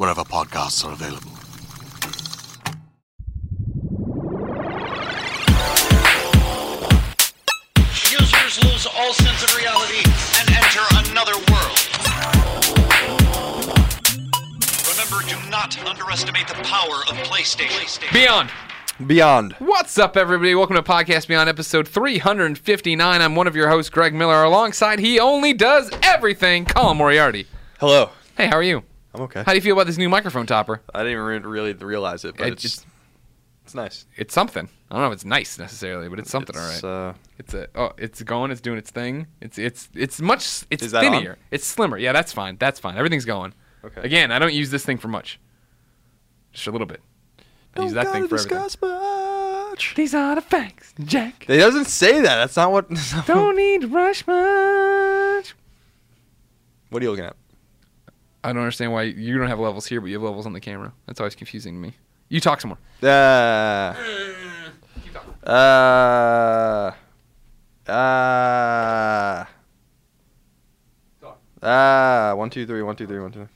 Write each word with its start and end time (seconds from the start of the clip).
wherever 0.00 0.22
podcasts 0.22 0.82
are 0.82 0.94
available. 0.94 1.30
Users 8.10 8.64
lose 8.64 8.86
all 8.96 9.12
sense 9.12 9.42
of 9.44 9.54
reality 9.54 10.00
and 10.38 10.48
enter 10.56 10.80
another 11.10 11.36
world. 11.52 11.76
Remember, 14.88 15.20
do 15.28 15.50
not 15.50 15.76
underestimate 15.86 16.48
the 16.48 16.54
power 16.62 17.02
of 17.06 17.18
PlayStation. 17.28 18.10
Beyond. 18.10 18.50
Beyond. 19.06 19.52
What's 19.58 19.98
up, 19.98 20.16
everybody? 20.16 20.54
Welcome 20.54 20.76
to 20.76 20.82
Podcast 20.82 21.28
Beyond, 21.28 21.50
episode 21.50 21.86
359. 21.86 23.20
I'm 23.20 23.36
one 23.36 23.46
of 23.46 23.54
your 23.54 23.68
hosts, 23.68 23.90
Greg 23.90 24.14
Miller. 24.14 24.44
Alongside, 24.44 24.98
he 24.98 25.20
only 25.20 25.52
does 25.52 25.90
everything, 26.02 26.64
Colin 26.64 26.96
Moriarty. 26.96 27.46
Hello. 27.78 28.08
Hey, 28.38 28.46
how 28.46 28.56
are 28.56 28.62
you? 28.62 28.82
I'm 29.14 29.22
okay. 29.22 29.42
How 29.44 29.52
do 29.52 29.56
you 29.56 29.62
feel 29.62 29.74
about 29.74 29.86
this 29.86 29.98
new 29.98 30.08
microphone 30.08 30.46
topper? 30.46 30.80
I 30.94 30.98
didn't 31.00 31.12
even 31.12 31.24
re- 31.24 31.38
really 31.38 31.72
realize 31.72 32.24
it, 32.24 32.36
but 32.36 32.46
It- 32.46 32.52
it's, 32.54 32.64
it's- 32.64 32.86
it's 33.64 33.74
nice. 33.74 34.06
It's 34.16 34.34
something. 34.34 34.68
I 34.90 34.94
don't 34.94 35.02
know 35.02 35.08
if 35.08 35.12
it's 35.14 35.24
nice 35.24 35.56
necessarily, 35.58 36.08
but 36.08 36.18
it's 36.18 36.30
something, 36.30 36.56
It's, 36.56 36.82
all 36.82 36.90
right. 36.90 37.08
Uh, 37.10 37.14
It's 37.38 37.54
a 37.54 37.68
oh, 37.76 37.92
it's 37.98 38.20
going. 38.22 38.50
It's 38.50 38.60
doing 38.60 38.78
its 38.78 38.90
thing. 38.90 39.28
It's 39.40 39.58
it's 39.58 39.88
it's 39.94 40.20
much. 40.20 40.64
It's 40.70 40.90
thinner. 40.90 41.38
It's 41.52 41.64
slimmer. 41.66 41.96
Yeah, 41.96 42.12
that's 42.12 42.32
fine. 42.32 42.56
That's 42.58 42.80
fine. 42.80 42.96
Everything's 42.96 43.24
going. 43.24 43.54
Okay. 43.84 44.00
Again, 44.02 44.32
I 44.32 44.40
don't 44.40 44.52
use 44.54 44.70
this 44.70 44.84
thing 44.84 44.98
for 44.98 45.06
much. 45.08 45.38
Just 46.52 46.66
a 46.66 46.72
little 46.72 46.86
bit. 46.88 47.00
I 47.76 47.82
use 47.82 47.92
that 47.92 48.10
thing 48.10 48.26
for 48.26 48.34
everything. 48.34 48.58
discuss 48.58 48.76
much. 48.82 49.94
These 49.94 50.14
are 50.14 50.34
the 50.34 50.40
facts, 50.40 50.92
Jack. 51.04 51.44
It 51.48 51.58
doesn't 51.58 51.84
say 51.86 52.14
that. 52.22 52.36
That's 52.36 52.56
not 52.56 52.72
what. 52.72 52.88
that's 52.90 53.14
not 53.14 53.26
don't 53.28 53.56
need 53.56 53.82
to 53.82 53.86
rush 53.88 54.26
much. 54.26 55.54
What 56.88 57.00
are 57.00 57.04
you 57.04 57.10
looking 57.12 57.26
at? 57.26 57.36
I 58.42 58.52
don't 58.52 58.62
understand 58.62 58.92
why 58.92 59.02
you 59.02 59.38
don't 59.38 59.48
have 59.48 59.58
levels 59.58 59.86
here, 59.86 60.00
but 60.00 60.06
you 60.08 60.14
have 60.14 60.22
levels 60.22 60.46
on 60.46 60.52
the 60.52 60.60
camera. 60.60 60.92
That's 61.06 61.20
always 61.20 61.34
confusing 61.34 61.74
to 61.74 61.80
me. 61.80 61.92
You 62.28 62.40
talk 62.40 62.60
some 62.60 62.70
more. 62.70 62.78
Uh, 63.10 63.94
Keep 65.04 65.12
talking. 65.12 65.34
uh, 65.44 66.92
uh, 67.90 69.44
uh, 71.62 72.34
one, 72.34 72.50
two, 72.50 72.66
three, 72.66 72.82
one, 72.82 72.96
two, 72.96 73.06
three, 73.06 73.20
one, 73.20 73.32
two. 73.32 73.48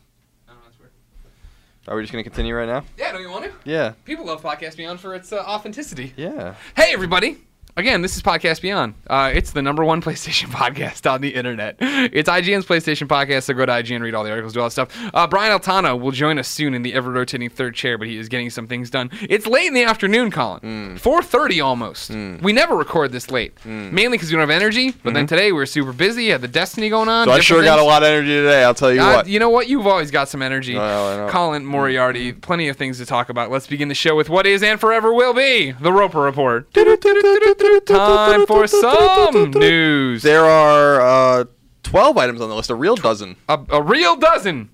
Are 1.86 1.96
we 1.96 2.02
just 2.02 2.12
gonna 2.12 2.22
continue 2.22 2.54
right 2.54 2.66
now? 2.66 2.82
Yeah, 2.96 3.12
don't 3.12 3.20
you 3.20 3.30
want 3.30 3.44
to? 3.44 3.52
Yeah. 3.64 3.92
People 4.06 4.24
love 4.26 4.42
Podcast 4.42 4.76
Beyond 4.78 5.00
for 5.00 5.14
its 5.14 5.32
uh, 5.34 5.36
authenticity. 5.40 6.14
Yeah. 6.16 6.54
Hey, 6.74 6.92
everybody. 6.94 7.38
Again, 7.76 8.02
this 8.02 8.16
is 8.16 8.22
Podcast 8.22 8.60
Beyond. 8.62 8.94
Uh, 9.08 9.32
it's 9.34 9.50
the 9.50 9.60
number 9.60 9.84
one 9.84 10.00
PlayStation 10.02 10.46
podcast 10.48 11.10
on 11.10 11.20
the 11.20 11.34
internet. 11.34 11.74
It's 11.80 12.28
IGN's 12.28 12.64
PlayStation 12.64 13.08
podcast, 13.08 13.42
so 13.44 13.54
go 13.54 13.66
to 13.66 13.72
IGN, 13.72 14.00
read 14.00 14.14
all 14.14 14.22
the 14.22 14.30
articles, 14.30 14.52
do 14.52 14.60
all 14.60 14.66
that 14.66 14.70
stuff. 14.70 14.96
Uh, 15.12 15.26
Brian 15.26 15.50
Altano 15.58 16.00
will 16.00 16.12
join 16.12 16.38
us 16.38 16.46
soon 16.46 16.72
in 16.72 16.82
the 16.82 16.94
ever-rotating 16.94 17.50
third 17.50 17.74
chair, 17.74 17.98
but 17.98 18.06
he 18.06 18.16
is 18.16 18.28
getting 18.28 18.48
some 18.50 18.68
things 18.68 18.90
done. 18.90 19.10
It's 19.22 19.48
late 19.48 19.66
in 19.66 19.74
the 19.74 19.82
afternoon, 19.82 20.30
Colin. 20.30 20.60
Hmm. 20.60 20.94
4.30 20.94 21.64
almost. 21.64 22.10
We 22.44 22.52
never 22.52 22.76
record 22.76 23.10
this 23.10 23.32
late, 23.32 23.52
mainly 23.66 24.18
because 24.18 24.28
we 24.30 24.34
don't 24.36 24.48
have 24.48 24.50
energy, 24.50 24.92
but 25.02 25.12
then 25.14 25.26
today 25.26 25.46
we 25.50 25.58
were 25.58 25.66
super 25.66 25.92
busy, 25.92 26.28
had 26.28 26.42
the 26.42 26.48
Destiny 26.48 26.90
going 26.90 27.08
on. 27.08 27.26
Mm-hmm. 27.26 27.32
So 27.34 27.38
I 27.38 27.40
sure 27.40 27.64
got 27.64 27.80
a 27.80 27.82
lot 27.82 28.04
of 28.04 28.06
energy 28.06 28.28
today. 28.36 28.62
I'll 28.62 28.74
tell 28.74 28.92
you 28.94 29.00
Uh, 29.00 29.16
what. 29.16 29.26
you 29.26 29.40
know 29.40 29.50
what? 29.50 29.68
You've 29.68 29.88
always 29.88 30.12
got 30.12 30.28
some 30.28 30.42
energy. 30.42 30.78
I 30.78 31.16
know. 31.16 31.28
Colin 31.28 31.66
Moriarty, 31.66 32.32
plenty 32.32 32.68
of 32.68 32.76
things 32.76 32.98
to 32.98 33.06
talk 33.06 33.30
about. 33.30 33.50
Let's 33.50 33.66
begin 33.66 33.88
the 33.88 33.94
show 33.96 34.14
with 34.14 34.28
what 34.30 34.46
is 34.46 34.62
and 34.62 34.78
forever 34.78 35.12
will 35.12 35.34
be 35.34 35.72
the 35.72 35.92
Roper 35.92 36.20
Report. 36.20 36.68
Time 37.86 38.46
for 38.46 38.66
some 38.66 39.50
news. 39.52 40.22
There 40.22 40.44
are 40.44 41.00
uh, 41.40 41.44
12 41.82 42.18
items 42.18 42.40
on 42.40 42.48
the 42.48 42.54
list, 42.54 42.70
a 42.70 42.74
real 42.74 42.96
dozen. 42.96 43.36
A, 43.48 43.58
a 43.70 43.82
real 43.82 44.16
dozen. 44.16 44.70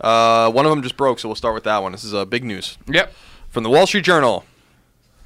Uh, 0.00 0.50
one 0.50 0.66
of 0.66 0.70
them 0.70 0.82
just 0.82 0.96
broke, 0.96 1.18
so 1.18 1.28
we'll 1.28 1.36
start 1.36 1.54
with 1.54 1.64
that 1.64 1.82
one. 1.82 1.92
This 1.92 2.04
is 2.04 2.14
uh, 2.14 2.24
big 2.24 2.44
news. 2.44 2.76
Yep. 2.88 3.12
From 3.48 3.62
the 3.62 3.70
Wall 3.70 3.86
Street 3.86 4.04
Journal 4.04 4.44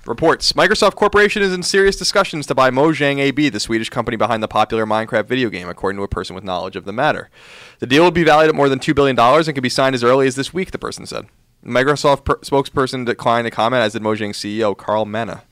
reports 0.07 0.53
Microsoft 0.53 0.95
Corporation 0.95 1.43
is 1.43 1.53
in 1.53 1.63
serious 1.63 1.97
discussions 1.97 2.47
to 2.47 2.55
buy 2.55 2.71
Mojang 2.71 3.19
AB, 3.19 3.49
the 3.49 3.61
Swedish 3.61 3.89
company 3.89 4.17
behind 4.17 4.43
the 4.43 4.49
popular 4.49 4.87
Minecraft 4.87 5.27
video 5.27 5.49
game, 5.49 5.69
according 5.69 5.97
to 5.99 6.03
a 6.03 6.09
person 6.09 6.35
with 6.35 6.45
knowledge 6.45 6.77
of 6.77 6.85
the 6.85 6.93
matter. 6.93 7.31
The 7.79 7.87
deal 7.87 8.05
would 8.05 8.15
be 8.15 8.25
valued 8.25 8.51
at 8.51 8.55
more 8.55 8.69
than 8.69 8.79
$2 8.79 8.95
billion 8.95 9.19
and 9.19 9.55
could 9.55 9.63
be 9.63 9.69
signed 9.69 9.95
as 9.95 10.05
early 10.05 10.27
as 10.27 10.37
this 10.37 10.53
week, 10.55 10.71
the 10.71 10.79
person 10.79 11.07
said. 11.07 11.27
Microsoft 11.65 12.25
per- 12.25 12.37
spokesperson 12.39 13.05
declined 13.05 13.47
to 13.47 13.51
comment, 13.51 13.83
as 13.83 13.95
did 13.95 14.03
Mojang 14.03 14.31
CEO 14.31 14.77
Carl 14.77 15.07
Manneh. 15.07 15.43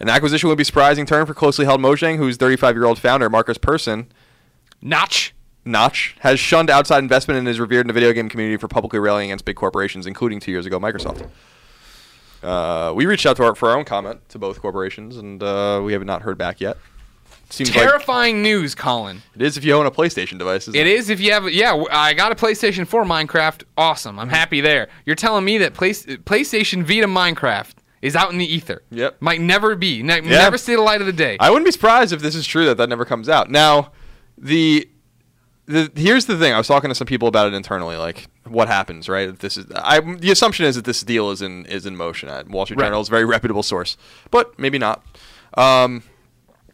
An 0.00 0.08
acquisition 0.08 0.48
would 0.48 0.56
be 0.56 0.62
a 0.62 0.64
surprising 0.64 1.04
turn 1.04 1.26
for 1.26 1.34
closely 1.34 1.66
held 1.66 1.80
Mojang, 1.80 2.16
whose 2.16 2.38
35 2.38 2.74
year 2.74 2.86
old 2.86 2.98
founder, 2.98 3.28
Markus 3.28 3.58
Persson, 3.58 4.10
Notch. 4.80 5.34
Notch 5.62 6.16
has 6.20 6.40
shunned 6.40 6.70
outside 6.70 7.00
investment 7.00 7.38
and 7.38 7.46
is 7.46 7.60
revered 7.60 7.82
in 7.82 7.86
the 7.86 7.92
video 7.92 8.12
game 8.14 8.30
community 8.30 8.56
for 8.56 8.66
publicly 8.66 8.98
railing 8.98 9.26
against 9.26 9.44
big 9.44 9.56
corporations, 9.56 10.06
including 10.06 10.40
two 10.40 10.50
years 10.50 10.64
ago 10.64 10.80
Microsoft. 10.80 11.28
Uh, 12.42 12.94
we 12.94 13.04
reached 13.04 13.26
out 13.26 13.36
to 13.36 13.44
our, 13.44 13.54
for 13.54 13.68
our 13.68 13.76
own 13.76 13.84
comment 13.84 14.26
to 14.30 14.38
both 14.38 14.58
corporations, 14.62 15.18
and 15.18 15.42
uh, 15.42 15.82
we 15.84 15.92
have 15.92 16.02
not 16.02 16.22
heard 16.22 16.38
back 16.38 16.62
yet. 16.62 16.78
Seems 17.50 17.74
like 17.74 17.84
Terrifying 17.84 18.42
news, 18.42 18.74
Colin. 18.74 19.22
it 19.34 19.42
is 19.42 19.58
if 19.58 19.64
you 19.64 19.74
own 19.74 19.84
a 19.84 19.90
PlayStation 19.90 20.38
device. 20.38 20.68
Isn't 20.68 20.80
It 20.80 20.86
is 20.86 21.10
if 21.10 21.20
you 21.20 21.32
have, 21.32 21.50
yeah, 21.50 21.84
I 21.90 22.14
got 22.14 22.32
a 22.32 22.36
PlayStation 22.36 22.86
4 22.86 23.04
Minecraft. 23.04 23.64
Awesome. 23.76 24.18
I'm 24.18 24.28
happy 24.28 24.60
there. 24.60 24.88
You're 25.04 25.16
telling 25.16 25.44
me 25.44 25.58
that 25.58 25.74
Play, 25.74 25.90
PlayStation 25.90 26.84
Vita 26.84 27.08
Minecraft 27.08 27.74
is 28.02 28.16
out 28.16 28.32
in 28.32 28.38
the 28.38 28.46
ether. 28.46 28.82
Yep. 28.90 29.18
Might 29.20 29.40
never 29.40 29.74
be. 29.76 30.02
Ne- 30.02 30.20
Never 30.22 30.56
see 30.58 30.74
the 30.74 30.80
light 30.82 31.00
of 31.00 31.06
the 31.06 31.12
day. 31.12 31.36
I 31.40 31.50
wouldn't 31.50 31.66
be 31.66 31.72
surprised 31.72 32.12
if 32.12 32.20
this 32.22 32.34
is 32.34 32.46
true 32.46 32.66
that 32.66 32.76
that 32.78 32.88
never 32.88 33.04
comes 33.04 33.28
out. 33.28 33.50
Now, 33.50 33.92
the 34.38 34.88
the 35.66 35.90
here's 35.94 36.26
the 36.26 36.36
thing. 36.38 36.52
I 36.52 36.58
was 36.58 36.66
talking 36.66 36.88
to 36.88 36.94
some 36.94 37.06
people 37.06 37.28
about 37.28 37.46
it 37.46 37.54
internally, 37.54 37.96
like 37.96 38.26
what 38.44 38.68
happens, 38.68 39.08
right? 39.08 39.28
If 39.28 39.38
this 39.40 39.56
is 39.56 39.66
I 39.76 40.00
the 40.00 40.30
assumption 40.30 40.66
is 40.66 40.76
that 40.76 40.84
this 40.84 41.02
deal 41.02 41.30
is 41.30 41.42
in 41.42 41.66
is 41.66 41.86
in 41.86 41.96
motion. 41.96 42.28
At 42.28 42.48
Wall 42.48 42.64
Street 42.66 42.78
Right. 42.80 42.86
Journal 42.86 43.00
is 43.02 43.08
a 43.08 43.10
very 43.10 43.24
reputable 43.24 43.62
source, 43.62 43.96
but 44.30 44.58
maybe 44.58 44.78
not. 44.78 45.04
Um, 45.56 46.02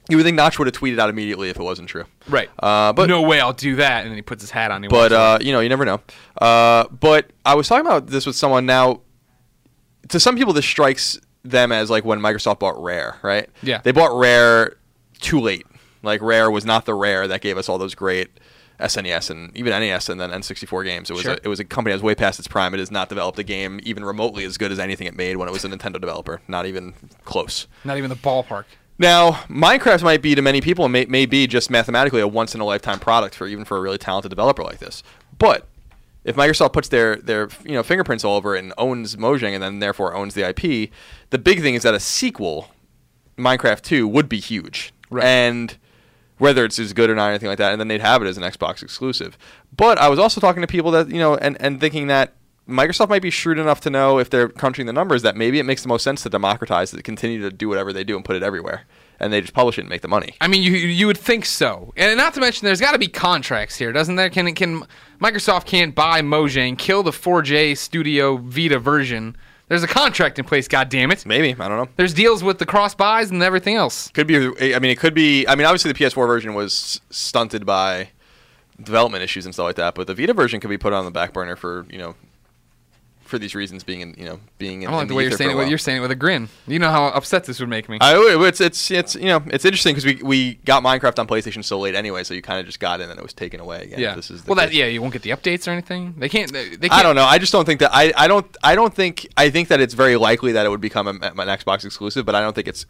you 0.09 0.17
would 0.17 0.23
think 0.25 0.37
Notch 0.37 0.59
would 0.61 0.69
have 0.69 0.75
tweeted 0.75 1.01
out 1.01 1.11
immediately 1.11 1.49
if 1.51 1.59
it 1.59 1.63
wasn't 1.63 1.89
true. 1.89 2.05
right. 2.29 2.49
Uh, 2.61 2.93
but 2.93 3.09
no 3.09 3.23
way 3.23 3.41
I'll 3.41 3.53
do 3.53 3.75
that. 3.77 4.03
And 4.03 4.11
then 4.11 4.17
he 4.17 4.23
puts 4.23 4.41
his 4.43 4.53
hat 4.53 4.71
on. 4.71 4.87
but 4.89 5.13
uh, 5.13 5.39
you 5.41 5.51
know, 5.53 5.59
you 5.61 5.69
never 5.69 5.85
know. 5.85 6.01
Uh, 6.41 6.85
but 6.89 7.31
I 7.45 7.55
was 7.57 7.67
talking 7.69 7.85
about 7.85 8.07
this 8.07 8.25
with 8.25 8.37
someone 8.37 8.65
now. 8.67 9.01
To 10.11 10.21
some 10.21 10.37
people, 10.37 10.53
this 10.53 10.65
strikes 10.65 11.19
them 11.51 11.73
as 11.73 11.91
like 11.91 12.05
when 12.05 12.21
Microsoft 12.21 12.59
bought 12.61 12.81
Rare, 12.83 13.19
right? 13.23 13.49
Yeah. 13.63 13.81
They 13.83 13.93
bought 13.93 14.19
Rare 14.19 14.77
too 15.21 15.41
late. 15.41 15.67
Like 16.03 16.21
Rare 16.23 16.51
was 16.51 16.65
not 16.65 16.85
the 16.85 16.95
Rare 16.95 17.27
that 17.29 17.41
gave 17.41 17.59
us 17.59 17.69
all 17.69 17.79
those 17.79 17.95
great 17.95 18.29
SNES 18.79 19.31
and 19.31 19.57
even 19.57 19.71
NES 19.71 20.09
and 20.09 20.21
then 20.21 20.31
N64 20.31 20.85
games. 20.85 21.09
It 21.11 21.15
was 21.15 21.23
Sure. 21.23 21.33
a, 21.33 21.39
it 21.43 21.49
was 21.49 21.61
a 21.61 21.65
company 21.65 21.93
that 21.93 21.97
was 21.97 22.03
way 22.03 22.15
past 22.15 22.39
its 22.39 22.47
prime. 22.47 22.75
It 22.75 22.79
has 22.79 22.91
not 22.91 23.09
developed 23.09 23.39
a 23.39 23.43
game 23.43 23.81
even 23.85 24.05
remotely 24.05 24.45
as 24.45 24.59
good 24.59 24.71
as 24.71 24.79
anything 24.79 25.07
it 25.07 25.17
made 25.17 25.37
when 25.37 25.49
it 25.49 25.53
was 25.53 25.65
a 25.65 25.69
Nintendo 25.69 26.01
developer. 26.01 26.41
Not 26.47 26.67
even 26.67 26.93
close. 27.25 27.67
Not 27.85 27.97
even 27.97 28.11
the 28.11 28.17
ballpark. 28.17 28.65
Now, 28.99 29.33
Minecraft 29.49 30.03
might 30.03 30.23
be 30.23 30.35
to 30.35 30.43
many 30.43 30.61
people 30.61 30.89
may, 30.89 31.05
may 31.07 31.27
be 31.27 31.47
just 31.47 31.71
mathematically 31.71 32.21
a 32.21 32.29
once 32.29 32.55
in 32.55 32.61
a 32.61 32.65
lifetime 32.65 32.99
product 32.99 33.35
for 33.35 33.47
even 33.47 33.65
for 33.65 33.77
a 33.77 33.81
really 33.81 33.99
talented 33.99 34.31
developer 34.31 34.63
like 34.63 34.79
this. 34.79 35.03
But 35.39 35.67
if 36.27 36.35
Microsoft 36.35 36.73
puts 36.73 36.89
their 36.89 37.17
their 37.17 37.49
you 37.65 37.73
know 37.73 37.83
fingerprints 37.83 38.25
all 38.25 38.37
over 38.37 38.57
it 38.57 38.59
and 38.59 38.75
owns 38.77 39.15
Mojang 39.17 39.55
and 39.55 39.63
then 39.63 39.79
therefore 39.79 40.15
owns 40.15 40.35
the 40.35 40.47
IP, 40.47 40.91
the 41.31 41.39
big 41.39 41.63
thing 41.63 41.75
is 41.75 41.85
that 41.85 41.95
a 41.95 42.01
sequel, 42.01 42.73
Minecraft 43.39 43.81
2, 43.81 44.09
would 44.09 44.29
be 44.29 44.41
huge. 44.41 44.93
Right. 45.09 45.25
And 45.25 45.79
whether 46.39 46.65
it's 46.65 46.79
as 46.79 46.93
good 46.93 47.09
or 47.09 47.15
not, 47.15 47.29
or 47.29 47.31
anything 47.31 47.49
like 47.49 47.59
that, 47.59 47.73
and 47.73 47.81
then 47.81 47.89
they'd 47.89 48.01
have 48.01 48.23
it 48.23 48.27
as 48.27 48.37
an 48.37 48.43
Xbox 48.43 48.83
exclusive. 48.83 49.39
But 49.75 49.99
I 49.99 50.09
was 50.09 50.19
also 50.19 50.41
talking 50.41 50.61
to 50.61 50.67
people 50.67 50.91
that 50.91 51.09
you 51.09 51.21
know, 51.21 51.37
and 51.37 51.57
and 51.61 51.81
thinking 51.81 52.09
that 52.09 52.35
Microsoft 52.69 53.09
might 53.09 53.23
be 53.23 53.31
shrewd 53.31 53.61
enough 53.61 53.81
to 53.83 53.91
know 53.91 54.19
if 54.19 54.29
they're 54.29 54.49
crunching 54.49 54.87
the 54.87 54.93
numbers 54.93 55.23
that 55.23 55.37
maybe 55.37 55.61
it 55.61 55.63
makes 55.63 55.83
the 55.83 55.89
most 55.89 56.03
sense 56.03 56.25
to 56.25 56.29
democratize 56.29 56.91
to 56.91 57.01
continue 57.03 57.41
to 57.41 57.51
do 57.51 57.69
whatever 57.69 57.93
they 57.93 58.03
do 58.03 58.17
and 58.17 58.25
put 58.25 58.35
it 58.35 58.43
everywhere, 58.43 58.85
and 59.21 59.33
they 59.33 59.41
just 59.41 59.55
publish 59.55 59.79
it 59.79 59.83
and 59.83 59.91
make 59.91 60.03
the 60.03 60.09
money. 60.09 60.35
I 60.41 60.49
mean, 60.49 60.63
you 60.63 60.73
you 60.73 61.07
would 61.07 61.19
think 61.19 61.45
so, 61.45 61.93
and 61.97 62.17
not 62.17 62.35
to 62.35 62.41
mention, 62.41 62.67
there's 62.67 62.81
got 62.81 62.93
to 62.93 62.99
be 62.99 63.09
contracts 63.09 63.77
here, 63.77 63.93
doesn't 63.93 64.17
there? 64.17 64.31
Can 64.31 64.55
can 64.55 64.85
Microsoft 65.21 65.67
can't 65.67 65.95
buy 65.95 66.21
Mojang, 66.21 66.79
kill 66.79 67.03
the 67.03 67.11
4J 67.11 67.77
Studio 67.77 68.37
Vita 68.37 68.79
version? 68.79 69.37
There's 69.69 69.83
a 69.83 69.89
contract 69.89 70.39
in 70.39 70.45
place. 70.45 70.69
God 70.69 70.89
damn 70.89 71.11
it! 71.11 71.27
Maybe 71.27 71.53
I 71.59 71.69
don't 71.69 71.77
know. 71.77 71.89
There's 71.97 72.15
deals 72.15 72.45
with 72.45 72.59
the 72.59 72.67
cross 72.67 72.95
buys 72.95 73.31
and 73.31 73.43
everything 73.43 73.75
else. 73.75 74.09
Could 74.09 74.27
be. 74.27 74.37
I 74.37 74.79
mean, 74.79 74.91
it 74.91 74.99
could 74.99 75.15
be. 75.15 75.47
I 75.49 75.57
mean, 75.57 75.67
obviously 75.67 75.93
the 75.93 75.99
PS4 75.99 76.27
version 76.27 76.55
was 76.55 77.01
stunted 77.11 77.67
by 77.67 78.11
development 78.81 79.25
issues 79.25 79.45
and 79.45 79.55
stuff 79.55 79.65
like 79.65 79.77
that, 79.77 79.95
but 79.95 80.07
the 80.07 80.15
Vita 80.15 80.35
version 80.35 80.61
could 80.61 80.71
be 80.71 80.79
put 80.79 80.93
on 80.93 81.05
the 81.05 81.11
back 81.11 81.33
burner 81.33 81.57
for 81.57 81.87
you 81.91 81.99
know 81.99 82.15
for 83.27 83.39
these 83.39 83.55
reasons 83.55 83.85
being 83.85 84.01
in 84.01 84.15
you 84.17 84.25
know 84.25 84.41
being 84.59 84.83
in, 84.83 84.89
I 84.89 84.91
don't 84.91 84.99
like 84.99 85.03
in 85.03 85.09
the 85.09 85.15
way 85.15 85.23
you're 85.25 85.33
saying 85.33 85.51
it. 85.51 85.55
With, 85.55 85.65
while. 85.65 85.69
you're 85.69 85.79
saying 85.79 85.99
it 85.99 86.01
with 86.01 86.11
a 86.11 86.17
grin. 86.17 86.49
You 86.67 86.79
know 86.79 86.91
how 86.91 87.07
upset 87.09 87.45
this 87.45 87.61
would 87.61 87.69
make 87.69 87.89
me. 87.89 87.99
I, 88.01 88.15
it's 88.47 88.61
it's 88.61 88.91
it's 88.91 89.15
you 89.15 89.27
know 89.27 89.43
it's 89.47 89.65
interesting 89.65 89.95
because 89.95 90.05
we 90.05 90.23
we 90.23 90.55
got 90.65 90.83
Minecraft 90.83 91.19
on 91.19 91.27
PlayStation 91.27 91.65
so 91.65 91.79
late 91.79 91.95
anyway, 91.95 92.25
so 92.25 92.35
you 92.35 92.43
kind 92.43 92.61
of 92.61 92.67
just 92.67 92.81
got 92.81 93.01
it 93.01 93.11
and 93.11 93.19
it 93.19 93.23
was 93.23 93.33
taken 93.33 93.61
away 93.61 93.83
again. 93.83 93.99
yeah. 93.99 94.15
This 94.15 94.31
is 94.31 94.43
the 94.43 94.49
well, 94.51 94.57
that 94.57 94.73
yeah, 94.73 94.87
you 94.87 95.01
won't 95.01 95.13
get 95.13 95.23
the 95.23 95.31
updates 95.31 95.67
or 95.67 95.73
anything. 95.73 96.15
They 96.17 96.29
can't. 96.29 96.53
They, 96.53 96.71
they 96.71 96.89
can't. 96.89 97.01
I 97.01 97.03
don't 97.03 97.17
know. 97.17 97.25
I 97.25 97.39
just 97.39 97.53
don't 97.53 97.65
think 97.65 97.81
that 97.81 97.91
I, 97.93 98.13
I 98.17 98.29
don't 98.29 98.47
I 98.63 98.75
don't 98.75 98.95
think 98.95 99.27
I 99.37 99.51
think 99.51 99.69
that 99.69 99.81
it's 99.81 99.95
very 99.95 100.17
likely 100.17 100.53
that 100.53 100.67
it 100.67 100.69
would 100.69 100.81
become 100.81 101.09
a, 101.09 101.13
an 101.13 101.37
Xbox 101.37 101.85
exclusive, 101.85 102.25
but 102.25 102.35
I 102.35 102.41
don't 102.41 102.55
think 102.55 102.69
it's 102.69 102.87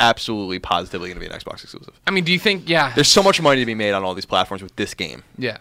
absolutely 0.00 0.58
positively 0.58 1.08
going 1.08 1.20
to 1.20 1.20
be 1.20 1.32
an 1.32 1.38
Xbox 1.38 1.62
exclusive. 1.62 1.94
I 2.06 2.10
mean, 2.10 2.24
do 2.24 2.32
you 2.32 2.38
think? 2.38 2.68
Yeah. 2.68 2.92
There's 2.94 3.08
so 3.08 3.22
much 3.22 3.40
money 3.40 3.60
to 3.60 3.66
be 3.66 3.74
made 3.74 3.92
on 3.92 4.02
all 4.02 4.14
these 4.14 4.26
platforms 4.26 4.62
with 4.62 4.74
this 4.76 4.94
game. 4.94 5.22
Yeah. 5.38 5.58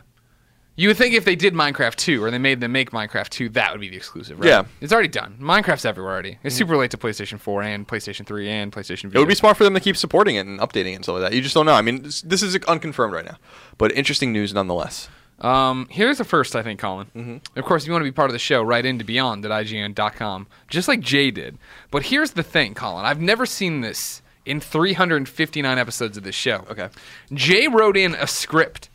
You 0.80 0.88
would 0.88 0.96
think 0.96 1.14
if 1.14 1.26
they 1.26 1.36
did 1.36 1.54
Minecraft 1.54 1.96
2 1.98 2.24
or 2.24 2.32
they 2.32 2.38
made 2.38 2.62
them 2.62 2.72
make 2.72 2.92
Minecraft 2.92 3.28
2, 3.28 3.50
that 3.50 3.74
would 3.74 3.82
be 3.82 3.90
the 3.90 3.98
exclusive, 3.98 4.40
right? 4.40 4.48
Yeah. 4.48 4.64
It's 4.80 4.94
already 4.94 5.10
done. 5.10 5.36
Minecraft's 5.38 5.84
everywhere 5.84 6.14
already. 6.14 6.38
It's 6.42 6.56
super 6.56 6.78
late 6.78 6.92
to 6.92 6.98
PlayStation 6.98 7.38
4 7.38 7.64
and 7.64 7.86
PlayStation 7.86 8.26
3 8.26 8.50
and 8.50 8.72
PlayStation 8.72 9.08
Vita. 9.08 9.18
It 9.18 9.20
would 9.20 9.28
be 9.28 9.36
smart 9.36 9.58
for 9.58 9.66
them 9.66 9.74
to 9.74 9.82
keep 9.82 9.98
supporting 9.98 10.38
it 10.38 10.48
and 10.48 10.58
updating 10.62 10.94
it 10.94 10.96
and 10.96 11.04
stuff 11.04 11.16
like 11.16 11.24
that. 11.24 11.36
You 11.36 11.42
just 11.42 11.54
don't 11.54 11.66
know. 11.66 11.74
I 11.74 11.82
mean, 11.82 12.04
this, 12.04 12.22
this 12.22 12.42
is 12.42 12.56
unconfirmed 12.66 13.14
right 13.14 13.26
now, 13.26 13.36
but 13.78 13.92
interesting 13.92 14.32
news 14.32 14.54
nonetheless. 14.54 15.10
Um, 15.42 15.86
here's 15.92 16.18
the 16.18 16.24
first, 16.24 16.56
I 16.56 16.64
think, 16.64 16.80
Colin. 16.80 17.08
Mm-hmm. 17.14 17.60
Of 17.60 17.66
course, 17.66 17.84
if 17.84 17.88
you 17.88 17.92
want 17.92 18.04
to 18.04 18.10
be 18.10 18.16
part 18.16 18.30
of 18.30 18.34
the 18.34 18.40
show, 18.40 18.62
write 18.62 18.86
into 18.86 19.04
beyond 19.04 19.44
at 19.44 19.52
IGN.com, 19.52 20.48
just 20.70 20.88
like 20.88 21.02
Jay 21.02 21.30
did. 21.30 21.58
But 21.92 22.04
here's 22.04 22.32
the 22.32 22.44
thing, 22.44 22.74
Colin. 22.74 23.04
I've 23.04 23.20
never 23.20 23.46
seen 23.46 23.82
this 23.82 24.22
in 24.46 24.62
359 24.62 25.78
episodes 25.78 26.16
of 26.16 26.24
this 26.24 26.36
show. 26.36 26.66
Okay. 26.72 26.88
Jay 27.34 27.68
wrote 27.68 27.98
in 27.98 28.16
a 28.16 28.28
script. 28.28 28.90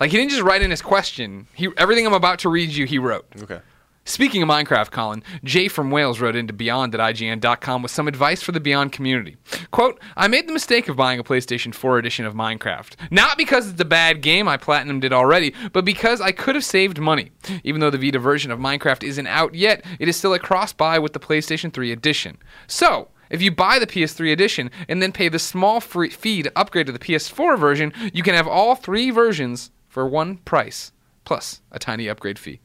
Like, 0.00 0.10
he 0.10 0.16
didn't 0.16 0.30
just 0.30 0.42
write 0.42 0.62
in 0.62 0.70
his 0.70 0.82
question. 0.82 1.48
He 1.54 1.68
Everything 1.76 2.06
I'm 2.06 2.14
about 2.14 2.38
to 2.40 2.48
read 2.48 2.70
you, 2.70 2.86
he 2.86 2.98
wrote. 2.98 3.26
Okay. 3.42 3.60
Speaking 4.08 4.42
of 4.42 4.48
Minecraft, 4.48 4.90
Colin, 4.90 5.22
Jay 5.44 5.68
from 5.68 5.90
Wales 5.90 6.18
wrote 6.18 6.34
into 6.34 6.54
Beyond 6.54 6.94
at 6.94 7.14
IGN.com 7.14 7.82
with 7.82 7.90
some 7.90 8.08
advice 8.08 8.40
for 8.40 8.52
the 8.52 8.58
Beyond 8.58 8.90
community. 8.90 9.36
Quote, 9.70 10.00
I 10.16 10.28
made 10.28 10.48
the 10.48 10.52
mistake 10.54 10.88
of 10.88 10.96
buying 10.96 11.20
a 11.20 11.24
PlayStation 11.24 11.74
4 11.74 11.98
edition 11.98 12.24
of 12.24 12.32
Minecraft. 12.32 12.94
Not 13.10 13.36
because 13.36 13.68
it's 13.68 13.80
a 13.82 13.84
bad 13.84 14.22
game, 14.22 14.48
I 14.48 14.56
platinumed 14.56 15.04
it 15.04 15.12
already, 15.12 15.52
but 15.74 15.84
because 15.84 16.22
I 16.22 16.32
could 16.32 16.54
have 16.54 16.64
saved 16.64 16.98
money. 16.98 17.32
Even 17.64 17.82
though 17.82 17.90
the 17.90 17.98
Vita 17.98 18.18
version 18.18 18.50
of 18.50 18.58
Minecraft 18.58 19.04
isn't 19.04 19.26
out 19.26 19.54
yet, 19.54 19.84
it 19.98 20.08
is 20.08 20.16
still 20.16 20.32
a 20.32 20.38
cross 20.38 20.72
buy 20.72 20.98
with 20.98 21.12
the 21.12 21.20
PlayStation 21.20 21.70
3 21.70 21.92
edition. 21.92 22.38
So, 22.66 23.08
if 23.28 23.42
you 23.42 23.50
buy 23.50 23.78
the 23.78 23.86
PS3 23.86 24.32
edition 24.32 24.70
and 24.88 25.02
then 25.02 25.12
pay 25.12 25.28
the 25.28 25.38
small 25.38 25.80
free 25.80 26.08
fee 26.08 26.42
to 26.44 26.52
upgrade 26.56 26.86
to 26.86 26.92
the 26.92 26.98
PS4 26.98 27.58
version, 27.58 27.92
you 28.14 28.22
can 28.22 28.34
have 28.34 28.48
all 28.48 28.74
three 28.74 29.10
versions 29.10 29.70
for 29.88 30.06
one 30.06 30.36
price, 30.38 30.92
plus 31.24 31.60
a 31.72 31.78
tiny 31.78 32.08
upgrade 32.08 32.38
fee. 32.38 32.60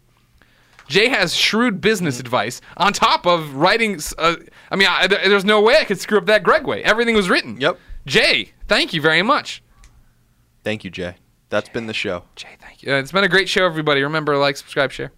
Jay 0.88 1.08
has 1.08 1.34
shrewd 1.36 1.80
business 1.80 2.20
advice 2.20 2.60
on 2.78 2.92
top 2.94 3.26
of 3.26 3.56
writing. 3.56 4.00
Uh, 4.18 4.36
I 4.70 4.76
mean, 4.76 4.88
I, 4.90 5.08
there- 5.08 5.28
there's 5.30 5.46
no 5.46 5.62
way 5.62 5.78
I 5.78 5.86
could 5.86 6.00
screw 6.00 6.18
up 6.18 6.26
that 6.26 6.44
Greg 6.44 6.66
way. 6.68 6.84
Everything 6.84 7.16
was 7.16 7.30
written. 7.30 7.60
Yep. 7.60 7.80
Jay, 8.06 8.52
thank 8.68 8.94
you 8.94 9.00
very 9.02 9.22
much. 9.22 9.64
Thank 10.64 10.84
you, 10.84 10.90
Jay. 10.90 11.16
That's 11.50 11.70
been 11.70 11.88
the 11.88 11.94
show. 11.94 12.24
Jay, 12.36 12.50
thank 12.60 12.84
you. 12.84 12.92
Uh, 12.94 12.98
it's 12.98 13.12
been 13.14 13.24
a 13.24 13.30
great 13.30 13.48
show, 13.48 13.66
everybody. 13.66 14.02
Remember, 14.04 14.36
like, 14.38 14.58
subscribe, 14.58 14.92
share. 14.92 15.12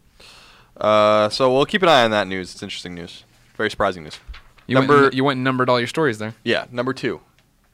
Uh, 0.77 1.29
so 1.29 1.51
we'll 1.53 1.65
keep 1.65 1.81
an 1.81 1.89
eye 1.89 2.03
on 2.03 2.11
that 2.11 2.27
news. 2.27 2.53
It's 2.53 2.61
interesting 2.61 2.93
news. 2.93 3.23
Very 3.55 3.69
surprising 3.71 4.03
news. 4.03 4.19
You 4.67 4.75
Number 4.75 5.03
went, 5.03 5.13
you 5.13 5.23
went 5.23 5.37
and 5.37 5.43
numbered 5.43 5.69
all 5.69 5.79
your 5.79 5.87
stories 5.87 6.17
there. 6.17 6.33
yeah, 6.43 6.65
number 6.71 6.93
two. 6.93 7.21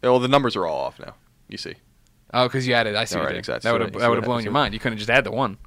Well, 0.04 0.20
the 0.20 0.28
numbers 0.28 0.56
are 0.56 0.66
all 0.66 0.80
off 0.80 1.00
now. 1.00 1.16
You 1.50 1.58
see. 1.58 1.76
Oh, 2.34 2.48
because 2.48 2.66
you 2.68 2.74
added. 2.74 2.96
I 2.96 3.06
see. 3.06 3.18
All 3.20 3.26
right, 3.26 3.36
exactly. 3.36 3.68
That 3.68 3.74
would 3.74 3.82
have 3.82 3.94
that 4.02 4.08
would 4.10 4.18
have 4.18 4.26
blown 4.26 4.44
your 4.44 4.54
mind. 4.54 4.74
You 4.74 4.80
couldn't 4.80 4.98
just 4.98 5.10
add 5.10 5.24
the 5.24 5.32
one. 5.32 5.58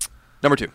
Number 0.42 0.56
two. 0.56 0.68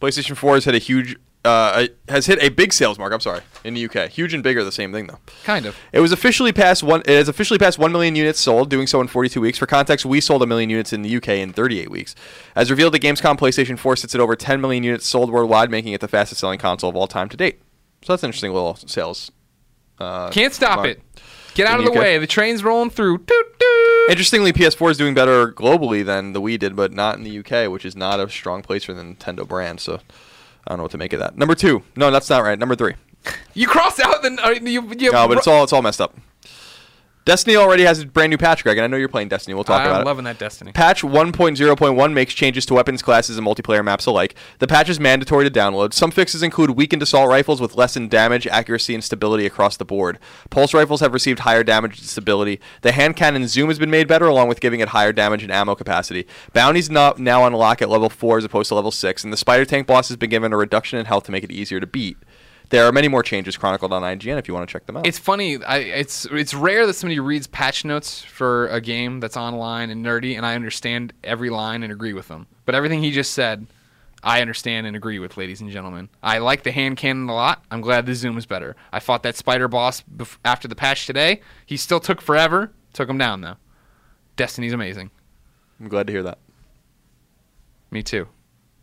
PlayStation 0.00 0.36
4 0.36 0.54
has 0.54 0.64
hit 0.64 0.74
a 0.76 0.78
huge, 0.78 1.16
uh, 1.44 1.86
has 2.08 2.26
hit 2.26 2.40
a 2.40 2.50
big 2.50 2.72
sales 2.72 2.98
mark. 3.00 3.12
I'm 3.12 3.18
sorry, 3.20 3.40
in 3.64 3.74
the 3.74 3.84
UK. 3.88 4.08
Huge 4.10 4.32
and 4.32 4.44
bigger, 4.44 4.62
the 4.62 4.70
same 4.70 4.92
thing 4.92 5.08
though. 5.08 5.18
Kind 5.42 5.66
of. 5.66 5.76
It 5.92 5.98
was 6.00 6.12
officially 6.12 6.52
past 6.52 6.84
one. 6.84 7.00
It 7.00 7.08
has 7.08 7.28
officially 7.28 7.58
passed 7.58 7.78
one 7.80 7.90
million 7.90 8.14
units 8.14 8.38
sold, 8.38 8.70
doing 8.70 8.86
so 8.86 9.00
in 9.00 9.08
42 9.08 9.40
weeks. 9.40 9.58
For 9.58 9.66
context, 9.66 10.06
we 10.06 10.20
sold 10.20 10.42
a 10.42 10.46
million 10.46 10.70
units 10.70 10.92
in 10.92 11.02
the 11.02 11.16
UK 11.16 11.30
in 11.30 11.52
38 11.52 11.90
weeks. 11.90 12.14
As 12.54 12.70
revealed 12.70 12.94
at 12.94 13.00
Gamescom, 13.00 13.36
PlayStation 13.38 13.76
4 13.76 13.96
sits 13.96 14.14
at 14.14 14.20
over 14.20 14.36
10 14.36 14.60
million 14.60 14.84
units 14.84 15.04
sold 15.06 15.32
worldwide, 15.32 15.68
making 15.70 15.92
it 15.94 16.00
the 16.00 16.06
fastest-selling 16.08 16.60
console 16.60 16.90
of 16.90 16.94
all 16.96 17.08
time 17.08 17.28
to 17.30 17.36
date. 17.36 17.60
So 18.02 18.12
that's 18.12 18.22
an 18.22 18.28
interesting 18.28 18.52
little 18.52 18.76
sales. 18.76 19.32
Uh, 19.98 20.30
Can't 20.30 20.54
stop 20.54 20.76
mark. 20.76 20.90
it. 20.90 21.02
Get 21.54 21.66
out 21.66 21.80
In 21.80 21.86
of 21.88 21.92
the 21.92 21.98
UK. 21.98 22.04
way. 22.04 22.18
The 22.18 22.28
train's 22.28 22.62
rolling 22.62 22.90
through. 22.90 23.18
Toot. 23.18 23.57
Interestingly, 24.08 24.52
PS4 24.52 24.90
is 24.90 24.96
doing 24.96 25.14
better 25.14 25.52
globally 25.52 26.04
than 26.04 26.32
the 26.32 26.40
Wii 26.40 26.58
did, 26.58 26.74
but 26.74 26.92
not 26.92 27.16
in 27.16 27.24
the 27.24 27.38
UK, 27.38 27.70
which 27.70 27.84
is 27.84 27.94
not 27.94 28.20
a 28.20 28.28
strong 28.28 28.62
place 28.62 28.84
for 28.84 28.94
the 28.94 29.02
Nintendo 29.02 29.46
brand. 29.46 29.80
So 29.80 30.00
I 30.66 30.70
don't 30.70 30.78
know 30.78 30.84
what 30.84 30.92
to 30.92 30.98
make 30.98 31.12
of 31.12 31.20
that. 31.20 31.36
Number 31.36 31.54
two. 31.54 31.82
No, 31.94 32.10
that's 32.10 32.30
not 32.30 32.42
right. 32.42 32.58
Number 32.58 32.74
three. 32.74 32.94
You 33.54 33.66
crossed 33.66 34.00
out 34.00 34.22
the. 34.22 34.38
Uh, 34.42 34.50
you, 34.50 34.94
you, 34.98 35.12
No, 35.12 35.28
but 35.28 35.38
it's 35.38 35.46
all 35.46 35.64
it's 35.64 35.72
all 35.72 35.82
messed 35.82 36.00
up. 36.00 36.16
Destiny 37.28 37.56
already 37.56 37.82
has 37.82 38.00
a 38.00 38.06
brand 38.06 38.30
new 38.30 38.38
patch, 38.38 38.62
Greg, 38.62 38.78
and 38.78 38.84
I 38.86 38.86
know 38.86 38.96
you're 38.96 39.06
playing 39.06 39.28
Destiny. 39.28 39.54
We'll 39.54 39.62
talk 39.62 39.82
I'm 39.82 39.88
about 39.88 40.00
it. 40.00 40.06
loving 40.06 40.24
that 40.24 40.38
Destiny. 40.38 40.72
Patch 40.72 41.02
1.0.1 41.02 42.12
makes 42.14 42.32
changes 42.32 42.64
to 42.64 42.72
weapons, 42.72 43.02
classes, 43.02 43.36
and 43.36 43.46
multiplayer 43.46 43.84
maps 43.84 44.06
alike. 44.06 44.34
The 44.60 44.66
patch 44.66 44.88
is 44.88 44.98
mandatory 44.98 45.44
to 45.44 45.50
download. 45.50 45.92
Some 45.92 46.10
fixes 46.10 46.42
include 46.42 46.70
weakened 46.70 47.02
assault 47.02 47.28
rifles 47.28 47.60
with 47.60 47.74
lessened 47.74 48.10
damage, 48.10 48.46
accuracy, 48.46 48.94
and 48.94 49.04
stability 49.04 49.44
across 49.44 49.76
the 49.76 49.84
board. 49.84 50.18
Pulse 50.48 50.72
rifles 50.72 51.00
have 51.00 51.12
received 51.12 51.40
higher 51.40 51.62
damage 51.62 51.98
and 51.98 52.08
stability. 52.08 52.60
The 52.80 52.92
hand 52.92 53.16
cannon 53.16 53.46
zoom 53.46 53.68
has 53.68 53.78
been 53.78 53.90
made 53.90 54.08
better, 54.08 54.26
along 54.26 54.48
with 54.48 54.60
giving 54.60 54.80
it 54.80 54.88
higher 54.88 55.12
damage 55.12 55.42
and 55.42 55.52
ammo 55.52 55.74
capacity. 55.74 56.26
Bounties 56.54 56.88
now, 56.88 57.12
now 57.18 57.44
unlock 57.44 57.82
at 57.82 57.90
level 57.90 58.08
4 58.08 58.38
as 58.38 58.44
opposed 58.44 58.68
to 58.70 58.74
level 58.74 58.90
6, 58.90 59.22
and 59.22 59.30
the 59.30 59.36
spider 59.36 59.66
tank 59.66 59.86
boss 59.86 60.08
has 60.08 60.16
been 60.16 60.30
given 60.30 60.54
a 60.54 60.56
reduction 60.56 60.98
in 60.98 61.04
health 61.04 61.24
to 61.24 61.32
make 61.32 61.44
it 61.44 61.52
easier 61.52 61.78
to 61.78 61.86
beat. 61.86 62.16
There 62.70 62.84
are 62.84 62.92
many 62.92 63.08
more 63.08 63.22
changes 63.22 63.56
chronicled 63.56 63.92
on 63.92 64.02
IGN 64.02 64.38
if 64.38 64.46
you 64.46 64.52
want 64.52 64.68
to 64.68 64.72
check 64.72 64.84
them 64.86 64.98
out. 64.98 65.06
It's 65.06 65.18
funny. 65.18 65.62
I, 65.64 65.78
it's 65.78 66.26
it's 66.26 66.52
rare 66.52 66.86
that 66.86 66.94
somebody 66.94 67.18
reads 67.18 67.46
patch 67.46 67.84
notes 67.84 68.22
for 68.22 68.66
a 68.68 68.80
game 68.80 69.20
that's 69.20 69.36
online 69.36 69.88
and 69.90 70.04
nerdy, 70.04 70.36
and 70.36 70.44
I 70.44 70.54
understand 70.54 71.14
every 71.24 71.48
line 71.48 71.82
and 71.82 71.90
agree 71.92 72.12
with 72.12 72.28
them. 72.28 72.46
But 72.66 72.74
everything 72.74 73.02
he 73.02 73.10
just 73.10 73.32
said, 73.32 73.66
I 74.22 74.42
understand 74.42 74.86
and 74.86 74.94
agree 74.94 75.18
with, 75.18 75.38
ladies 75.38 75.62
and 75.62 75.70
gentlemen. 75.70 76.10
I 76.22 76.38
like 76.38 76.62
the 76.62 76.72
hand 76.72 76.98
cannon 76.98 77.28
a 77.30 77.34
lot. 77.34 77.64
I'm 77.70 77.80
glad 77.80 78.04
the 78.04 78.14
zoom 78.14 78.36
is 78.36 78.44
better. 78.44 78.76
I 78.92 79.00
fought 79.00 79.22
that 79.22 79.36
spider 79.36 79.68
boss 79.68 80.02
bef- 80.02 80.36
after 80.44 80.68
the 80.68 80.74
patch 80.74 81.06
today. 81.06 81.40
He 81.64 81.76
still 81.78 82.00
took 82.00 82.20
forever. 82.20 82.72
Took 82.92 83.08
him 83.08 83.18
down 83.18 83.40
though. 83.40 83.56
Destiny's 84.36 84.72
amazing. 84.74 85.10
I'm 85.80 85.88
glad 85.88 86.06
to 86.08 86.12
hear 86.12 86.22
that. 86.24 86.38
Me 87.90 88.02
too. 88.02 88.28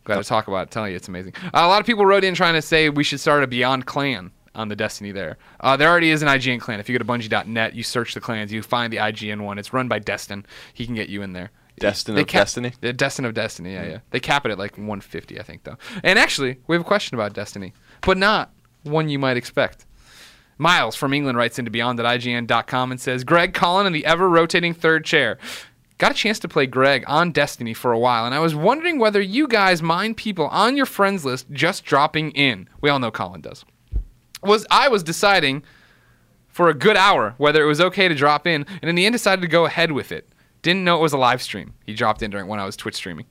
Glad 0.06 0.16
to 0.16 0.24
talk 0.24 0.48
about 0.48 0.68
it. 0.68 0.70
Tell 0.70 0.88
you 0.88 0.96
it's 0.96 1.08
amazing. 1.08 1.34
Uh, 1.44 1.50
a 1.52 1.68
lot 1.68 1.80
of 1.80 1.86
people 1.86 2.06
wrote 2.06 2.24
in 2.24 2.34
trying 2.34 2.54
to 2.54 2.62
say 2.62 2.88
we 2.88 3.04
should 3.04 3.20
start 3.20 3.42
a 3.42 3.46
Beyond 3.46 3.86
clan 3.86 4.30
on 4.54 4.68
the 4.68 4.76
Destiny 4.76 5.12
there. 5.12 5.36
Uh, 5.60 5.76
there 5.76 5.88
already 5.90 6.10
is 6.10 6.22
an 6.22 6.28
IGN 6.28 6.60
clan. 6.60 6.80
If 6.80 6.88
you 6.88 6.98
go 6.98 7.04
to 7.04 7.04
Bungie.net, 7.04 7.74
you 7.74 7.82
search 7.82 8.14
the 8.14 8.20
clans, 8.20 8.52
you 8.52 8.62
find 8.62 8.92
the 8.92 8.96
IGN 8.98 9.42
one. 9.42 9.58
It's 9.58 9.72
run 9.72 9.88
by 9.88 9.98
Destin. 9.98 10.46
He 10.72 10.86
can 10.86 10.94
get 10.94 11.08
you 11.08 11.22
in 11.22 11.32
there. 11.34 11.50
Destin 11.78 12.14
They 12.14 12.22
of 12.22 12.26
cap- 12.28 12.42
Destiny? 12.42 12.72
The 12.80 12.92
Destin 12.94 13.26
of 13.26 13.34
Destiny, 13.34 13.74
yeah, 13.74 13.84
yeah. 13.84 13.98
They 14.10 14.20
cap 14.20 14.46
it 14.46 14.52
at 14.52 14.58
like 14.58 14.78
150, 14.78 15.38
I 15.38 15.42
think, 15.42 15.64
though. 15.64 15.76
And 16.02 16.18
actually, 16.18 16.58
we 16.66 16.74
have 16.74 16.80
a 16.80 16.88
question 16.88 17.14
about 17.16 17.34
Destiny, 17.34 17.74
but 18.00 18.16
not 18.16 18.50
one 18.84 19.08
you 19.10 19.18
might 19.18 19.36
expect. 19.36 19.84
Miles 20.58 20.96
from 20.96 21.12
England 21.12 21.36
writes 21.36 21.58
into 21.58 21.70
beyond.ign.com 21.70 22.90
and 22.90 22.98
says, 23.00 23.24
Greg 23.24 23.52
Colin 23.52 23.86
in 23.86 23.92
the 23.92 24.06
ever 24.06 24.26
rotating 24.28 24.72
third 24.72 25.04
chair. 25.04 25.36
Got 25.98 26.12
a 26.12 26.14
chance 26.14 26.38
to 26.40 26.48
play 26.48 26.66
Greg 26.66 27.04
on 27.06 27.32
Destiny 27.32 27.72
for 27.72 27.90
a 27.90 27.98
while, 27.98 28.26
and 28.26 28.34
I 28.34 28.38
was 28.38 28.54
wondering 28.54 28.98
whether 28.98 29.20
you 29.20 29.48
guys 29.48 29.82
mind 29.82 30.18
people 30.18 30.46
on 30.48 30.76
your 30.76 30.84
friends 30.84 31.24
list 31.24 31.46
just 31.50 31.86
dropping 31.86 32.32
in. 32.32 32.68
We 32.82 32.90
all 32.90 32.98
know 32.98 33.10
Colin 33.10 33.40
does. 33.40 33.64
Was 34.42 34.66
I 34.70 34.88
was 34.88 35.02
deciding 35.02 35.62
for 36.48 36.68
a 36.68 36.74
good 36.74 36.98
hour 36.98 37.34
whether 37.38 37.62
it 37.62 37.66
was 37.66 37.80
okay 37.80 38.08
to 38.08 38.14
drop 38.14 38.46
in, 38.46 38.66
and 38.82 38.90
in 38.90 38.94
the 38.94 39.06
end 39.06 39.14
decided 39.14 39.40
to 39.40 39.48
go 39.48 39.64
ahead 39.64 39.92
with 39.92 40.12
it. 40.12 40.28
Didn't 40.60 40.84
know 40.84 40.98
it 40.98 41.02
was 41.02 41.14
a 41.14 41.18
live 41.18 41.40
stream. 41.40 41.72
He 41.86 41.94
dropped 41.94 42.22
in 42.22 42.30
during 42.30 42.46
when 42.46 42.60
I 42.60 42.66
was 42.66 42.76
Twitch 42.76 42.96
streaming. 42.96 43.24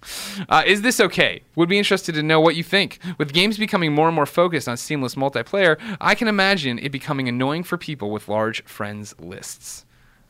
Uh, 0.50 0.64
is 0.66 0.82
this 0.82 1.00
okay? 1.00 1.42
Would 1.56 1.70
be 1.70 1.78
interested 1.78 2.16
to 2.16 2.24
know 2.24 2.40
what 2.40 2.56
you 2.56 2.64
think. 2.64 2.98
With 3.20 3.34
games 3.34 3.60
becoming 3.60 3.94
more 3.94 4.08
and 4.08 4.16
more 4.16 4.26
focused 4.26 4.68
on 4.68 4.78
seamless 4.78 5.16
multiplayer, 5.16 5.78
I 6.02 6.16
can 6.16 6.28
imagine 6.28 6.80
it 6.80 6.92
becoming 6.92 7.28
annoying 7.28 7.64
for 7.64 7.78
people 7.78 8.10
with 8.10 8.28
large 8.28 8.64
friends 8.64 9.14
lists. 9.20 9.86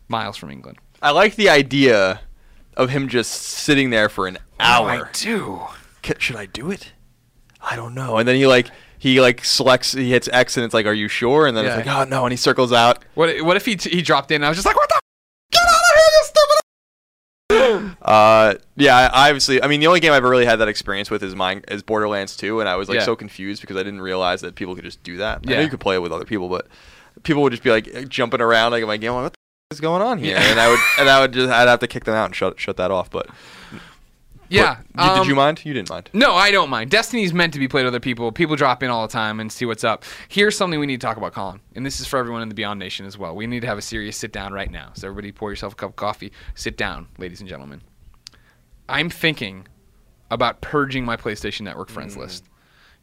Miles 0.09 0.35
from 0.35 0.49
England. 0.49 0.79
I 1.01 1.11
like 1.11 1.35
the 1.35 1.49
idea 1.49 2.21
of 2.75 2.89
him 2.89 3.07
just 3.07 3.31
sitting 3.31 3.89
there 3.89 4.09
for 4.09 4.27
an 4.27 4.37
hour. 4.59 5.09
do. 5.13 5.61
Should 6.19 6.35
I 6.35 6.45
do 6.45 6.69
it? 6.71 6.91
I 7.61 7.75
don't 7.75 7.93
know. 7.95 8.17
And 8.17 8.27
then 8.27 8.35
he 8.35 8.45
like 8.47 8.69
he 8.99 9.19
like 9.21 9.43
selects 9.43 9.91
he 9.93 10.11
hits 10.11 10.29
X 10.31 10.55
and 10.57 10.63
it's 10.63 10.73
like, 10.73 10.85
are 10.85 10.93
you 10.93 11.07
sure? 11.07 11.47
And 11.47 11.55
then 11.57 11.65
Yeah. 11.65 11.77
it's 11.77 11.87
like, 11.87 11.95
oh 11.95 12.03
no, 12.09 12.25
and 12.25 12.31
he 12.31 12.37
circles 12.37 12.71
out. 12.71 13.03
What 13.15 13.41
what 13.43 13.57
if 13.57 13.65
he 13.65 13.75
he 13.81 14.01
dropped 14.01 14.29
in? 14.31 14.35
and 14.35 14.45
I 14.45 14.49
was 14.49 14.57
just 14.57 14.65
like, 14.67 14.75
what 14.75 14.87
the? 14.89 14.95
F- 14.95 15.01
Get 15.51 15.61
out 15.61 15.67
of 15.69 15.95
here, 15.95 16.05
you 16.11 16.23
stupid! 16.25 17.95
Uh, 18.01 18.55
yeah, 18.75 18.95
I, 18.95 19.05
I 19.05 19.29
obviously. 19.29 19.61
I 19.63 19.67
mean, 19.67 19.79
the 19.79 19.87
only 19.87 19.99
game 19.99 20.11
I've 20.11 20.17
ever 20.17 20.29
really 20.29 20.45
had 20.45 20.57
that 20.57 20.67
experience 20.67 21.09
with 21.09 21.23
is 21.23 21.35
mine 21.35 21.63
is 21.69 21.81
Borderlands 21.81 22.35
2, 22.37 22.59
and 22.59 22.69
I 22.69 22.75
was 22.75 22.87
like 22.89 22.97
Yeah. 22.99 23.03
so 23.05 23.15
confused 23.15 23.61
because 23.61 23.77
I 23.77 23.83
didn't 23.83 24.01
realize 24.01 24.41
that 24.41 24.55
people 24.55 24.75
could 24.75 24.83
just 24.83 25.01
do 25.03 25.17
that. 25.17 25.39
I 25.39 25.49
Yeah. 25.49 25.57
know 25.57 25.63
you 25.63 25.69
could 25.69 25.79
play 25.79 25.95
it 25.95 25.99
with 25.99 26.11
other 26.11 26.25
people, 26.25 26.49
but 26.49 26.67
people 27.23 27.41
would 27.43 27.51
just 27.51 27.63
be 27.63 27.71
like 27.71 28.07
jumping 28.09 28.41
around 28.41 28.71
like 28.71 28.81
in 28.81 28.87
my 28.87 28.97
game. 28.97 29.11
I'm 29.11 29.15
like, 29.23 29.23
what 29.23 29.33
is 29.71 29.81
going 29.81 30.01
on 30.01 30.19
here? 30.19 30.37
And 30.37 30.59
I 30.59 30.69
would 30.69 30.79
and 30.99 31.09
I 31.09 31.21
would 31.21 31.33
just 31.33 31.51
I'd 31.51 31.67
have 31.67 31.79
to 31.79 31.87
kick 31.87 32.05
them 32.05 32.15
out 32.15 32.25
and 32.25 32.35
shut 32.35 32.59
shut 32.59 32.77
that 32.77 32.91
off. 32.91 33.09
But 33.09 33.27
Yeah. 34.47 34.77
but 34.93 35.03
you- 35.03 35.09
did 35.09 35.19
um, 35.21 35.27
you 35.29 35.35
mind? 35.35 35.65
You 35.65 35.73
didn't 35.73 35.89
mind. 35.89 36.09
No, 36.13 36.33
I 36.35 36.51
don't 36.51 36.69
mind. 36.69 36.91
Destiny's 36.91 37.33
meant 37.33 37.53
to 37.53 37.59
be 37.59 37.67
played 37.67 37.83
with 37.83 37.93
other 37.93 37.99
people. 37.99 38.31
People 38.31 38.55
drop 38.55 38.83
in 38.83 38.89
all 38.91 39.07
the 39.07 39.11
time 39.11 39.39
and 39.39 39.51
see 39.51 39.65
what's 39.65 39.83
up. 39.83 40.03
Here's 40.27 40.55
something 40.55 40.79
we 40.79 40.85
need 40.85 41.01
to 41.01 41.05
talk 41.07 41.17
about, 41.17 41.33
Colin. 41.33 41.59
And 41.75 41.83
this 41.85 41.99
is 41.99 42.05
for 42.07 42.17
everyone 42.19 42.43
in 42.43 42.49
the 42.49 42.55
Beyond 42.55 42.79
Nation 42.79 43.05
as 43.07 43.17
well. 43.17 43.35
We 43.35 43.47
need 43.47 43.61
to 43.61 43.67
have 43.67 43.77
a 43.79 43.81
serious 43.81 44.17
sit 44.17 44.31
down 44.31 44.53
right 44.53 44.69
now. 44.69 44.91
So 44.93 45.07
everybody 45.07 45.31
pour 45.31 45.49
yourself 45.49 45.73
a 45.73 45.75
cup 45.75 45.89
of 45.91 45.95
coffee. 45.95 46.31
Sit 46.53 46.77
down, 46.77 47.07
ladies 47.17 47.39
and 47.39 47.49
gentlemen. 47.49 47.81
I'm 48.87 49.09
thinking 49.09 49.67
about 50.29 50.61
purging 50.61 51.05
my 51.05 51.17
PlayStation 51.17 51.61
Network 51.61 51.89
friends 51.89 52.15
list. 52.15 52.43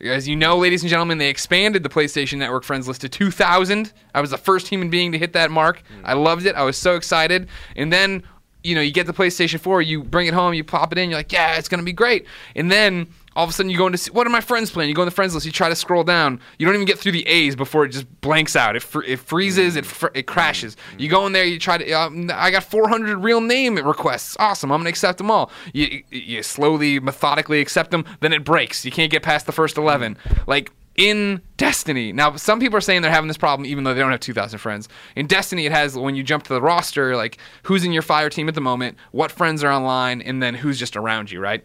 As 0.03 0.27
you 0.27 0.35
know, 0.35 0.59
ladies 0.59 0.83
and 0.83 0.91
gentlemen, 0.91 1.19
they 1.19 1.29
expanded 1.29 1.83
the 1.83 1.89
PlayStation 1.89 2.39
Network 2.39 2.65
friends 2.65 2.89
list 2.89 3.03
to 3.03 3.09
2,000. 3.09 3.93
I 4.15 4.21
was 4.21 4.31
the 4.31 4.39
first 4.39 4.67
human 4.67 4.91
being 4.91 5.13
to 5.13 5.19
hit 5.19 5.33
that 5.35 5.51
mark. 5.51 5.83
Hmm. 5.87 6.07
I 6.07 6.15
loved 6.15 6.45
it. 6.47 6.57
I 6.57 6.65
was 6.65 6.77
so 6.77 6.97
excited. 6.97 7.49
And 7.77 7.93
then, 7.93 8.25
you 8.65 8.75
know, 8.75 8.81
you 8.81 8.91
get 8.91 9.07
the 9.07 9.13
PlayStation 9.13 9.61
4, 9.61 9.81
you 9.83 10.03
bring 10.03 10.27
it 10.27 10.35
home, 10.35 10.55
you 10.55 10.65
pop 10.65 10.91
it 10.93 10.99
in, 10.99 11.11
you're 11.11 11.19
like, 11.19 11.33
yeah, 11.33 11.57
it's 11.57 11.69
going 11.69 11.79
to 11.81 11.85
be 11.85 11.93
great. 11.93 12.27
And 12.57 12.71
then 12.71 13.07
all 13.37 13.45
of 13.45 13.51
a 13.51 13.53
sudden 13.53 13.71
you 13.71 13.79
go 13.79 13.87
into, 13.87 13.99
see, 13.99 14.11
what 14.11 14.27
are 14.27 14.31
my 14.31 14.41
friends 14.41 14.71
playing? 14.71 14.89
You 14.89 14.95
go 14.95 15.03
in 15.03 15.07
the 15.07 15.13
friends 15.13 15.35
list, 15.35 15.47
you 15.47 15.53
try 15.53 15.69
to 15.69 15.77
scroll 15.77 16.05
down. 16.05 16.41
You 16.59 16.67
don't 16.67 16.75
even 16.75 16.87
get 16.87 16.99
through 16.99 17.13
the 17.13 17.27
A's 17.27 17.57
before 17.57 17.85
it 17.85 17.91
just 17.91 18.21
blanks 18.21 18.57
out. 18.57 18.77
It, 18.77 18.83
fr- 18.83 19.05
it 19.05 19.19
freezes, 19.21 19.77
it, 19.77 19.87
fr- 19.87 20.09
it 20.15 20.27
crashes. 20.27 20.77
You 20.99 21.09
go 21.09 21.27
in 21.27 21.33
there, 21.33 21.45
you 21.45 21.59
try 21.59 21.79
to, 21.79 21.93
um, 21.93 22.31
I 22.33 22.51
got 22.51 22.65
400 22.65 23.17
real 23.19 23.41
name 23.41 23.77
requests. 23.77 24.37
Awesome. 24.39 24.71
I'm 24.71 24.79
going 24.79 24.85
to 24.85 24.91
accept 24.91 25.19
them 25.19 25.31
all. 25.31 25.51
You, 25.73 26.03
you 26.11 26.43
slowly, 26.43 27.01
methodically 27.01 27.61
accept 27.61 27.91
them, 27.91 28.05
then 28.21 28.33
it 28.33 28.45
breaks. 28.45 28.85
You 28.85 28.91
can't 28.91 29.11
get 29.11 29.23
past 29.23 29.47
the 29.47 29.53
first 29.53 29.77
11. 29.77 30.17
Like, 30.47 30.71
in 30.97 31.41
Destiny. 31.57 32.13
Now, 32.13 32.37
some 32.37 32.61
people 32.61 32.77
are 32.77 32.83
saying 32.83 33.03
they're 33.03 33.11
having 33.11 33.29
this 33.29 33.39
problem 33.39 33.67
even 33.67 33.85
though 33.85 33.95
they 33.95 34.01
don't 34.01 34.11
have 34.11 34.21
2,000 34.21 34.59
friends. 34.59 34.89
In 35.17 35.27
Destiny, 35.27 35.67
it 35.67 35.73
has 35.73 35.97
when 35.97 36.15
you 36.15 36.23
jump 36.23 36.45
to 36.45 36.53
the 36.53 36.61
roster, 36.61 37.17
like 37.17 37.39
who's 37.63 37.85
in 37.85 37.93
your 37.93 38.03
fire 38.03 38.29
team 38.29 38.49
at 38.49 38.55
the 38.55 38.61
moment, 38.61 38.99
what 39.11 39.31
friends 39.31 39.65
are 39.65 39.73
online, 39.73 40.21
and 40.21 40.43
then 40.43 40.55
who's 40.55 40.79
just 40.79 40.97
around 40.97 41.31
you, 41.31 41.41
right? 41.41 41.65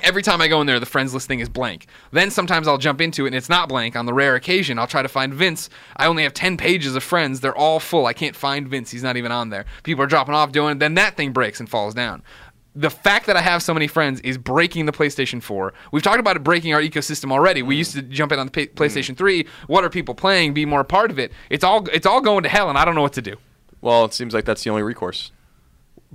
Every 0.00 0.22
time 0.22 0.40
I 0.40 0.48
go 0.48 0.60
in 0.60 0.66
there, 0.66 0.80
the 0.80 0.86
friends 0.86 1.14
list 1.14 1.28
thing 1.28 1.40
is 1.40 1.48
blank. 1.48 1.86
Then 2.10 2.30
sometimes 2.30 2.66
I'll 2.68 2.78
jump 2.78 3.00
into 3.00 3.24
it 3.24 3.28
and 3.28 3.36
it's 3.36 3.48
not 3.48 3.68
blank. 3.68 3.94
On 3.96 4.06
the 4.06 4.12
rare 4.12 4.34
occasion, 4.34 4.78
I'll 4.78 4.88
try 4.88 5.02
to 5.02 5.08
find 5.08 5.32
Vince. 5.32 5.70
I 5.96 6.06
only 6.06 6.24
have 6.24 6.34
10 6.34 6.56
pages 6.56 6.96
of 6.96 7.02
friends. 7.04 7.40
They're 7.40 7.56
all 7.56 7.78
full. 7.80 8.06
I 8.06 8.12
can't 8.12 8.34
find 8.36 8.68
Vince. 8.68 8.90
He's 8.90 9.04
not 9.04 9.16
even 9.16 9.30
on 9.32 9.50
there. 9.50 9.64
People 9.84 10.02
are 10.04 10.08
dropping 10.08 10.34
off 10.34 10.52
doing 10.52 10.72
it. 10.72 10.78
Then 10.80 10.94
that 10.94 11.16
thing 11.16 11.32
breaks 11.32 11.60
and 11.60 11.68
falls 11.68 11.94
down. 11.94 12.22
The 12.76 12.90
fact 12.90 13.26
that 13.26 13.36
I 13.36 13.40
have 13.40 13.62
so 13.62 13.72
many 13.72 13.86
friends 13.86 14.20
is 14.22 14.36
breaking 14.36 14.86
the 14.86 14.92
PlayStation 14.92 15.40
4. 15.40 15.72
We've 15.92 16.02
talked 16.02 16.18
about 16.18 16.34
it 16.34 16.42
breaking 16.42 16.74
our 16.74 16.80
ecosystem 16.82 17.30
already. 17.30 17.62
We 17.62 17.76
used 17.76 17.92
to 17.92 18.02
jump 18.02 18.32
in 18.32 18.40
on 18.40 18.46
the 18.46 18.52
P- 18.52 18.66
PlayStation 18.66 19.16
3. 19.16 19.46
What 19.68 19.84
are 19.84 19.90
people 19.90 20.16
playing? 20.16 20.54
Be 20.54 20.66
more 20.66 20.80
a 20.80 20.84
part 20.84 21.12
of 21.12 21.20
it. 21.20 21.30
It's 21.50 21.62
all 21.62 21.88
it's 21.90 22.04
all 22.04 22.20
going 22.20 22.42
to 22.42 22.48
hell, 22.48 22.68
and 22.68 22.76
I 22.76 22.84
don't 22.84 22.96
know 22.96 23.02
what 23.02 23.12
to 23.12 23.22
do. 23.22 23.36
Well, 23.80 24.04
it 24.06 24.12
seems 24.12 24.34
like 24.34 24.44
that's 24.44 24.64
the 24.64 24.70
only 24.70 24.82
recourse. 24.82 25.30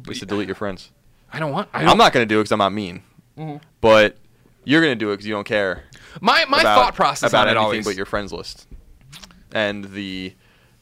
Is 0.09 0.19
to 0.19 0.25
delete 0.25 0.49
your 0.49 0.55
friends. 0.55 0.91
I 1.31 1.39
don't 1.39 1.53
want. 1.53 1.69
I 1.73 1.79
don't, 1.79 1.83
Mm-hmm. 1.85 1.91
I'm 1.91 1.97
not 1.97 2.11
going 2.11 2.27
to 2.27 2.27
do 2.27 2.39
it 2.39 2.43
because 2.43 2.51
I'm 2.51 2.59
not 2.59 2.73
mean. 2.73 3.03
Mm-hmm. 3.39 3.57
But 3.81 4.17
you're 4.65 4.81
going 4.81 4.91
to 4.91 4.99
do 4.99 5.09
it 5.09 5.13
because 5.13 5.27
you 5.27 5.33
don't 5.33 5.47
care. 5.47 5.83
My 6.21 6.45
my 6.45 6.61
about, 6.61 6.75
thought 6.75 6.95
process 6.95 7.31
about 7.31 7.47
on 7.47 7.47
it 7.47 7.51
anything 7.51 7.63
always. 7.63 7.85
but 7.85 7.95
your 7.95 8.05
friends 8.05 8.33
list 8.33 8.67
and 9.51 9.85
the 9.85 10.33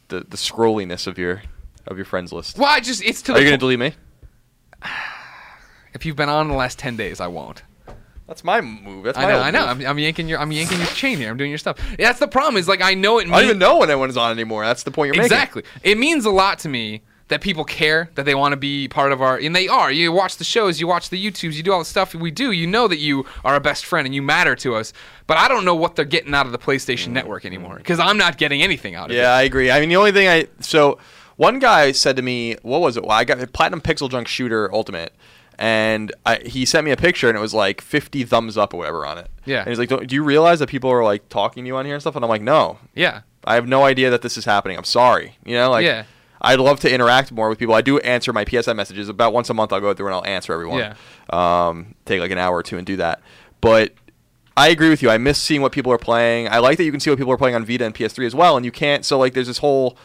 the 0.07 0.21
the 0.21 0.37
scrolliness 0.37 1.07
of 1.07 1.17
your 1.17 1.43
of 1.85 1.97
your 1.97 2.05
friends 2.05 2.33
list. 2.33 2.57
well, 2.57 2.69
I 2.69 2.79
just 2.79 3.03
it's 3.03 3.21
to 3.23 3.33
Are 3.33 3.39
you 3.39 3.45
going 3.45 3.53
to 3.53 3.57
po- 3.57 3.71
delete 3.71 3.79
me? 3.79 3.93
If 5.93 6.05
you've 6.05 6.15
been 6.15 6.29
on 6.29 6.47
the 6.47 6.53
last 6.53 6.77
10 6.77 6.95
days, 6.95 7.19
I 7.19 7.27
won't. 7.27 7.63
That's 8.27 8.43
my 8.43 8.61
move. 8.61 9.05
That's 9.05 9.17
my 9.17 9.23
I 9.23 9.27
know, 9.31 9.39
I 9.39 9.51
know. 9.51 9.65
I'm, 9.65 9.85
I'm 9.85 9.99
yanking 9.99 10.27
your, 10.27 10.37
I'm 10.37 10.51
yanking 10.51 10.77
your 10.77 10.87
chain 10.87 11.17
here. 11.17 11.31
I'm 11.31 11.37
doing 11.37 11.49
your 11.49 11.57
stuff. 11.57 11.79
That's 11.97 12.19
the 12.19 12.27
problem. 12.27 12.57
Is 12.57 12.67
like 12.67 12.83
I 12.83 12.93
know 12.93 13.19
it. 13.19 13.27
I 13.27 13.31
don't 13.31 13.43
even 13.45 13.57
know 13.57 13.77
when 13.77 13.89
anyone's 13.89 14.17
on 14.17 14.31
anymore. 14.31 14.65
That's 14.65 14.83
the 14.83 14.91
point 14.91 15.15
you're 15.15 15.23
exactly. 15.23 15.63
It 15.81 15.97
means 15.97 16.25
a 16.25 16.29
lot 16.29 16.59
to 16.59 16.69
me 16.69 17.01
that 17.29 17.41
people 17.41 17.65
care 17.65 18.10
that 18.15 18.24
they 18.25 18.34
want 18.36 18.53
to 18.53 18.57
be 18.57 18.88
part 18.88 19.12
of 19.12 19.22
our, 19.22 19.38
and 19.38 19.55
they 19.55 19.67
are. 19.67 19.91
You 19.91 20.12
watch 20.12 20.38
the 20.38 20.43
shows, 20.43 20.79
you 20.79 20.88
watch 20.88 21.10
the 21.10 21.24
YouTubes, 21.24 21.53
you 21.53 21.63
do 21.63 21.74
all 21.74 21.79
the 21.79 21.86
stuff 21.86 22.15
we 22.15 22.31
do. 22.31 22.51
You 22.51 22.67
know 22.67 22.88
that 22.88 23.00
you 23.00 23.25
are 23.43 23.55
a 23.55 23.60
best 23.60 23.86
friend 23.86 24.05
and 24.05 24.15
you 24.15 24.22
matter 24.22 24.55
to 24.57 24.75
us. 24.75 24.93
But 25.27 25.38
I 25.38 25.48
don't 25.50 25.65
know 25.65 25.75
what 25.75 25.96
they're 25.96 26.05
getting 26.05 26.34
out 26.34 26.46
of 26.46 26.51
the 26.53 26.57
PlayStation 26.57 27.10
Network 27.10 27.46
anymore 27.46 27.75
because 27.77 28.00
I'm 28.00 28.17
not 28.17 28.38
getting 28.38 28.62
anything 28.63 28.96
out 28.96 29.10
of 29.10 29.15
it. 29.15 29.19
Yeah, 29.19 29.31
I 29.31 29.41
agree. 29.41 29.69
I 29.69 29.79
mean, 29.81 29.89
the 29.89 29.98
only 29.98 30.12
thing 30.13 30.27
I 30.29 30.48
so 30.62 31.00
one 31.36 31.60
guy 31.60 31.91
said 31.91 32.15
to 32.15 32.22
me, 32.22 32.55
"What 32.62 32.79
was 32.81 32.96
it? 32.98 33.03
Well, 33.03 33.12
I 33.12 33.24
got 33.25 33.51
Platinum 33.53 33.81
Pixel 33.81 34.10
Junk 34.10 34.27
Shooter 34.27 34.74
Ultimate." 34.74 35.13
And 35.60 36.13
I, 36.25 36.38
he 36.46 36.65
sent 36.65 36.86
me 36.86 36.91
a 36.91 36.98
picture, 36.98 37.29
and 37.29 37.38
it 37.38 37.41
was 37.41 37.53
like 37.53 37.81
50 37.81 38.24
thumbs 38.25 38.57
up 38.57 38.74
or 38.74 38.77
whatever 38.77 39.05
on 39.07 39.17
it. 39.17 39.27
Yeah. 39.46 39.62
And 39.62 39.69
he's 39.69 39.79
like, 39.79 39.89
"Don't- 39.89 40.12
you 40.12 40.24
realize 40.24 40.60
that 40.60 40.69
people 40.69 40.91
are 40.91 41.03
like 41.03 41.27
talking 41.29 41.63
to 41.63 41.67
you 41.67 41.75
on 41.75 41.86
here 41.86 41.96
and 41.96 42.01
stuff?" 42.01 42.15
And 42.15 42.24
I'm 42.24 42.29
like, 42.29 42.41
"No. 42.43 42.77
Yeah. 42.96 43.22
I 43.43 43.55
have 43.55 43.67
no 43.67 43.84
idea 43.84 44.10
that 44.12 44.22
this 44.22 44.38
is 44.38 44.46
happening. 44.46 44.77
I'm 44.77 44.84
sorry. 44.84 45.38
You 45.46 45.55
know, 45.55 45.72
like 45.72 45.86
Yeah. 45.86 46.03
I'd 46.48 46.60
love 46.60 46.80
to 46.82 46.94
interact 46.94 47.32
more 47.32 47.50
with 47.50 47.60
people. 47.60 47.75
I 47.75 47.82
do 47.82 48.00
answer 48.00 48.32
my 48.32 48.46
PSN 48.46 48.75
messages 48.75 49.10
about 49.10 49.34
once 49.34 49.50
a 49.50 49.54
month. 49.54 49.74
I'll 49.74 49.82
go 49.82 49.94
through 49.94 50.08
and 50.08 50.16
I'll 50.16 50.25
answer 50.25 50.54
everyone. 50.54 50.80
Yeah. 50.80 50.96
Um, 51.68 51.96
take 52.06 52.22
like 52.22 52.32
an 52.32 52.38
hour 52.38 52.56
or 52.56 52.63
two 52.63 52.77
and 52.77 52.88
do 52.88 52.96
that. 52.98 53.22
But 53.60 53.94
I 54.56 54.70
agree 54.70 54.89
with 54.89 55.01
you. 55.01 55.10
I 55.10 55.18
miss 55.18 55.42
seeing 55.42 55.62
what 55.62 55.72
people 55.72 55.92
are 55.92 55.98
playing. 55.98 56.48
I 56.48 56.60
like 56.60 56.77
that 56.77 56.86
you 56.86 56.92
can 56.92 57.00
see 57.00 57.10
what 57.10 57.20
people 57.20 57.34
are 57.34 57.38
playing 57.38 57.56
on 57.56 57.66
Vita 57.66 57.86
and 57.86 57.94
PS3 57.94 58.25
as 58.25 58.34
well, 58.34 58.56
and 58.56 58.66
you 58.66 58.72
can't. 58.72 59.04
So 59.06 59.20
like, 59.20 59.34
there's 59.34 59.48
this 59.48 59.58
whole 59.60 59.98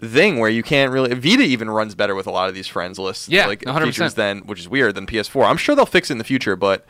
thing 0.00 0.38
where 0.38 0.50
you 0.50 0.62
can't 0.62 0.92
really 0.92 1.14
Vita 1.14 1.42
even 1.42 1.70
runs 1.70 1.94
better 1.94 2.14
with 2.14 2.26
a 2.26 2.30
lot 2.30 2.48
of 2.48 2.54
these 2.54 2.66
friends 2.66 2.98
lists. 2.98 3.28
Yeah, 3.28 3.46
like 3.46 3.60
100%. 3.60 3.84
features 3.84 4.14
than 4.14 4.40
which 4.40 4.60
is 4.60 4.68
weird 4.68 4.94
than 4.94 5.06
PS4. 5.06 5.46
I'm 5.46 5.56
sure 5.56 5.74
they'll 5.74 5.86
fix 5.86 6.10
it 6.10 6.14
in 6.14 6.18
the 6.18 6.24
future, 6.24 6.56
but 6.56 6.86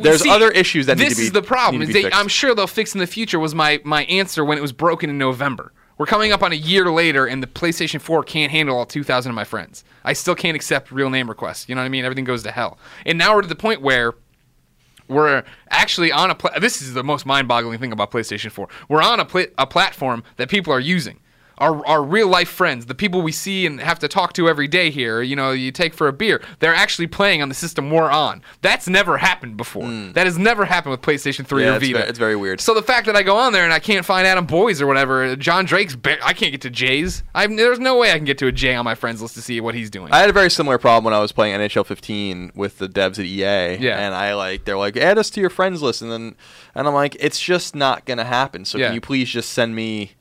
there's 0.00 0.22
See, 0.22 0.30
other 0.30 0.50
issues 0.50 0.86
that 0.86 0.98
this 0.98 1.10
need 1.10 1.14
to 1.14 1.20
be. 1.20 1.26
is 1.26 1.32
the 1.32 1.42
problem. 1.42 1.82
Is 1.82 1.92
they. 1.92 2.10
I'm 2.10 2.28
sure 2.28 2.54
they'll 2.54 2.66
fix 2.66 2.94
in 2.94 3.00
the 3.00 3.06
future. 3.06 3.38
Was 3.38 3.54
my 3.54 3.80
my 3.84 4.04
answer 4.04 4.44
when 4.44 4.58
it 4.58 4.62
was 4.62 4.72
broken 4.72 5.10
in 5.10 5.18
November. 5.18 5.72
We're 5.96 6.06
coming 6.06 6.32
up 6.32 6.42
on 6.42 6.52
a 6.52 6.56
year 6.56 6.90
later, 6.90 7.26
and 7.26 7.42
the 7.42 7.46
PlayStation 7.46 8.00
4 8.00 8.24
can't 8.24 8.50
handle 8.50 8.76
all 8.76 8.86
2,000 8.86 9.30
of 9.30 9.36
my 9.36 9.44
friends. 9.44 9.84
I 10.04 10.12
still 10.12 10.34
can't 10.34 10.56
accept 10.56 10.90
real 10.90 11.08
name 11.08 11.28
requests. 11.28 11.68
You 11.68 11.74
know 11.74 11.82
what 11.82 11.86
I 11.86 11.90
mean? 11.90 12.04
Everything 12.04 12.24
goes 12.24 12.42
to 12.42 12.50
hell. 12.50 12.78
And 13.06 13.16
now 13.16 13.34
we're 13.34 13.42
to 13.42 13.48
the 13.48 13.54
point 13.54 13.80
where 13.80 14.14
we're 15.06 15.44
actually 15.70 16.10
on 16.10 16.30
a. 16.30 16.34
Pla- 16.34 16.58
this 16.58 16.82
is 16.82 16.94
the 16.94 17.04
most 17.04 17.26
mind-boggling 17.26 17.78
thing 17.78 17.92
about 17.92 18.10
PlayStation 18.10 18.50
4. 18.50 18.68
We're 18.88 19.02
on 19.02 19.20
a 19.20 19.26
a 19.58 19.66
platform 19.66 20.24
that 20.36 20.48
people 20.48 20.72
are 20.72 20.80
using. 20.80 21.20
Our, 21.58 21.86
our 21.86 22.02
real 22.02 22.26
life 22.28 22.48
friends, 22.48 22.86
the 22.86 22.94
people 22.94 23.22
we 23.22 23.30
see 23.32 23.64
and 23.66 23.80
have 23.80 23.98
to 24.00 24.08
talk 24.08 24.32
to 24.34 24.48
every 24.48 24.66
day 24.66 24.90
here, 24.90 25.22
you 25.22 25.36
know, 25.36 25.52
you 25.52 25.70
take 25.70 25.94
for 25.94 26.08
a 26.08 26.12
beer, 26.12 26.42
they're 26.58 26.74
actually 26.74 27.06
playing 27.06 27.42
on 27.42 27.48
the 27.48 27.54
system 27.54 27.90
we're 27.90 28.10
on. 28.10 28.42
That's 28.60 28.88
never 28.88 29.18
happened 29.18 29.56
before. 29.56 29.84
That 30.14 30.26
has 30.26 30.36
never 30.38 30.64
happened 30.64 30.90
with 30.90 31.02
PlayStation 31.02 31.46
3 31.46 31.62
Hmm. 31.62 31.66
Yeah, 31.66 31.72
or 31.72 31.76
it's 31.76 31.86
Vita. 31.86 31.98
ve- 32.02 32.08
it's 32.08 32.18
very 32.18 32.34
weird. 32.36 32.60
So 32.60 32.74
the 32.74 32.82
fact 32.82 33.06
that 33.06 33.14
I 33.16 33.22
go 33.22 33.36
on 33.36 33.52
there 33.52 33.64
and 33.64 33.72
I 33.72 33.78
can't 33.78 34.04
find 34.04 34.26
Adam 34.26 34.46
Boyes 34.46 34.82
or 34.82 34.86
whatever, 34.86 35.36
John 35.36 35.64
Drake's, 35.64 35.94
ba- 35.94 36.18
I 36.26 36.32
can't 36.32 36.50
get 36.52 36.60
to 36.62 36.70
Jay's. 36.70 37.22
I 37.34 37.46
there's 37.46 37.78
no 37.78 37.96
way 37.98 38.10
I 38.10 38.16
can 38.16 38.24
get 38.24 38.38
to 38.38 38.46
a 38.48 38.52
Jay 38.52 38.74
on 38.74 38.84
my 38.84 38.94
friends 38.96 39.22
list 39.22 39.34
to 39.34 39.42
see 39.42 39.60
what 39.60 39.74
he's 39.74 39.90
doing. 39.90 40.12
I 40.12 40.18
had 40.18 40.30
a 40.30 40.32
very 40.32 40.50
similar 40.50 40.78
problem 40.78 41.04
when 41.04 41.14
I 41.14 41.20
was 41.20 41.30
playing 41.32 41.54
NHL 41.54 41.86
15 41.86 42.52
with 42.56 42.78
the 42.78 42.88
devs 42.88 43.18
at 43.18 43.26
EA. 43.26 43.76
Yeah. 43.80 43.98
And 43.98 44.14
I 44.14 44.34
like 44.34 44.64
they're 44.64 44.76
like 44.76 44.96
add 44.96 45.18
us 45.18 45.30
to 45.30 45.40
your 45.40 45.50
friends 45.50 45.82
list, 45.82 46.02
and 46.02 46.10
then 46.10 46.34
and 46.74 46.88
I'm 46.88 46.94
like 46.94 47.16
it's 47.20 47.40
just 47.40 47.74
not 47.76 48.04
gonna 48.06 48.24
happen. 48.24 48.64
So 48.64 48.78
Yeah. 48.78 48.86
can 48.86 48.94
you 48.94 49.00
please 49.00 49.28
just 49.30 49.50
send 49.52 49.74
me 49.76 50.12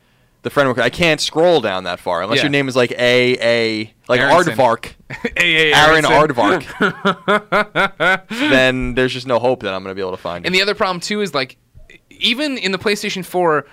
the 0.43 0.50
friend? 0.50 0.79
I 0.79 0.89
can't 0.89 1.19
scroll 1.19 1.59
down 1.62 1.85
that 1.85 2.00
far 2.00 2.21
unless 2.21 2.38
Yeah. 2.38 2.43
your 2.43 2.51
name 2.51 2.67
is 2.67 2.75
like 2.75 2.91
A 2.91 3.38
A 3.41 3.93
like 4.07 4.19
Aronson. 4.21 4.55
Aardvark, 4.55 4.93
Hey, 5.38 5.71
hey, 5.71 5.73
Aaron. 5.73 6.03
Aardvark. 6.05 6.63
then 8.29 8.93
there's 8.95 9.13
just 9.13 9.27
no 9.27 9.39
hope 9.39 9.62
that 9.63 9.73
I'm 9.73 9.83
gonna 9.83 9.95
be 9.95 10.01
able 10.01 10.12
to 10.12 10.17
find 10.17 10.45
it. 10.45 10.47
And 10.47 10.55
the 10.55 10.62
other 10.62 10.75
problem 10.75 11.00
too 11.00 11.21
is 11.21 11.33
like, 11.33 11.57
even 12.09 12.57
in 12.57 12.71
the 12.71 12.77
PlayStation 12.77 13.25
4, 13.25 13.65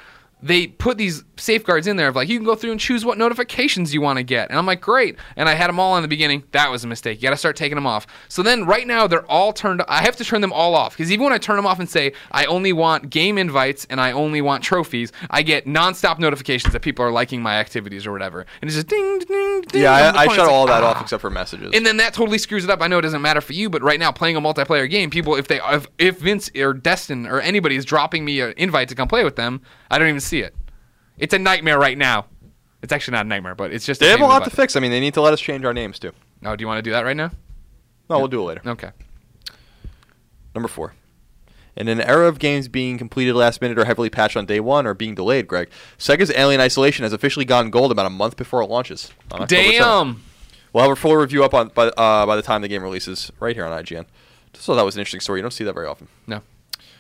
they 0.42 0.66
put 0.68 0.96
these 0.98 1.22
safeguards 1.40 1.86
in 1.86 1.96
there 1.96 2.08
of 2.08 2.16
like 2.16 2.28
you 2.28 2.38
can 2.38 2.44
go 2.44 2.54
through 2.54 2.72
and 2.72 2.80
choose 2.80 3.04
what 3.04 3.18
notifications 3.18 3.92
you 3.94 4.00
want 4.00 4.18
to 4.18 4.22
get. 4.22 4.50
And 4.50 4.58
I'm 4.58 4.66
like, 4.66 4.80
great. 4.80 5.16
And 5.36 5.48
I 5.48 5.54
had 5.54 5.68
them 5.68 5.80
all 5.80 5.96
in 5.96 6.02
the 6.02 6.08
beginning. 6.08 6.44
That 6.52 6.70
was 6.70 6.84
a 6.84 6.86
mistake. 6.86 7.18
You 7.18 7.22
got 7.22 7.30
to 7.30 7.36
start 7.36 7.56
taking 7.56 7.76
them 7.76 7.86
off. 7.86 8.06
So 8.28 8.42
then 8.42 8.64
right 8.66 8.86
now 8.86 9.06
they're 9.06 9.26
all 9.26 9.52
turned. 9.52 9.82
I 9.88 10.02
have 10.02 10.16
to 10.16 10.24
turn 10.24 10.40
them 10.40 10.52
all 10.52 10.74
off 10.74 10.96
because 10.96 11.10
even 11.10 11.24
when 11.24 11.32
I 11.32 11.38
turn 11.38 11.56
them 11.56 11.66
off 11.66 11.78
and 11.78 11.88
say 11.88 12.12
I 12.30 12.44
only 12.46 12.72
want 12.72 13.10
game 13.10 13.38
invites 13.38 13.86
and 13.90 14.00
I 14.00 14.12
only 14.12 14.40
want 14.40 14.62
trophies, 14.62 15.12
I 15.30 15.42
get 15.42 15.66
nonstop 15.66 16.18
notifications 16.18 16.72
that 16.72 16.80
people 16.80 17.04
are 17.04 17.10
liking 17.10 17.42
my 17.42 17.54
activities 17.54 18.06
or 18.06 18.12
whatever. 18.12 18.46
And 18.60 18.68
it's 18.68 18.74
just 18.74 18.88
ding 18.88 19.18
ding 19.20 19.62
ding. 19.62 19.82
yeah, 19.82 20.12
I, 20.14 20.24
I 20.24 20.28
shut 20.28 20.48
all 20.48 20.66
like, 20.66 20.74
that 20.74 20.84
ah. 20.84 20.90
off 20.90 21.02
except 21.02 21.20
for 21.20 21.30
messages. 21.30 21.72
And 21.74 21.84
then 21.84 21.96
that 21.98 22.14
totally 22.14 22.38
screws 22.38 22.64
it 22.64 22.70
up. 22.70 22.80
I 22.82 22.86
know 22.86 22.98
it 22.98 23.02
doesn't 23.02 23.22
matter 23.22 23.40
for 23.40 23.52
you, 23.52 23.70
but 23.70 23.82
right 23.82 23.98
now 23.98 24.12
playing 24.12 24.36
a 24.36 24.40
multiplayer 24.40 24.88
game, 24.88 25.10
people 25.10 25.36
if 25.36 25.48
they 25.48 25.60
if, 25.70 25.86
if 25.98 26.18
Vince 26.18 26.50
or 26.56 26.74
Destin 26.74 27.26
or 27.26 27.40
anybody 27.40 27.76
is 27.76 27.84
dropping 27.84 28.24
me 28.24 28.40
an 28.40 28.54
invite 28.56 28.88
to 28.88 28.94
come 28.94 29.08
play 29.08 29.24
with 29.24 29.36
them, 29.36 29.62
I 29.90 29.98
don't 29.98 30.08
even 30.08 30.20
see 30.20 30.40
it. 30.40 30.54
It's 31.20 31.34
a 31.34 31.38
nightmare 31.38 31.78
right 31.78 31.96
now. 31.96 32.26
It's 32.82 32.92
actually 32.92 33.12
not 33.12 33.26
a 33.26 33.28
nightmare, 33.28 33.54
but 33.54 33.72
it's 33.72 33.84
just. 33.84 34.00
they 34.00 34.08
a 34.08 34.10
have 34.10 34.20
a 34.20 34.24
lot 34.24 34.42
to 34.44 34.50
fix. 34.50 34.74
I 34.74 34.80
mean, 34.80 34.90
they 34.90 35.00
need 35.00 35.14
to 35.14 35.20
let 35.20 35.32
us 35.32 35.40
change 35.40 35.64
our 35.64 35.74
names 35.74 35.98
too. 35.98 36.12
Oh, 36.44 36.56
do 36.56 36.62
you 36.62 36.66
want 36.66 36.78
to 36.78 36.82
do 36.82 36.90
that 36.92 37.04
right 37.04 37.16
now? 37.16 37.30
No, 38.08 38.18
we'll 38.18 38.28
do 38.28 38.40
it 38.40 38.44
later. 38.44 38.62
Okay. 38.66 38.90
Number 40.54 40.68
four. 40.68 40.94
In 41.76 41.86
an 41.88 42.00
era 42.00 42.26
of 42.26 42.38
games 42.38 42.66
being 42.66 42.98
completed 42.98 43.34
last 43.34 43.60
minute 43.62 43.78
or 43.78 43.84
heavily 43.84 44.10
patched 44.10 44.36
on 44.36 44.44
day 44.46 44.58
one 44.58 44.86
or 44.86 44.94
being 44.94 45.14
delayed, 45.14 45.46
Greg, 45.46 45.70
Sega's 45.98 46.32
Alien 46.34 46.60
Isolation 46.60 47.04
has 47.04 47.12
officially 47.12 47.44
gone 47.44 47.70
gold 47.70 47.92
about 47.92 48.06
a 48.06 48.10
month 48.10 48.36
before 48.36 48.60
it 48.62 48.66
launches. 48.66 49.12
on 49.30 49.42
October 49.42 49.62
7th. 49.62 49.78
Damn. 49.78 50.22
We'll 50.72 50.82
have 50.82 50.92
a 50.92 50.96
full 50.96 51.16
review 51.16 51.44
up 51.44 51.54
on 51.54 51.68
by, 51.68 51.86
uh, 51.88 52.26
by 52.26 52.36
the 52.36 52.42
time 52.42 52.62
the 52.62 52.68
game 52.68 52.82
releases 52.82 53.30
right 53.40 53.54
here 53.54 53.64
on 53.64 53.84
IGN. 53.84 54.06
Just 54.52 54.66
thought 54.66 54.76
that 54.76 54.84
was 54.84 54.96
an 54.96 55.00
interesting 55.00 55.20
story. 55.20 55.38
You 55.38 55.42
don't 55.42 55.52
see 55.52 55.64
that 55.64 55.74
very 55.74 55.86
often. 55.86 56.08
No, 56.26 56.42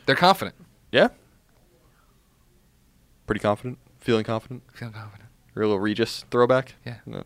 they're 0.06 0.16
confident. 0.16 0.54
Yeah. 0.92 1.08
Pretty 3.26 3.40
confident. 3.40 3.78
Feeling 4.10 4.24
confident. 4.24 4.62
Feeling 4.74 4.92
confident. 4.94 5.28
Real 5.54 5.78
Regis 5.78 6.24
throwback. 6.32 6.74
Yeah. 6.84 6.96
Uh, 7.12 7.22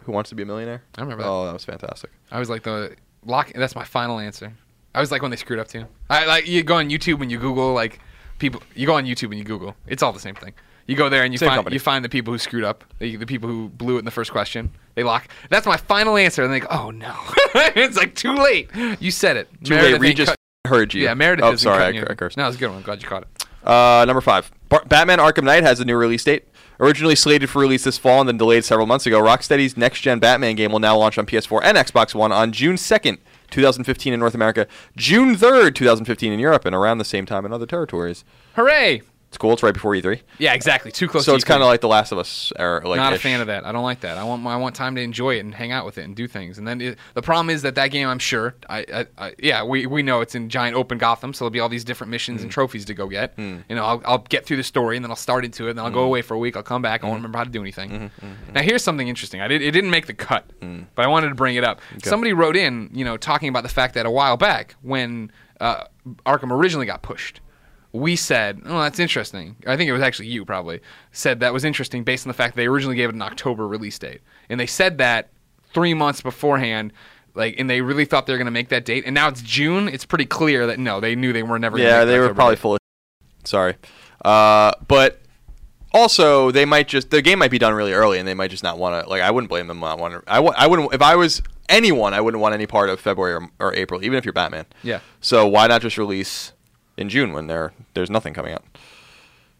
Who 0.00 0.12
wants 0.12 0.28
to 0.28 0.36
be 0.36 0.42
a 0.42 0.46
millionaire? 0.46 0.82
I 0.98 1.00
remember 1.00 1.22
that. 1.22 1.30
Oh, 1.30 1.46
that 1.46 1.54
was 1.54 1.64
fantastic. 1.64 2.10
I 2.30 2.38
was 2.38 2.50
like 2.50 2.62
the 2.62 2.94
lock. 3.24 3.50
That's 3.54 3.74
my 3.74 3.84
final 3.84 4.18
answer. 4.18 4.52
I 4.94 5.00
was 5.00 5.10
like 5.10 5.22
when 5.22 5.30
they 5.30 5.38
screwed 5.38 5.58
up 5.58 5.68
too. 5.68 5.86
I 6.10 6.26
like 6.26 6.46
you 6.46 6.62
go 6.62 6.74
on 6.76 6.90
YouTube 6.90 7.22
and 7.22 7.30
you 7.30 7.38
Google 7.38 7.72
like 7.72 8.00
people. 8.38 8.62
You 8.74 8.86
go 8.86 8.94
on 8.96 9.06
YouTube 9.06 9.28
and 9.30 9.38
you 9.38 9.44
Google. 9.44 9.74
It's 9.86 10.02
all 10.02 10.12
the 10.12 10.20
same 10.20 10.34
thing. 10.34 10.52
You 10.86 10.94
go 10.94 11.08
there 11.08 11.22
and 11.22 11.32
you 11.32 11.38
Same 11.38 11.48
find 11.48 11.56
company. 11.58 11.74
you 11.74 11.80
find 11.80 12.04
the 12.04 12.08
people 12.10 12.34
who 12.34 12.38
screwed 12.38 12.64
up, 12.64 12.84
the, 12.98 13.16
the 13.16 13.24
people 13.26 13.48
who 13.48 13.70
blew 13.70 13.96
it 13.96 14.00
in 14.00 14.04
the 14.04 14.10
first 14.10 14.30
question. 14.30 14.70
They 14.96 15.04
lock. 15.04 15.26
That's 15.48 15.64
my 15.66 15.78
final 15.78 16.18
answer, 16.18 16.42
and 16.42 16.52
they 16.52 16.60
go, 16.60 16.66
"Oh 16.70 16.90
no!" 16.90 17.14
it's 17.54 17.96
like 17.96 18.14
too 18.14 18.34
late. 18.34 18.68
You 19.00 19.10
said 19.10 19.38
it. 19.38 19.48
Too 19.64 19.74
Meredith 19.74 19.92
late. 19.92 20.00
Regis 20.02 20.28
cut- 20.28 20.36
heard 20.66 20.92
you. 20.92 21.02
yeah, 21.04 21.14
Meredith. 21.14 21.44
Oh, 21.46 21.56
sorry. 21.56 21.84
I, 21.84 21.88
you. 21.90 22.06
I 22.10 22.14
cursed. 22.14 22.36
No, 22.36 22.46
it's 22.46 22.56
a 22.56 22.60
good 22.60 22.68
one. 22.68 22.76
I'm 22.78 22.82
glad 22.82 23.00
you 23.02 23.08
caught 23.08 23.22
it. 23.22 23.46
Uh, 23.66 24.04
number 24.06 24.20
five. 24.20 24.50
Batman 24.70 25.18
Arkham 25.18 25.44
Knight 25.44 25.64
has 25.64 25.80
a 25.80 25.84
new 25.84 25.96
release 25.96 26.24
date. 26.24 26.44
Originally 26.78 27.16
slated 27.16 27.50
for 27.50 27.60
release 27.60 27.84
this 27.84 27.98
fall 27.98 28.20
and 28.20 28.28
then 28.28 28.38
delayed 28.38 28.64
several 28.64 28.86
months 28.86 29.04
ago, 29.04 29.20
Rocksteady's 29.20 29.76
next 29.76 30.00
gen 30.00 30.18
Batman 30.18 30.56
game 30.56 30.72
will 30.72 30.78
now 30.78 30.96
launch 30.96 31.18
on 31.18 31.26
PS4 31.26 31.60
and 31.62 31.76
Xbox 31.76 32.14
One 32.14 32.32
on 32.32 32.52
June 32.52 32.76
2nd, 32.76 33.18
2015 33.50 34.14
in 34.14 34.20
North 34.20 34.34
America, 34.34 34.66
June 34.96 35.34
3rd, 35.36 35.74
2015 35.74 36.32
in 36.32 36.38
Europe, 36.38 36.64
and 36.64 36.74
around 36.74 36.98
the 36.98 37.04
same 37.04 37.26
time 37.26 37.44
in 37.44 37.52
other 37.52 37.66
territories. 37.66 38.24
Hooray! 38.54 39.02
It's 39.30 39.38
cool. 39.38 39.52
It's 39.52 39.62
right 39.62 39.72
before 39.72 39.92
E3. 39.92 40.22
Yeah, 40.38 40.54
exactly. 40.54 40.90
Too 40.90 41.06
close. 41.06 41.24
so 41.24 41.30
to 41.30 41.36
it's 41.36 41.44
kind 41.44 41.62
of 41.62 41.68
like 41.68 41.80
The 41.80 41.86
Last 41.86 42.10
of 42.10 42.18
Us. 42.18 42.52
Or 42.58 42.82
like 42.84 42.96
not 42.96 43.12
a 43.12 43.18
fan 43.18 43.40
of 43.40 43.46
that. 43.46 43.64
I 43.64 43.70
don't 43.70 43.84
like 43.84 44.00
that. 44.00 44.18
I 44.18 44.24
want 44.24 44.44
I 44.44 44.56
want 44.56 44.74
time 44.74 44.96
to 44.96 45.00
enjoy 45.02 45.36
it 45.36 45.40
and 45.44 45.54
hang 45.54 45.70
out 45.70 45.86
with 45.86 45.98
it 45.98 46.02
and 46.04 46.16
do 46.16 46.26
things. 46.26 46.58
And 46.58 46.66
then 46.66 46.80
it, 46.80 46.98
the 47.14 47.22
problem 47.22 47.48
is 47.48 47.62
that 47.62 47.76
that 47.76 47.92
game, 47.92 48.08
I'm 48.08 48.18
sure, 48.18 48.56
I, 48.68 48.84
I, 48.92 49.06
I 49.26 49.34
yeah, 49.38 49.62
we, 49.62 49.86
we 49.86 50.02
know 50.02 50.20
it's 50.20 50.34
in 50.34 50.48
giant 50.48 50.74
open 50.74 50.98
Gotham, 50.98 51.32
so 51.32 51.44
there'll 51.44 51.50
be 51.52 51.60
all 51.60 51.68
these 51.68 51.84
different 51.84 52.10
missions 52.10 52.40
Hmm. 52.40 52.46
and 52.46 52.50
trophies 52.52 52.84
to 52.86 52.94
go 52.94 53.06
get. 53.06 53.32
You 53.38 53.62
know, 53.68 53.84
I'll, 53.84 54.02
I'll 54.04 54.18
get 54.18 54.46
through 54.46 54.56
the 54.56 54.64
story 54.64 54.96
and 54.96 55.04
then 55.04 55.12
I'll 55.12 55.16
start 55.16 55.44
into 55.44 55.66
it. 55.68 55.70
And 55.70 55.78
then 55.78 55.84
I'll 55.84 55.92
Hmm. 55.92 55.94
go 55.98 56.02
away 56.02 56.22
for 56.22 56.34
a 56.34 56.38
week. 56.38 56.56
I'll 56.56 56.64
come 56.64 56.82
back. 56.82 57.04
I 57.04 57.06
won't 57.06 57.18
remember 57.18 57.38
how 57.38 57.44
to 57.44 57.50
do 57.50 57.60
anything. 57.60 58.10
Mm-hmm, 58.20 58.52
Now 58.52 58.62
here's 58.62 58.82
something 58.82 59.06
interesting. 59.06 59.40
I 59.40 59.46
did 59.46 59.62
it 59.62 59.70
didn't 59.70 59.90
make 59.90 60.06
the 60.06 60.14
cut, 60.14 60.44
Hmm. 60.60 60.80
but 60.96 61.04
I 61.04 61.08
wanted 61.08 61.28
to 61.28 61.36
bring 61.36 61.54
it 61.54 61.62
up. 61.62 61.80
Somebody 62.02 62.32
wrote 62.32 62.56
in, 62.56 62.90
you 62.92 63.04
know, 63.04 63.16
talking 63.16 63.48
about 63.48 63.62
the 63.62 63.68
fact 63.68 63.94
that 63.94 64.06
a 64.06 64.10
while 64.10 64.36
back 64.36 64.74
when 64.82 65.30
uh, 65.60 65.84
Arkham 66.26 66.50
originally 66.50 66.86
got 66.86 67.02
pushed 67.02 67.40
we 67.92 68.14
said, 68.16 68.60
"Oh, 68.66 68.80
that's 68.82 68.98
interesting." 68.98 69.56
I 69.66 69.76
think 69.76 69.88
it 69.88 69.92
was 69.92 70.02
actually 70.02 70.28
you 70.28 70.44
probably 70.44 70.80
said 71.12 71.40
that 71.40 71.52
was 71.52 71.64
interesting 71.64 72.04
based 72.04 72.26
on 72.26 72.28
the 72.28 72.34
fact 72.34 72.54
that 72.54 72.62
they 72.62 72.66
originally 72.66 72.96
gave 72.96 73.08
it 73.08 73.14
an 73.14 73.22
October 73.22 73.66
release 73.66 73.98
date, 73.98 74.20
and 74.48 74.58
they 74.60 74.66
said 74.66 74.98
that 74.98 75.28
three 75.72 75.94
months 75.94 76.20
beforehand. 76.20 76.92
Like, 77.32 77.60
and 77.60 77.70
they 77.70 77.80
really 77.80 78.04
thought 78.04 78.26
they 78.26 78.32
were 78.32 78.38
going 78.38 78.46
to 78.46 78.50
make 78.50 78.70
that 78.70 78.84
date, 78.84 79.04
and 79.06 79.14
now 79.14 79.28
it's 79.28 79.40
June. 79.40 79.88
It's 79.88 80.04
pretty 80.04 80.26
clear 80.26 80.66
that 80.66 80.80
no, 80.80 80.98
they 80.98 81.14
knew 81.14 81.32
they 81.32 81.44
were 81.44 81.60
never. 81.60 81.76
gonna 81.76 81.88
Yeah, 81.88 82.04
they 82.04 82.18
were 82.18 82.34
probably 82.34 82.56
date. 82.56 82.60
full 82.60 82.74
of. 82.74 82.80
Sorry, 83.44 83.76
uh, 84.24 84.72
but 84.88 85.20
also 85.92 86.50
they 86.50 86.64
might 86.64 86.88
just 86.88 87.10
the 87.10 87.22
game 87.22 87.38
might 87.38 87.50
be 87.50 87.58
done 87.58 87.72
really 87.74 87.92
early, 87.92 88.18
and 88.18 88.26
they 88.26 88.34
might 88.34 88.50
just 88.50 88.62
not 88.62 88.78
want 88.78 89.04
to. 89.04 89.08
Like, 89.08 89.22
I 89.22 89.30
wouldn't 89.30 89.48
blame 89.48 89.66
them 89.68 89.80
not 89.80 89.98
want 89.98 90.14
to. 90.14 90.22
I 90.26 90.36
w- 90.36 90.54
I 90.56 90.66
wouldn't 90.66 90.92
if 90.92 91.02
I 91.02 91.16
was 91.16 91.40
anyone. 91.68 92.14
I 92.14 92.20
wouldn't 92.20 92.40
want 92.40 92.54
any 92.54 92.66
part 92.66 92.90
of 92.90 92.98
February 93.00 93.34
or, 93.34 93.48
or 93.68 93.74
April, 93.74 94.02
even 94.04 94.18
if 94.18 94.24
you're 94.24 94.32
Batman. 94.32 94.66
Yeah, 94.82 95.00
So 95.20 95.46
why 95.46 95.68
not 95.68 95.82
just 95.82 95.96
release 95.98 96.52
in 97.00 97.08
June 97.08 97.32
when 97.32 97.46
there 97.46 97.72
there's 97.94 98.10
nothing 98.10 98.34
coming 98.34 98.52
out? 98.52 98.64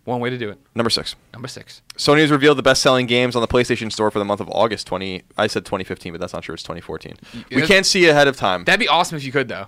one 0.05 0.19
way 0.19 0.31
to 0.31 0.39
do 0.39 0.49
it. 0.49 0.59
Number 0.75 0.91
six. 0.91 1.15
Number 1.33 1.47
six. 1.47 1.83
Sony 1.97 2.21
has 2.21 2.31
revealed 2.33 2.59
the 2.59 2.63
best-selling 2.63 3.07
games 3.07 3.37
on 3.37 3.43
the 3.43 3.47
PlayStation 3.47 3.93
Store 3.93 4.11
for 4.11 4.19
the 4.19 4.25
month 4.25 4.41
of 4.41 4.49
August 4.49 4.87
20. 4.89 5.23
I 5.37 5.47
said 5.47 5.65
2015, 5.65 6.13
but 6.13 6.21
that's 6.21 6.33
not 6.33 6.43
true. 6.43 6.55
It's 6.55 6.63
2014. 6.65 7.17
We 7.53 7.63
can't 7.63 7.87
see 7.87 8.09
ahead 8.09 8.27
of 8.27 8.35
time. 8.37 8.65
That'd 8.65 8.81
be 8.81 8.89
awesome 8.89 9.19
if 9.19 9.25
you 9.25 9.31
could, 9.31 9.47
though. 9.47 9.67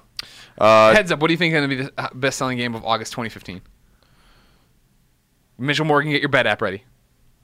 Uh, 0.58 0.94
Heads 0.94 1.12
up, 1.12 1.20
what 1.20 1.28
do 1.28 1.34
you 1.34 1.38
think 1.38 1.54
is 1.54 1.58
going 1.60 1.70
to 1.70 1.76
be 1.76 1.82
the 1.82 1.92
uh, 1.96 2.08
best-selling 2.14 2.56
game 2.58 2.74
of 2.74 2.84
August 2.84 3.12
2015? 3.12 3.60
Mitchell 5.58 5.84
Morgan, 5.84 6.10
get 6.10 6.20
your 6.22 6.28
bet 6.28 6.46
app 6.46 6.62
ready. 6.62 6.82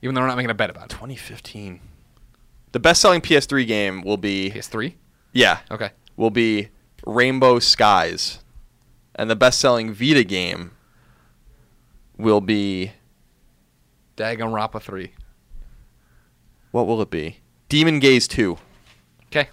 Even 0.03 0.15
though 0.15 0.23
we're 0.23 0.27
not 0.29 0.37
making 0.37 0.51
a 0.51 0.55
bet 0.55 0.71
about 0.71 0.87
it. 0.87 0.91
2015. 0.91 1.81
The 2.73 2.81
best-selling 2.81 3.21
PS3 3.21 3.67
game 3.67 4.03
will 4.03 4.17
be 4.17 4.51
PS3. 4.55 4.95
yeah. 5.33 5.59
Okay. 5.71 5.91
will 6.17 6.31
be 6.31 6.69
Rainbow 7.07 7.59
Skies, 7.59 8.41
and 9.19 9.29
the 9.29 9.37
best-selling 9.37 9.93
Vita 9.93 10.25
game 10.25 10.71
will 12.17 12.41
be 12.41 12.93
Danganronpa 14.17 14.81
3. 14.81 15.13
what 16.71 16.87
will 16.87 17.03
it 17.03 17.11
be? 17.11 17.39
Demon 17.69 17.99
Gaze 17.99 18.27
2. 18.29 18.57
Okay. 19.27 19.49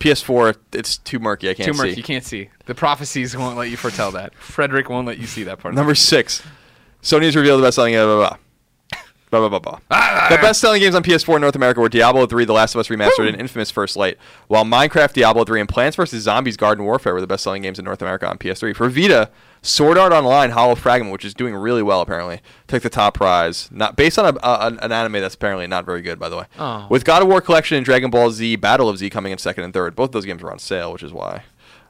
PS4, 0.00 0.56
it's 0.72 0.98
too 0.98 1.18
murky. 1.18 1.48
I 1.50 1.54
can't 1.54 1.66
see. 1.66 1.72
Too 1.72 1.78
murky. 1.78 1.92
see. 1.92 1.96
You 1.98 2.02
can't 2.02 2.24
see. 2.24 2.50
The 2.64 2.74
prophecies 2.74 3.36
won't 3.36 3.56
let 3.56 3.70
you 3.70 3.76
foretell 3.76 4.10
that. 4.12 4.34
Frederick 4.34 4.88
won't 4.88 5.06
let 5.06 5.18
you 5.18 5.26
see 5.26 5.44
that 5.44 5.58
part. 5.58 5.74
Number 5.74 5.94
six, 5.94 6.42
Sony 7.02 7.24
has 7.24 7.36
revealed 7.36 7.60
the 7.60 7.66
best-selling. 7.66 7.94
Blah 7.94 8.04
blah 8.06 8.28
blah. 8.28 8.36
Blah, 9.30 9.40
blah, 9.40 9.48
blah, 9.48 9.58
blah. 9.58 9.78
Ah! 9.90 10.28
the 10.30 10.36
best-selling 10.36 10.80
games 10.80 10.94
on 10.94 11.02
PS4 11.02 11.36
in 11.36 11.40
North 11.40 11.56
America 11.56 11.80
were 11.80 11.88
Diablo 11.88 12.26
3, 12.26 12.44
The 12.44 12.52
Last 12.52 12.74
of 12.74 12.78
Us 12.78 12.88
Remastered, 12.88 13.28
and 13.28 13.40
Infamous 13.40 13.70
First 13.70 13.96
Light, 13.96 14.18
while 14.46 14.64
Minecraft, 14.64 15.12
Diablo 15.14 15.44
3, 15.44 15.60
and 15.60 15.68
Plants 15.68 15.96
vs. 15.96 16.22
Zombies 16.22 16.56
Garden 16.56 16.84
Warfare 16.84 17.12
were 17.12 17.20
the 17.20 17.26
best-selling 17.26 17.62
games 17.62 17.78
in 17.78 17.84
North 17.84 18.00
America 18.00 18.28
on 18.28 18.38
PS3. 18.38 18.74
For 18.76 18.88
Vita, 18.88 19.30
Sword 19.62 19.98
Art 19.98 20.12
Online 20.12 20.50
Hollow 20.50 20.76
Fragment, 20.76 21.12
which 21.12 21.24
is 21.24 21.34
doing 21.34 21.54
really 21.54 21.82
well 21.82 22.00
apparently, 22.00 22.40
took 22.68 22.82
the 22.82 22.88
top 22.88 23.14
prize. 23.14 23.68
Not 23.72 23.96
based 23.96 24.16
on 24.18 24.36
a, 24.36 24.38
a, 24.46 24.78
an 24.80 24.92
anime 24.92 25.14
that's 25.14 25.34
apparently 25.34 25.66
not 25.66 25.84
very 25.84 26.02
good, 26.02 26.20
by 26.20 26.28
the 26.28 26.36
way. 26.36 26.44
Oh. 26.58 26.86
With 26.88 27.04
God 27.04 27.22
of 27.22 27.28
War 27.28 27.40
Collection 27.40 27.76
and 27.76 27.84
Dragon 27.84 28.10
Ball 28.10 28.30
Z 28.30 28.56
Battle 28.56 28.88
of 28.88 28.98
Z 28.98 29.10
coming 29.10 29.32
in 29.32 29.38
second 29.38 29.64
and 29.64 29.74
third, 29.74 29.96
both 29.96 30.12
those 30.12 30.24
games 30.24 30.42
were 30.42 30.52
on 30.52 30.60
sale, 30.60 30.92
which 30.92 31.02
is 31.02 31.12
why. 31.12 31.42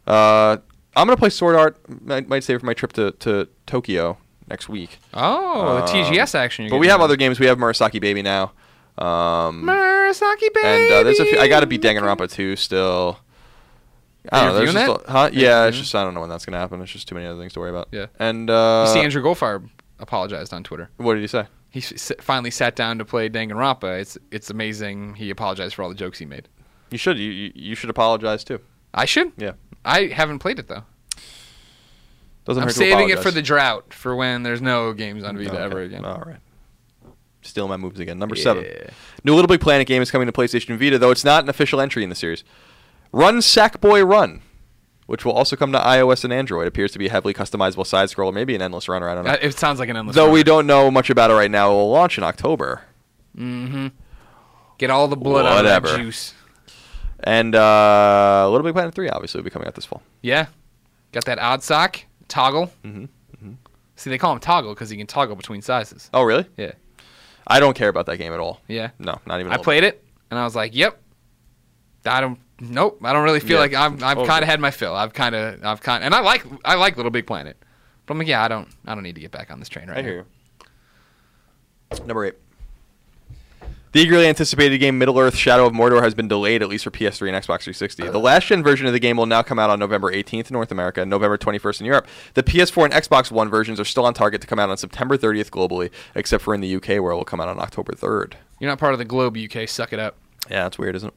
Uh, 0.07 0.57
I'm 0.97 1.07
gonna 1.07 1.19
play 1.19 1.29
Sword 1.29 1.55
Art. 1.55 1.77
Might, 2.03 2.29
might 2.29 2.45
save 2.45 2.61
for 2.61 2.67
my 2.67 2.75
trip 2.75 2.95
to, 2.95 3.11
to 3.13 3.49
Tokyo 3.67 4.17
next 4.49 4.69
week. 4.69 4.99
Oh, 5.15 5.77
the 5.77 5.83
Um, 5.83 5.89
TGS 5.89 6.35
action. 6.35 6.65
you're 6.65 6.71
But 6.71 6.79
we 6.79 6.89
have 6.89 7.01
other 7.01 7.17
games. 7.17 7.39
We 7.41 7.47
have 7.47 7.59
Murasaki 7.59 8.01
Baby 8.01 8.23
now. 8.23 8.53
Um, 8.99 9.63
Murasaki 9.65 10.53
baby. 10.55 10.61
and 10.67 10.93
uh, 10.93 11.03
there's 11.03 11.21
a 11.21 11.27
few, 11.27 11.39
I 11.39 11.49
got 11.49 11.61
to 11.61 11.67
beat 11.67 11.83
Danganronpa 11.83 12.31
2 12.33 12.57
still. 12.57 13.19
I 14.33 14.41
don't 14.45 14.49
know. 14.53 14.59
There's 14.59 14.73
just 14.73 14.87
that? 15.05 15.09
a- 15.09 15.13
huh? 15.13 15.31
Yeah, 15.33 15.67
it's 15.67 15.77
just 15.77 15.95
I 15.95 16.03
don't 16.03 16.15
know 16.15 16.21
when 16.21 16.29
that's 16.31 16.45
gonna 16.45 16.59
happen. 16.59 16.81
It's 16.81 16.91
just 16.91 17.07
too 17.07 17.15
many 17.15 17.27
other 17.27 17.39
things 17.39 17.53
to 17.53 17.61
worry 17.61 17.71
about. 17.71 17.89
Yeah. 17.93 18.07
And 18.19 18.49
uh, 18.51 18.85
You 18.89 18.95
see, 18.95 19.01
Andrew 19.01 19.23
Goldfarb 19.23 19.69
apologized 20.01 20.53
on 20.53 20.65
Twitter. 20.65 20.91
what 20.97 21.15
did 21.15 21.21
he 21.21 21.27
say? 21.29 21.47
He 21.71 21.81
s- 21.81 22.11
finally 22.21 22.51
sat 22.51 22.75
down 22.75 22.99
to 22.99 23.05
play 23.05 23.29
Danganronpa. 23.29 24.01
It's 24.01 24.19
it's 24.33 24.51
amazing. 24.51 25.15
He 25.15 25.31
apologized 25.31 25.75
for 25.75 25.83
all 25.83 25.89
the 25.91 25.95
jokes 25.95 26.19
he 26.19 26.25
made. 26.27 26.49
You 26.91 26.99
should. 26.99 27.19
You 27.19 27.31
you, 27.31 27.53
you 27.55 27.75
should 27.77 27.91
apologize 27.91 28.43
too. 28.45 28.59
I 28.95 29.05
should. 29.05 29.31
Yeah. 29.37 29.53
I 29.85 30.07
haven't 30.07 30.39
played 30.41 30.59
it 30.59 30.67
though. 30.69 30.85
Doesn't 32.47 32.63
I'm 32.63 32.69
hurt 32.69 32.73
to 32.75 32.79
saving 32.79 33.11
it 33.11 33.19
for 33.19 33.31
the 33.31 33.43
drought 33.43 33.93
for 33.93 34.15
when 34.17 34.43
there's 34.43 34.63
no 34.63 34.93
games 34.93 35.25
on 35.25 35.37
Vita 35.37 35.51
Okay. 35.51 35.63
ever 35.63 35.81
again. 35.81 36.05
All 36.05 36.23
right. 36.25 36.37
Stealing 37.43 37.71
my 37.71 37.77
moves 37.77 38.01
again. 38.01 38.19
Number 38.19 38.35
seven. 38.37 38.65
New 39.25 39.35
Little 39.35 39.49
Big 39.49 39.61
Planet 39.61 39.87
game 39.87 40.03
is 40.03 40.11
coming 40.11 40.27
to 40.27 40.33
PlayStation 40.33 40.79
Vita, 40.79 40.99
though 40.99 41.11
it's 41.11 41.25
not 41.25 41.43
an 41.45 41.49
official 41.49 41.81
entry 41.81 42.03
in 42.03 42.09
the 42.09 42.15
series. 42.17 42.43
Run 43.13 43.39
Sackboy 43.39 44.09
Run, 44.09 44.43
which 45.07 45.25
will 45.25 45.33
also 45.33 45.55
come 45.55 45.71
to 45.73 45.79
iOS 45.79 46.25
and 46.25 46.33
Android, 46.33 46.67
appears 46.67 46.91
to 46.93 46.99
be 46.99 47.07
a 47.07 47.11
heavily 47.11 47.33
customizable 47.35 47.87
side 47.87 48.09
scroller, 48.09 48.33
maybe 48.35 48.55
an 48.57 48.63
endless 48.63 48.89
runner. 48.89 49.09
I 49.09 49.15
don't 49.15 49.25
know. 49.25 49.31
Uh, 49.33 49.39
It 49.41 49.57
sounds 49.59 49.79
like 49.79 49.89
an 49.89 49.97
endless. 49.97 50.17
Though 50.17 50.31
we 50.31 50.43
don't 50.43 50.67
know 50.67 50.91
much 50.91 51.09
about 51.11 51.31
it 51.31 51.35
right 51.35 51.51
now, 51.51 51.71
it 51.71 51.75
will 51.75 51.91
launch 51.91 52.19
in 52.19 52.25
October. 52.25 52.83
Mm-hmm. 53.37 53.89
Get 54.79 54.91
all 54.91 55.07
the 55.09 55.17
blood 55.17 55.47
out 55.47 55.59
of 55.59 55.65
Whatever. 55.65 55.89
that 55.89 55.97
juice. 55.99 56.35
And 57.21 57.55
uh, 57.55 58.49
Little 58.51 58.65
Big 58.65 58.75
Planet 58.75 58.95
3 58.95 59.09
obviously 59.11 59.39
will 59.39 59.45
be 59.45 59.51
coming 59.51 59.69
out 59.69 59.75
this 59.75 59.87
fall. 59.87 60.03
Yeah, 60.21 60.47
got 61.13 61.25
that 61.27 61.39
odd 61.39 61.63
sock 61.63 62.01
toggle. 62.29 62.73
Mm-hmm. 62.85 63.53
See, 63.97 64.11
they 64.11 64.19
call 64.19 64.33
him 64.33 64.41
toggle 64.41 64.75
because 64.75 64.91
he 64.91 64.97
can 64.97 65.07
toggle 65.07 65.37
between 65.37 65.63
sizes. 65.63 66.11
Oh, 66.13 66.23
really? 66.23 66.47
Yeah, 66.57 66.73
I 67.47 67.61
don't 67.61 67.75
care 67.75 67.89
about 67.89 68.07
that 68.07 68.19
game 68.19 68.33
at 68.33 68.41
all. 68.41 68.61
yeah. 68.69 68.91
No, 68.99 69.19
not 69.27 69.41
even. 69.41 69.53
I 69.53 69.57
played 69.57 69.85
it 69.85 70.05
and 70.31 70.39
I 70.39 70.45
was 70.45 70.55
like, 70.55 70.75
"Yep." 70.75 71.01
I 72.05 72.21
don't. 72.21 72.39
Nope. 72.61 73.01
I 73.03 73.13
don't 73.13 73.25
really 73.25 73.41
feel 73.41 73.57
Yeah. 73.57 73.61
like 73.61 73.75
I've 73.75 74.03
I've 74.03 74.27
kind 74.27 74.43
of 74.43 74.49
had 74.49 74.61
my 74.61 74.71
fill. 74.71 74.95
I've 74.95 75.13
kind 75.13 75.35
of 75.35 75.65
I've 75.65 75.81
kind 75.81 76.05
and 76.05 76.15
I 76.15 76.21
like 76.21 76.45
I 76.65 76.75
like 76.77 76.97
Little 76.97 77.11
Big 77.11 77.27
Planet, 77.27 77.57
but 78.07 78.15
I'm 78.15 78.19
like, 78.19 78.29
yeah, 78.29 78.43
I 78.45 78.49
don't 78.49 78.69
I 78.87 78.95
don't 78.95 79.03
need 79.03 79.15
to 79.17 79.21
get 79.21 79.31
back 79.33 79.51
on 79.51 79.59
this 79.59 79.69
train 79.69 79.89
right 79.89 79.99
I 79.99 80.01
now. 80.03 80.07
hear 80.09 80.27
you. 81.91 82.07
Number 82.07 82.25
eight. 82.27 82.35
The 83.93 84.01
eagerly 84.01 84.27
anticipated 84.27 84.79
game 84.79 84.99
Middle 84.99 85.19
Earth 85.19 85.37
Shadow 85.37 85.67
of 85.67 85.73
Mordor 85.73 86.03
has 86.03 86.15
been 86.15 86.29
delayed 86.29 86.61
at 86.63 86.69
least 86.69 86.85
for 86.85 86.91
PS3 86.91 87.29
and 87.29 87.37
Xbox 87.37 87.63
360. 87.63 88.05
The 88.05 88.15
uh. 88.15 88.19
last 88.19 88.47
gen 88.47 88.63
version 88.63 88.87
of 88.87 88.93
the 88.93 88.99
game 88.99 89.17
will 89.17 89.27
now 89.27 89.43
come 89.43 89.59
out 89.59 89.71
on 89.71 89.79
November 89.79 90.13
18th 90.13 90.51
in 90.51 90.55
North 90.55 90.71
America 90.71 91.01
and 91.01 91.11
November 91.11 91.39
21st 91.39 91.81
in 91.81 91.87
Europe. 91.87 92.07
The 92.35 92.43
PS4 92.43 92.85
and 92.85 92.93
Xbox 92.93 93.31
One 93.31 93.49
versions 93.49 93.81
are 93.81 93.85
still 93.85 94.05
on 94.05 94.13
target 94.13 94.41
to 94.43 94.47
come 94.47 94.59
out 94.59 94.71
on 94.71 94.77
September 94.77 95.17
30th 95.17 95.51
globally, 95.51 95.91
except 96.15 96.43
for 96.43 96.55
in 96.55 96.61
the 96.61 96.77
UK 96.77 96.89
where 97.01 97.13
it 97.13 97.17
will 97.17 97.25
come 97.25 97.41
out 97.41 97.49
on 97.49 97.59
October 97.59 97.93
3rd. 97.93 98.35
You're 98.61 98.71
not 98.71 98.79
part 98.79 98.93
of 98.93 98.99
the 98.99 99.05
Globe 99.05 99.37
UK. 99.37 99.69
Suck 99.69 99.93
it 99.93 99.99
up. 99.99 100.17
Yeah, 100.51 100.65
that's 100.65 100.79
weird, 100.79 100.97
isn't 100.97 101.09
it? 101.09 101.15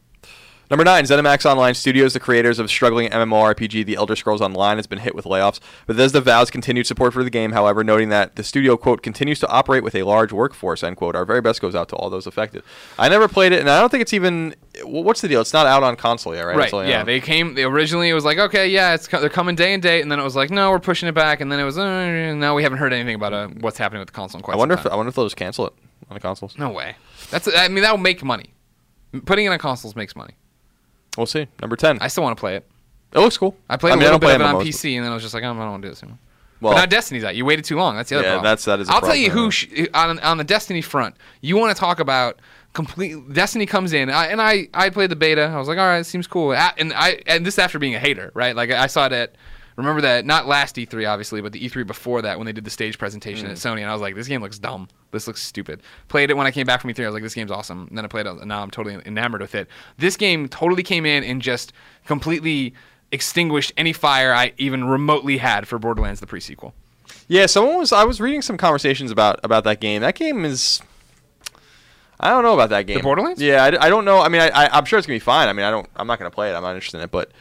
Number 0.70 0.84
nine, 0.84 1.04
ZeniMax 1.06 1.50
Online 1.50 1.74
Studios, 1.74 2.14
the 2.14 2.20
creators 2.20 2.60
of 2.60 2.70
struggling 2.70 3.10
MMORPG 3.10 3.88
The 3.88 3.96
Elder 3.96 4.16
Scrolls 4.16 4.40
Online, 4.40 4.78
has 4.78 4.86
been 4.86 5.00
hit 5.00 5.16
with 5.16 5.26
layoffs. 5.26 5.60
Bethesda 5.88 6.22
vows 6.22 6.52
continued 6.52 6.86
support 6.86 7.12
for 7.12 7.24
the 7.24 7.32
game, 7.32 7.54
however, 7.54 7.84
noting 7.84 8.10
that 8.10 8.36
the 8.36 8.44
studio, 8.44 8.78
quote, 8.78 9.02
continues 9.02 9.40
to 9.40 9.48
operate 9.48 9.84
with 9.84 9.96
a 9.96 10.04
large 10.04 10.32
workforce, 10.32 10.84
end 10.84 10.98
quote. 10.98 11.16
Our 11.16 11.26
very 11.26 11.42
best 11.42 11.60
goes 11.60 11.74
out 11.74 11.90
to 11.90 11.96
all 11.96 12.12
those 12.12 12.28
affected. 12.28 12.62
I 13.00 13.10
never 13.10 13.28
played 13.28 13.52
it, 13.52 13.62
and 13.62 13.68
I 13.68 13.80
don't 13.80 13.90
think 13.90 14.04
it's 14.04 14.14
even. 14.14 14.54
What's 14.84 15.22
the 15.22 15.28
deal? 15.28 15.42
It's 15.42 15.54
not 15.54 15.66
out 15.66 15.82
on 15.82 15.96
console 15.96 16.36
yet, 16.36 16.44
right? 16.44 16.72
Right. 16.72 16.88
Yeah. 16.88 17.04
They 17.04 17.20
came. 17.20 17.56
They 17.56 17.64
originally 17.64 18.10
it 18.10 18.14
was 18.14 18.24
like, 18.24 18.38
okay, 18.38 18.68
yeah, 18.68 18.94
it's 18.94 19.08
they're 19.08 19.28
coming 19.28 19.56
day 19.56 19.74
and 19.74 19.82
date, 19.82 20.02
and 20.02 20.12
then 20.12 20.20
it 20.20 20.24
was 20.24 20.36
like, 20.36 20.52
no, 20.52 20.70
we're 20.70 20.78
pushing 20.78 21.10
it 21.10 21.16
back, 21.16 21.42
and 21.42 21.52
then 21.52 21.60
it 21.60 21.64
was, 21.64 21.80
uh, 21.80 22.36
no, 22.36 22.54
we 22.54 22.62
haven't 22.62 22.78
heard 22.78 22.94
anything 22.94 23.16
about 23.16 23.34
uh, 23.34 23.48
what's 23.60 23.80
happening 23.80 24.02
with 24.02 24.10
the 24.10 24.14
console 24.14 24.38
in 24.38 24.44
quite 24.44 24.54
I 24.54 24.58
wonder 24.58 24.76
if. 24.76 24.86
I 24.86 24.96
wonder 24.96 25.10
if 25.10 25.16
they'll 25.16 25.26
just 25.26 25.36
cancel 25.36 25.66
it 25.66 25.74
on 26.12 26.14
the 26.14 26.20
consoles. 26.20 26.60
No 26.60 26.70
way. 26.70 26.96
That's. 27.32 27.50
I 27.58 27.70
mean, 27.70 27.82
that 27.82 27.90
will 27.90 27.98
make 27.98 28.24
money. 28.24 28.54
Putting 29.26 29.48
it 29.48 29.50
on 29.50 29.58
consoles 29.58 29.96
makes 29.96 30.16
money. 30.16 30.36
We'll 31.20 31.26
see. 31.28 31.48
Number 31.62 31.76
ten. 31.76 32.00
I 32.02 32.08
still 32.08 32.24
want 32.24 32.36
to 32.38 32.40
play 32.40 32.56
it. 32.56 32.66
it 33.14 33.20
looks 33.20 33.38
cool. 33.38 33.56
I 33.70 33.78
played 33.78 33.92
mean, 33.92 34.00
a 34.02 34.06
little 34.06 34.20
bit 34.20 34.36
of 34.36 34.42
it 34.42 34.44
on 34.46 34.56
PC, 34.66 34.96
and 34.96 35.04
then 35.06 35.12
I 35.12 35.14
was 35.14 35.22
just 35.24 35.34
like, 35.36 35.44
oh, 35.44 35.48
I 35.48 35.50
don't 35.50 35.58
want 35.60 35.82
to 35.84 35.88
do 35.88 35.92
this 35.92 36.02
anymore. 36.02 36.20
Well- 36.62 36.74
but 36.74 36.80
now 36.80 36.86
Destiny's 36.86 37.24
out. 37.24 37.36
You 37.36 37.46
waited 37.46 37.66
too 37.66 37.76
long. 37.78 37.96
That's 37.96 38.10
the 38.10 38.16
other 38.18 38.26
Yeah, 38.26 38.32
problem. 38.36 38.44
that's- 38.52 38.66
that 38.66 38.80
is 38.80 38.90
I'll 38.90 39.02
tell 39.02 39.16
you 39.16 39.30
who 39.30 39.52
sh- 39.52 39.68
on 39.94 40.20
on 40.20 40.38
the 40.38 40.44
Destiny 40.44 40.82
front. 40.82 41.16
You 41.42 41.56
want 41.58 41.76
to 41.76 41.80
talk 41.80 42.00
about 42.00 42.40
complete 42.74 43.16
Destiny 43.34 43.66
comes 43.66 43.94
in, 43.94 44.10
I, 44.10 44.28
and 44.28 44.42
I 44.42 44.68
I 44.74 44.90
played 44.90 45.10
the 45.12 45.16
beta. 45.16 45.44
I 45.44 45.58
was 45.58 45.68
like, 45.68 45.78
all 45.78 45.86
right, 45.86 46.00
it 46.00 46.04
seems 46.06 46.28
cool. 46.28 46.54
And 46.54 46.94
I 46.94 47.22
and 47.28 47.46
this 47.46 47.60
after 47.60 47.80
being 47.80 47.96
a 47.96 48.00
hater, 48.00 48.32
right? 48.34 48.56
Like 48.56 48.72
I 48.72 48.88
saw 48.88 49.06
it 49.08 49.12
at. 49.14 49.36
Remember 49.78 50.02
that 50.02 50.26
not 50.26 50.46
last 50.46 50.76
E3 50.76 51.10
obviously, 51.10 51.40
but 51.40 51.54
the 51.54 51.66
E3 51.70 51.88
before 51.88 52.22
that 52.24 52.38
when 52.38 52.46
they 52.46 52.52
did 52.52 52.66
the 52.66 52.70
stage 52.70 52.98
presentation 52.98 53.48
Mm. 53.48 53.52
at 53.52 53.56
Sony, 53.58 53.80
and 53.80 53.90
I 53.90 53.94
was 53.94 54.02
like, 54.02 54.14
this 54.14 54.28
game 54.28 54.42
looks 54.42 54.60
dumb. 54.60 54.90
This 55.12 55.28
looks 55.28 55.42
stupid. 55.42 55.82
Played 56.08 56.30
it 56.30 56.38
when 56.38 56.46
I 56.46 56.52
came 56.52 56.68
back 56.68 56.82
from 56.82 56.92
E3. 56.92 57.04
I 57.04 57.08
was 57.08 57.14
like, 57.14 57.24
this 57.24 57.34
game's 57.34 57.52
awesome. 57.52 57.88
And 57.90 57.98
then 57.98 58.06
I 58.06 58.08
played 58.08 58.26
it, 58.26 58.32
and 58.32 58.48
now 58.48 58.62
I'm 58.62 58.70
totally 58.70 59.02
enamored 59.06 59.42
with 59.42 59.56
it. 59.56 59.68
This 59.98 60.16
game 60.16 60.48
totally 60.48 60.84
came 60.84 61.06
in 61.06 61.24
and 61.24 61.42
just 61.42 61.74
completely 62.06 62.74
extinguished 63.12 63.74
any 63.76 63.94
fire 63.94 64.34
I 64.34 64.54
even 64.58 64.86
remotely 64.86 65.38
had 65.38 65.68
for 65.68 65.80
Borderlands 65.80 66.20
the 66.20 66.28
pre-sequel. 66.28 66.74
Yeah, 67.28 67.46
someone 67.48 67.78
was. 67.78 67.92
I 67.92 68.04
was 68.04 68.22
reading 68.22 68.42
some 68.42 68.58
conversations 68.58 69.12
about 69.12 69.40
about 69.44 69.64
that 69.64 69.80
game. 69.80 70.02
That 70.02 70.16
game 70.16 70.46
is. 70.46 70.82
I 72.20 72.30
don't 72.32 72.44
know 72.44 72.54
about 72.54 72.70
that 72.70 72.86
game. 72.86 73.02
Borderlands? 73.02 73.42
Yeah, 73.42 73.64
I, 73.64 73.86
I 73.86 73.90
don't 73.90 74.04
know. 74.04 74.20
I 74.20 74.30
mean, 74.30 74.42
I, 74.42 74.50
I 74.50 74.78
I'm 74.78 74.86
sure 74.86 75.00
it's 75.00 75.08
gonna 75.08 75.16
be 75.16 75.20
fine. 75.20 75.48
I 75.48 75.54
mean, 75.54 75.66
I 75.66 75.72
don't. 75.72 75.88
I'm 75.96 76.08
not 76.08 76.20
gonna 76.20 76.32
play 76.32 76.52
it. 76.52 76.56
I'm 76.56 76.64
not 76.64 76.76
interested 76.76 76.98
in 76.98 77.04
it. 77.04 77.12
But 77.12 77.32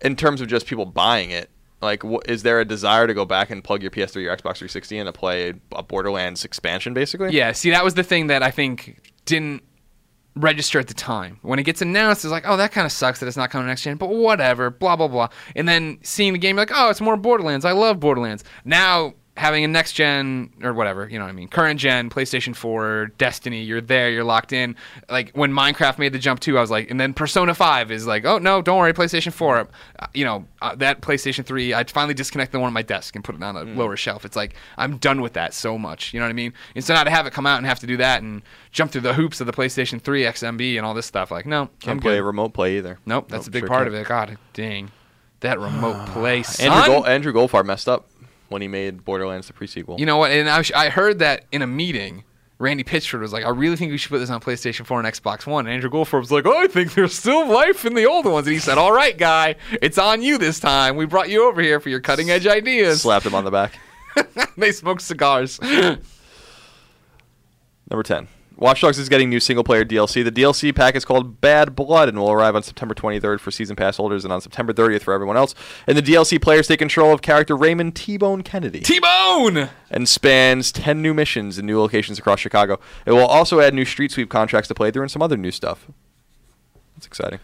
in 0.00 0.16
terms 0.16 0.40
of 0.40 0.48
just 0.48 0.66
people 0.66 0.86
buying 0.86 1.30
it, 1.30 1.50
like, 1.86 2.02
wh- 2.02 2.28
is 2.28 2.42
there 2.42 2.60
a 2.60 2.64
desire 2.64 3.06
to 3.06 3.14
go 3.14 3.24
back 3.24 3.50
and 3.50 3.64
plug 3.64 3.80
your 3.80 3.90
PS3 3.90 4.26
or 4.26 4.36
Xbox 4.36 4.58
360 4.58 4.98
and 4.98 5.06
to 5.06 5.12
play 5.12 5.54
a 5.72 5.82
Borderlands 5.82 6.44
expansion, 6.44 6.92
basically? 6.92 7.32
Yeah, 7.32 7.52
see, 7.52 7.70
that 7.70 7.84
was 7.84 7.94
the 7.94 8.02
thing 8.02 8.26
that 8.26 8.42
I 8.42 8.50
think 8.50 9.12
didn't 9.24 9.62
register 10.34 10.78
at 10.78 10.88
the 10.88 10.94
time. 10.94 11.38
When 11.42 11.58
it 11.58 11.62
gets 11.62 11.80
announced, 11.80 12.24
it's 12.24 12.32
like, 12.32 12.44
oh, 12.46 12.56
that 12.58 12.72
kind 12.72 12.84
of 12.84 12.92
sucks 12.92 13.20
that 13.20 13.26
it's 13.26 13.36
not 13.36 13.50
coming 13.50 13.66
next 13.68 13.82
gen, 13.82 13.96
but 13.96 14.10
whatever, 14.10 14.70
blah, 14.70 14.96
blah, 14.96 15.08
blah. 15.08 15.28
And 15.54 15.68
then 15.68 15.98
seeing 16.02 16.32
the 16.34 16.38
game, 16.38 16.56
like, 16.56 16.70
oh, 16.74 16.90
it's 16.90 17.00
more 17.00 17.16
Borderlands. 17.16 17.64
I 17.64 17.72
love 17.72 17.98
Borderlands. 18.00 18.44
Now, 18.64 19.14
having 19.36 19.64
a 19.64 19.68
next 19.68 19.92
gen, 19.92 20.50
or 20.62 20.72
whatever, 20.72 21.08
you 21.08 21.18
know 21.18 21.24
what 21.26 21.30
I 21.30 21.34
mean, 21.34 21.48
current 21.48 21.78
gen, 21.78 22.08
PlayStation 22.08 22.56
4, 22.56 23.12
Destiny, 23.18 23.62
you're 23.62 23.80
there, 23.82 24.10
you're 24.10 24.24
locked 24.24 24.52
in. 24.52 24.76
Like, 25.10 25.30
when 25.32 25.52
Minecraft 25.52 25.98
made 25.98 26.12
the 26.12 26.18
jump 26.18 26.40
too, 26.40 26.56
I 26.56 26.60
was 26.62 26.70
like, 26.70 26.90
and 26.90 26.98
then 26.98 27.12
Persona 27.12 27.54
5 27.54 27.90
is 27.90 28.06
like, 28.06 28.24
oh, 28.24 28.38
no, 28.38 28.62
don't 28.62 28.78
worry, 28.78 28.92
PlayStation 28.94 29.32
4. 29.32 29.68
Uh, 29.98 30.06
you 30.14 30.24
know, 30.24 30.46
uh, 30.62 30.74
that 30.76 31.02
PlayStation 31.02 31.44
3, 31.44 31.74
I 31.74 31.84
finally 31.84 32.14
disconnected 32.14 32.52
the 32.54 32.60
one 32.60 32.68
on 32.68 32.72
my 32.72 32.82
desk 32.82 33.14
and 33.14 33.22
put 33.22 33.34
it 33.34 33.42
on 33.42 33.56
a 33.56 33.64
Mm. 33.64 33.76
lower 33.76 33.96
shelf. 33.96 34.24
It's 34.24 34.36
like, 34.36 34.54
I'm 34.78 34.96
done 34.96 35.20
with 35.20 35.34
that 35.34 35.52
so 35.52 35.76
much. 35.76 36.14
You 36.14 36.20
know 36.20 36.26
what 36.26 36.30
I 36.30 36.34
mean? 36.34 36.54
And 36.74 36.82
so 36.82 36.94
now 36.94 37.04
to 37.04 37.10
have 37.10 37.26
it 37.26 37.32
come 37.32 37.46
out 37.46 37.58
and 37.58 37.66
have 37.66 37.80
to 37.80 37.86
do 37.86 37.98
that 37.98 38.22
and 38.22 38.42
jump 38.72 38.92
through 38.92 39.02
the 39.02 39.14
hoops 39.14 39.40
of 39.40 39.46
the 39.46 39.52
PlayStation 39.52 40.00
3 40.00 40.22
XMB 40.24 40.76
and 40.78 40.86
all 40.86 40.94
this 40.94 41.06
stuff, 41.06 41.30
like, 41.30 41.44
no, 41.46 41.62
I'm 41.62 41.68
Can't 41.80 42.00
play 42.00 42.16
good. 42.16 42.22
remote 42.24 42.54
play 42.54 42.78
either. 42.78 42.98
Nope, 43.04 43.28
that's 43.28 43.46
a 43.48 43.50
big 43.50 43.62
sure 43.62 43.68
part 43.68 43.84
can't. 43.84 43.94
of 43.94 44.00
it. 44.00 44.06
God 44.08 44.38
dang. 44.54 44.90
That 45.40 45.60
remote 45.60 46.06
play, 46.12 46.42
son. 46.42 46.70
Andrew, 46.72 46.94
Gold, 46.94 47.06
Andrew 47.06 47.32
Goldfarb 47.34 47.66
messed 47.66 47.88
up 47.90 48.06
when 48.48 48.62
he 48.62 48.68
made 48.68 49.04
Borderlands 49.04 49.46
the 49.46 49.52
pre-sequel. 49.52 49.98
You 49.98 50.06
know 50.06 50.16
what? 50.18 50.30
And 50.30 50.48
I, 50.48 50.58
was- 50.58 50.72
I 50.72 50.88
heard 50.88 51.18
that 51.20 51.44
in 51.52 51.62
a 51.62 51.66
meeting. 51.66 52.24
Randy 52.58 52.84
Pitchford 52.84 53.20
was 53.20 53.34
like, 53.34 53.44
I 53.44 53.50
really 53.50 53.76
think 53.76 53.90
we 53.92 53.98
should 53.98 54.08
put 54.10 54.18
this 54.20 54.30
on 54.30 54.40
PlayStation 54.40 54.86
4 54.86 55.00
and 55.00 55.06
Xbox 55.08 55.46
One. 55.46 55.66
And 55.66 55.74
Andrew 55.74 55.90
Goldfarb 55.90 56.20
was 56.20 56.32
like, 56.32 56.46
oh, 56.46 56.56
I 56.56 56.66
think 56.68 56.94
there's 56.94 57.12
still 57.12 57.46
life 57.46 57.84
in 57.84 57.92
the 57.92 58.06
old 58.06 58.24
ones. 58.24 58.46
And 58.46 58.54
he 58.54 58.60
said, 58.60 58.78
All 58.78 58.92
right, 58.92 59.16
guy, 59.18 59.56
it's 59.82 59.98
on 59.98 60.22
you 60.22 60.38
this 60.38 60.58
time. 60.58 60.96
We 60.96 61.04
brought 61.04 61.28
you 61.28 61.46
over 61.46 61.60
here 61.60 61.80
for 61.80 61.90
your 61.90 62.00
cutting 62.00 62.30
edge 62.30 62.46
ideas. 62.46 63.02
Slapped 63.02 63.26
him 63.26 63.34
on 63.34 63.44
the 63.44 63.50
back. 63.50 63.78
they 64.56 64.72
smoke 64.72 65.00
cigars. 65.00 65.60
Number 65.60 66.00
10. 68.02 68.26
Watch 68.58 68.80
Dogs 68.80 68.98
is 68.98 69.10
getting 69.10 69.28
new 69.28 69.38
single 69.38 69.62
player 69.64 69.84
DLC. 69.84 70.24
The 70.24 70.32
DLC 70.32 70.74
pack 70.74 70.96
is 70.96 71.04
called 71.04 71.42
Bad 71.42 71.76
Blood 71.76 72.08
and 72.08 72.18
will 72.18 72.30
arrive 72.30 72.56
on 72.56 72.62
September 72.62 72.94
23rd 72.94 73.38
for 73.38 73.50
season 73.50 73.76
pass 73.76 73.98
holders 73.98 74.24
and 74.24 74.32
on 74.32 74.40
September 74.40 74.72
30th 74.72 75.02
for 75.02 75.12
everyone 75.12 75.36
else. 75.36 75.54
And 75.86 75.96
the 75.96 76.00
DLC 76.02 76.40
players 76.40 76.66
take 76.66 76.78
control 76.78 77.12
of 77.12 77.20
character 77.20 77.54
Raymond 77.54 77.94
T 77.94 78.16
Bone 78.16 78.42
Kennedy 78.42 78.80
T 78.80 78.98
Bone! 78.98 79.68
and 79.90 80.08
spans 80.08 80.72
10 80.72 81.02
new 81.02 81.12
missions 81.12 81.58
in 81.58 81.66
new 81.66 81.78
locations 81.78 82.18
across 82.18 82.40
Chicago. 82.40 82.80
It 83.04 83.12
will 83.12 83.26
also 83.26 83.60
add 83.60 83.74
new 83.74 83.84
street 83.84 84.10
sweep 84.10 84.30
contracts 84.30 84.68
to 84.68 84.74
play 84.74 84.90
through 84.90 85.02
and 85.02 85.10
some 85.10 85.20
other 85.20 85.36
new 85.36 85.50
stuff. 85.50 85.86
That's 86.94 87.06
exciting, 87.06 87.40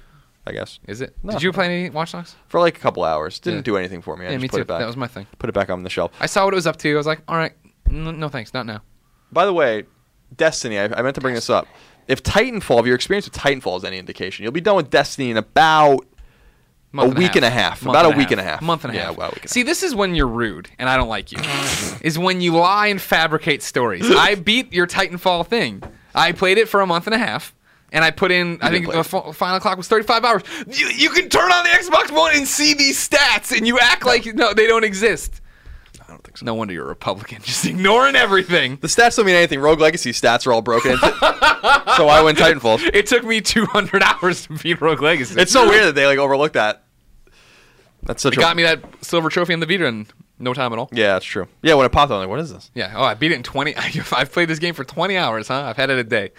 I 0.47 0.53
guess. 0.53 0.79
Is 0.89 1.03
it? 1.03 1.15
No. 1.23 1.35
Did 1.35 1.43
you 1.43 1.53
play 1.53 1.67
any 1.67 1.91
Watch 1.91 2.13
Dogs? 2.13 2.37
For 2.49 2.59
like 2.59 2.79
a 2.79 2.81
couple 2.81 3.05
hours. 3.05 3.39
Didn't 3.39 3.59
Yeah. 3.59 3.63
do 3.65 3.77
anything 3.77 4.01
for 4.01 4.17
me. 4.17 4.25
I 4.25 4.31
Yeah, 4.31 4.37
just 4.37 4.43
me 4.45 4.49
put 4.49 4.57
too. 4.57 4.63
it 4.63 4.67
back. 4.69 4.81
That 4.81 4.87
was 4.87 4.97
my 4.97 5.09
thing. 5.09 5.27
Put 5.39 5.51
it 5.51 5.53
back 5.53 5.69
on 5.69 5.83
the 5.83 5.91
shelf. 5.91 6.11
I 6.21 6.27
saw 6.27 6.47
what 6.47 6.55
it 6.55 6.57
was 6.57 6.67
up 6.67 6.79
to. 6.79 6.91
I 6.91 6.97
was 6.97 7.07
like, 7.07 7.21
all 7.29 7.37
right, 7.37 7.53
no, 7.91 8.13
no 8.13 8.31
thanks, 8.31 8.55
not 8.55 8.65
now. 8.65 8.81
By 9.31 9.45
the 9.45 9.53
way, 9.53 9.85
Destiny, 10.37 10.79
I, 10.79 10.85
I 10.85 11.03
meant 11.03 11.15
to 11.17 11.21
bring 11.21 11.35
this 11.35 11.51
up. 11.51 11.67
If 12.09 12.23
Titanfall, 12.23 12.81
if 12.81 12.87
your 12.87 12.95
experience 12.95 13.27
with 13.27 13.35
Titanfall 13.35 13.79
is 13.79 13.85
any 13.85 13.99
indication, 13.99 14.43
you'll 14.43 14.53
be 14.53 14.61
done 14.61 14.77
with 14.77 14.91
Destiny 14.91 15.31
in 15.31 15.37
about 15.37 16.07
Month 16.95 17.15
A 17.17 17.19
week 17.19 17.37
and 17.37 17.45
a 17.45 17.51
half. 17.51 17.83
Month 17.83 17.97
About 17.97 18.13
a 18.15 18.17
week 18.19 18.31
and 18.33 18.41
a 18.41 18.45
half. 18.45 18.61
A 18.61 18.65
month 18.65 18.85
and 18.85 18.93
a 18.93 18.97
Yeah, 18.97 19.07
half. 19.13 19.17
a 19.19 19.31
week 19.31 19.49
See, 19.49 19.63
this 19.63 19.83
is 19.83 19.95
when 19.95 20.15
you're 20.15 20.27
rude, 20.27 20.69
and 20.79 20.89
I 20.91 20.97
don't 20.99 21.09
like 21.09 21.33
you. 21.33 21.39
is 22.03 22.19
when 22.19 22.41
you 22.43 22.55
lie 22.57 22.89
and 22.89 23.01
fabricate 23.01 23.63
stories. 23.63 24.05
I 24.11 24.35
beat 24.35 24.73
your 24.75 24.87
Titanfall 24.87 25.47
thing. 25.47 25.83
I 26.15 26.33
played 26.33 26.59
it 26.59 26.69
for 26.69 26.81
a 26.83 26.87
month 26.87 27.07
and 27.07 27.15
a 27.15 27.19
half. 27.19 27.55
And 27.95 28.03
I 28.03 28.11
put 28.11 28.31
in, 28.33 28.59
I 28.63 28.71
think 28.71 28.91
the 28.91 29.05
fi- 29.05 29.33
final 29.33 29.61
clock 29.61 29.77
was 29.77 29.87
35 29.87 30.25
hours. 30.25 30.43
You, 30.67 30.89
you 30.89 31.11
can 31.11 31.29
turn 31.29 31.53
on 31.53 31.63
the 31.65 31.69
Xbox 31.71 32.11
One 32.11 32.35
and 32.35 32.49
see 32.49 32.73
these 32.73 33.07
stats, 33.07 33.55
and 33.55 33.67
you 33.67 33.79
act 33.79 34.07
like 34.07 34.25
no, 34.35 34.55
they 34.55 34.67
don't 34.67 34.83
exist. 34.85 35.42
I 36.13 36.17
don't 36.17 36.25
think 36.25 36.37
so. 36.37 36.45
No 36.45 36.53
wonder 36.55 36.75
you're 36.75 36.85
a 36.85 36.89
Republican, 36.89 37.41
just 37.43 37.65
ignoring 37.65 38.17
everything. 38.17 38.77
The 38.83 38.87
stats 38.87 39.17
don't 39.17 39.25
mean 39.25 39.35
anything. 39.35 39.61
Rogue 39.61 39.81
Legacy 39.81 40.13
stats 40.13 40.47
are 40.47 40.53
all 40.53 40.61
broken. 40.61 40.99
so 40.99 42.09
I 42.09 42.21
win 42.23 42.37
Titanfall. 42.37 42.81
It 42.95 43.07
took 43.07 43.25
me 43.25 43.41
200 43.41 44.03
hours 44.03 44.47
to 44.47 44.53
beat 44.59 44.81
Rogue 44.83 45.01
Legacy. 45.01 45.41
It's 45.41 45.53
so 45.53 45.67
weird 45.67 45.85
that 45.85 45.95
they 45.95 46.07
like 46.07 46.19
overlooked 46.19 46.53
that. 46.55 46.85
That's 48.03 48.23
such 48.23 48.35
It 48.35 48.39
a 48.39 48.43
got 48.43 48.57
me 48.57 48.65
that 48.65 48.83
silver 49.01 49.31
trophy 49.31 49.55
on 49.55 49.61
the 49.61 49.67
Vita 49.67 49.87
in 49.87 50.07
no 50.39 50.53
time 50.53 50.73
at 50.75 50.79
all. 50.79 50.91
Yeah, 50.93 51.15
that's 51.15 51.25
true. 51.25 51.49
Yeah, 51.63 51.75
when 51.75 51.87
it 51.87 51.93
popped, 51.93 52.13
I'm 52.13 52.19
like, 52.19 52.29
what 52.29 52.41
is 52.41 52.53
this? 52.53 52.71
Yeah. 52.75 52.93
Oh, 52.95 53.05
I 53.05 53.15
beat 53.15 53.33
it 53.33 53.37
in 53.37 53.43
20. 53.43 53.75
I've 54.13 54.33
played 54.33 54.49
this 54.49 54.59
game 54.59 54.75
for 54.75 54.85
20 54.85 55.17
hours, 55.17 55.49
huh? 55.49 55.63
I've 55.63 55.77
had 55.79 55.89
it 55.89 55.99
a 55.99 56.05
day. 56.05 56.33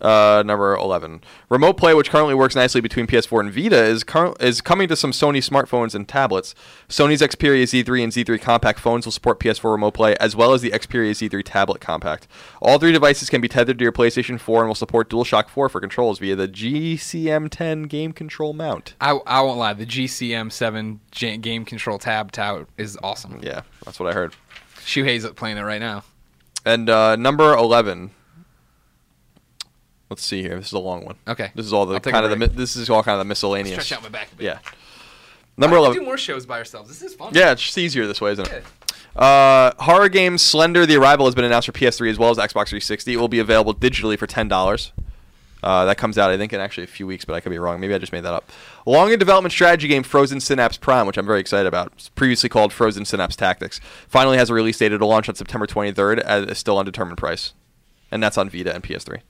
Uh, 0.00 0.42
number 0.46 0.74
11. 0.74 1.22
Remote 1.50 1.76
play, 1.76 1.92
which 1.92 2.08
currently 2.10 2.34
works 2.34 2.54
nicely 2.56 2.80
between 2.80 3.06
PS4 3.06 3.40
and 3.40 3.52
Vita, 3.52 3.82
is 3.82 4.02
cur- 4.02 4.34
is 4.40 4.60
coming 4.60 4.88
to 4.88 4.96
some 4.96 5.10
Sony 5.12 5.38
smartphones 5.46 5.94
and 5.94 6.08
tablets. 6.08 6.54
Sony's 6.88 7.20
Xperia 7.20 7.64
Z3 7.64 8.04
and 8.04 8.12
Z3 8.12 8.40
Compact 8.40 8.78
phones 8.80 9.04
will 9.06 9.12
support 9.12 9.38
PS4 9.40 9.72
remote 9.72 9.92
play, 9.92 10.16
as 10.16 10.34
well 10.34 10.54
as 10.54 10.62
the 10.62 10.70
Xperia 10.70 11.10
Z3 11.10 11.42
tablet 11.44 11.80
compact. 11.80 12.26
All 12.62 12.78
three 12.78 12.92
devices 12.92 13.28
can 13.28 13.40
be 13.40 13.48
tethered 13.48 13.78
to 13.78 13.82
your 13.82 13.92
PlayStation 13.92 14.40
4 14.40 14.60
and 14.62 14.68
will 14.68 14.74
support 14.74 15.10
DualShock 15.10 15.48
4 15.48 15.68
for 15.68 15.80
controls 15.80 16.18
via 16.18 16.34
the 16.34 16.48
GCM10 16.48 17.88
game 17.88 18.12
control 18.12 18.52
mount. 18.52 18.94
I, 19.00 19.18
I 19.26 19.40
won't 19.42 19.58
lie. 19.58 19.74
The 19.74 19.86
GCM7 19.86 20.98
J- 21.10 21.36
game 21.36 21.64
control 21.64 21.98
tab 21.98 22.32
tout 22.32 22.68
is 22.78 22.98
awesome. 23.02 23.40
Yeah, 23.42 23.62
that's 23.84 24.00
what 24.00 24.08
I 24.08 24.14
heard. 24.14 24.34
Shuhei's 24.78 25.28
playing 25.32 25.58
it 25.58 25.62
right 25.62 25.80
now. 25.80 26.04
And 26.64 26.88
uh, 26.88 27.16
number 27.16 27.54
11. 27.54 28.10
Let's 30.10 30.24
see 30.24 30.42
here. 30.42 30.56
This 30.56 30.66
is 30.66 30.72
a 30.72 30.78
long 30.78 31.04
one. 31.04 31.14
Okay. 31.28 31.52
This 31.54 31.64
is 31.64 31.72
all 31.72 31.86
the 31.86 32.00
kind 32.00 32.26
of 32.26 32.38
the 32.38 32.46
this 32.48 32.74
is 32.74 32.90
all 32.90 33.02
kind 33.02 33.14
of 33.14 33.20
the 33.20 33.28
miscellaneous. 33.28 33.84
Stretch 33.84 33.96
out 33.96 34.02
my 34.02 34.08
back 34.08 34.32
a 34.32 34.34
bit. 34.34 34.44
Yeah. 34.44 34.58
Number 35.56 35.76
11. 35.76 35.98
do 35.98 36.04
more 36.04 36.18
shows 36.18 36.46
by 36.46 36.58
ourselves. 36.58 36.88
This 36.88 37.02
is 37.02 37.14
fun. 37.14 37.32
Yeah, 37.34 37.52
it's 37.52 37.62
just 37.62 37.78
easier 37.78 38.06
this 38.06 38.20
way, 38.20 38.32
isn't 38.32 38.50
it? 38.50 38.64
Uh, 39.14 39.72
horror 39.78 40.08
game 40.08 40.36
Slender: 40.38 40.86
The 40.86 40.96
Arrival 40.96 41.26
has 41.26 41.34
been 41.34 41.44
announced 41.44 41.66
for 41.66 41.72
PS3 41.72 42.10
as 42.10 42.18
well 42.18 42.30
as 42.30 42.38
Xbox 42.38 42.68
360. 42.68 43.12
It 43.12 43.16
will 43.16 43.28
be 43.28 43.38
available 43.38 43.74
digitally 43.74 44.18
for 44.18 44.26
ten 44.26 44.48
dollars. 44.48 44.92
Uh, 45.62 45.84
that 45.84 45.98
comes 45.98 46.16
out, 46.16 46.30
I 46.30 46.38
think, 46.38 46.52
in 46.54 46.60
actually 46.60 46.84
a 46.84 46.88
few 46.88 47.06
weeks, 47.06 47.24
but 47.24 47.34
I 47.34 47.40
could 47.40 47.50
be 47.50 47.58
wrong. 47.58 47.80
Maybe 47.80 47.92
I 47.92 47.98
just 47.98 48.12
made 48.12 48.24
that 48.24 48.32
up. 48.32 48.50
Long 48.86 49.12
in 49.12 49.18
development 49.18 49.52
strategy 49.52 49.88
game 49.88 50.02
Frozen 50.02 50.40
Synapse 50.40 50.78
Prime, 50.78 51.06
which 51.06 51.18
I'm 51.18 51.26
very 51.26 51.40
excited 51.40 51.66
about. 51.66 51.92
It's 51.94 52.08
previously 52.08 52.48
called 52.48 52.72
Frozen 52.72 53.04
Synapse 53.04 53.36
Tactics. 53.36 53.78
Finally 54.08 54.38
has 54.38 54.48
a 54.48 54.54
release 54.54 54.78
date. 54.78 54.92
It'll 54.92 55.08
launch 55.08 55.28
on 55.28 55.34
September 55.34 55.66
23rd 55.66 56.22
at 56.24 56.50
a 56.50 56.54
still 56.54 56.78
undetermined 56.78 57.18
price. 57.18 57.52
And 58.10 58.22
that's 58.22 58.38
on 58.38 58.48
Vita 58.48 58.74
and 58.74 58.82
PS3. 58.82 59.20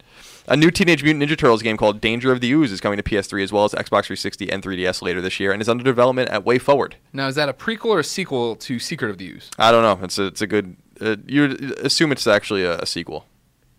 A 0.48 0.56
new 0.56 0.70
Teenage 0.70 1.02
Mutant 1.04 1.22
Ninja 1.22 1.38
Turtles 1.38 1.62
game 1.62 1.76
called 1.76 2.00
Danger 2.00 2.32
of 2.32 2.40
the 2.40 2.50
Ooze 2.50 2.72
is 2.72 2.80
coming 2.80 2.96
to 2.96 3.02
PS3 3.02 3.42
as 3.42 3.52
well 3.52 3.64
as 3.64 3.72
Xbox 3.72 4.06
360 4.06 4.50
and 4.50 4.62
3DS 4.62 5.00
later 5.02 5.20
this 5.20 5.38
year 5.38 5.52
and 5.52 5.62
is 5.62 5.68
under 5.68 5.84
development 5.84 6.28
at 6.30 6.44
Way 6.44 6.58
Forward. 6.58 6.96
Now, 7.12 7.28
is 7.28 7.36
that 7.36 7.48
a 7.48 7.52
prequel 7.52 7.86
or 7.90 8.00
a 8.00 8.04
sequel 8.04 8.56
to 8.56 8.78
Secret 8.80 9.10
of 9.10 9.18
the 9.18 9.28
Ooze? 9.28 9.50
I 9.58 9.70
don't 9.70 9.82
know. 9.82 10.04
It's 10.04 10.18
a 10.18 10.24
it's 10.26 10.40
a 10.42 10.46
good. 10.46 10.76
Uh, 11.00 11.16
you 11.26 11.74
assume 11.82 12.10
it's 12.12 12.26
actually 12.26 12.64
a, 12.64 12.78
a 12.78 12.86
sequel, 12.86 13.24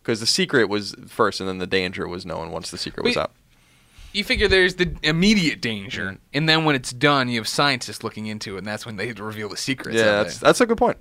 because 0.02 0.20
the 0.22 0.26
secret 0.26 0.70
was 0.70 0.96
first, 1.08 1.40
and 1.40 1.48
then 1.50 1.58
the 1.60 1.68
danger 1.68 2.08
was 2.08 2.26
known 2.26 2.52
once 2.52 2.72
the 2.72 2.78
secret 2.78 3.04
was 3.04 3.16
out. 3.18 3.32
you 4.12 4.24
figure 4.24 4.48
there's 4.48 4.76
the 4.76 4.96
immediate 5.04 5.62
danger, 5.62 6.18
and 6.34 6.48
then 6.50 6.66
when 6.66 6.76
it's 6.76 6.92
done, 6.92 7.30
you 7.30 7.38
have 7.40 7.48
scientists 7.48 8.04
looking 8.04 8.26
into 8.26 8.56
it, 8.56 8.60
and 8.60 8.68
that's 8.68 8.86
when 8.88 8.96
they 8.96 9.12
reveal 9.12 9.50
the 9.50 9.58
secrets. 9.58 9.98
Yeah, 9.98 10.24
that's, 10.24 10.40
that's 10.40 10.62
a 10.62 10.66
good 10.66 10.78
point. 10.78 10.98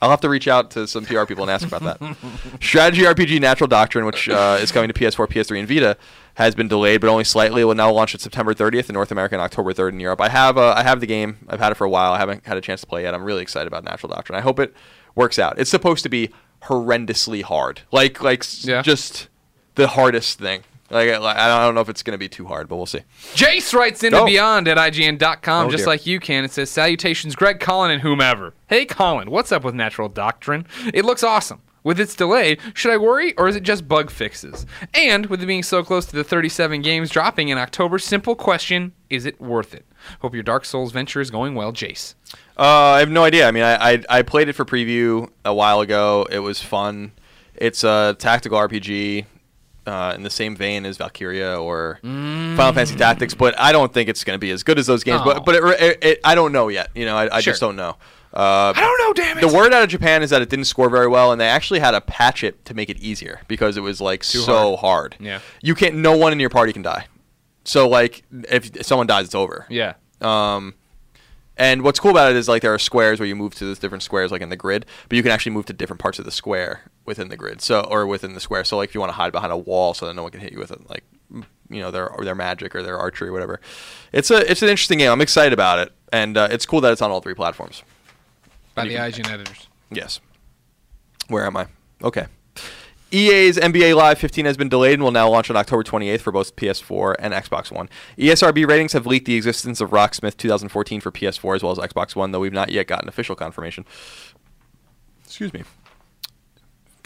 I'll 0.00 0.10
have 0.10 0.20
to 0.20 0.28
reach 0.28 0.46
out 0.48 0.70
to 0.72 0.86
some 0.86 1.04
PR 1.04 1.24
people 1.24 1.42
and 1.44 1.50
ask 1.50 1.66
about 1.66 1.82
that. 2.00 2.16
Strategy 2.62 3.02
RPG 3.02 3.40
Natural 3.40 3.66
Doctrine, 3.68 4.04
which 4.04 4.28
uh, 4.28 4.58
is 4.60 4.70
coming 4.72 4.88
to 4.88 4.94
PS4, 4.94 5.26
PS3, 5.26 5.58
and 5.60 5.68
Vita, 5.68 5.96
has 6.34 6.54
been 6.54 6.68
delayed, 6.68 7.00
but 7.00 7.10
only 7.10 7.24
slightly. 7.24 7.62
It 7.62 7.64
will 7.64 7.74
now 7.74 7.90
launch 7.90 8.14
at 8.14 8.20
September 8.20 8.54
30th 8.54 8.88
in 8.88 8.94
North 8.94 9.10
America 9.10 9.34
and 9.34 9.42
October 9.42 9.72
3rd 9.72 9.90
in 9.94 10.00
Europe. 10.00 10.20
I 10.20 10.28
have 10.28 10.56
uh, 10.56 10.74
I 10.76 10.84
have 10.84 11.00
the 11.00 11.06
game. 11.06 11.38
I've 11.48 11.58
had 11.58 11.72
it 11.72 11.74
for 11.74 11.84
a 11.84 11.90
while. 11.90 12.12
I 12.12 12.18
haven't 12.18 12.46
had 12.46 12.56
a 12.56 12.60
chance 12.60 12.80
to 12.82 12.86
play 12.86 13.02
yet. 13.02 13.12
I'm 13.14 13.24
really 13.24 13.42
excited 13.42 13.66
about 13.66 13.82
Natural 13.84 14.08
Doctrine. 14.12 14.38
I 14.38 14.42
hope 14.42 14.60
it 14.60 14.72
works 15.16 15.38
out. 15.38 15.58
It's 15.58 15.70
supposed 15.70 16.04
to 16.04 16.08
be 16.08 16.30
horrendously 16.62 17.42
hard, 17.42 17.82
like 17.92 18.22
like 18.22 18.44
Yeah. 18.64 18.82
just 18.82 19.28
the 19.74 19.88
hardest 19.88 20.38
thing. 20.38 20.62
Like 20.90 21.10
I 21.10 21.16
I 21.16 21.64
don't 21.64 21.74
know 21.74 21.80
if 21.82 21.88
it's 21.88 22.02
going 22.02 22.14
to 22.14 22.18
be 22.18 22.28
too 22.28 22.46
hard, 22.46 22.68
but 22.68 22.76
we'll 22.76 22.86
see. 22.86 23.00
Jace 23.34 23.74
writes 23.74 24.02
into 24.02 24.18
Go. 24.18 24.24
Beyond 24.26 24.68
at 24.68 24.78
IGN.com, 24.78 25.66
Oh, 25.66 25.70
just 25.70 25.82
dear. 25.82 25.86
like 25.88 26.06
you 26.06 26.18
can. 26.20 26.44
It 26.44 26.52
says, 26.52 26.70
Salutations, 26.70 27.34
Greg, 27.36 27.60
Colin, 27.60 27.90
and 27.90 28.02
whomever. 28.02 28.54
Hey, 28.68 28.86
Colin, 28.86 29.30
what's 29.30 29.52
up 29.52 29.64
with 29.64 29.74
Natural 29.74 30.08
Doctrine? 30.08 30.66
It 30.94 31.04
looks 31.04 31.22
awesome. 31.22 31.60
With 31.84 32.00
its 32.00 32.14
delay, 32.16 32.58
should 32.74 32.92
I 32.92 32.96
worry, 32.96 33.34
or 33.38 33.48
is 33.48 33.56
it 33.56 33.62
just 33.62 33.86
bug 33.88 34.10
fixes? 34.10 34.66
And 34.92 35.26
with 35.26 35.42
it 35.42 35.46
being 35.46 35.62
so 35.62 35.82
close 35.82 36.04
to 36.06 36.16
the 36.16 36.24
37 36.24 36.82
games 36.82 37.08
dropping 37.08 37.48
in 37.48 37.56
October, 37.56 37.98
simple 37.98 38.34
question 38.34 38.92
is 39.08 39.24
it 39.24 39.40
worth 39.40 39.74
it? 39.74 39.86
Hope 40.20 40.34
your 40.34 40.42
Dark 40.42 40.64
Souls 40.64 40.92
venture 40.92 41.20
is 41.20 41.30
going 41.30 41.54
well, 41.54 41.72
Jace. 41.72 42.14
Uh, 42.58 42.62
I 42.64 42.98
have 42.98 43.10
no 43.10 43.24
idea. 43.24 43.46
I 43.46 43.52
mean, 43.52 43.62
I, 43.62 43.92
I 43.92 44.02
I 44.10 44.22
played 44.22 44.48
it 44.48 44.54
for 44.54 44.64
preview 44.64 45.30
a 45.44 45.54
while 45.54 45.80
ago. 45.80 46.26
It 46.30 46.40
was 46.40 46.60
fun. 46.60 47.12
It's 47.54 47.84
a 47.84 48.16
tactical 48.18 48.58
RPG 48.58 49.24
uh, 49.88 50.12
in 50.14 50.22
the 50.22 50.30
same 50.30 50.54
vein 50.54 50.84
as 50.86 50.96
Valkyria 50.98 51.58
or 51.60 51.98
Final 52.02 52.56
Fantasy 52.72 52.96
Tactics, 52.96 53.34
but 53.34 53.58
I 53.58 53.72
don't 53.72 53.92
think 53.92 54.08
it's 54.08 54.22
going 54.24 54.34
to 54.34 54.40
be 54.40 54.50
as 54.50 54.62
good 54.62 54.78
as 54.78 54.86
those 54.86 55.02
games. 55.04 55.22
Oh. 55.22 55.24
But 55.24 55.44
but 55.44 55.54
it, 55.54 55.64
it, 55.80 56.04
it, 56.04 56.20
I 56.24 56.34
don't 56.34 56.52
know 56.52 56.68
yet. 56.68 56.90
You 56.94 57.06
know, 57.06 57.16
I, 57.16 57.24
I 57.36 57.40
Sure. 57.40 57.52
just 57.52 57.60
don't 57.60 57.76
know. 57.76 57.96
Uh, 58.34 58.72
I 58.76 58.80
don't 58.80 58.98
know, 58.98 59.12
damn 59.14 59.38
it. 59.38 59.40
the 59.40 59.48
word 59.56 59.72
out 59.72 59.82
of 59.82 59.88
Japan 59.88 60.22
is 60.22 60.28
that 60.30 60.42
it 60.42 60.50
didn't 60.50 60.66
score 60.66 60.90
very 60.90 61.08
well, 61.08 61.32
and 61.32 61.40
they 61.40 61.48
actually 61.48 61.80
had 61.80 61.92
to 61.92 62.00
patch 62.02 62.44
it 62.44 62.62
to 62.66 62.74
make 62.74 62.90
it 62.90 62.98
easier 62.98 63.40
because 63.48 63.78
it 63.78 63.80
was 63.80 64.00
like 64.02 64.22
so 64.22 64.76
hard. 64.76 65.16
Yeah. 65.18 65.40
you 65.62 65.74
can't. 65.74 65.94
No 65.96 66.14
one 66.16 66.32
in 66.32 66.38
your 66.38 66.50
party 66.50 66.74
can 66.74 66.82
die. 66.82 67.06
So 67.64 67.88
like, 67.88 68.22
if 68.50 68.84
someone 68.84 69.06
dies, 69.06 69.24
it's 69.24 69.34
over. 69.34 69.64
Yeah. 69.70 69.94
Um, 70.20 70.74
and 71.56 71.82
what's 71.82 71.98
cool 71.98 72.10
about 72.12 72.30
it 72.30 72.36
is 72.36 72.48
like 72.48 72.62
there 72.62 72.72
are 72.74 72.78
squares 72.78 73.18
where 73.18 73.26
you 73.26 73.34
move 73.34 73.54
to 73.56 73.64
those 73.64 73.78
different 73.78 74.02
squares 74.02 74.30
like 74.30 74.42
in 74.42 74.48
the 74.50 74.56
grid, 74.56 74.84
but 75.08 75.16
you 75.16 75.22
can 75.22 75.32
actually 75.32 75.52
move 75.52 75.64
to 75.66 75.72
different 75.72 76.00
parts 76.00 76.18
of 76.18 76.24
the 76.24 76.30
square 76.30 76.82
within 77.08 77.28
the 77.28 77.36
grid. 77.36 77.60
So 77.60 77.80
or 77.80 78.06
within 78.06 78.34
the 78.34 78.40
square. 78.40 78.62
So 78.62 78.76
like 78.76 78.90
if 78.90 78.94
you 78.94 79.00
want 79.00 79.10
to 79.10 79.16
hide 79.16 79.32
behind 79.32 79.52
a 79.52 79.56
wall 79.56 79.94
so 79.94 80.06
that 80.06 80.14
no 80.14 80.22
one 80.22 80.30
can 80.30 80.40
hit 80.40 80.52
you 80.52 80.58
with 80.58 80.70
it, 80.70 80.88
like 80.88 81.02
you 81.32 81.80
know 81.80 81.90
their 81.90 82.08
or 82.08 82.24
their 82.24 82.36
magic 82.36 82.74
or 82.76 82.82
their 82.82 82.98
archery 82.98 83.28
or 83.28 83.32
whatever. 83.32 83.60
It's 84.12 84.30
a 84.30 84.48
it's 84.48 84.62
an 84.62 84.68
interesting 84.68 84.98
game. 84.98 85.10
I'm 85.10 85.20
excited 85.20 85.52
about 85.52 85.80
it, 85.80 85.92
and 86.12 86.36
uh, 86.36 86.48
it's 86.50 86.66
cool 86.66 86.80
that 86.82 86.92
it's 86.92 87.02
on 87.02 87.10
all 87.10 87.20
three 87.20 87.34
platforms. 87.34 87.82
By 88.74 88.86
the 88.86 88.94
IGN 88.94 89.28
editors. 89.28 89.66
Yes. 89.90 90.20
Where 91.26 91.44
am 91.44 91.56
I? 91.56 91.66
Okay. 92.02 92.26
EA's 93.10 93.56
NBA 93.56 93.96
Live 93.96 94.18
15 94.18 94.44
has 94.44 94.58
been 94.58 94.68
delayed 94.68 94.94
and 94.94 95.02
will 95.02 95.10
now 95.10 95.30
launch 95.30 95.48
on 95.48 95.56
October 95.56 95.82
28th 95.82 96.20
for 96.20 96.30
both 96.30 96.54
PS4 96.56 97.14
and 97.18 97.32
Xbox 97.32 97.72
One. 97.72 97.88
ESRB 98.18 98.68
ratings 98.68 98.92
have 98.92 99.06
leaked 99.06 99.24
the 99.24 99.34
existence 99.34 99.80
of 99.80 99.90
Rocksmith 99.90 100.36
2014 100.36 101.00
for 101.00 101.10
PS4 101.10 101.56
as 101.56 101.62
well 101.62 101.72
as 101.72 101.78
Xbox 101.78 102.14
One, 102.14 102.32
though 102.32 102.40
we've 102.40 102.52
not 102.52 102.68
yet 102.68 102.86
gotten 102.86 103.08
official 103.08 103.34
confirmation. 103.34 103.86
Excuse 105.24 105.54
me. 105.54 105.62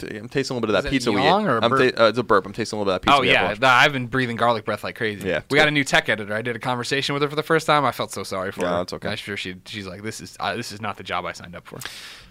T- 0.07 0.17
I'm 0.17 0.29
tasting 0.29 0.55
a 0.55 0.59
little 0.61 0.67
bit 0.73 0.77
of 0.77 0.85
that 0.85 0.91
pizza 0.91 1.11
we 1.13 1.21
ate. 1.23 1.31
or 1.31 1.59
a 1.59 1.65
I'm 1.65 1.71
burp? 1.71 1.95
ta- 1.97 2.05
uh, 2.05 2.09
it's 2.09 2.19
a 2.19 2.23
burp. 2.23 2.47
I'm 2.47 2.53
tasting 2.53 2.79
a 2.79 2.83
little 2.83 2.93
bit 2.93 2.97
of 2.97 3.03
that 3.03 3.07
pizza. 3.07 3.19
Oh 3.19 3.21
we 3.23 3.31
yeah, 3.31 3.47
lunch. 3.49 3.63
I've 3.63 3.93
been 3.93 4.07
breathing 4.07 4.37
garlic 4.37 4.65
breath 4.65 4.85
like 4.85 4.97
crazy. 4.97 5.29
Yeah, 5.29 5.43
we 5.51 5.59
got 5.59 5.69
a 5.69 5.71
new 5.71 5.85
tech 5.85 6.09
editor. 6.09 6.35
I 6.35 6.43
did 6.43 6.57
a 6.57 6.59
conversation 6.59 7.13
with 7.15 7.23
her 7.23 7.29
for 7.29 7.37
the 7.37 7.43
first 7.43 7.67
time. 7.67 7.85
I 7.85 7.93
felt 7.93 8.13
so 8.13 8.23
sorry 8.23 8.53
for 8.53 8.63
Yeah, 8.63 8.71
her. 8.71 8.77
that's 8.79 8.93
okay. 8.95 9.09
I'm 9.11 9.17
sure 9.17 9.37
she 9.37 9.57
she's 9.67 9.87
like, 9.87 10.03
this 10.03 10.21
is 10.21 10.37
uh, 10.41 10.57
this 10.57 10.73
is 10.73 10.81
not 10.81 10.97
the 10.97 11.03
job 11.05 11.25
I 11.27 11.33
signed 11.33 11.55
up 11.57 11.67
for. 11.67 11.79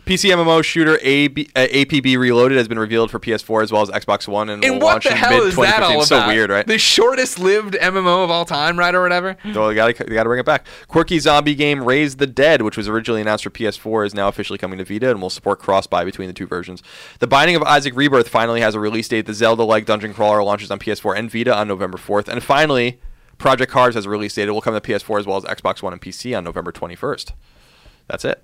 PC 0.05 0.31
MMO 0.31 0.63
shooter 0.63 0.99
AB, 1.01 1.49
uh, 1.55 1.67
APB 1.67 2.17
Reloaded 2.17 2.57
has 2.57 2.67
been 2.67 2.79
revealed 2.79 3.11
for 3.11 3.19
PS4 3.19 3.63
as 3.63 3.71
well 3.71 3.83
as 3.83 3.89
Xbox 3.89 4.27
One 4.27 4.49
and, 4.49 4.63
will 4.63 4.73
what 4.73 4.81
launch 4.81 5.03
the 5.03 5.11
in 5.11 5.17
hell 5.17 5.29
mid 5.31 5.47
is 5.47 5.55
that 5.55 5.77
2015. 5.77 5.95
all 5.95 6.05
So 6.05 6.27
weird, 6.27 6.49
right? 6.49 6.65
The 6.65 6.77
shortest 6.77 7.39
lived 7.39 7.75
MMO 7.75 8.23
of 8.23 8.31
all 8.31 8.45
time, 8.45 8.79
right, 8.79 8.93
or 8.93 9.01
whatever. 9.01 9.37
So 9.53 9.67
they 9.67 9.75
got 9.75 9.95
to 9.95 10.03
they 10.03 10.15
got 10.15 10.23
to 10.23 10.29
bring 10.29 10.39
it 10.39 10.45
back. 10.45 10.65
Quirky 10.87 11.19
zombie 11.19 11.55
game 11.55 11.83
Raise 11.83 12.15
the 12.15 12.27
Dead, 12.27 12.63
which 12.63 12.77
was 12.77 12.87
originally 12.87 13.21
announced 13.21 13.43
for 13.43 13.51
PS4, 13.51 14.07
is 14.07 14.13
now 14.13 14.27
officially 14.27 14.57
coming 14.57 14.79
to 14.79 14.85
Vita 14.85 15.11
and 15.11 15.21
will 15.21 15.29
support 15.29 15.59
cross-buy 15.59 16.03
between 16.03 16.27
the 16.27 16.33
two 16.33 16.47
versions. 16.47 16.81
The 17.19 17.27
Binding 17.27 17.55
of 17.55 17.63
Isaac 17.63 17.95
Rebirth 17.95 18.27
finally 18.27 18.61
has 18.61 18.75
a 18.75 18.79
release 18.79 19.07
date. 19.07 19.27
The 19.27 19.33
Zelda-like 19.33 19.85
dungeon 19.85 20.13
crawler 20.13 20.43
launches 20.43 20.71
on 20.71 20.79
PS4 20.79 21.17
and 21.17 21.31
Vita 21.31 21.55
on 21.55 21.67
November 21.67 21.97
4th, 21.97 22.27
and 22.27 22.43
finally, 22.43 22.99
Project 23.37 23.71
Cars 23.71 23.95
has 23.95 24.05
a 24.05 24.09
release 24.09 24.33
date. 24.33 24.47
It 24.47 24.51
will 24.51 24.61
come 24.61 24.73
to 24.73 24.81
PS4 24.81 25.19
as 25.19 25.25
well 25.25 25.37
as 25.37 25.43
Xbox 25.43 25.81
One 25.81 25.93
and 25.93 26.01
PC 26.01 26.35
on 26.35 26.43
November 26.43 26.71
21st. 26.71 27.31
That's 28.07 28.25
it 28.25 28.43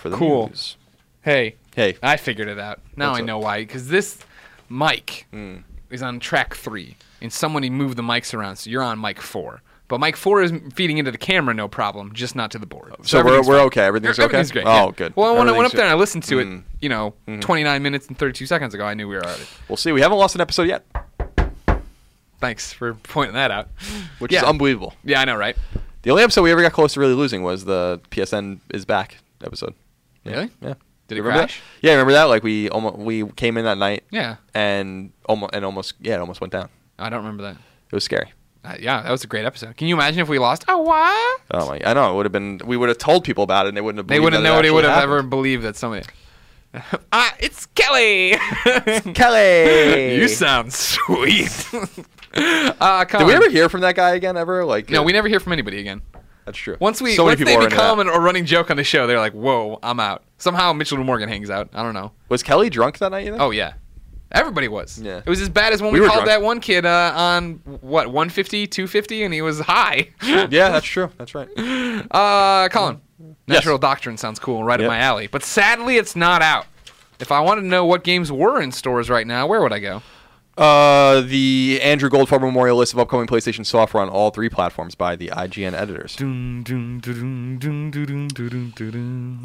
for 0.00 0.08
the 0.08 0.16
Cool. 0.16 0.48
news. 0.48 0.76
Hey, 1.22 1.56
Hey, 1.76 1.96
I 2.02 2.16
figured 2.16 2.48
it 2.48 2.58
out. 2.58 2.80
Now 2.96 3.10
What's 3.10 3.18
I 3.18 3.20
up? 3.22 3.26
know 3.26 3.38
why. 3.38 3.60
Because 3.60 3.88
this 3.88 4.18
mic 4.68 5.26
Hmm. 5.30 5.58
is 5.90 6.02
on 6.02 6.18
track 6.18 6.54
three, 6.54 6.96
and 7.22 7.32
somebody 7.32 7.70
moved 7.70 7.96
the 7.96 8.02
mics 8.02 8.34
around, 8.34 8.56
so 8.56 8.68
you're 8.70 8.82
on 8.82 9.00
mic 9.00 9.20
four. 9.20 9.62
But 9.86 9.98
mic 10.00 10.16
four 10.16 10.40
is 10.42 10.52
feeding 10.74 10.98
into 10.98 11.10
the 11.10 11.18
camera, 11.18 11.52
no 11.54 11.66
problem, 11.68 12.12
just 12.12 12.34
not 12.36 12.50
to 12.52 12.58
the 12.58 12.66
board. 12.66 12.94
so 13.02 13.24
we're, 13.24 13.38
we're 13.38 13.42
fine. 13.58 13.66
okay. 13.66 13.84
Everything's 13.86 14.18
okay. 14.18 14.24
Everything's 14.24 14.52
great. 14.52 14.66
Oh, 14.66 14.86
yeah. 14.86 14.90
good. 14.96 15.16
Well, 15.16 15.36
when 15.36 15.48
I 15.48 15.52
went 15.52 15.66
up 15.66 15.72
there 15.72 15.82
and 15.84 15.90
I 15.90 15.94
listened 15.94 16.22
to 16.24 16.38
it, 16.38 16.46
Mm. 16.46 16.62
you 16.80 16.88
know, 16.88 17.14
29 17.40 17.82
minutes 17.82 18.06
and 18.08 18.16
32 18.18 18.46
seconds 18.46 18.72
ago, 18.74 18.84
I 18.84 18.94
knew 18.94 19.08
we 19.08 19.14
were 19.16 19.24
already. 19.24 19.42
We'll 19.68 19.76
see. 19.76 19.90
We 19.92 20.00
haven't 20.00 20.18
lost 20.18 20.34
an 20.34 20.40
episode 20.40 20.68
yet, 20.68 20.84
Thanks 22.40 22.72
for 22.72 22.94
pointing 22.94 23.34
that 23.34 23.50
out. 23.50 23.68
which 24.18 24.32
Yeah. 24.32 24.38
is 24.40 24.44
unbelievable. 24.44 24.94
Yeah, 25.04 25.20
I 25.20 25.24
know, 25.24 25.36
right? 25.36 25.56
The 26.02 26.10
only 26.10 26.22
episode 26.22 26.42
we 26.42 26.50
ever 26.52 26.62
got 26.62 26.72
close 26.72 26.94
to 26.94 27.00
really 27.00 27.14
losing 27.14 27.42
was 27.42 27.64
the 27.66 28.00
PSN 28.10 28.60
is 28.72 28.84
back 28.86 29.18
episode. 29.44 29.74
Yeah. 30.24 30.32
Really? 30.32 30.50
Yeah. 30.60 30.74
Did 31.08 31.18
it 31.18 31.22
remember 31.22 31.40
crash? 31.40 31.60
That? 31.80 31.86
Yeah, 31.86 31.92
remember 31.92 32.12
that? 32.12 32.24
Like 32.24 32.42
we 32.42 32.68
almost 32.68 32.96
we 32.98 33.24
came 33.32 33.56
in 33.56 33.64
that 33.64 33.78
night 33.78 34.04
Yeah. 34.10 34.36
and 34.54 35.12
almost 35.26 35.54
and 35.54 35.64
almost 35.64 35.94
yeah, 36.00 36.14
it 36.14 36.20
almost 36.20 36.40
went 36.40 36.52
down. 36.52 36.68
I 36.98 37.08
don't 37.08 37.20
remember 37.20 37.42
that. 37.44 37.56
It 37.56 37.94
was 37.94 38.04
scary. 38.04 38.32
Uh, 38.62 38.76
yeah, 38.78 39.02
that 39.02 39.10
was 39.10 39.24
a 39.24 39.26
great 39.26 39.46
episode. 39.46 39.76
Can 39.76 39.88
you 39.88 39.94
imagine 39.94 40.20
if 40.20 40.28
we 40.28 40.38
lost? 40.38 40.66
Oh, 40.68 40.78
what? 40.78 41.40
Oh 41.50 41.66
my! 41.66 41.80
I 41.84 41.94
know 41.94 42.12
it 42.12 42.16
would 42.16 42.26
have 42.26 42.32
been. 42.32 42.60
We 42.64 42.76
would 42.76 42.90
have 42.90 42.98
told 42.98 43.24
people 43.24 43.42
about 43.42 43.64
it, 43.64 43.68
and 43.68 43.76
they 43.76 43.80
wouldn't 43.80 43.98
have. 44.00 44.06
They 44.06 44.20
wouldn't 44.20 44.42
that 44.42 44.48
know. 44.48 44.60
They 44.60 44.70
would 44.70 44.84
have 44.84 45.02
ever 45.02 45.22
believed 45.22 45.62
that 45.64 45.76
somebody. 45.76 46.04
ah, 47.12 47.34
it's 47.40 47.66
Kelly. 47.66 48.36
Kelly. 49.14 50.16
you 50.20 50.28
sound 50.28 50.72
sweet. 50.74 51.68
uh, 52.34 53.04
Did 53.04 53.26
we 53.26 53.32
ever 53.32 53.48
hear 53.48 53.68
from 53.68 53.80
that 53.80 53.96
guy 53.96 54.10
again? 54.14 54.36
Ever? 54.36 54.64
Like 54.64 54.90
No, 54.90 55.00
uh, 55.00 55.04
we 55.04 55.12
never 55.12 55.26
hear 55.26 55.40
from 55.40 55.52
anybody 55.54 55.80
again. 55.80 56.02
That's 56.44 56.58
true. 56.58 56.76
Once 56.80 57.00
we 57.00 57.14
so 57.14 57.24
once 57.24 57.38
people 57.38 57.58
they 57.58 57.66
become 57.68 58.00
an, 58.00 58.08
a 58.08 58.18
running 58.18 58.44
joke 58.46 58.70
on 58.70 58.76
the 58.76 58.84
show, 58.84 59.06
they're 59.06 59.18
like, 59.18 59.32
"Whoa, 59.34 59.78
I'm 59.82 60.00
out." 60.00 60.24
Somehow 60.38 60.72
Mitchell 60.72 60.98
Morgan 61.04 61.28
hangs 61.28 61.50
out. 61.50 61.68
I 61.74 61.82
don't 61.82 61.94
know. 61.94 62.12
was 62.28 62.42
Kelly 62.42 62.70
drunk 62.70 62.98
that 62.98 63.10
night? 63.10 63.24
You 63.26 63.32
think? 63.32 63.42
Oh 63.42 63.50
yeah, 63.50 63.74
everybody 64.32 64.66
was. 64.68 64.98
Yeah. 65.00 65.18
It 65.18 65.28
was 65.28 65.40
as 65.40 65.48
bad 65.48 65.72
as 65.72 65.82
when 65.82 65.92
We 65.92 66.00
we, 66.00 66.06
called 66.06 66.24
drunk. 66.24 66.28
that 66.28 66.42
one 66.42 66.60
kid 66.60 66.86
uh, 66.86 67.12
on 67.14 67.54
what 67.64 68.06
150, 68.08 68.66
250, 68.66 69.22
and 69.24 69.34
he 69.34 69.42
was 69.42 69.60
high. 69.60 70.08
yeah, 70.22 70.46
that's 70.46 70.86
true. 70.86 71.10
That's 71.18 71.34
right. 71.34 71.48
Uh, 72.10 72.68
Colin, 72.70 73.00
Yes. 73.46 73.56
Natural 73.58 73.78
Doctrine 73.78 74.16
sounds 74.16 74.38
cool, 74.38 74.64
right 74.64 74.80
Yep. 74.80 74.86
up 74.86 74.90
my 74.90 74.98
alley. 74.98 75.26
But 75.26 75.42
sadly, 75.42 75.96
it's 75.98 76.16
not 76.16 76.40
out. 76.40 76.66
If 77.18 77.30
I 77.32 77.40
wanted 77.40 77.62
to 77.62 77.66
know 77.66 77.84
what 77.84 78.02
games 78.04 78.32
were 78.32 78.62
in 78.62 78.72
stores 78.72 79.10
right 79.10 79.26
now, 79.26 79.46
where 79.46 79.60
would 79.60 79.72
I 79.72 79.78
go? 79.78 80.02
Uh, 80.60 81.22
the 81.22 81.80
Andrew 81.82 82.10
Goldfarb 82.10 82.42
Memorial 82.42 82.76
list 82.76 82.92
of 82.92 82.98
upcoming 82.98 83.26
PlayStation 83.26 83.64
software 83.64 84.02
on 84.02 84.10
all 84.10 84.30
three 84.30 84.50
platforms 84.50 84.94
by 84.94 85.16
the 85.16 85.28
IGN 85.28 85.72
editors. 85.72 86.16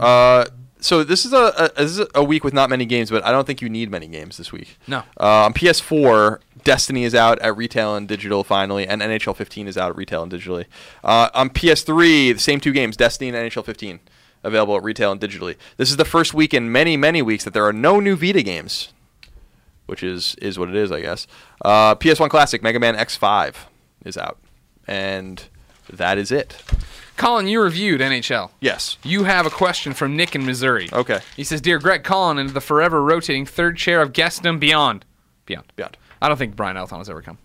Uh, 0.02 0.46
so 0.82 1.06
this 1.06 1.24
is 1.26 1.32
a, 1.32 1.54
a 1.58 1.72
this 1.82 2.00
is 2.00 2.08
a 2.14 2.22
week 2.22 2.44
with 2.44 2.54
not 2.54 2.70
many 2.70 2.86
games, 2.86 3.10
but 3.10 3.24
I 3.26 3.32
don't 3.32 3.48
think 3.48 3.62
you 3.62 3.70
need 3.70 3.90
many 3.90 4.08
games 4.08 4.36
this 4.36 4.52
week. 4.52 4.78
No. 4.88 5.00
Uh, 5.18 5.46
on 5.46 5.54
PS4, 5.54 6.40
Destiny 6.66 7.06
is 7.06 7.16
out 7.16 7.40
at 7.40 7.56
retail 7.56 7.96
and 7.96 8.10
digital 8.10 8.44
finally, 8.44 8.86
and 8.86 9.02
NHL 9.02 9.38
15 9.38 9.70
is 9.70 9.78
out 9.78 9.92
at 9.92 9.96
retail 9.96 10.22
and 10.22 10.32
digitally. 10.32 10.66
Uh, 11.02 11.30
on 11.34 11.50
PS3, 11.50 12.34
the 12.34 12.40
same 12.40 12.60
two 12.60 12.74
games, 12.74 12.98
Destiny 12.98 13.30
and 13.30 13.38
NHL 13.38 13.64
15, 13.64 14.02
available 14.44 14.76
at 14.76 14.84
retail 14.84 15.14
and 15.14 15.22
digitally. 15.22 15.56
This 15.78 15.90
is 15.90 15.96
the 15.96 16.04
first 16.04 16.34
week 16.34 16.54
in 16.54 16.70
many 16.72 16.98
many 16.98 17.22
weeks 17.22 17.46
that 17.46 17.54
there 17.54 17.66
are 17.66 17.74
no 17.74 18.02
new 18.02 18.18
Vita 18.18 18.44
games, 18.44 18.90
which 19.86 20.04
is 20.04 20.36
is 20.42 20.58
what 20.60 20.70
it 20.70 20.76
is, 20.76 20.92
I 20.92 21.02
guess. 21.02 21.28
Uh, 21.64 21.96
PS1 21.96 22.30
Classic 22.30 22.62
Mega 22.64 22.80
Man 22.80 22.96
X5 22.96 23.56
is 24.06 24.18
out, 24.18 24.38
and 24.88 25.44
that 25.92 26.18
is 26.18 26.32
it. 26.32 26.62
Colin, 27.18 27.48
you 27.48 27.62
reviewed 27.62 28.02
NHL. 28.02 28.52
Yes. 28.60 28.98
You 29.04 29.24
have 29.24 29.46
a 29.46 29.50
question 29.50 29.94
from 29.94 30.18
Nick 30.18 30.36
in 30.36 30.46
Missouri. 30.46 30.90
Okay. 30.92 31.20
He 31.38 31.44
says, 31.46 31.62
"Dear 31.62 31.80
Greg, 31.80 32.04
Colin, 32.04 32.38
into 32.38 32.54
the 32.54 32.62
forever 32.62 33.02
rotating 33.02 33.46
third 33.46 33.78
chair 33.78 34.02
of 34.02 34.12
guestdom 34.12 34.60
beyond, 34.60 35.06
beyond, 35.46 35.72
Beyond. 35.76 35.98
I 36.22 36.28
don't 36.28 36.38
think 36.38 36.56
Brian 36.56 36.76
Altano 36.76 36.98
has 36.98 37.10
ever 37.10 37.22
come. 37.22 37.38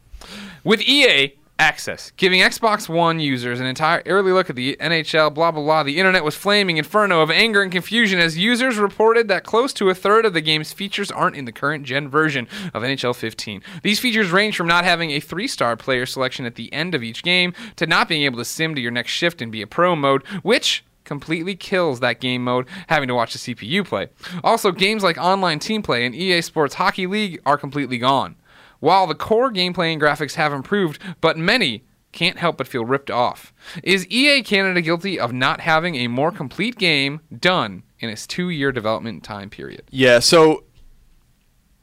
With 0.65 0.81
EA 0.83 1.35
access, 1.61 2.11
giving 2.17 2.41
Xbox 2.41 2.89
One 2.89 3.21
users 3.21 3.61
an 3.61 3.67
entire 3.67 4.03
early 4.07 4.33
look 4.33 4.49
at 4.49 4.57
the 4.57 4.77
NHL, 4.81 5.33
blah, 5.33 5.51
blah, 5.51 5.63
blah. 5.63 5.83
The 5.83 5.99
internet 5.99 6.25
was 6.25 6.35
flaming 6.35 6.79
inferno 6.79 7.21
of 7.21 7.31
anger 7.31 7.63
and 7.63 7.71
confusion 7.71 8.19
as 8.19 8.39
users 8.39 8.79
reported 8.79 9.29
that 9.29 9.45
close 9.45 9.75
to 9.75 9.91
a 9.91 9.95
third 9.95 10.25
of 10.25 10.33
the 10.33 10.41
game's 10.41 10.73
features 10.73 11.11
aren't 11.11 11.37
in 11.37 11.45
the 11.45 11.53
current 11.53 11.85
gen 11.85 12.09
version 12.09 12.49
of 12.73 12.83
NHL 12.83 13.15
15. 13.15 13.63
These 13.83 14.01
features 14.01 14.31
range 14.31 14.57
from 14.57 14.69
not 14.69 14.85
having 14.85 15.11
a 15.11 15.21
three 15.21 15.47
star 15.47 15.77
player 15.77 16.07
selection 16.07 16.47
at 16.47 16.55
the 16.55 16.73
end 16.73 16.95
of 16.95 17.03
each 17.03 17.23
game 17.23 17.53
to 17.77 17.87
not 17.87 18.09
being 18.09 18.23
able 18.23 18.39
to 18.39 18.45
sim 18.45 18.75
to 18.75 18.81
your 18.81 18.91
next 18.91 19.13
shift 19.13 19.43
and 19.43 19.53
be 19.53 19.61
a 19.61 19.67
pro 19.67 19.95
mode, 19.95 20.27
which 20.43 20.83
completely 21.05 21.57
kills 21.57 22.01
that 22.01 22.21
game 22.21 22.43
mode 22.43 22.67
having 22.87 23.09
to 23.09 23.15
watch 23.15 23.35
the 23.35 23.55
CPU 23.55 23.85
play. 23.85 24.09
Also, 24.43 24.73
games 24.73 25.03
like 25.03 25.19
online 25.19 25.59
team 25.59 25.83
play 25.83 26.07
and 26.07 26.15
EA 26.15 26.41
Sports 26.41 26.77
Hockey 26.77 27.07
League 27.07 27.41
are 27.45 27.59
completely 27.59 27.99
gone. 27.99 28.37
While 28.81 29.07
the 29.07 29.15
core 29.15 29.53
gameplay 29.53 29.93
and 29.93 30.01
graphics 30.01 30.35
have 30.35 30.53
improved, 30.53 31.01
but 31.21 31.37
many 31.37 31.85
can't 32.13 32.39
help 32.39 32.57
but 32.57 32.67
feel 32.67 32.85
ripped 32.85 33.11
off. 33.11 33.53
Is 33.83 34.07
EA 34.09 34.43
Canada 34.43 34.81
guilty 34.81 35.19
of 35.19 35.33
not 35.33 35.61
having 35.61 35.95
a 35.95 36.09
more 36.09 36.33
complete 36.33 36.77
game 36.77 37.21
done 37.37 37.85
in 38.01 38.09
its 38.11 38.27
two 38.27 38.49
year 38.49 38.73
development 38.73 39.23
time 39.23 39.51
period? 39.51 39.83
Yeah, 39.91 40.19
so 40.19 40.65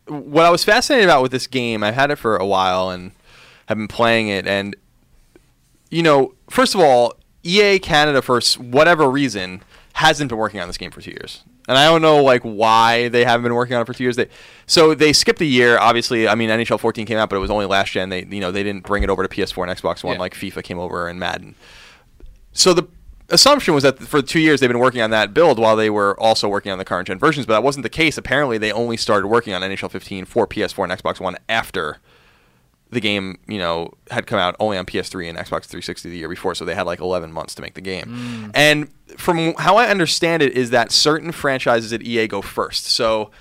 what 0.07 0.45
I 0.45 0.49
was 0.49 0.63
fascinated 0.63 1.05
about 1.05 1.21
with 1.21 1.31
this 1.31 1.47
game, 1.47 1.83
I've 1.83 1.95
had 1.95 2.11
it 2.11 2.17
for 2.17 2.37
a 2.37 2.45
while 2.45 2.89
and 2.89 3.11
have 3.67 3.77
been 3.77 3.87
playing 3.87 4.27
it, 4.27 4.47
and 4.47 4.75
you 5.89 6.03
know, 6.03 6.33
first 6.49 6.75
of 6.75 6.81
all, 6.81 7.13
EA 7.43 7.79
Canada 7.79 8.21
for 8.21 8.41
whatever 8.57 9.09
reason 9.09 9.61
hasn't 9.93 10.29
been 10.29 10.37
working 10.37 10.59
on 10.59 10.67
this 10.67 10.77
game 10.77 10.91
for 10.91 11.01
two 11.01 11.11
years, 11.11 11.43
and 11.67 11.77
I 11.77 11.85
don't 11.85 12.01
know 12.01 12.23
like 12.23 12.41
why 12.43 13.07
they 13.09 13.23
haven't 13.25 13.43
been 13.43 13.53
working 13.55 13.75
on 13.75 13.81
it 13.81 13.85
for 13.85 13.93
two 13.93 14.03
years. 14.03 14.15
They 14.15 14.27
so 14.65 14.93
they 14.93 15.13
skipped 15.13 15.41
a 15.41 15.45
year. 15.45 15.77
Obviously, 15.79 16.27
I 16.27 16.35
mean 16.35 16.49
NHL 16.49 16.79
14 16.79 17.05
came 17.05 17.17
out, 17.17 17.29
but 17.29 17.35
it 17.35 17.39
was 17.39 17.51
only 17.51 17.65
last 17.65 17.91
gen. 17.91 18.09
They 18.09 18.25
you 18.25 18.39
know 18.39 18.51
they 18.51 18.63
didn't 18.63 18.83
bring 18.85 19.03
it 19.03 19.09
over 19.09 19.25
to 19.25 19.29
PS4 19.29 19.67
and 19.69 19.77
Xbox 19.77 20.03
One 20.03 20.15
Yeah. 20.15 20.19
like 20.19 20.33
FIFA 20.33 20.63
came 20.63 20.79
over 20.79 21.07
and 21.07 21.19
Madden. 21.19 21.55
So 22.53 22.73
the 22.73 22.87
assumption 23.29 23.73
was 23.73 23.83
that 23.83 23.99
for 23.99 24.21
two 24.21 24.39
years 24.39 24.59
they've 24.59 24.69
been 24.69 24.79
working 24.79 25.01
on 25.01 25.09
that 25.11 25.33
build 25.33 25.59
while 25.59 25.75
they 25.75 25.89
were 25.89 26.17
also 26.19 26.47
working 26.47 26.71
on 26.71 26.77
the 26.77 26.85
current 26.85 27.07
gen 27.07 27.19
versions, 27.19 27.45
but 27.45 27.53
that 27.53 27.63
wasn't 27.63 27.83
the 27.83 27.89
case. 27.89 28.17
Apparently, 28.17 28.57
they 28.57 28.71
only 28.71 28.97
started 28.97 29.27
working 29.27 29.53
on 29.53 29.61
NHL 29.61 29.91
15 29.91 30.25
for 30.25 30.47
PS4 30.47 30.89
and 30.89 30.93
Xbox 31.03 31.19
One 31.19 31.37
after 31.49 31.97
the 32.89 33.01
game, 33.01 33.37
you 33.47 33.57
know, 33.57 33.91
had 34.11 34.27
come 34.27 34.39
out 34.39 34.55
only 34.59 34.77
on 34.77 34.85
PS3 34.85 35.27
and 35.29 35.37
Xbox 35.37 35.65
360 35.65 36.09
the 36.09 36.17
year 36.17 36.29
before, 36.29 36.55
so 36.55 36.63
they 36.65 36.73
had 36.75 36.85
like 36.85 36.99
11 36.99 37.31
months 37.33 37.53
to 37.55 37.61
make 37.61 37.73
the 37.73 37.81
game. 37.81 38.51
And 38.53 38.87
from 39.17 39.53
how 39.55 39.75
I 39.77 39.87
understand 39.89 40.41
it, 40.41 40.53
is 40.53 40.69
that 40.69 40.91
certain 40.91 41.31
franchises 41.31 41.91
at 41.91 42.01
EA 42.01 42.27
go 42.27 42.41
first. 42.41 42.85
So, 42.85 43.31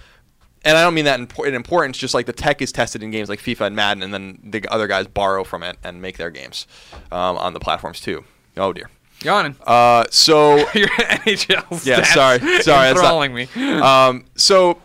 and 0.65 0.77
I 0.77 0.83
don't 0.83 0.95
mean 0.95 1.05
that 1.05 1.21
in, 1.21 1.29
in 1.47 1.55
importance, 1.55 1.97
just 1.97 2.13
like 2.13 2.27
the 2.27 2.33
tech 2.33 2.61
is 2.61 2.73
tested 2.73 3.03
in 3.05 3.11
games 3.13 3.29
like 3.29 3.39
FIFA 3.39 3.69
and 3.69 3.77
Madden, 3.77 4.03
and 4.03 4.13
then 4.13 4.41
the 4.43 4.67
other 4.69 4.89
guys 4.89 5.07
borrow 5.07 5.45
from 5.45 5.63
it 5.63 5.77
and 5.85 6.03
make 6.03 6.17
their 6.17 6.31
games 6.31 6.67
um, 7.13 7.37
on 7.39 7.53
the 7.53 7.61
platforms 7.61 8.01
too. 8.01 8.25
Oh 8.57 8.73
dear. 8.73 8.91
Yawning. 9.23 9.57
Uh, 9.67 10.05
so 10.11 10.57
Your 10.75 10.89
NHL 10.89 11.87
Yeah, 11.87 12.03
sorry. 12.03 12.39
Sorry, 12.63 12.93
that's 12.93 13.01
not- 13.01 13.31
me. 13.33 13.49
um, 13.81 14.25
so 14.35 14.79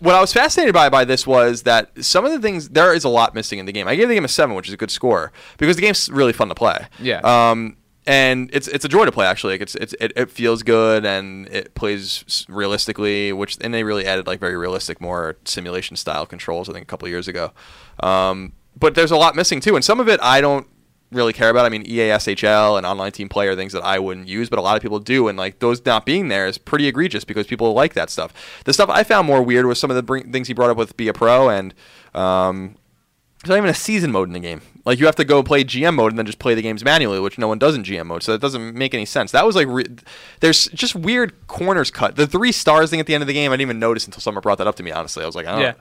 what 0.00 0.14
I 0.14 0.20
was 0.20 0.32
fascinated 0.32 0.74
by 0.74 0.88
by 0.88 1.04
this 1.04 1.26
was 1.26 1.62
that 1.62 2.04
some 2.04 2.24
of 2.24 2.32
the 2.32 2.40
things 2.40 2.68
there 2.70 2.94
is 2.94 3.04
a 3.04 3.08
lot 3.08 3.34
missing 3.34 3.58
in 3.58 3.66
the 3.66 3.72
game. 3.72 3.88
I 3.88 3.96
gave 3.96 4.08
the 4.08 4.14
game 4.14 4.24
a 4.24 4.28
seven, 4.28 4.54
which 4.54 4.68
is 4.68 4.74
a 4.74 4.76
good 4.76 4.90
score 4.90 5.32
because 5.58 5.76
the 5.76 5.82
game's 5.82 6.08
really 6.08 6.32
fun 6.32 6.48
to 6.48 6.54
play. 6.54 6.86
Yeah. 7.00 7.20
Um, 7.20 7.76
and 8.06 8.48
it's 8.54 8.68
it's 8.68 8.84
a 8.84 8.88
joy 8.88 9.04
to 9.04 9.12
play 9.12 9.26
actually. 9.26 9.54
Like 9.54 9.62
it's, 9.62 9.74
it's 9.74 9.94
it, 10.00 10.12
it 10.16 10.30
feels 10.30 10.62
good 10.62 11.04
and 11.04 11.46
it 11.48 11.74
plays 11.74 12.46
realistically, 12.48 13.32
which 13.32 13.58
and 13.60 13.74
they 13.74 13.84
really 13.84 14.06
added 14.06 14.26
like 14.26 14.40
very 14.40 14.56
realistic, 14.56 15.00
more 15.00 15.36
simulation 15.44 15.96
style 15.96 16.24
controls. 16.24 16.68
I 16.68 16.72
think 16.72 16.84
a 16.84 16.86
couple 16.86 17.06
years 17.08 17.28
ago. 17.28 17.52
Um, 18.00 18.54
but 18.76 18.94
there's 18.94 19.10
a 19.10 19.16
lot 19.16 19.36
missing 19.36 19.60
too, 19.60 19.76
and 19.76 19.84
some 19.84 20.00
of 20.00 20.08
it 20.08 20.20
I 20.22 20.40
don't 20.40 20.68
really 21.10 21.32
care 21.32 21.50
about. 21.50 21.66
I 21.66 21.68
mean, 21.68 21.82
E 21.86 22.00
EA 22.00 22.10
SHL 22.10 22.76
and 22.76 22.86
online 22.86 23.12
team 23.12 23.28
play 23.28 23.48
are 23.48 23.56
things 23.56 23.72
that 23.72 23.82
I 23.84 23.98
wouldn't 23.98 24.28
use, 24.28 24.48
but 24.48 24.58
a 24.58 24.62
lot 24.62 24.76
of 24.76 24.82
people 24.82 24.98
do, 24.98 25.28
and 25.28 25.38
like 25.38 25.58
those 25.60 25.84
not 25.84 26.04
being 26.06 26.28
there 26.28 26.46
is 26.46 26.58
pretty 26.58 26.86
egregious 26.86 27.24
because 27.24 27.46
people 27.46 27.72
like 27.72 27.94
that 27.94 28.10
stuff. 28.10 28.32
The 28.64 28.72
stuff 28.72 28.88
I 28.90 29.02
found 29.04 29.26
more 29.26 29.42
weird 29.42 29.66
was 29.66 29.78
some 29.78 29.90
of 29.90 29.96
the 29.96 30.02
bring- 30.02 30.32
things 30.32 30.48
he 30.48 30.54
brought 30.54 30.70
up 30.70 30.76
with 30.76 30.96
Be 30.96 31.08
a 31.08 31.12
Pro 31.12 31.48
and. 31.48 31.74
Um, 32.14 32.76
there's 33.44 33.50
not 33.50 33.58
even 33.58 33.70
a 33.70 33.74
season 33.74 34.10
mode 34.10 34.28
in 34.28 34.32
the 34.32 34.40
game. 34.40 34.62
Like 34.84 34.98
you 34.98 35.06
have 35.06 35.14
to 35.16 35.24
go 35.24 35.44
play 35.44 35.62
GM 35.62 35.94
mode 35.94 36.10
and 36.10 36.18
then 36.18 36.26
just 36.26 36.40
play 36.40 36.54
the 36.56 36.62
games 36.62 36.82
manually, 36.84 37.20
which 37.20 37.38
no 37.38 37.46
one 37.46 37.58
does 37.58 37.76
in 37.76 37.84
GM 37.84 38.06
mode. 38.06 38.24
So 38.24 38.32
that 38.32 38.40
doesn't 38.40 38.74
make 38.74 38.94
any 38.94 39.04
sense. 39.04 39.30
That 39.30 39.46
was 39.46 39.54
like 39.54 39.68
re- 39.68 39.86
there's 40.40 40.66
just 40.68 40.96
weird 40.96 41.46
corners 41.46 41.92
cut. 41.92 42.16
The 42.16 42.26
three 42.26 42.50
stars 42.50 42.90
thing 42.90 42.98
at 42.98 43.06
the 43.06 43.14
end 43.14 43.22
of 43.22 43.28
the 43.28 43.34
game, 43.34 43.52
I 43.52 43.54
didn't 43.54 43.68
even 43.68 43.78
notice 43.78 44.06
until 44.06 44.20
someone 44.20 44.42
brought 44.42 44.58
that 44.58 44.66
up 44.66 44.74
to 44.76 44.82
me. 44.82 44.90
Honestly, 44.90 45.22
I 45.22 45.26
was 45.26 45.36
like, 45.36 45.46
I 45.46 45.52
don't. 45.52 45.60
Yeah. 45.60 45.74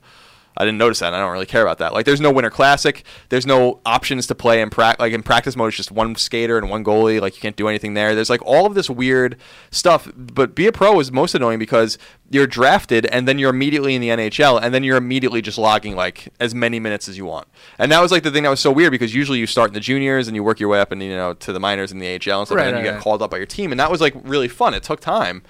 I 0.55 0.65
didn't 0.65 0.79
notice 0.79 0.99
that. 0.99 1.13
I 1.13 1.19
don't 1.19 1.31
really 1.31 1.45
care 1.45 1.61
about 1.61 1.77
that. 1.79 1.93
Like, 1.93 2.05
there's 2.07 2.19
no 2.21 2.31
Winter 2.31 2.49
Classic. 2.49 3.03
There's 3.29 3.45
no 3.45 3.79
options 3.85 4.25
to 4.27 4.33
play 4.35 4.59
in 4.61 4.71
pra- 4.71 4.95
like 4.97 5.13
in 5.13 5.21
practice 5.21 5.55
mode. 5.55 5.67
It's 5.67 5.77
just 5.77 5.91
one 5.91 6.15
skater 6.15 6.57
and 6.57 6.67
one 6.69 6.83
goalie. 6.83 7.21
Like, 7.21 7.35
you 7.35 7.41
can't 7.41 7.55
do 7.55 7.67
anything 7.67 7.93
there. 7.93 8.15
There's 8.15 8.29
like 8.31 8.41
all 8.43 8.65
of 8.65 8.73
this 8.73 8.89
weird 8.89 9.37
stuff. 9.69 10.11
But 10.15 10.55
be 10.55 10.65
a 10.65 10.71
pro 10.71 10.99
is 10.99 11.11
most 11.11 11.35
annoying 11.35 11.59
because 11.59 11.99
you're 12.31 12.47
drafted 12.47 13.05
and 13.07 13.27
then 13.27 13.37
you're 13.37 13.51
immediately 13.51 13.93
in 13.93 14.01
the 14.01 14.09
NHL 14.09 14.59
and 14.61 14.73
then 14.73 14.83
you're 14.83 14.97
immediately 14.97 15.43
just 15.43 15.59
logging 15.59 15.95
like 15.95 16.29
as 16.39 16.55
many 16.55 16.79
minutes 16.79 17.07
as 17.07 17.17
you 17.19 17.25
want. 17.25 17.47
And 17.77 17.91
that 17.91 18.01
was 18.01 18.11
like 18.11 18.23
the 18.23 18.31
thing 18.31 18.41
that 18.41 18.49
was 18.49 18.59
so 18.59 18.71
weird 18.71 18.89
because 18.91 19.13
usually 19.13 19.37
you 19.37 19.45
start 19.45 19.69
in 19.69 19.73
the 19.75 19.79
juniors 19.79 20.27
and 20.27 20.35
you 20.35 20.43
work 20.43 20.59
your 20.59 20.69
way 20.69 20.79
up 20.79 20.91
and 20.91 21.03
you 21.03 21.09
know 21.15 21.33
to 21.35 21.53
the 21.53 21.59
minors 21.59 21.91
and 21.91 22.01
the 22.01 22.07
AHL 22.07 22.39
and 22.39 22.47
stuff, 22.47 22.49
Right, 22.57 22.65
and 22.67 22.75
then 22.77 22.83
you 22.83 22.89
get 22.89 22.95
right. 22.95 23.03
called 23.03 23.21
up 23.21 23.29
by 23.29 23.37
your 23.37 23.45
team. 23.45 23.71
And 23.71 23.79
that 23.79 23.91
was 23.91 24.01
like 24.01 24.15
really 24.23 24.47
fun. 24.47 24.73
It 24.73 24.81
took 24.81 25.01
time. 25.01 25.43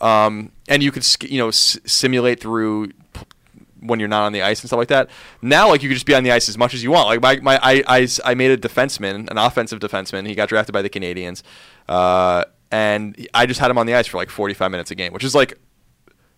Um, 0.00 0.52
and 0.68 0.82
you 0.82 0.92
could 0.92 1.04
you 1.30 1.38
know 1.38 1.48
s- 1.48 1.78
simulate 1.84 2.40
through 2.40 2.90
when 3.80 4.00
you're 4.00 4.08
not 4.08 4.24
on 4.24 4.32
the 4.32 4.42
ice 4.42 4.60
and 4.60 4.68
stuff 4.68 4.78
like 4.78 4.88
that. 4.88 5.08
Now, 5.42 5.68
like 5.68 5.82
you 5.82 5.88
could 5.88 5.94
just 5.94 6.06
be 6.06 6.14
on 6.14 6.24
the 6.24 6.32
ice 6.32 6.48
as 6.48 6.58
much 6.58 6.74
as 6.74 6.82
you 6.82 6.90
want. 6.90 7.06
Like 7.08 7.20
my, 7.22 7.36
my 7.40 7.58
I, 7.62 7.82
I, 7.86 8.08
I 8.24 8.34
made 8.34 8.50
a 8.50 8.56
defenseman, 8.56 9.30
an 9.30 9.38
offensive 9.38 9.78
defenseman. 9.80 10.26
He 10.26 10.34
got 10.34 10.48
drafted 10.48 10.72
by 10.72 10.82
the 10.82 10.90
Canadiens, 10.90 11.42
uh, 11.88 12.44
and 12.70 13.28
I 13.34 13.46
just 13.46 13.60
had 13.60 13.70
him 13.70 13.78
on 13.78 13.86
the 13.86 13.94
ice 13.94 14.06
for 14.06 14.16
like 14.18 14.30
45 14.30 14.70
minutes 14.70 14.90
a 14.90 14.94
game, 14.94 15.12
which 15.12 15.24
is 15.24 15.34
like 15.34 15.58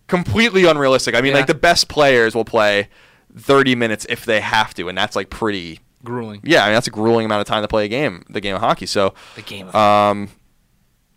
completely 0.07 0.65
unrealistic. 0.65 1.15
I 1.15 1.21
mean, 1.21 1.31
Yeah. 1.31 1.37
like 1.37 1.47
the 1.47 1.53
best 1.55 1.87
players 1.87 2.35
will 2.35 2.45
play 2.45 2.89
30 3.37 3.75
minutes 3.75 4.05
if 4.09 4.25
they 4.25 4.41
have 4.41 4.73
to, 4.75 4.89
and 4.89 4.97
that's 4.97 5.15
like 5.15 5.29
pretty. 5.29 5.79
Grueling. 6.03 6.41
Yeah, 6.43 6.63
I 6.63 6.67
mean 6.67 6.73
that's 6.73 6.87
a 6.87 6.91
grueling 6.91 7.25
amount 7.25 7.41
of 7.41 7.47
time 7.47 7.61
to 7.61 7.67
play 7.67 7.85
a 7.85 7.87
game, 7.87 8.23
the 8.29 8.41
game 8.41 8.55
of 8.55 8.61
hockey. 8.61 8.87
So 8.87 9.13
The 9.35 9.43
game 9.43 9.67
of 9.67 9.75
um, 9.75 10.29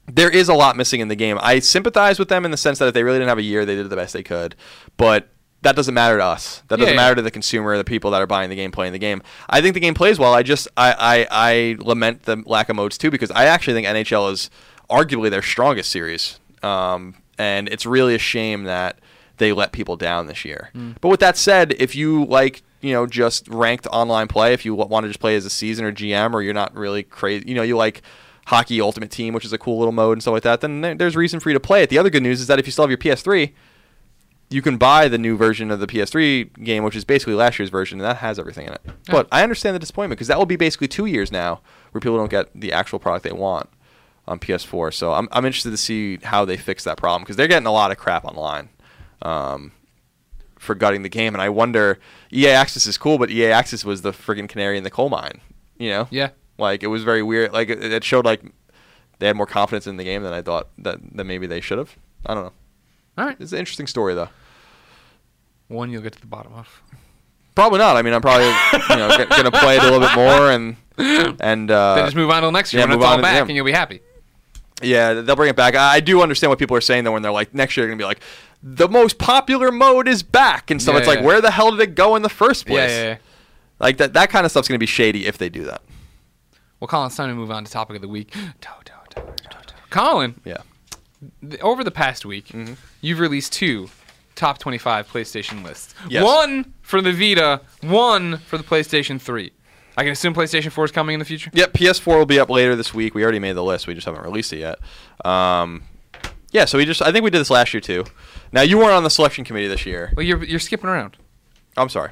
there 0.06 0.28
is 0.28 0.48
a 0.50 0.54
lot 0.54 0.76
missing 0.76 1.00
in 1.00 1.08
the 1.08 1.16
game. 1.16 1.38
I 1.40 1.58
sympathize 1.60 2.18
with 2.18 2.28
them 2.28 2.44
in 2.44 2.50
the 2.50 2.56
sense 2.58 2.78
that 2.80 2.88
if 2.88 2.94
they 2.94 3.02
really 3.02 3.18
didn't 3.18 3.30
have 3.30 3.38
a 3.38 3.42
year, 3.42 3.64
they 3.64 3.76
did 3.76 3.88
the 3.88 3.96
best 3.96 4.12
they 4.12 4.22
could. 4.22 4.54
But 4.98 5.30
that 5.64 5.74
doesn't 5.76 5.92
matter 5.94 6.16
to 6.18 6.24
us. 6.24 6.62
That 6.68 6.76
doesn't 6.78 6.94
Yeah, 6.94 7.00
yeah. 7.00 7.04
matter 7.08 7.14
to 7.16 7.22
the 7.22 7.30
consumer, 7.30 7.76
the 7.76 7.84
people 7.84 8.10
that 8.12 8.22
are 8.22 8.26
buying 8.26 8.48
the 8.50 8.56
game, 8.56 8.70
playing 8.70 8.92
the 8.92 8.98
game. 8.98 9.22
I 9.50 9.60
think 9.60 9.74
the 9.74 9.80
game 9.80 9.94
plays 9.94 10.18
well. 10.18 10.32
I 10.32 10.42
just 10.42 10.68
I, 10.76 10.94
I, 10.98 11.26
I 11.30 11.76
lament 11.80 12.22
the 12.22 12.42
lack 12.46 12.68
of 12.68 12.76
modes 12.76 12.96
too 12.96 13.10
because 13.10 13.30
I 13.32 13.44
actually 13.46 13.74
think 13.74 13.86
NHL 13.86 14.30
is 14.32 14.48
arguably 14.88 15.28
their 15.30 15.42
strongest 15.42 15.90
series. 15.90 16.38
Um, 16.62 17.16
and 17.38 17.68
it's 17.68 17.84
really 17.84 18.14
a 18.14 18.18
shame 18.18 18.64
that 18.64 18.98
they 19.38 19.52
let 19.52 19.72
people 19.72 19.96
down 19.96 20.26
this 20.28 20.44
year. 20.44 20.70
But 21.00 21.08
with 21.08 21.20
that 21.20 21.36
said, 21.36 21.74
if 21.78 21.94
you 21.96 22.24
like 22.26 22.62
you 22.80 22.92
know 22.92 23.06
just 23.06 23.48
ranked 23.48 23.86
online 23.88 24.28
play, 24.28 24.52
if 24.52 24.64
you 24.64 24.74
want 24.74 25.04
to 25.04 25.08
just 25.08 25.20
play 25.20 25.34
as 25.36 25.44
a 25.44 25.50
season 25.50 25.84
or 25.84 25.92
GM, 25.92 26.32
or 26.34 26.42
you're 26.42 26.54
not 26.54 26.74
really 26.76 27.02
crazy, 27.02 27.44
you 27.48 27.54
know 27.54 27.62
you 27.62 27.76
like 27.76 28.02
hockey 28.46 28.80
ultimate 28.80 29.10
team, 29.10 29.32
which 29.34 29.44
is 29.44 29.52
a 29.54 29.58
cool 29.58 29.78
little 29.78 29.90
mode 29.92 30.12
and 30.12 30.22
stuff 30.22 30.32
like 30.32 30.42
that, 30.42 30.60
then 30.60 30.82
there- 30.82 30.94
there's 30.94 31.16
reason 31.16 31.40
for 31.40 31.48
you 31.48 31.54
to 31.54 31.60
play 31.60 31.82
it. 31.82 31.88
The 31.88 31.98
other 31.98 32.10
good 32.10 32.22
news 32.22 32.40
is 32.42 32.46
that 32.48 32.58
if 32.58 32.66
you 32.66 32.72
still 32.72 32.82
have 32.84 32.90
your 32.90 32.98
PS3, 32.98 33.52
you 34.54 34.62
can 34.62 34.76
buy 34.76 35.08
the 35.08 35.18
new 35.18 35.36
version 35.36 35.72
of 35.72 35.80
the 35.80 35.86
PS3 35.86 36.62
game, 36.62 36.84
which 36.84 36.94
is 36.94 37.04
basically 37.04 37.34
last 37.34 37.58
year's 37.58 37.70
version, 37.70 37.98
and 37.98 38.08
that 38.08 38.18
has 38.18 38.38
everything 38.38 38.68
in 38.68 38.72
it. 38.72 38.80
But 39.08 39.26
I 39.32 39.42
understand 39.42 39.74
the 39.74 39.80
disappointment 39.80 40.16
because 40.16 40.28
that 40.28 40.38
will 40.38 40.46
be 40.46 40.54
basically 40.54 40.86
two 40.86 41.06
years 41.06 41.32
now 41.32 41.60
where 41.90 42.00
people 42.00 42.16
don't 42.16 42.30
get 42.30 42.48
the 42.54 42.72
actual 42.72 43.00
product 43.00 43.24
they 43.24 43.32
want 43.32 43.68
on 44.28 44.38
PS4. 44.38 44.94
So 44.94 45.12
I'm, 45.12 45.28
I'm 45.32 45.44
interested 45.44 45.70
to 45.70 45.76
see 45.76 46.18
how 46.22 46.44
they 46.44 46.56
fix 46.56 46.84
that 46.84 46.96
problem 46.96 47.22
because 47.22 47.34
they're 47.34 47.48
getting 47.48 47.66
a 47.66 47.72
lot 47.72 47.90
of 47.90 47.98
crap 47.98 48.24
online 48.24 48.68
um, 49.22 49.72
for 50.56 50.76
gutting 50.76 51.02
the 51.02 51.08
game, 51.08 51.34
and 51.34 51.42
I 51.42 51.48
wonder. 51.48 51.98
EA 52.32 52.50
Access 52.50 52.86
is 52.86 52.96
cool, 52.96 53.18
but 53.18 53.30
EA 53.30 53.46
Access 53.46 53.84
was 53.84 54.02
the 54.02 54.12
friggin' 54.12 54.48
canary 54.48 54.78
in 54.78 54.84
the 54.84 54.90
coal 54.90 55.08
mine. 55.08 55.40
You 55.78 55.90
know? 55.90 56.08
Yeah. 56.10 56.30
Like 56.58 56.84
it 56.84 56.86
was 56.86 57.02
very 57.02 57.24
weird. 57.24 57.52
Like 57.52 57.68
it, 57.68 57.82
it 57.82 58.04
showed 58.04 58.24
like 58.24 58.42
they 59.18 59.26
had 59.26 59.36
more 59.36 59.46
confidence 59.46 59.88
in 59.88 59.96
the 59.96 60.04
game 60.04 60.22
than 60.22 60.32
I 60.32 60.42
thought 60.42 60.68
that, 60.78 60.98
that 61.16 61.24
maybe 61.24 61.48
they 61.48 61.60
should 61.60 61.78
have. 61.78 61.96
I 62.24 62.34
don't 62.34 62.44
know. 62.44 62.52
All 63.18 63.26
right. 63.26 63.36
It's 63.40 63.52
an 63.52 63.58
interesting 63.58 63.88
story 63.88 64.14
though. 64.14 64.28
One 65.68 65.90
you'll 65.90 66.02
get 66.02 66.12
to 66.14 66.20
the 66.20 66.26
bottom 66.26 66.52
of. 66.54 66.82
Probably 67.54 67.78
not. 67.78 67.96
I 67.96 68.02
mean, 68.02 68.12
I'm 68.14 68.20
probably 68.20 68.46
you 68.46 68.96
know 68.96 69.16
g- 69.16 69.24
gonna 69.26 69.50
play 69.50 69.76
it 69.76 69.82
a 69.82 69.84
little 69.90 70.00
bit 70.00 70.14
more 70.16 70.50
and 70.50 70.76
and 71.40 71.70
uh, 71.70 71.94
then 71.96 72.04
just 72.06 72.16
move 72.16 72.30
on 72.30 72.42
to 72.42 72.46
the 72.48 72.52
next 72.52 72.72
year 72.72 72.80
yeah, 72.80 72.84
when 72.86 72.98
move 72.98 73.04
it's 73.04 73.10
all 73.10 73.22
back 73.22 73.34
yeah. 73.34 73.40
and 73.42 73.50
you'll 73.56 73.64
be 73.64 73.72
happy. 73.72 74.00
yeah, 74.82 75.14
they'll 75.14 75.36
bring 75.36 75.50
it 75.50 75.56
back. 75.56 75.74
I, 75.76 76.00
do 76.00 76.20
understand 76.20 76.50
what 76.50 76.58
people 76.58 76.76
are 76.76 76.80
saying 76.80 77.04
though 77.04 77.12
when 77.12 77.22
they're 77.22 77.32
like 77.32 77.54
next 77.54 77.76
year 77.76 77.84
they're 77.86 77.92
gonna 77.94 77.98
be 77.98 78.04
like 78.04 78.20
the 78.62 78.88
most 78.88 79.18
popular 79.18 79.70
mode 79.70 80.08
is 80.08 80.22
back 80.22 80.70
and 80.70 80.80
stuff. 80.82 80.94
Yeah, 80.94 80.98
it's 81.00 81.08
like 81.08 81.22
where 81.22 81.40
the 81.40 81.50
hell 81.50 81.70
did 81.70 81.80
it 81.80 81.94
go 81.94 82.16
in 82.16 82.22
the 82.22 82.28
first 82.28 82.66
place? 82.66 82.90
yeah, 82.90 83.02
yeah. 83.04 83.16
Like 83.78 83.96
that 83.98 84.12
that 84.14 84.30
kind 84.30 84.44
of 84.44 84.50
stuff's 84.50 84.66
gonna 84.68 84.78
be 84.78 84.86
shady 84.86 85.26
if 85.26 85.38
they 85.38 85.48
do 85.48 85.64
that. 85.64 85.82
Well, 86.80 86.88
Colin, 86.88 87.06
it's 87.06 87.16
time 87.16 87.28
to 87.28 87.34
move 87.34 87.50
on 87.52 87.64
to 87.64 87.70
topic 87.70 87.96
of 87.96 88.02
the 88.02 88.08
week. 88.08 88.34
Colin, 89.90 90.40
Yeah. 90.44 90.58
over 91.62 91.84
the 91.84 91.90
past 91.90 92.24
week, 92.26 92.48
Mm-hmm. 92.48 92.74
you've 93.00 93.20
released 93.20 93.52
two 93.52 93.90
top 94.34 94.58
25 94.58 95.08
PlayStation 95.08 95.64
lists. 95.64 95.94
Yes. 96.08 96.24
One 96.24 96.72
for 96.82 97.00
the 97.00 97.12
Vita, 97.12 97.60
one 97.82 98.38
for 98.38 98.58
the 98.58 98.64
PlayStation 98.64 99.20
3. 99.20 99.52
I 99.96 100.02
can 100.02 100.12
assume 100.12 100.34
PlayStation 100.34 100.72
4 100.72 100.86
is 100.86 100.90
coming 100.90 101.14
in 101.14 101.18
the 101.20 101.24
future. 101.24 101.50
Yep, 101.54 101.72
PS4 101.74 102.18
will 102.18 102.26
be 102.26 102.40
up 102.40 102.50
later 102.50 102.74
this 102.74 102.92
week. 102.92 103.14
We 103.14 103.22
already 103.22 103.38
made 103.38 103.52
the 103.52 103.62
list. 103.62 103.86
We 103.86 103.94
just 103.94 104.06
haven't 104.06 104.22
released 104.22 104.52
it 104.52 104.58
yet. 104.58 104.78
Um, 105.24 105.84
yeah, 106.50 106.64
so 106.64 106.78
we 106.78 106.84
just 106.84 107.00
I 107.02 107.12
think 107.12 107.24
we 107.24 107.30
did 107.30 107.38
this 107.38 107.50
last 107.50 107.72
year 107.74 107.80
too. 107.80 108.04
Now 108.52 108.62
you 108.62 108.78
weren't 108.78 108.92
on 108.92 109.04
the 109.04 109.10
selection 109.10 109.44
committee 109.44 109.68
this 109.68 109.86
year. 109.86 110.12
Well, 110.16 110.24
you're 110.26 110.42
you're 110.44 110.60
skipping 110.60 110.88
around. 110.88 111.16
I'm 111.76 111.88
sorry. 111.88 112.10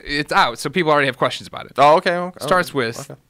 It's 0.00 0.32
out, 0.32 0.58
so 0.58 0.68
people 0.70 0.90
already 0.90 1.06
have 1.06 1.16
questions 1.18 1.46
about 1.48 1.66
it. 1.66 1.72
Oh, 1.76 1.96
okay. 1.96 2.14
okay. 2.14 2.44
Starts 2.44 2.72
with 2.74 3.10
Okay. 3.10 3.20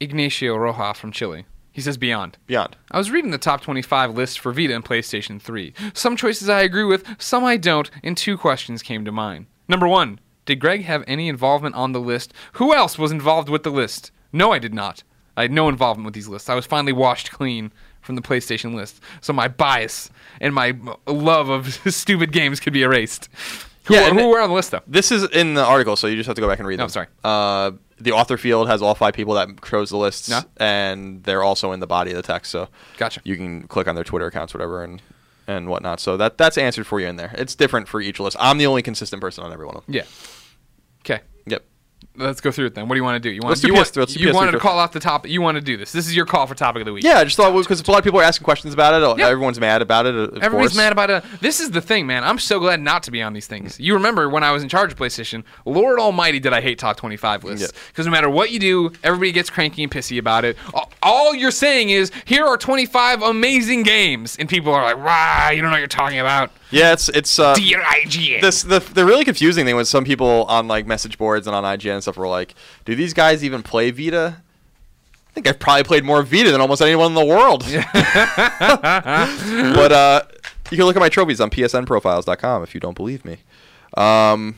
Ignacio 0.00 0.56
Roja 0.56 0.94
from 0.96 1.12
Chile. 1.12 1.46
He 1.72 1.80
says 1.80 1.96
Beyond. 1.96 2.36
Beyond. 2.46 2.76
I 2.90 2.98
was 2.98 3.10
reading 3.10 3.30
the 3.30 3.38
top 3.38 3.60
25 3.60 4.14
list 4.14 4.40
for 4.40 4.52
Vita 4.52 4.74
and 4.74 4.84
PlayStation 4.84 5.40
3. 5.40 5.72
Some 5.94 6.16
choices 6.16 6.48
I 6.48 6.62
agree 6.62 6.84
with, 6.84 7.04
some 7.18 7.44
I 7.44 7.56
don't, 7.56 7.90
and 8.02 8.16
two 8.16 8.36
questions 8.36 8.82
came 8.82 9.04
to 9.04 9.12
mind. 9.12 9.46
Number 9.68 9.86
one, 9.86 10.18
did 10.46 10.56
Greg 10.58 10.82
have 10.84 11.04
any 11.06 11.28
involvement 11.28 11.76
on 11.76 11.92
the 11.92 12.00
list? 12.00 12.32
Who 12.54 12.74
else 12.74 12.98
was 12.98 13.12
involved 13.12 13.48
with 13.48 13.62
the 13.62 13.70
list? 13.70 14.10
No, 14.32 14.52
I 14.52 14.58
did 14.58 14.74
not. 14.74 15.04
I 15.36 15.42
had 15.42 15.52
no 15.52 15.68
involvement 15.68 16.04
with 16.06 16.14
these 16.14 16.28
lists. 16.28 16.48
I 16.48 16.54
was 16.54 16.66
finally 16.66 16.92
washed 16.92 17.30
clean 17.30 17.72
from 18.00 18.16
the 18.16 18.22
PlayStation 18.22 18.74
list, 18.74 19.00
so 19.20 19.32
my 19.32 19.46
bias 19.46 20.10
and 20.40 20.54
my 20.54 20.76
love 21.06 21.48
of 21.50 21.72
stupid 21.94 22.32
games 22.32 22.58
could 22.58 22.72
be 22.72 22.82
erased. 22.82 23.28
Who, 23.84 23.94
Yeah, 23.94 24.10
who 24.10 24.28
were 24.28 24.40
on 24.40 24.48
the 24.48 24.54
list 24.54 24.70
though? 24.72 24.82
This 24.86 25.10
is 25.12 25.24
in 25.30 25.54
the 25.54 25.64
article, 25.64 25.96
so 25.96 26.06
you 26.06 26.16
just 26.16 26.26
have 26.26 26.36
to 26.36 26.42
go 26.42 26.48
back 26.48 26.58
and 26.58 26.68
read 26.68 26.78
them. 26.78 26.86
Oh, 26.86 26.88
sorry. 26.88 27.06
Uh, 27.22 27.72
the 28.00 28.12
author 28.12 28.36
field 28.36 28.68
has 28.68 28.82
all 28.82 28.94
five 28.94 29.14
people 29.14 29.34
that 29.34 29.62
chose 29.62 29.90
the 29.90 29.96
lists, 29.96 30.28
and 30.56 31.22
they're 31.24 31.42
also 31.42 31.72
in 31.72 31.80
the 31.80 31.86
body 31.86 32.10
of 32.10 32.16
the 32.16 32.22
text. 32.22 32.50
So 32.50 32.68
Gotcha. 32.96 33.20
you 33.24 33.36
can 33.36 33.66
click 33.68 33.86
on 33.88 33.94
their 33.94 34.04
Twitter 34.04 34.26
accounts, 34.26 34.54
whatever, 34.54 34.82
and 34.82 35.02
and 35.46 35.68
whatnot. 35.68 36.00
So 36.00 36.16
that 36.16 36.38
that's 36.38 36.56
answered 36.58 36.86
for 36.86 37.00
you 37.00 37.06
in 37.08 37.16
there. 37.16 37.32
It's 37.36 37.54
different 37.54 37.88
for 37.88 38.00
each 38.00 38.20
list. 38.20 38.36
I'm 38.40 38.58
the 38.58 38.66
only 38.66 38.82
consistent 38.82 39.20
person 39.20 39.44
on 39.44 39.52
every 39.52 39.66
one 39.66 39.76
of 39.76 39.84
them. 39.86 39.94
Yeah. 39.94 40.04
Okay. 41.00 41.20
Yep. 41.46 41.64
Let's 42.20 42.40
go 42.40 42.50
through 42.52 42.66
it 42.66 42.74
then. 42.74 42.88
What 42.88 42.94
do 42.94 42.98
you 42.98 43.04
want 43.04 43.16
to 43.22 43.28
do? 43.28 43.30
You 43.34 43.40
want 43.40 43.50
Let's 43.50 43.60
do 43.62 43.68
you, 43.68 43.72
PS3. 43.72 43.76
want, 43.76 43.96
Let's 43.96 44.14
do 44.14 44.20
you 44.20 44.28
PS3 44.28 44.34
wanted 44.34 44.50
to 44.52 44.58
first. 44.58 44.62
call 44.62 44.78
off 44.78 44.92
the 44.92 45.00
topic. 45.00 45.30
You 45.30 45.40
want 45.42 45.56
to 45.56 45.60
do 45.60 45.76
this. 45.76 45.90
This 45.92 46.06
is 46.06 46.14
your 46.14 46.26
call 46.26 46.46
for 46.46 46.54
topic 46.54 46.80
of 46.82 46.86
the 46.86 46.92
week. 46.92 47.02
Yeah, 47.04 47.18
I 47.18 47.24
just 47.24 47.36
thought 47.36 47.52
because 47.56 47.80
a 47.80 47.90
lot 47.90 47.98
of 47.98 48.04
people 48.04 48.20
are 48.20 48.24
asking 48.24 48.44
questions 48.44 48.74
about 48.74 48.94
it. 48.94 49.18
Yeah. 49.18 49.26
Everyone's 49.28 49.58
mad 49.58 49.82
about 49.82 50.06
it. 50.06 50.14
Of 50.14 50.36
Everybody's 50.42 50.70
course. 50.72 50.76
mad 50.76 50.92
about 50.92 51.10
it. 51.10 51.24
This 51.40 51.60
is 51.60 51.70
the 51.70 51.80
thing, 51.80 52.06
man. 52.06 52.22
I'm 52.24 52.38
so 52.38 52.60
glad 52.60 52.80
not 52.80 53.02
to 53.04 53.10
be 53.10 53.22
on 53.22 53.32
these 53.32 53.46
things. 53.46 53.80
You 53.80 53.94
remember 53.94 54.28
when 54.28 54.44
I 54.44 54.52
was 54.52 54.62
in 54.62 54.68
charge 54.68 54.92
of 54.92 54.98
PlayStation? 54.98 55.44
Lord 55.64 55.98
Almighty, 55.98 56.38
did 56.40 56.52
I 56.52 56.60
hate 56.60 56.78
top 56.78 56.96
25 56.96 57.44
lists? 57.44 57.62
Yeah. 57.72 57.80
Because 57.88 58.06
no 58.06 58.12
matter 58.12 58.28
what 58.30 58.50
you 58.50 58.58
do, 58.58 58.92
everybody 59.02 59.32
gets 59.32 59.50
cranky 59.50 59.82
and 59.82 59.90
pissy 59.90 60.18
about 60.18 60.44
it. 60.44 60.56
All- 60.74 60.90
All 61.02 61.34
you're 61.34 61.50
saying 61.50 61.88
is, 61.90 62.12
here 62.26 62.44
are 62.44 62.58
25 62.58 63.22
amazing 63.22 63.82
games, 63.84 64.36
and 64.38 64.48
people 64.48 64.72
are 64.74 64.82
like, 64.82 64.98
"Wow, 64.98 65.48
you 65.50 65.62
don't 65.62 65.70
know 65.70 65.74
what 65.74 65.78
you're 65.78 65.86
talking 65.88 66.18
about." 66.18 66.50
Yeah, 66.70 66.92
it's 66.92 67.08
it's 67.08 67.38
uh, 67.38 67.54
Dear 67.54 67.80
IGN. 67.80 68.40
this 68.40 68.62
the 68.62 68.78
the 68.80 69.04
really 69.04 69.24
confusing 69.24 69.64
thing 69.64 69.74
was 69.76 69.88
some 69.88 70.04
people 70.04 70.44
on 70.44 70.68
like 70.68 70.86
message 70.86 71.18
boards 71.18 71.46
and 71.46 71.54
on 71.56 71.64
IGN 71.64 71.94
and 71.94 72.02
stuff 72.02 72.16
were 72.16 72.28
like, 72.28 72.54
"Do 72.84 72.94
these 72.94 73.12
guys 73.14 73.42
even 73.44 73.62
play 73.62 73.90
Vita?" 73.90 74.36
I 75.28 75.32
think 75.32 75.46
I've 75.46 75.58
probably 75.60 75.84
played 75.84 76.04
more 76.04 76.22
Vita 76.22 76.50
than 76.50 76.60
almost 76.60 76.82
anyone 76.82 77.06
in 77.08 77.14
the 77.14 77.24
world. 77.24 77.64
but 79.74 79.92
uh, 79.92 80.22
you 80.70 80.76
can 80.76 80.86
look 80.86 80.96
at 80.96 81.00
my 81.00 81.08
trophies 81.08 81.40
on 81.40 81.50
PSNProfiles.com 81.50 82.62
if 82.62 82.74
you 82.74 82.80
don't 82.80 82.96
believe 82.96 83.24
me. 83.24 83.38
Um, 83.96 84.56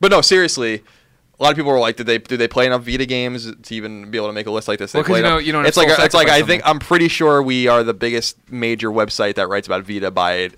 but 0.00 0.10
no, 0.10 0.20
seriously. 0.20 0.82
A 1.38 1.42
lot 1.42 1.50
of 1.50 1.56
people 1.56 1.72
were 1.72 1.80
like, 1.80 1.96
"Did 1.96 2.06
they 2.06 2.18
did 2.18 2.38
they 2.38 2.46
play 2.46 2.64
enough 2.66 2.82
Vita 2.84 3.06
games 3.06 3.52
to 3.52 3.74
even 3.74 4.08
be 4.10 4.18
able 4.18 4.28
to 4.28 4.32
make 4.32 4.46
a 4.46 4.50
list 4.52 4.68
like 4.68 4.78
this?" 4.78 4.92
They 4.92 5.02
Well, 5.02 5.16
you 5.16 5.22
know- 5.22 5.38
you 5.38 5.50
don't 5.52 5.66
It's 5.66 5.76
like 5.76 5.88
a- 5.88 6.04
it's 6.04 6.14
like 6.14 6.28
I 6.28 6.42
think. 6.42 6.62
I'm 6.64 6.78
pretty 6.78 7.08
sure 7.08 7.42
we 7.42 7.66
are 7.66 7.82
the 7.82 7.94
biggest 7.94 8.36
major 8.50 8.88
website 8.90 9.34
that 9.34 9.48
writes 9.48 9.66
about 9.66 9.82
Vita 9.84 10.10
by 10.12 10.50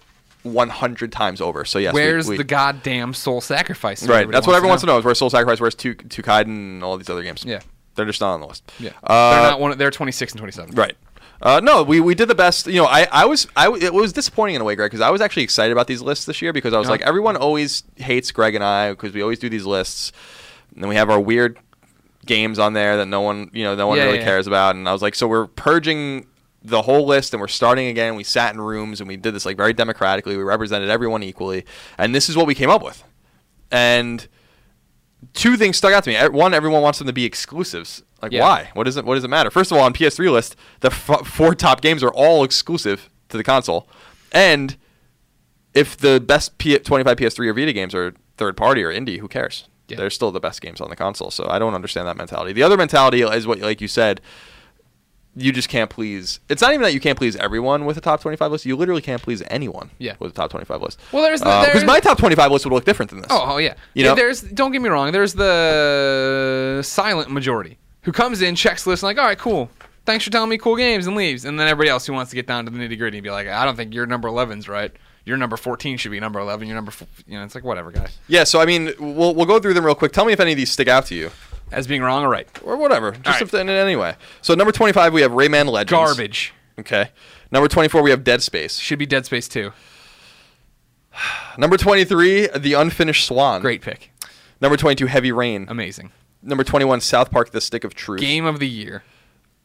100 0.53 1.12
times 1.12 1.40
over. 1.40 1.64
So 1.64 1.78
yes, 1.78 1.94
Where's 1.94 2.28
we, 2.28 2.36
the 2.36 2.44
goddamn 2.44 3.14
Soul 3.14 3.40
Sacrifice? 3.40 4.07
Right. 4.07 4.30
That's 4.30 4.47
what 4.47 4.55
everyone 4.57 4.70
wants 4.70 4.82
to 4.82 4.86
know 4.86 4.99
is 4.99 5.05
where's 5.05 5.18
Soul 5.18 5.30
Sacrifice, 5.30 5.61
where's 5.61 5.74
Two 5.74 5.94
Toukiden 5.94 6.47
and 6.47 6.84
all 6.84 6.97
these 6.97 7.11
other 7.11 7.22
games. 7.22 7.44
Yeah. 7.44 7.61
They're 7.94 8.07
just 8.07 8.20
not 8.20 8.34
on 8.34 8.40
the 8.40 8.47
list. 8.47 8.70
Yeah. 8.78 8.90
Uh, 9.03 9.30
they're 9.40 9.51
not 9.51 9.61
one. 9.61 9.78
They're 9.78 9.90
26 9.90 10.32
and 10.32 10.38
27. 10.38 10.74
Right. 10.74 10.97
Uh, 11.40 11.61
no, 11.62 11.82
we, 11.82 12.01
we 12.01 12.14
did 12.14 12.28
the 12.28 12.34
best. 12.34 12.66
You 12.66 12.76
know, 12.76 12.86
I, 12.86 13.07
I 13.12 13.24
was 13.26 13.47
I 13.57 13.70
it 13.74 13.92
was 13.92 14.12
disappointing 14.12 14.55
in 14.55 14.61
a 14.61 14.64
way, 14.64 14.74
Greg, 14.74 14.90
because 14.90 15.01
I 15.03 15.11
was 15.11 15.20
actually 15.20 15.42
excited 15.44 15.72
about 15.72 15.86
these 15.86 16.01
lists 16.01 16.24
this 16.24 16.40
year 16.40 16.53
because 16.53 16.72
I 16.72 16.78
was 16.78 16.86
Yeah. 16.86 16.92
like, 16.92 17.03
everyone 17.03 17.36
always 17.36 17.82
hates 17.97 18.30
Greg 18.32 18.55
and 18.55 18.64
I 18.64 18.90
because 18.90 19.12
we 19.12 19.20
always 19.22 19.38
do 19.38 19.49
these 19.49 19.64
lists, 19.66 20.12
and 20.74 20.82
then 20.82 20.88
we 20.88 20.97
have 20.97 21.11
our 21.11 21.20
weird 21.20 21.59
games 22.24 22.59
on 22.59 22.72
there 22.72 22.97
that 22.97 23.07
no 23.07 23.20
one 23.20 23.51
you 23.53 23.64
know 23.64 23.74
no 23.74 23.86
one 23.86 23.99
Yeah, 23.99 24.05
really 24.05 24.18
yeah. 24.18 24.24
cares 24.24 24.47
about, 24.47 24.76
and 24.76 24.88
I 24.88 24.92
was 24.92 25.03
like, 25.03 25.14
so 25.14 25.28
we're 25.28 25.47
purging 25.47 26.26
the 26.62 26.82
whole 26.82 27.07
list 27.07 27.32
and 27.32 27.40
we're 27.40 27.48
starting 27.48 27.86
again. 27.88 28.16
We 28.16 28.24
sat 28.24 28.54
in 28.54 28.61
rooms 28.61 29.00
and 29.00 29.07
we 29.09 29.16
did 29.16 29.34
this 29.34 29.46
like 29.46 29.57
very 29.57 29.72
democratically. 29.72 30.36
We 30.36 30.42
represented 30.42 30.88
everyone 30.90 31.22
equally, 31.22 31.64
and 31.98 32.14
this 32.14 32.28
is 32.28 32.36
what 32.36 32.46
we 32.46 32.54
came 32.54 32.70
up 32.70 32.82
with, 32.82 33.02
and 33.70 34.26
two 35.32 35.57
things 35.57 35.76
stuck 35.76 35.92
out 35.92 36.04
to 36.04 36.11
me. 36.11 36.28
One, 36.36 36.54
everyone 36.54 36.82
wants 36.82 36.98
them 36.98 37.07
to 37.07 37.12
be 37.12 37.24
exclusives. 37.24 38.02
Like, 38.22 38.32
Yeah. 38.32 38.42
why? 38.42 38.70
What 38.74 38.84
does 38.84 38.96
it? 38.96 39.04
What 39.04 39.14
does 39.16 39.24
it 39.24 39.28
matter? 39.28 39.50
First 39.50 39.70
of 39.70 39.78
all, 39.78 39.84
on 39.84 39.92
PS3 39.92 40.30
list, 40.30 40.57
the 40.80 40.88
f- 40.88 41.26
four 41.26 41.54
top 41.54 41.80
games 41.80 42.02
are 42.02 42.12
all 42.12 42.44
exclusive 42.44 43.09
to 43.28 43.36
the 43.36 43.44
console, 43.44 43.88
and 44.32 44.76
if 45.74 45.96
the 45.96 46.18
best 46.20 46.57
P- 46.59 46.78
25 46.78 47.16
PS3 47.18 47.48
or 47.48 47.52
Vita 47.54 47.72
games 47.72 47.94
are 47.94 48.14
third 48.38 48.57
party 48.57 48.82
or 48.82 48.90
indie, 48.92 49.18
who 49.18 49.28
cares? 49.28 49.68
Yeah. 49.88 49.98
They're 49.98 50.11
still 50.11 50.32
the 50.32 50.40
best 50.40 50.61
games 50.62 50.80
on 50.80 50.88
the 50.90 50.96
console. 50.96 51.30
So 51.30 51.46
I 51.48 51.59
don't 51.59 51.74
understand 51.74 52.09
that 52.09 52.16
mentality. 52.16 52.52
The 52.52 52.62
other 52.62 52.76
mentality 52.76 53.20
is 53.22 53.46
what, 53.46 53.61
like 53.61 53.80
you 53.80 53.86
said, 53.88 54.20
you 55.37 55.53
just 55.53 55.68
can't 55.68 55.91
please. 55.91 56.41
It's 56.49 56.62
not 56.62 56.70
even 56.72 56.82
that 56.82 56.95
you 56.95 57.01
can't 57.01 57.18
please 57.18 57.37
everyone 57.37 57.84
with 57.84 57.97
a 57.99 58.01
top 58.01 58.20
25 58.22 58.51
list. 58.53 58.64
You 58.64 58.74
literally 58.74 59.03
can't 59.03 59.20
please 59.20 59.43
anyone 59.49 59.91
Yeah. 59.99 60.14
with 60.18 60.32
a 60.32 60.34
top 60.34 60.51
25 60.51 60.80
list. 60.80 60.99
Well, 61.12 61.22
there's 61.22 61.41
the- 61.41 61.49
uh, 61.49 61.61
because 61.61 61.82
there's- 61.82 61.87
my 61.87 62.01
top 62.01 62.18
25 62.18 62.51
list 62.51 62.64
would 62.64 62.72
look 62.72 62.84
different 62.87 63.11
than 63.11 63.20
this. 63.20 63.28
Oh, 63.30 63.45
oh 63.55 63.57
yeah. 63.59 63.74
You 63.95 64.05
know? 64.05 64.14
there's 64.14 64.41
don't 64.41 64.72
get 64.72 64.80
me 64.80 64.89
wrong. 64.89 65.12
There's 65.12 65.34
the 65.34 66.80
silent 66.82 67.30
majority 67.30 67.78
who 68.03 68.12
comes 68.12 68.41
in, 68.43 68.55
checks 68.55 68.87
list, 68.87 69.03
and 69.03 69.09
like, 69.09 69.18
all 69.18 69.26
right, 69.26 69.39
cool. 69.39 69.68
Thanks 70.05 70.24
for 70.24 70.30
telling 70.30 70.49
me 70.49 70.57
cool 70.59 70.76
games, 70.76 71.07
and 71.09 71.16
leaves. 71.16 71.45
And 71.45 71.59
then 71.59 71.66
everybody 71.66 71.91
else 71.91 72.07
who 72.07 72.12
wants 72.12 72.30
to 72.30 72.37
get 72.37 72.47
down 72.47 72.64
to 72.64 72.70
the 72.70 72.78
nitty 72.78 72.97
gritty 72.97 73.18
and 73.18 73.24
be 73.24 73.30
like, 73.30 73.49
I 73.49 73.64
don't 73.64 73.74
think 73.76 73.93
your 73.93 74.07
number 74.07 74.28
11's 74.28 74.68
right. 74.68 74.93
Your 75.24 75.37
number 75.37 75.57
14 75.57 75.97
should 75.97 76.12
be 76.12 76.20
number 76.20 76.39
11. 76.39 76.68
Your 76.68 76.76
number, 76.76 76.93
f-, 76.93 77.24
you 77.26 77.37
know, 77.37 77.45
it's 77.45 77.57
like 77.57 77.64
whatever, 77.64 77.91
guys. 77.91 78.16
Yeah, 78.28 78.45
so 78.45 78.61
I 78.61 78.66
mean, 78.66 78.93
we'll 79.01 79.34
we'll 79.34 79.47
go 79.47 79.59
through 79.59 79.74
them 79.74 79.84
real 79.84 79.97
quick. 79.97 80.12
Tell 80.12 80.24
me 80.24 80.32
if 80.32 80.39
any 80.39 80.53
of 80.53 80.57
these 80.57 80.70
stick 80.70 80.87
out 80.87 81.07
to 81.07 81.16
you, 81.16 81.32
As 81.73 81.87
being 81.87 82.03
wrong 82.03 82.25
or 82.25 82.29
right. 82.29 82.49
or 82.62 82.77
whatever. 82.77 83.12
Just 83.12 83.53
right. 83.53 83.55
in 83.55 83.69
any 83.69 83.97
way. 83.97 84.14
So 84.43 84.55
number 84.55 84.73
twenty-five, 84.73 85.12
we 85.12 85.23
have 85.23 85.33
Rayman 85.33 85.71
Legends. 85.71 85.91
Garbage. 85.91 86.55
Okay. 86.79 87.11
Number 87.51 87.69
twenty-four, 87.69 88.03
we 88.03 88.11
have 88.11 88.25
Dead 88.25 88.43
Space. 88.43 88.79
Should 88.79 88.99
be 88.99 89.07
Dead 89.07 89.27
Space 89.27 89.49
2. 89.49 89.73
Number 91.59 91.77
twenty-three, 91.77 92.49
The 92.57 92.75
Unfinished 92.75 93.27
Swan. 93.27 93.61
Great 93.61 93.83
pick. 93.83 94.12
Number 94.61 94.77
twenty-two, 94.77 95.07
Heavy 95.07 95.33
Rain. 95.33 95.67
Amazing. 95.69 96.12
Number 96.43 96.64
twenty-one, 96.64 97.01
South 97.01 97.31
Park: 97.31 97.51
The 97.51 97.61
Stick 97.61 97.85
of 97.85 97.95
Truth. 97.95 98.21
Game 98.21 98.47
of 98.47 98.59
the 98.59 98.69
year. 98.69 99.03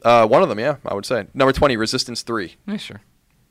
Uh, 0.04 0.26
one 0.26 0.42
of 0.42 0.50
them, 0.50 0.60
yeah, 0.60 0.78
I 0.86 0.94
would 0.94 1.06
say. 1.06 1.28
Number 1.34 1.54
twenty, 1.54 1.78
Resistance 1.78 2.22
Three. 2.24 2.56
Yeah, 2.66 2.78
sure. 2.78 3.02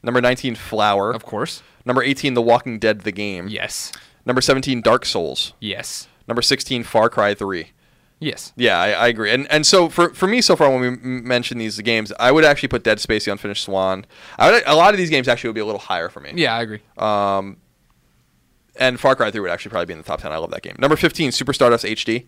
Number 0.03 0.21
nineteen, 0.21 0.55
Flower. 0.55 1.13
Of 1.13 1.25
course. 1.25 1.63
Number 1.85 2.03
eighteen, 2.03 2.35
The 2.35 2.43
Walking 2.43 2.79
Dead: 2.79 3.03
The 3.03 3.13
Game. 3.13 3.49
Yes. 3.49 3.93
Number 4.27 4.41
seventeen, 4.41 4.81
Dark 4.81 5.05
Souls. 5.07 5.55
Yes. 5.61 6.09
Number 6.27 6.43
sixteen, 6.43 6.83
Far 6.83 7.09
Cry 7.09 7.35
Three. 7.35 7.71
Yes. 8.21 8.53
Yeah, 8.55 8.79
I, 8.79 8.91
I 8.91 9.09
agree. 9.09 9.31
And 9.31 9.51
and 9.51 9.67
so 9.67 9.89
for 9.89 10.11
for 10.11 10.27
me 10.29 10.41
so 10.43 10.55
far 10.55 10.71
when 10.71 10.81
we 10.81 10.87
m- 10.89 11.27
mention 11.27 11.57
these 11.59 11.81
games, 11.81 12.13
I 12.21 12.31
would 12.31 12.45
actually 12.45 12.69
put 12.69 12.85
Dead 12.85 13.01
Space, 13.01 13.25
The 13.25 13.33
Unfinished 13.33 13.65
Swan. 13.65 14.05
I 14.39 14.51
would, 14.51 14.63
a 14.67 14.77
lot 14.77 14.93
of 14.93 14.99
these 14.99 15.09
games 15.11 15.27
actually 15.27 15.49
would 15.49 15.55
be 15.55 15.61
a 15.63 15.67
little 15.67 15.81
higher 15.81 16.11
for 16.11 16.21
me. 16.21 16.33
Yeah, 16.35 16.55
I 16.55 16.61
agree. 16.61 16.81
Um, 16.99 17.57
and 18.77 19.01
Far 19.01 19.17
Cry 19.17 19.31
3 19.31 19.41
would 19.41 19.51
actually 19.51 19.71
probably 19.71 19.87
be 19.87 19.93
in 19.95 19.99
the 19.99 20.05
top 20.05 20.21
10. 20.21 20.33
I 20.33 20.37
love 20.37 20.51
that 20.51 20.63
game. 20.63 20.77
Number 20.79 20.97
15, 20.97 21.33
Super 21.33 21.53
Stardust 21.53 21.85
HD. 21.85 22.25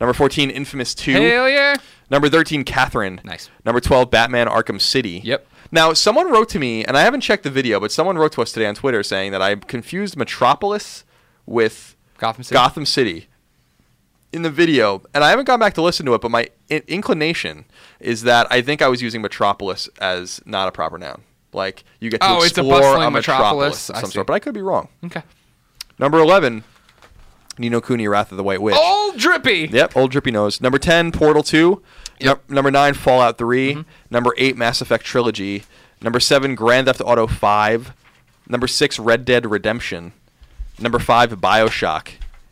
Number 0.00 0.12
14, 0.12 0.50
Infamous 0.50 0.94
2. 0.94 1.12
Mm-hmm. 1.12 1.22
Hell 1.22 1.48
yeah. 1.48 1.74
Number 2.10 2.28
13, 2.28 2.62
Catherine. 2.64 3.20
Nice. 3.24 3.48
Number 3.64 3.80
12, 3.80 4.10
Batman 4.10 4.46
Arkham 4.48 4.80
City. 4.80 5.20
Yep. 5.24 5.46
Now, 5.72 5.92
someone 5.94 6.30
wrote 6.30 6.48
to 6.50 6.58
me, 6.58 6.84
and 6.84 6.96
I 6.96 7.02
haven't 7.02 7.22
checked 7.22 7.42
the 7.42 7.50
video, 7.50 7.80
but 7.80 7.90
someone 7.90 8.16
wrote 8.16 8.32
to 8.32 8.42
us 8.42 8.52
today 8.52 8.66
on 8.66 8.74
Twitter 8.74 9.02
saying 9.02 9.32
that 9.32 9.42
I 9.42 9.54
confused 9.56 10.16
Metropolis 10.16 11.04
with 11.46 11.96
Gotham 12.18 12.44
City. 12.44 12.54
Gotham 12.54 12.86
City 12.86 13.27
in 14.32 14.42
the 14.42 14.50
video, 14.50 15.02
and 15.14 15.24
I 15.24 15.30
haven't 15.30 15.46
gone 15.46 15.58
back 15.60 15.74
to 15.74 15.82
listen 15.82 16.04
to 16.06 16.14
it, 16.14 16.20
but 16.20 16.30
my 16.30 16.48
in- 16.68 16.82
inclination 16.86 17.64
is 18.00 18.22
that 18.22 18.46
I 18.50 18.60
think 18.62 18.82
I 18.82 18.88
was 18.88 19.00
using 19.02 19.22
Metropolis 19.22 19.88
as 20.00 20.40
not 20.44 20.68
a 20.68 20.72
proper 20.72 20.98
noun. 20.98 21.22
Like 21.52 21.84
you 21.98 22.10
get 22.10 22.20
to 22.20 22.26
Oh, 22.28 22.36
it's 22.42 22.58
a 22.58 22.60
explore 22.60 22.96
a 22.96 23.10
metropolis. 23.10 23.14
metropolis 23.14 23.78
some 23.78 23.96
see. 24.04 24.10
sort, 24.12 24.26
but 24.26 24.34
I 24.34 24.38
could 24.38 24.52
be 24.54 24.60
wrong. 24.60 24.88
Okay. 25.04 25.22
Number 25.98 26.18
eleven, 26.18 26.62
Ni 27.58 27.68
no 27.70 27.80
Kuni, 27.80 28.06
Wrath 28.06 28.30
of 28.30 28.36
the 28.36 28.44
White 28.44 28.60
Witch. 28.62 28.76
Old 28.76 29.16
Drippy. 29.16 29.68
Yep, 29.72 29.96
old 29.96 30.10
drippy 30.12 30.30
nose. 30.30 30.60
Number 30.60 30.78
ten, 30.78 31.10
Portal 31.10 31.42
Two. 31.42 31.82
Yep. 32.20 32.42
Num- 32.48 32.54
number 32.56 32.70
nine, 32.70 32.94
Fallout 32.94 33.38
3 33.38 33.74
Mm-hmm. 33.74 33.80
Number 34.10 34.34
eight, 34.36 34.56
Mass 34.56 34.80
Effect 34.80 35.04
Trilogy. 35.04 35.64
Number 36.02 36.20
seven, 36.20 36.54
Grand 36.54 36.86
Theft 36.86 37.00
Auto 37.00 37.26
Five. 37.26 37.92
Number 38.48 38.66
six, 38.68 38.98
Red 38.98 39.24
Dead 39.24 39.46
Redemption. 39.46 40.12
Number 40.78 40.98
five, 40.98 41.30
Bioshock. 41.40 42.08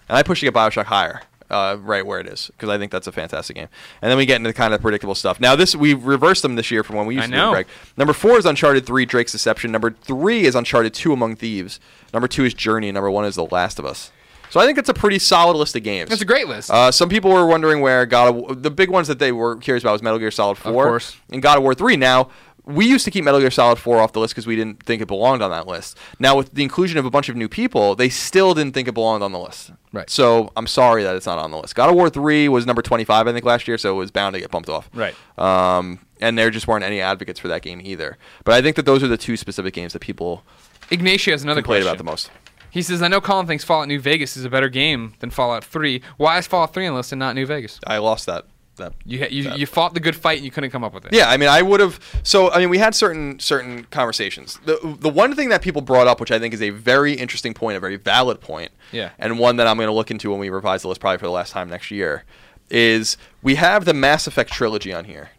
And 0.08 0.16
I 0.16 0.22
push 0.22 0.40
to 0.40 0.46
get 0.46 0.54
Bioshock 0.54 0.86
higher, 0.86 1.22
uh, 1.50 1.76
right 1.80 2.04
where 2.04 2.20
it 2.20 2.26
is, 2.26 2.48
because 2.48 2.68
I 2.68 2.78
think 2.78 2.90
that's 2.92 3.06
a 3.06 3.12
fantastic 3.12 3.56
game. 3.56 3.68
And 4.02 4.10
then 4.10 4.18
we 4.18 4.26
get 4.26 4.36
into 4.36 4.48
the 4.48 4.54
kind 4.54 4.74
of 4.74 4.80
predictable 4.80 5.14
stuff. 5.14 5.40
Now 5.40 5.56
this 5.56 5.74
we 5.76 5.94
reversed 5.94 6.42
them 6.42 6.56
this 6.56 6.70
year 6.70 6.82
from 6.82 6.96
when 6.96 7.06
we 7.06 7.14
used 7.14 7.24
I 7.24 7.26
to 7.28 7.32
do 7.32 7.36
know. 7.38 7.50
it, 7.50 7.54
Greg. 7.54 7.66
Number 7.96 8.12
four 8.12 8.38
is 8.38 8.46
Uncharted 8.46 8.86
Three, 8.86 9.06
Drake's 9.06 9.32
Deception. 9.32 9.70
Number 9.72 9.90
three 9.90 10.44
is 10.44 10.54
Uncharted 10.54 10.94
Two, 10.94 11.12
Among 11.12 11.36
Thieves. 11.36 11.80
Number 12.12 12.28
two 12.28 12.44
is 12.44 12.54
Journey. 12.54 12.90
Number 12.92 13.10
one 13.10 13.24
is 13.24 13.34
The 13.34 13.46
Last 13.46 13.78
of 13.78 13.84
Us. 13.84 14.10
So 14.48 14.60
I 14.60 14.64
think 14.64 14.78
it's 14.78 14.88
a 14.88 14.94
pretty 14.94 15.18
solid 15.18 15.56
list 15.56 15.74
of 15.74 15.82
games. 15.82 16.10
It's 16.12 16.22
a 16.22 16.24
great 16.24 16.46
list. 16.46 16.70
Uh, 16.70 16.92
some 16.92 17.08
people 17.08 17.32
were 17.32 17.46
wondering 17.46 17.80
where 17.80 18.06
God 18.06 18.48
of, 18.50 18.62
the 18.62 18.70
big 18.70 18.90
ones 18.90 19.08
that 19.08 19.18
they 19.18 19.32
were 19.32 19.56
curious 19.56 19.82
about 19.82 19.92
was 19.92 20.02
Metal 20.02 20.20
Gear 20.20 20.30
Solid 20.30 20.56
4 20.56 20.72
course. 20.72 21.16
and 21.30 21.42
God 21.42 21.58
of 21.58 21.64
War 21.64 21.74
3. 21.74 21.96
Now, 21.96 22.30
we 22.66 22.86
used 22.86 23.04
to 23.04 23.10
keep 23.10 23.24
Metal 23.24 23.40
Gear 23.40 23.50
Solid 23.50 23.78
4 23.78 24.00
off 24.00 24.12
the 24.12 24.20
list 24.20 24.34
because 24.34 24.46
we 24.46 24.56
didn't 24.56 24.82
think 24.82 25.00
it 25.00 25.06
belonged 25.06 25.40
on 25.40 25.50
that 25.52 25.66
list. 25.68 25.96
Now, 26.18 26.36
with 26.36 26.52
the 26.52 26.62
inclusion 26.64 26.98
of 26.98 27.04
a 27.04 27.10
bunch 27.10 27.28
of 27.28 27.36
new 27.36 27.48
people, 27.48 27.94
they 27.94 28.08
still 28.08 28.54
didn't 28.54 28.74
think 28.74 28.88
it 28.88 28.92
belonged 28.92 29.22
on 29.22 29.30
the 29.32 29.38
list. 29.38 29.70
Right. 29.92 30.10
So 30.10 30.52
I'm 30.56 30.66
sorry 30.66 31.04
that 31.04 31.14
it's 31.14 31.26
not 31.26 31.38
on 31.38 31.52
the 31.52 31.58
list. 31.58 31.74
God 31.76 31.88
of 31.88 31.94
War 31.94 32.10
3 32.10 32.48
was 32.48 32.66
number 32.66 32.82
25, 32.82 33.28
I 33.28 33.32
think, 33.32 33.44
last 33.44 33.68
year, 33.68 33.78
so 33.78 33.94
it 33.94 33.98
was 33.98 34.10
bound 34.10 34.34
to 34.34 34.40
get 34.40 34.50
bumped 34.50 34.68
off. 34.68 34.90
Right. 34.92 35.14
Um, 35.38 36.00
and 36.20 36.36
there 36.36 36.50
just 36.50 36.66
weren't 36.66 36.84
any 36.84 37.00
advocates 37.00 37.38
for 37.38 37.48
that 37.48 37.62
game 37.62 37.80
either. 37.84 38.18
But 38.44 38.54
I 38.54 38.62
think 38.62 38.76
that 38.76 38.84
those 38.84 39.02
are 39.02 39.08
the 39.08 39.18
two 39.18 39.36
specific 39.36 39.72
games 39.72 39.92
that 39.92 40.00
people 40.00 40.42
Ignacio 40.90 41.34
has 41.34 41.42
another 41.42 41.62
complained 41.62 41.84
question. 41.84 41.94
about 41.94 41.98
the 41.98 42.10
most. 42.10 42.30
He 42.70 42.82
says, 42.82 43.00
I 43.00 43.08
know 43.08 43.20
Colin 43.20 43.46
thinks 43.46 43.64
Fallout 43.64 43.88
New 43.88 44.00
Vegas 44.00 44.36
is 44.36 44.44
a 44.44 44.50
better 44.50 44.68
game 44.68 45.14
than 45.20 45.30
Fallout 45.30 45.64
3. 45.64 46.02
Why 46.16 46.38
is 46.38 46.46
Fallout 46.46 46.74
3 46.74 46.86
on 46.88 46.92
the 46.94 46.96
list 46.98 47.12
and 47.12 47.18
not 47.18 47.34
New 47.34 47.46
Vegas? 47.46 47.80
I 47.86 47.98
lost 47.98 48.26
that. 48.26 48.44
That 48.76 48.92
You, 49.04 49.26
you, 49.30 49.50
you 49.54 49.66
fought 49.66 49.94
the 49.94 50.00
good 50.00 50.16
fight 50.16 50.36
and 50.38 50.44
you 50.44 50.50
couldn't 50.50 50.70
come 50.70 50.84
up 50.84 50.92
with 50.94 51.04
it. 51.06 51.12
Yeah, 51.14 51.28
I 51.30 51.36
mean, 51.36 51.48
I 51.48 51.62
would 51.62 51.80
have. 51.80 51.98
So, 52.22 52.50
I 52.50 52.58
mean, 52.58 52.68
we 52.70 52.78
had 52.78 52.94
certain 52.94 53.38
certain 53.38 53.84
conversations. 53.90 54.58
The 54.64 54.96
the 55.00 55.08
one 55.08 55.34
thing 55.34 55.48
that 55.50 55.62
people 55.62 55.82
brought 55.82 56.06
up, 56.06 56.20
which 56.20 56.30
I 56.30 56.38
think 56.38 56.54
is 56.54 56.62
a 56.62 56.70
very 56.70 57.14
interesting 57.14 57.54
point, 57.54 57.76
a 57.76 57.80
very 57.80 57.96
valid 57.96 58.40
point, 58.40 58.70
Yeah. 58.92 59.10
and 59.18 59.38
one 59.38 59.56
that 59.56 59.66
I'm 59.66 59.76
going 59.76 59.88
to 59.88 59.92
look 59.94 60.10
into 60.10 60.30
when 60.30 60.38
we 60.40 60.48
revise 60.50 60.82
the 60.82 60.88
list, 60.88 61.00
probably 61.00 61.18
for 61.18 61.26
the 61.26 61.30
last 61.32 61.52
time 61.52 61.68
next 61.68 61.90
year, 61.90 62.24
is 62.70 63.16
we 63.42 63.54
have 63.56 63.84
the 63.84 63.94
Mass 63.94 64.26
Effect 64.26 64.52
trilogy 64.52 64.92
on 64.92 65.04
here 65.04 65.30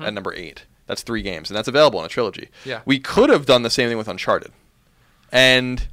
at 0.00 0.12
number 0.14 0.32
eight. 0.34 0.64
That's 0.86 1.02
three 1.02 1.22
games, 1.22 1.48
and 1.50 1.56
that's 1.56 1.68
available 1.68 2.00
in 2.00 2.06
a 2.06 2.08
trilogy. 2.08 2.48
Mm-hmm. 2.60 2.68
Yeah. 2.68 2.80
we 2.84 2.98
could 2.98 3.30
have 3.30 3.46
done 3.46 3.62
the 3.62 3.70
same 3.70 3.88
thing 3.88 3.98
with 3.98 4.08
Uncharted, 4.08 4.50
and 5.30 5.86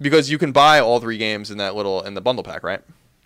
because 0.00 0.30
you 0.30 0.38
can 0.38 0.52
buy 0.52 0.80
all 0.80 0.98
three 1.00 1.18
games 1.18 1.50
in 1.50 1.58
that 1.58 1.74
little 1.74 2.02
in 2.02 2.14
the 2.14 2.20
bundle 2.20 2.42
pack, 2.42 2.62
right? 2.62 2.80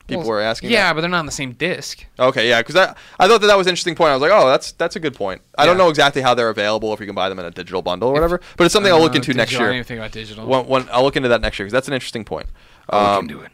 People 0.07 0.22
Well, 0.24 0.32
were 0.32 0.40
asking. 0.42 0.70
Yeah, 0.70 0.88
that. 0.88 0.94
but 0.94 1.00
they're 1.00 1.09
not 1.11 1.20
on 1.20 1.26
the 1.26 1.32
same 1.32 1.52
disc. 1.52 2.05
Okay, 2.18 2.46
yeah, 2.48 2.61
because 2.61 2.76
I, 2.76 2.94
I 3.18 3.26
thought 3.26 3.40
that 3.40 3.46
that 3.46 3.57
was 3.57 3.66
an 3.66 3.70
interesting 3.70 3.94
point. 3.94 4.11
I 4.11 4.14
was 4.14 4.20
like, 4.20 4.30
oh, 4.32 4.46
that's 4.48 4.72
that's 4.72 4.96
a 4.96 5.00
good 5.00 5.14
point. 5.14 5.40
I 5.57 5.64
don't 5.64 5.78
know 5.78 5.88
exactly 5.88 6.20
how 6.20 6.34
they're 6.34 6.50
available 6.50 6.92
if 6.92 7.00
you 7.00 7.07
can 7.07 7.14
buy 7.14 7.30
them 7.30 7.38
in 7.38 7.46
a 7.46 7.50
digital 7.50 7.80
bundle 7.80 8.11
or 8.11 8.12
whatever, 8.12 8.38
but 8.59 8.64
it's 8.64 8.72
something 8.74 8.92
I'll 8.92 9.00
look 9.00 9.14
into 9.14 9.32
next 9.32 9.50
digital, 9.52 9.62
I 9.62 9.64
year. 9.64 9.68
don't 9.70 9.76
even 9.76 9.86
think 9.86 9.98
about 10.00 10.12
digital. 10.12 10.46
When, 10.46 10.66
when, 10.66 10.88
I'll 10.92 11.02
look 11.05 11.16
into 11.16 11.30
that 11.30 11.40
next 11.40 11.59
year 11.59 11.64
because 11.64 11.72
that's 11.72 11.88
an 11.88 11.94
interesting 11.94 12.24
point. 12.26 12.46
I'll 12.90 13.00
look 13.00 13.18
Um, 13.18 13.24
into 13.30 13.40
it. 13.40 13.50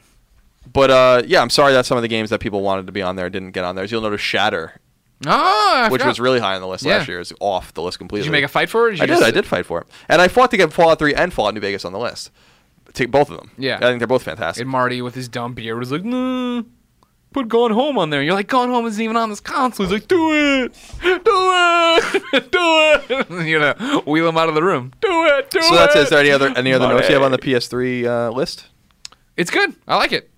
But 0.72 0.90
uh, 0.90 1.22
yeah, 1.26 1.40
I'm 1.40 1.50
sorry 1.50 1.72
that 1.72 1.86
some 1.86 1.96
of 1.98 2.02
the 2.02 2.08
games 2.08 2.30
that 2.30 2.40
people 2.40 2.62
wanted 2.62 2.86
to 2.86 2.92
be 2.92 3.00
on 3.02 3.14
there 3.16 3.30
didn't 3.30 3.52
get 3.52 3.62
on 3.64 3.74
there. 3.76 3.84
As 3.84 3.92
you'll 3.92 4.02
notice, 4.02 4.20
Shatter, 4.20 4.80
Oh, 5.26 5.88
which 5.90 6.04
was 6.04 6.18
really 6.18 6.40
high 6.40 6.54
on 6.54 6.60
the 6.62 6.66
list 6.66 6.84
Yeah. 6.84 6.96
last 6.98 7.08
year, 7.08 7.20
is 7.20 7.32
off 7.40 7.74
the 7.74 7.82
list 7.82 7.98
completely. 7.98 8.22
Did 8.22 8.26
you 8.26 8.32
make 8.32 8.44
a 8.44 8.48
fight 8.48 8.68
for 8.70 8.88
it? 8.88 8.92
or 8.92 8.92
I 8.92 8.94
you 8.94 8.98
did. 9.06 9.08
just- 9.08 9.22
I 9.22 9.30
did 9.30 9.46
fight 9.46 9.66
for 9.66 9.80
it, 9.82 9.86
and 10.08 10.20
I 10.20 10.28
fought 10.28 10.50
to 10.50 10.56
get 10.56 10.72
Fallout 10.72 10.98
3 10.98 11.14
and 11.14 11.32
Fallout 11.32 11.54
New 11.54 11.60
Vegas 11.60 11.84
on 11.84 11.92
the 11.92 11.98
list. 11.98 12.30
Take 12.92 13.10
both 13.10 13.30
of 13.30 13.36
them. 13.38 13.50
Yeah. 13.56 13.76
I 13.76 13.80
think 13.80 13.98
they're 14.00 14.06
both 14.06 14.22
fantastic. 14.22 14.62
And 14.62 14.70
Marty 14.70 15.02
with 15.02 15.14
his 15.14 15.28
dumb 15.28 15.54
beard 15.54 15.78
was 15.78 15.92
like, 15.92 16.04
no, 16.04 16.64
put 17.32 17.48
Gone 17.48 17.70
Home 17.70 17.98
on 17.98 18.10
there. 18.10 18.20
And 18.20 18.26
you're 18.26 18.34
like, 18.34 18.48
Gone 18.48 18.68
Home 18.68 18.86
isn't 18.86 19.02
even 19.02 19.16
on 19.16 19.30
this 19.30 19.40
console. 19.40 19.86
He's 19.86 19.92
like, 19.92 20.08
do 20.08 20.30
it, 20.32 20.72
do 21.02 21.20
it, 21.24 22.50
do 22.50 22.58
it. 23.10 23.30
And 23.30 23.48
you 23.48 23.58
know, 23.58 24.02
wheel 24.06 24.28
him 24.28 24.36
out 24.36 24.48
of 24.48 24.54
the 24.54 24.62
room. 24.62 24.92
Do 25.00 25.08
it, 25.26 25.50
do 25.50 25.60
so 25.60 25.66
it. 25.66 25.68
So 25.68 25.74
that's 25.74 25.96
it. 25.96 26.02
Is 26.02 26.10
there 26.10 26.20
any 26.20 26.30
other 26.30 26.52
any 26.56 26.72
other 26.72 26.88
notes 26.88 27.08
you 27.08 27.14
have 27.14 27.22
on 27.22 27.32
the 27.32 27.38
PS3 27.38 28.04
uh, 28.04 28.30
list? 28.30 28.66
It's 29.36 29.50
good. 29.50 29.74
I 29.86 29.96
like 29.96 30.12
it. 30.12 30.30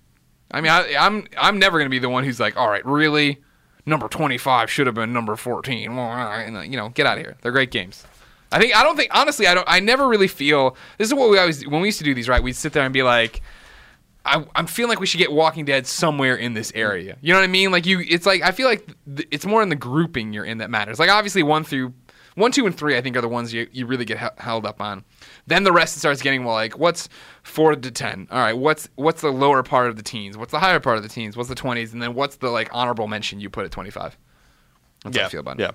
I 0.51 0.61
mean, 0.61 0.71
I, 0.71 0.93
I'm 0.97 1.27
I'm 1.37 1.57
never 1.57 1.79
gonna 1.79 1.89
be 1.89 1.99
the 1.99 2.09
one 2.09 2.23
who's 2.23 2.39
like, 2.39 2.55
all 2.55 2.69
right, 2.69 2.85
really, 2.85 3.41
number 3.85 4.07
25 4.07 4.69
should 4.69 4.85
have 4.85 4.95
been 4.95 5.11
number 5.11 5.35
14. 5.35 5.91
And, 5.91 6.57
uh, 6.57 6.61
you 6.61 6.77
know, 6.77 6.89
get 6.89 7.05
out 7.05 7.17
of 7.17 7.23
here. 7.23 7.37
They're 7.41 7.51
great 7.51 7.71
games. 7.71 8.05
I 8.53 8.59
think 8.59 8.75
I 8.75 8.83
don't 8.83 8.95
think 8.95 9.11
honestly 9.13 9.47
I 9.47 9.53
don't 9.53 9.65
I 9.67 9.79
never 9.79 10.07
really 10.07 10.27
feel 10.27 10.77
this 10.97 11.07
is 11.07 11.13
what 11.13 11.29
we 11.29 11.37
always 11.37 11.67
when 11.67 11.81
we 11.81 11.87
used 11.87 11.97
to 11.97 12.03
do 12.03 12.13
these 12.13 12.29
right 12.29 12.41
we'd 12.41 12.55
sit 12.55 12.71
there 12.73 12.83
and 12.83 12.93
be 12.93 13.03
like 13.03 13.41
I, 14.25 14.45
I'm 14.55 14.67
feeling 14.67 14.89
like 14.89 14.99
we 14.99 15.05
should 15.05 15.17
get 15.17 15.31
Walking 15.31 15.65
Dead 15.65 15.85
somewhere 15.85 16.35
in 16.37 16.53
this 16.53 16.71
area. 16.75 17.17
You 17.21 17.33
know 17.33 17.39
what 17.39 17.43
I 17.43 17.47
mean? 17.47 17.71
Like 17.71 17.85
you, 17.85 17.99
it's 17.99 18.25
like 18.25 18.41
I 18.41 18.51
feel 18.51 18.67
like 18.67 18.87
th- 19.05 19.27
it's 19.31 19.45
more 19.45 19.61
in 19.61 19.67
the 19.67 19.75
grouping 19.75 20.31
you're 20.31 20.45
in 20.45 20.59
that 20.59 20.69
matters. 20.69 20.97
Like 20.97 21.09
obviously 21.09 21.43
one 21.43 21.65
through 21.65 21.93
one, 22.35 22.51
two, 22.51 22.65
and 22.65 22.75
three 22.75 22.97
I 22.97 23.01
think 23.01 23.15
are 23.15 23.21
the 23.21 23.27
ones 23.27 23.53
you, 23.53 23.67
you 23.71 23.85
really 23.85 24.05
get 24.05 24.19
he- 24.19 24.25
held 24.37 24.65
up 24.65 24.81
on. 24.81 25.03
Then 25.45 25.63
the 25.63 25.71
rest 25.71 25.97
starts 25.97 26.21
getting 26.21 26.45
well 26.45 26.55
like 26.55 26.77
what's 26.77 27.09
four 27.43 27.75
to 27.75 27.91
ten? 27.91 28.27
All 28.31 28.39
right, 28.39 28.57
what's 28.57 28.87
what's 28.95 29.21
the 29.21 29.31
lower 29.31 29.61
part 29.61 29.89
of 29.89 29.97
the 29.97 30.03
teens? 30.03 30.37
What's 30.37 30.51
the 30.51 30.59
higher 30.59 30.79
part 30.79 30.97
of 30.97 31.03
the 31.03 31.09
teens? 31.09 31.35
What's 31.35 31.49
the 31.49 31.55
twenties? 31.55 31.93
And 31.93 32.01
then 32.01 32.13
what's 32.13 32.37
the 32.37 32.49
like 32.49 32.69
honorable 32.71 33.07
mention 33.07 33.39
you 33.39 33.49
put 33.49 33.65
at 33.65 33.71
twenty 33.71 33.89
five? 33.89 34.17
That's 35.03 35.17
how 35.17 35.25
I 35.25 35.29
feel 35.29 35.41
about 35.41 35.59
it. 35.59 35.69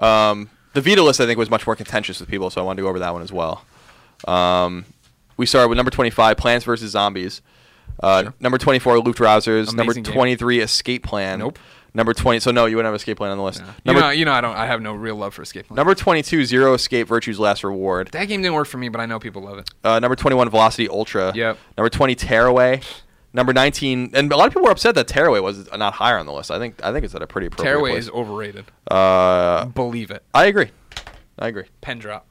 Yeah. 0.00 0.30
Um, 0.30 0.50
the 0.72 0.80
Vita 0.80 1.02
list, 1.02 1.20
I 1.20 1.26
think, 1.26 1.38
was 1.38 1.50
much 1.50 1.66
more 1.66 1.76
contentious 1.76 2.20
with 2.20 2.28
people, 2.28 2.50
so 2.50 2.60
I 2.60 2.64
wanted 2.64 2.78
to 2.78 2.82
go 2.82 2.88
over 2.88 2.98
that 2.98 3.12
one 3.12 3.22
as 3.22 3.32
well. 3.32 3.64
Um, 4.26 4.84
we 5.36 5.46
started 5.46 5.68
with 5.68 5.76
number 5.76 5.90
25, 5.90 6.36
Plants 6.36 6.64
vs. 6.64 6.90
Zombies. 6.90 7.42
Uh, 8.02 8.30
Number 8.40 8.58
24, 8.58 9.00
Luke 9.00 9.16
Rousers. 9.16 9.74
Number 9.74 9.94
game. 9.94 10.04
23, 10.04 10.60
Escape 10.60 11.02
Plan. 11.02 11.38
Nope. 11.38 11.58
Number 11.94 12.14
20, 12.14 12.40
so 12.40 12.50
no, 12.50 12.64
you 12.64 12.76
wouldn't 12.76 12.90
have 12.90 12.94
Escape 12.98 13.18
Plan 13.18 13.30
on 13.32 13.38
the 13.38 13.44
list. 13.44 13.60
No. 13.60 13.66
Number, 13.84 14.00
know, 14.00 14.10
you 14.10 14.24
know, 14.24 14.32
I 14.32 14.40
don't. 14.40 14.56
I 14.56 14.66
have 14.66 14.80
no 14.80 14.94
real 14.94 15.16
love 15.16 15.34
for 15.34 15.42
Escape. 15.42 15.66
Plan. 15.68 15.76
number 15.76 15.94
22, 15.94 16.46
Zero 16.46 16.72
Escape 16.72 17.06
Virtue's 17.06 17.38
Last 17.38 17.64
Reward. 17.64 18.08
That 18.12 18.24
game 18.26 18.40
didn't 18.40 18.54
work 18.54 18.66
for 18.66 18.78
me, 18.78 18.88
but 18.88 19.00
I 19.00 19.06
know 19.06 19.18
people 19.18 19.42
love 19.42 19.58
it. 19.58 19.68
Uh, 19.84 19.98
number 19.98 20.16
21, 20.16 20.48
Velocity 20.48 20.88
Ultra. 20.88 21.32
Yep. 21.34 21.58
Number 21.76 21.90
20, 21.90 22.14
Tearaway. 22.14 22.80
Number 23.34 23.52
19, 23.54 24.10
and 24.14 24.30
a 24.30 24.36
lot 24.36 24.46
of 24.46 24.52
people 24.52 24.64
were 24.64 24.70
upset 24.70 24.94
that 24.96 25.08
Tearaway 25.08 25.40
was 25.40 25.66
not 25.72 25.94
higher 25.94 26.18
on 26.18 26.26
the 26.26 26.32
list. 26.32 26.50
I 26.50 26.58
think 26.58 26.84
I 26.84 26.92
think 26.92 27.04
it's 27.04 27.14
at 27.14 27.22
a 27.22 27.26
pretty 27.26 27.46
appropriate 27.46 27.70
Tearaway 27.72 27.90
place. 27.92 28.04
is 28.04 28.10
overrated. 28.10 28.66
Uh, 28.90 29.64
Believe 29.66 30.10
it. 30.10 30.22
I 30.34 30.46
agree. 30.46 30.70
I 31.38 31.48
agree. 31.48 31.64
Pen 31.80 31.98
drop. 31.98 32.26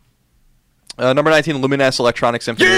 Uh, 0.98 1.14
number 1.14 1.32
19, 1.32 1.56
Lumines 1.56 2.00
Electronic 2.00 2.42
Symphony. 2.44 2.70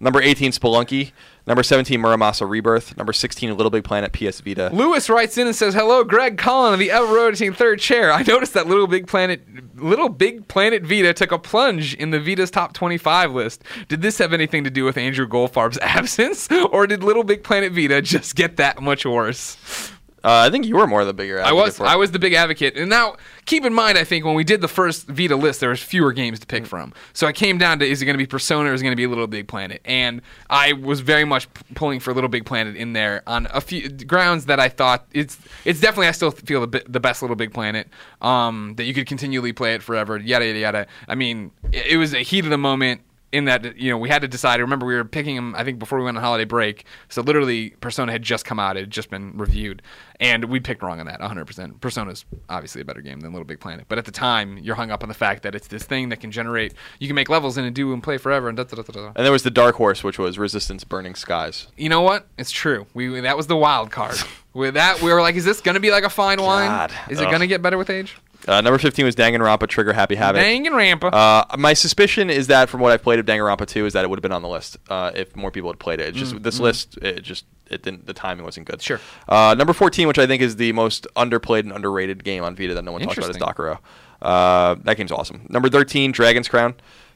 Number 0.00 0.20
18, 0.20 0.52
Spelunky. 0.52 1.12
Number 1.46 1.62
17, 1.62 2.00
Muramasa 2.00 2.48
Rebirth. 2.48 2.96
Number 2.96 3.12
16, 3.12 3.54
Little 3.56 3.70
Big 3.70 3.84
Planet 3.84 4.12
PS 4.12 4.40
Vita. 4.40 4.70
Lewis 4.72 5.10
writes 5.10 5.36
in 5.36 5.46
and 5.46 5.54
says, 5.54 5.74
"Hello, 5.74 6.02
Greg 6.02 6.38
Colin 6.38 6.72
of 6.72 6.78
the 6.78 6.90
ever 6.90 7.06
rotating 7.14 7.52
third 7.52 7.80
chair. 7.80 8.10
I 8.12 8.22
noticed 8.22 8.54
that 8.54 8.66
Little 8.66 8.86
Big 8.86 9.06
Planet, 9.06 9.42
Little 9.76 10.08
Big 10.08 10.48
Planet 10.48 10.84
Vita 10.84 11.12
took 11.12 11.32
a 11.32 11.38
plunge 11.38 11.94
in 11.94 12.10
the 12.10 12.20
Vita's 12.20 12.50
top 12.50 12.72
25 12.72 13.32
list. 13.32 13.62
Did 13.88 14.00
this 14.00 14.18
have 14.18 14.32
anything 14.32 14.64
to 14.64 14.70
do 14.70 14.84
with 14.84 14.96
Andrew 14.96 15.28
Goldfarb's 15.28 15.78
absence, 15.82 16.48
or 16.70 16.86
did 16.86 17.02
Little 17.04 17.24
Big 17.24 17.42
Planet 17.44 17.72
Vita 17.72 18.00
just 18.00 18.34
get 18.36 18.56
that 18.56 18.80
much 18.80 19.04
worse?" 19.04 19.90
Uh, 20.24 20.46
I 20.46 20.50
think 20.50 20.64
you 20.64 20.76
were 20.76 20.86
more 20.86 21.04
the 21.04 21.12
bigger. 21.12 21.38
I 21.38 21.48
advocate 21.50 21.80
was. 21.80 21.80
I 21.80 21.96
was 21.96 22.10
the 22.10 22.18
big 22.18 22.32
advocate. 22.32 22.76
And 22.76 22.88
now 22.88 23.16
keep 23.44 23.64
in 23.64 23.74
mind 23.74 23.98
I 23.98 24.04
think 24.04 24.24
when 24.24 24.34
we 24.34 24.42
did 24.42 24.62
the 24.62 24.68
first 24.68 25.06
Vita 25.06 25.36
list 25.36 25.60
there 25.60 25.68
was 25.68 25.82
fewer 25.82 26.12
games 26.12 26.40
to 26.40 26.46
pick 26.46 26.66
from. 26.66 26.94
So 27.12 27.26
I 27.26 27.32
came 27.32 27.58
down 27.58 27.78
to 27.80 27.86
is 27.86 28.00
it 28.00 28.06
going 28.06 28.14
to 28.14 28.18
be 28.18 28.26
Persona 28.26 28.70
or 28.70 28.74
is 28.74 28.80
it 28.80 28.84
going 28.84 28.92
to 28.92 28.96
be 28.96 29.06
Little 29.06 29.26
Big 29.26 29.46
Planet? 29.46 29.82
And 29.84 30.22
I 30.48 30.72
was 30.72 31.00
very 31.00 31.26
much 31.26 31.52
p- 31.52 31.62
pulling 31.74 32.00
for 32.00 32.14
Little 32.14 32.30
Big 32.30 32.46
Planet 32.46 32.74
in 32.74 32.94
there 32.94 33.22
on 33.26 33.48
a 33.52 33.60
few 33.60 33.90
grounds 33.90 34.46
that 34.46 34.58
I 34.58 34.70
thought 34.70 35.06
it's 35.12 35.38
it's 35.66 35.80
definitely 35.80 36.06
I 36.06 36.12
still 36.12 36.30
feel 36.30 36.66
the, 36.66 36.82
the 36.88 37.00
best 37.00 37.20
Little 37.20 37.36
Big 37.36 37.52
Planet. 37.52 37.88
Um 38.22 38.74
that 38.76 38.84
you 38.84 38.94
could 38.94 39.06
continually 39.06 39.52
play 39.52 39.74
it 39.74 39.82
forever. 39.82 40.16
Yada 40.16 40.46
yada 40.46 40.58
yada. 40.58 40.86
I 41.06 41.14
mean, 41.14 41.50
it, 41.70 41.86
it 41.86 41.96
was 41.98 42.14
a 42.14 42.20
heat 42.20 42.44
of 42.44 42.50
the 42.50 42.58
moment 42.58 43.02
in 43.34 43.46
that 43.46 43.76
you 43.76 43.90
know 43.90 43.98
we 43.98 44.08
had 44.08 44.22
to 44.22 44.28
decide. 44.28 44.60
I 44.60 44.62
remember 44.62 44.86
we 44.86 44.94
were 44.94 45.04
picking 45.04 45.34
them. 45.34 45.54
I 45.56 45.64
think 45.64 45.80
before 45.80 45.98
we 45.98 46.04
went 46.04 46.16
on 46.16 46.22
holiday 46.22 46.44
break. 46.44 46.84
So 47.08 47.20
literally, 47.20 47.70
Persona 47.80 48.12
had 48.12 48.22
just 48.22 48.44
come 48.44 48.60
out. 48.60 48.76
It 48.76 48.80
had 48.80 48.90
just 48.90 49.10
been 49.10 49.36
reviewed, 49.36 49.82
and 50.20 50.44
we 50.44 50.60
picked 50.60 50.82
wrong 50.82 51.00
on 51.00 51.06
that 51.06 51.18
100. 51.18 51.44
percent 51.44 51.80
Persona's 51.80 52.24
obviously 52.48 52.80
a 52.80 52.84
better 52.84 53.00
game 53.00 53.20
than 53.20 53.32
Little 53.32 53.44
Big 53.44 53.58
Planet, 53.58 53.86
but 53.88 53.98
at 53.98 54.04
the 54.04 54.12
time, 54.12 54.56
you're 54.58 54.76
hung 54.76 54.92
up 54.92 55.02
on 55.02 55.08
the 55.08 55.14
fact 55.14 55.42
that 55.42 55.54
it's 55.56 55.66
this 55.66 55.82
thing 55.82 56.10
that 56.10 56.20
can 56.20 56.30
generate. 56.30 56.74
You 57.00 57.08
can 57.08 57.16
make 57.16 57.28
levels 57.28 57.58
in 57.58 57.64
and 57.64 57.74
do 57.74 57.92
and 57.92 58.02
play 58.02 58.18
forever. 58.18 58.48
And 58.48 58.56
da, 58.56 58.62
da, 58.64 58.76
da, 58.76 58.82
da, 58.82 58.92
da. 58.92 59.06
And 59.16 59.24
there 59.24 59.32
was 59.32 59.42
the 59.42 59.50
Dark 59.50 59.74
Horse, 59.74 60.04
which 60.04 60.18
was 60.18 60.38
Resistance 60.38 60.84
Burning 60.84 61.16
Skies. 61.16 61.66
You 61.76 61.88
know 61.88 62.02
what? 62.02 62.28
It's 62.38 62.52
true. 62.52 62.86
We 62.94 63.20
that 63.20 63.36
was 63.36 63.48
the 63.48 63.56
wild 63.56 63.90
card. 63.90 64.16
With 64.54 64.74
that, 64.74 65.02
we 65.02 65.12
were 65.12 65.20
like, 65.20 65.34
is 65.34 65.44
this 65.44 65.60
gonna 65.60 65.80
be 65.80 65.90
like 65.90 66.04
a 66.04 66.08
fine 66.08 66.40
wine? 66.40 66.68
God. 66.68 66.92
Is 67.10 67.18
it 67.20 67.26
Ugh. 67.26 67.32
gonna 67.32 67.48
get 67.48 67.60
better 67.60 67.76
with 67.76 67.90
age? 67.90 68.16
Uh, 68.46 68.60
number 68.60 68.78
15 68.78 69.04
was 69.06 69.14
Danganronpa 69.16 69.66
Trigger 69.68 69.92
Happy 69.94 70.14
Havoc. 70.16 70.42
Rampa. 70.42 71.12
Uh, 71.12 71.56
my 71.56 71.72
suspicion 71.72 72.28
is 72.30 72.48
that 72.48 72.68
from 72.68 72.80
what 72.80 72.92
I've 72.92 73.02
played 73.02 73.18
of 73.18 73.26
Danganronpa 73.26 73.66
2 73.66 73.86
is 73.86 73.92
that 73.94 74.04
it 74.04 74.08
would 74.10 74.18
have 74.18 74.22
been 74.22 74.32
on 74.32 74.42
the 74.42 74.48
list 74.48 74.76
uh, 74.88 75.10
if 75.14 75.34
more 75.34 75.50
people 75.50 75.70
had 75.70 75.78
played 75.78 76.00
it. 76.00 76.08
It's 76.10 76.18
just 76.18 76.42
this 76.42 76.60
list, 76.60 76.98
it 76.98 77.22
just 77.22 77.46
it 77.70 77.82
didn't. 77.82 78.06
The 78.06 78.12
timing 78.12 78.44
wasn't 78.44 78.66
good. 78.66 78.80
Mm, 78.80 78.82
Sure. 78.82 79.00
Uh, 79.28 79.54
number 79.56 79.72
14, 79.72 80.06
which 80.08 80.18
I 80.18 80.26
think 80.26 80.42
is 80.42 80.56
the 80.56 80.72
most 80.72 81.06
underplayed 81.16 81.60
and 81.60 81.72
underrated 81.72 82.22
game 82.22 82.44
on 82.44 82.54
Vita 82.54 82.74
that 82.74 82.84
no 82.84 82.92
one 82.92 83.00
talks 83.00 83.16
about, 83.16 83.30
is. 83.30 83.36
Dokuro. 83.38 83.78
Uh, 84.20 84.76
that 84.84 84.96
game's 84.98 85.12
awesome. 85.12 85.46
Number 85.48 85.68
13, 85.70 86.12
Dragon's 86.12 86.48
Crown. 86.48 86.74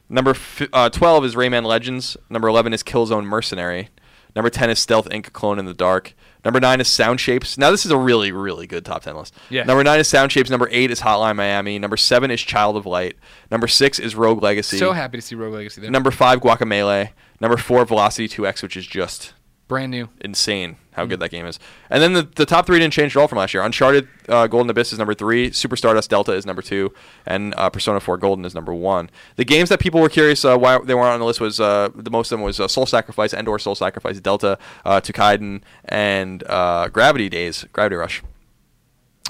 Number 0.09 0.31
f- 0.31 0.67
uh, 0.73 0.89
12 0.89 1.25
is 1.25 1.35
Rayman 1.35 1.65
Legends. 1.65 2.17
Number 2.31 2.47
11 2.47 2.73
is 2.73 2.81
Killzone 2.81 3.25
Mercenary. 3.25 3.89
Number 4.35 4.49
10 4.49 4.71
is 4.71 4.79
Stealth 4.79 5.07
Inc. 5.09 5.31
Clone 5.33 5.59
in 5.59 5.65
the 5.65 5.73
Dark. 5.75 6.15
Number 6.45 6.59
9 6.59 6.79
is 6.79 6.87
Sound 6.87 7.19
Shapes. 7.19 7.57
Now, 7.57 7.69
this 7.71 7.85
is 7.85 7.91
a 7.91 7.97
really, 7.97 8.31
really 8.31 8.65
good 8.65 8.85
top 8.85 9.03
10 9.03 9.15
list. 9.15 9.35
Yeah. 9.49 9.63
Number 9.63 9.83
9 9.83 9.99
is 9.99 10.07
Sound 10.07 10.31
Shapes. 10.31 10.49
Number 10.49 10.69
8 10.71 10.89
is 10.89 11.01
Hotline 11.01 11.35
Miami. 11.35 11.77
Number 11.79 11.97
7 11.97 12.31
is 12.31 12.41
Child 12.41 12.77
of 12.77 12.85
Light. 12.85 13.17
Number 13.51 13.67
6 13.67 13.99
is 13.99 14.15
Rogue 14.15 14.41
Legacy. 14.41 14.77
so 14.77 14.93
happy 14.93 15.17
to 15.17 15.21
see 15.21 15.35
Rogue 15.35 15.53
Legacy 15.53 15.81
there. 15.81 15.91
Number 15.91 16.11
5, 16.11 16.39
Guacamelee. 16.39 17.09
Number 17.41 17.57
4, 17.57 17.85
Velocity 17.85 18.27
2X, 18.27 18.63
which 18.63 18.77
is 18.77 18.87
just 18.87 19.33
Brand 19.69 19.91
new. 19.91 20.09
insane 20.19 20.75
how 20.93 21.05
good 21.05 21.21
that 21.21 21.29
game 21.29 21.45
is. 21.45 21.59
And 21.89 22.03
then 22.03 22.11
the, 22.13 22.23
the 22.23 22.45
top 22.45 22.65
three 22.65 22.79
didn't 22.79 22.91
change 22.91 23.15
at 23.15 23.19
all 23.21 23.27
from 23.27 23.37
last 23.37 23.53
year. 23.53 23.63
Uncharted 23.63 24.07
uh, 24.27 24.47
Golden 24.47 24.69
Abyss 24.69 24.91
is 24.91 24.99
number 24.99 25.13
three, 25.13 25.51
Super 25.51 25.77
Stardust 25.77 26.09
Delta 26.09 26.33
is 26.33 26.45
number 26.45 26.61
two, 26.61 26.93
and 27.25 27.53
uh, 27.55 27.69
Persona 27.69 28.01
4 28.01 28.17
Golden 28.17 28.43
is 28.43 28.53
number 28.53 28.73
one. 28.73 29.09
The 29.37 29.45
games 29.45 29.69
that 29.69 29.79
people 29.79 30.01
were 30.01 30.09
curious 30.09 30.43
uh, 30.43 30.57
why 30.57 30.79
they 30.83 30.93
weren't 30.95 31.13
on 31.13 31.19
the 31.19 31.25
list 31.25 31.39
was 31.39 31.61
uh, 31.61 31.89
the 31.95 32.09
most 32.11 32.31
of 32.31 32.39
them 32.39 32.43
was 32.43 32.59
uh, 32.59 32.67
Soul 32.67 32.85
Sacrifice, 32.85 33.33
Endor 33.33 33.59
Soul 33.59 33.75
Sacrifice, 33.75 34.19
Delta, 34.19 34.57
uh, 34.83 34.99
Toukiden, 34.99 35.61
and 35.85 36.43
uh, 36.47 36.89
Gravity 36.89 37.29
Days, 37.29 37.65
Gravity 37.71 37.95
Rush. 37.95 38.21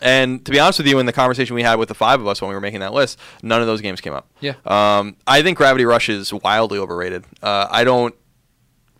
And 0.02 0.44
to 0.46 0.52
be 0.52 0.60
honest 0.60 0.80
with 0.80 0.88
you, 0.88 0.98
in 1.00 1.06
the 1.06 1.14
conversation 1.14 1.56
we 1.56 1.64
had 1.64 1.76
with 1.76 1.90
the 1.90 1.96
five 1.96 2.22
of 2.22 2.28
us 2.28 2.42
when 2.42 2.48
we 2.48 2.56
were 2.56 2.62
making 2.62 2.80
that 2.80 2.94
list, 2.94 3.20
none 3.44 3.60
of 3.60 3.68
those 3.68 3.82
games 3.82 4.00
came 4.00 4.14
up. 4.14 4.30
Yeah. 4.40 4.54
Um, 4.66 5.18
I 5.28 5.42
think 5.42 5.58
Gravity 5.58 5.84
Rush 5.84 6.08
is 6.08 6.34
wildly 6.34 6.80
overrated. 6.80 7.26
Uh, 7.44 7.68
I 7.70 7.84
don't 7.84 8.16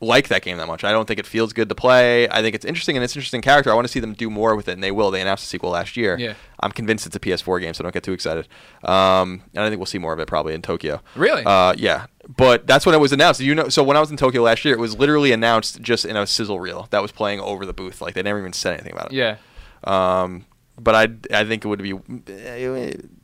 like 0.02 0.30
that 0.30 0.42
game 0.42 0.58
that 0.58 0.68
much. 0.68 0.84
I 0.84 0.92
don't 0.92 1.08
think 1.08 1.20
it 1.20 1.26
feels 1.26 1.52
good 1.52 1.68
to 1.70 1.76
play. 1.76 2.30
I 2.30 2.42
think 2.42 2.56
it's 2.56 2.66
interesting 2.66 2.96
and 2.96 3.04
it's 3.04 3.16
an 3.16 3.20
interesting 3.20 3.42
character. 3.42 3.70
I 3.70 3.74
want 3.74 3.86
to 3.86 3.92
see 3.92 4.00
them 4.00 4.14
do 4.14 4.30
more 4.30 4.56
with 4.56 4.68
it, 4.68 4.74
and 4.74 4.84
they 4.84 4.92
will. 4.92 5.12
They 5.12 5.22
announced 5.22 5.44
a 5.44 5.48
sequel 5.48 5.72
last 5.72 5.98
year. 5.98 6.18
Yeah. 6.18 6.36
I'm 6.62 6.72
convinced 6.72 7.06
it's 7.06 7.16
a 7.16 7.20
PS4 7.20 7.62
game, 7.62 7.74
so 7.74 7.84
don't 7.84 7.94
get 7.94 8.04
too 8.04 8.14
excited. 8.14 8.48
Um, 8.84 9.44
and 9.54 9.64
I 9.64 9.70
think 9.70 9.80
we'll 9.80 9.86
see 9.86 9.98
more 9.98 10.14
of 10.14 10.20
it 10.20 10.28
probably 10.28 10.54
in 10.54 10.62
Tokyo. 10.62 11.02
Really? 11.16 11.44
Uh, 11.44 11.74
yeah. 11.78 12.06
But 12.36 12.68
that's 12.68 12.86
when 12.86 12.96
it 12.96 13.00
was 13.00 13.12
announced. 13.12 13.42
You 13.42 13.56
know, 13.56 13.70
so 13.70 13.84
when 13.84 13.98
I 13.98 14.00
was 14.00 14.12
in 14.12 14.18
Tokyo 14.18 14.42
last 14.44 14.64
year, 14.64 14.74
it 14.74 14.80
was 14.80 14.98
literally 14.98 15.32
announced 15.32 15.82
just 15.82 16.06
in 16.06 16.16
a 16.16 16.26
sizzle 16.28 16.60
reel 16.60 16.88
that 16.92 17.02
was 17.02 17.12
playing 17.12 17.40
over 17.40 17.66
the 17.66 17.74
booth. 17.74 18.02
Like 18.02 18.14
they 18.14 18.22
never 18.22 18.40
even 18.40 18.54
said 18.54 18.74
anything 18.74 18.94
about 18.94 19.12
it. 19.12 19.14
Yeah. 19.14 19.38
Um, 19.84 20.46
but 20.78 20.96
I 20.96 21.38
I 21.38 21.44
think 21.46 21.66
it 21.66 21.68
would 21.68 21.82
be 21.82 21.94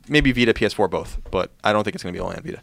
maybe 0.08 0.32
Vita, 0.32 0.52
PS4, 0.52 0.90
both. 0.90 1.18
But 1.30 1.52
I 1.64 1.72
don't 1.72 1.84
think 1.84 1.94
it's 1.94 2.02
going 2.02 2.14
to 2.14 2.18
be 2.18 2.22
only 2.22 2.36
on 2.36 2.42
Vita. 2.42 2.60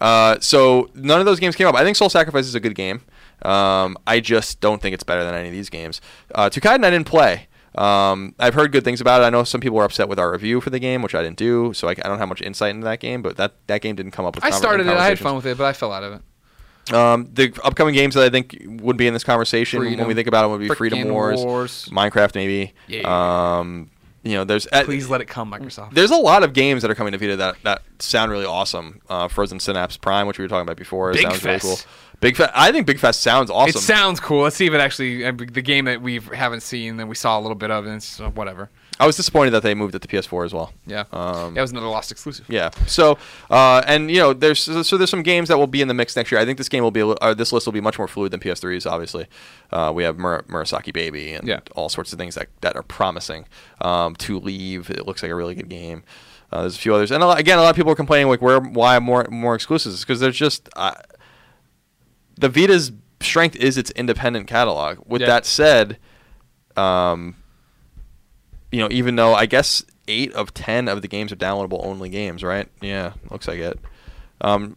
Uh, 0.00 0.38
so 0.40 0.90
none 0.94 1.20
of 1.20 1.26
those 1.26 1.40
games 1.40 1.56
came 1.56 1.66
up. 1.66 1.74
I 1.74 1.82
think 1.84 1.96
Soul 1.96 2.10
Sacrifice 2.10 2.46
is 2.46 2.54
a 2.54 2.60
good 2.60 2.74
game. 2.74 3.02
Um, 3.42 3.96
I 4.06 4.20
just 4.20 4.60
don't 4.60 4.80
think 4.80 4.94
it's 4.94 5.04
better 5.04 5.24
than 5.24 5.34
any 5.34 5.48
of 5.48 5.52
these 5.52 5.70
games. 5.70 6.00
Uh, 6.34 6.50
Toukiden 6.50 6.84
I 6.84 6.90
didn't 6.90 7.06
play. 7.06 7.48
Um, 7.74 8.34
I've 8.38 8.54
heard 8.54 8.72
good 8.72 8.84
things 8.84 9.00
about 9.00 9.22
it. 9.22 9.24
I 9.24 9.30
know 9.30 9.44
some 9.44 9.60
people 9.60 9.76
were 9.76 9.84
upset 9.84 10.08
with 10.08 10.18
our 10.18 10.32
review 10.32 10.60
for 10.60 10.70
the 10.70 10.80
game, 10.80 11.02
which 11.02 11.14
I 11.14 11.22
didn't 11.22 11.36
do, 11.36 11.72
so 11.72 11.88
I, 11.88 11.92
I 11.92 12.08
don't 12.08 12.18
have 12.18 12.28
much 12.28 12.42
insight 12.42 12.74
into 12.74 12.84
that 12.84 13.00
game. 13.00 13.22
But 13.22 13.36
that, 13.36 13.54
that 13.68 13.80
game 13.80 13.94
didn't 13.94 14.12
come 14.12 14.24
up 14.24 14.34
with. 14.34 14.44
I 14.44 14.50
started 14.50 14.86
it. 14.86 14.96
I 14.96 15.06
had 15.06 15.18
fun 15.18 15.36
with 15.36 15.46
it, 15.46 15.56
but 15.56 15.64
I 15.64 15.72
fell 15.72 15.92
out 15.92 16.02
of 16.02 16.14
it. 16.14 16.22
Um, 16.94 17.28
the 17.32 17.56
upcoming 17.62 17.94
games 17.94 18.14
that 18.14 18.24
I 18.24 18.30
think 18.30 18.56
would 18.66 18.96
be 18.96 19.06
in 19.06 19.12
this 19.12 19.22
conversation 19.22 19.80
when 19.80 20.08
we 20.08 20.14
think 20.14 20.26
about 20.26 20.46
it 20.46 20.48
would 20.48 20.60
be 20.60 20.68
Freedom 20.68 21.08
Wars, 21.08 21.44
Wars. 21.44 21.88
Minecraft, 21.92 22.34
maybe. 22.34 22.72
Yeah. 22.88 23.58
Um, 23.58 23.90
you 24.22 24.32
know, 24.34 24.44
there's 24.44 24.66
uh, 24.72 24.84
Please 24.84 25.08
let 25.08 25.20
it 25.20 25.26
come, 25.26 25.50
Microsoft. 25.50 25.94
there's 25.94 26.10
a 26.10 26.16
lot 26.16 26.42
of 26.42 26.52
games 26.52 26.82
that 26.82 26.90
are 26.90 26.94
coming 26.94 27.12
to 27.12 27.18
Vita 27.18 27.36
that, 27.36 27.56
that 27.62 27.82
sound 28.00 28.30
really 28.30 28.44
awesome. 28.44 29.00
Uh, 29.08 29.28
Frozen 29.28 29.60
Synapse 29.60 29.96
Prime, 29.96 30.26
which 30.26 30.38
we 30.38 30.44
were 30.44 30.48
talking 30.48 30.62
about 30.62 30.76
before, 30.76 31.12
Big 31.12 31.22
sounds 31.22 31.42
really 31.42 31.60
cool. 31.60 31.78
Big 32.20 32.36
Fest. 32.36 32.50
I 32.54 32.70
think 32.72 32.86
Big 32.86 32.98
Fest 32.98 33.20
sounds 33.22 33.50
awesome. 33.50 33.70
It 33.78 33.82
sounds 33.82 34.20
cool. 34.20 34.42
Let's 34.42 34.56
see 34.56 34.66
if 34.66 34.72
it 34.74 34.80
actually 34.80 35.24
uh, 35.24 35.32
the 35.32 35.62
game 35.62 35.86
that 35.86 36.02
we 36.02 36.20
haven't 36.34 36.60
seen 36.60 36.96
that 36.98 37.06
we 37.08 37.14
saw 37.14 37.38
a 37.38 37.40
little 37.40 37.54
bit 37.54 37.70
of, 37.70 37.86
and 37.86 37.96
it's 37.96 38.20
uh, 38.20 38.28
whatever. 38.30 38.68
I 38.98 39.06
was 39.06 39.16
disappointed 39.16 39.52
that 39.52 39.62
they 39.62 39.74
moved 39.74 39.94
it 39.94 40.02
to 40.02 40.08
PS4 40.08 40.44
as 40.44 40.52
well. 40.52 40.74
Yeah, 40.86 41.04
Um, 41.10 41.54
that 41.54 41.62
was 41.62 41.70
another 41.70 41.86
lost 41.86 42.12
exclusive. 42.12 42.44
Yeah. 42.50 42.68
So, 42.86 43.16
uh, 43.48 43.82
and 43.86 44.10
you 44.10 44.18
know, 44.18 44.34
there's 44.34 44.60
so 44.60 44.98
there's 44.98 45.08
some 45.08 45.22
games 45.22 45.48
that 45.48 45.56
will 45.56 45.66
be 45.66 45.80
in 45.80 45.88
the 45.88 45.94
mix 45.94 46.14
next 46.16 46.30
year. 46.30 46.38
I 46.38 46.44
think 46.44 46.58
this 46.58 46.68
game 46.68 46.82
will 46.82 46.90
be, 46.90 47.00
a 47.00 47.06
uh, 47.08 47.32
this 47.32 47.50
list 47.50 47.66
will 47.66 47.72
be 47.72 47.80
much 47.80 47.96
more 47.96 48.06
fluid 48.06 48.30
than 48.32 48.40
PS3's. 48.40 48.84
Obviously, 48.84 49.26
uh, 49.72 49.90
we 49.94 50.02
have 50.04 50.18
Mur- 50.18 50.42
Murasaki 50.48 50.92
Baby 50.92 51.32
and 51.32 51.48
Yeah. 51.48 51.60
all 51.74 51.88
sorts 51.88 52.12
of 52.12 52.18
things 52.18 52.34
that 52.34 52.48
that 52.60 52.76
are 52.76 52.82
promising. 52.82 53.46
Um, 53.80 54.14
to 54.16 54.38
leave, 54.38 54.90
it 54.90 55.06
looks 55.06 55.22
like 55.22 55.32
a 55.32 55.34
really 55.34 55.54
good 55.54 55.70
game. 55.70 56.02
Uh, 56.52 56.62
there's 56.62 56.76
a 56.76 56.78
few 56.80 56.92
others, 56.94 57.10
and 57.12 57.22
a 57.22 57.26
lot, 57.26 57.38
again, 57.38 57.58
a 57.58 57.62
lot 57.62 57.70
of 57.70 57.76
people 57.76 57.92
are 57.92 57.96
complaining 57.96 58.28
like, 58.28 58.42
where, 58.42 58.58
why 58.60 58.98
more 58.98 59.24
more 59.30 59.54
exclusives? 59.54 60.00
Because 60.00 60.20
there's 60.20 60.36
just 60.36 60.68
uh, 60.76 60.92
the 62.40 62.48
Vita's 62.48 62.92
strength 63.20 63.56
is 63.56 63.76
its 63.76 63.90
independent 63.92 64.46
catalog. 64.46 64.98
With 65.06 65.20
Yeah. 65.20 65.26
that 65.28 65.46
said, 65.46 65.98
um, 66.76 67.36
you 68.72 68.78
know, 68.80 68.88
even 68.90 69.16
though 69.16 69.34
I 69.34 69.46
guess 69.46 69.84
eight 70.08 70.32
of 70.32 70.54
ten 70.54 70.88
of 70.88 71.02
the 71.02 71.08
games 71.08 71.32
are 71.32 71.36
downloadable 71.36 71.84
only 71.84 72.08
games, 72.08 72.42
right? 72.42 72.68
Yeah, 72.80 73.12
looks 73.30 73.46
like 73.48 73.58
it. 73.58 73.78
Um, 74.40 74.76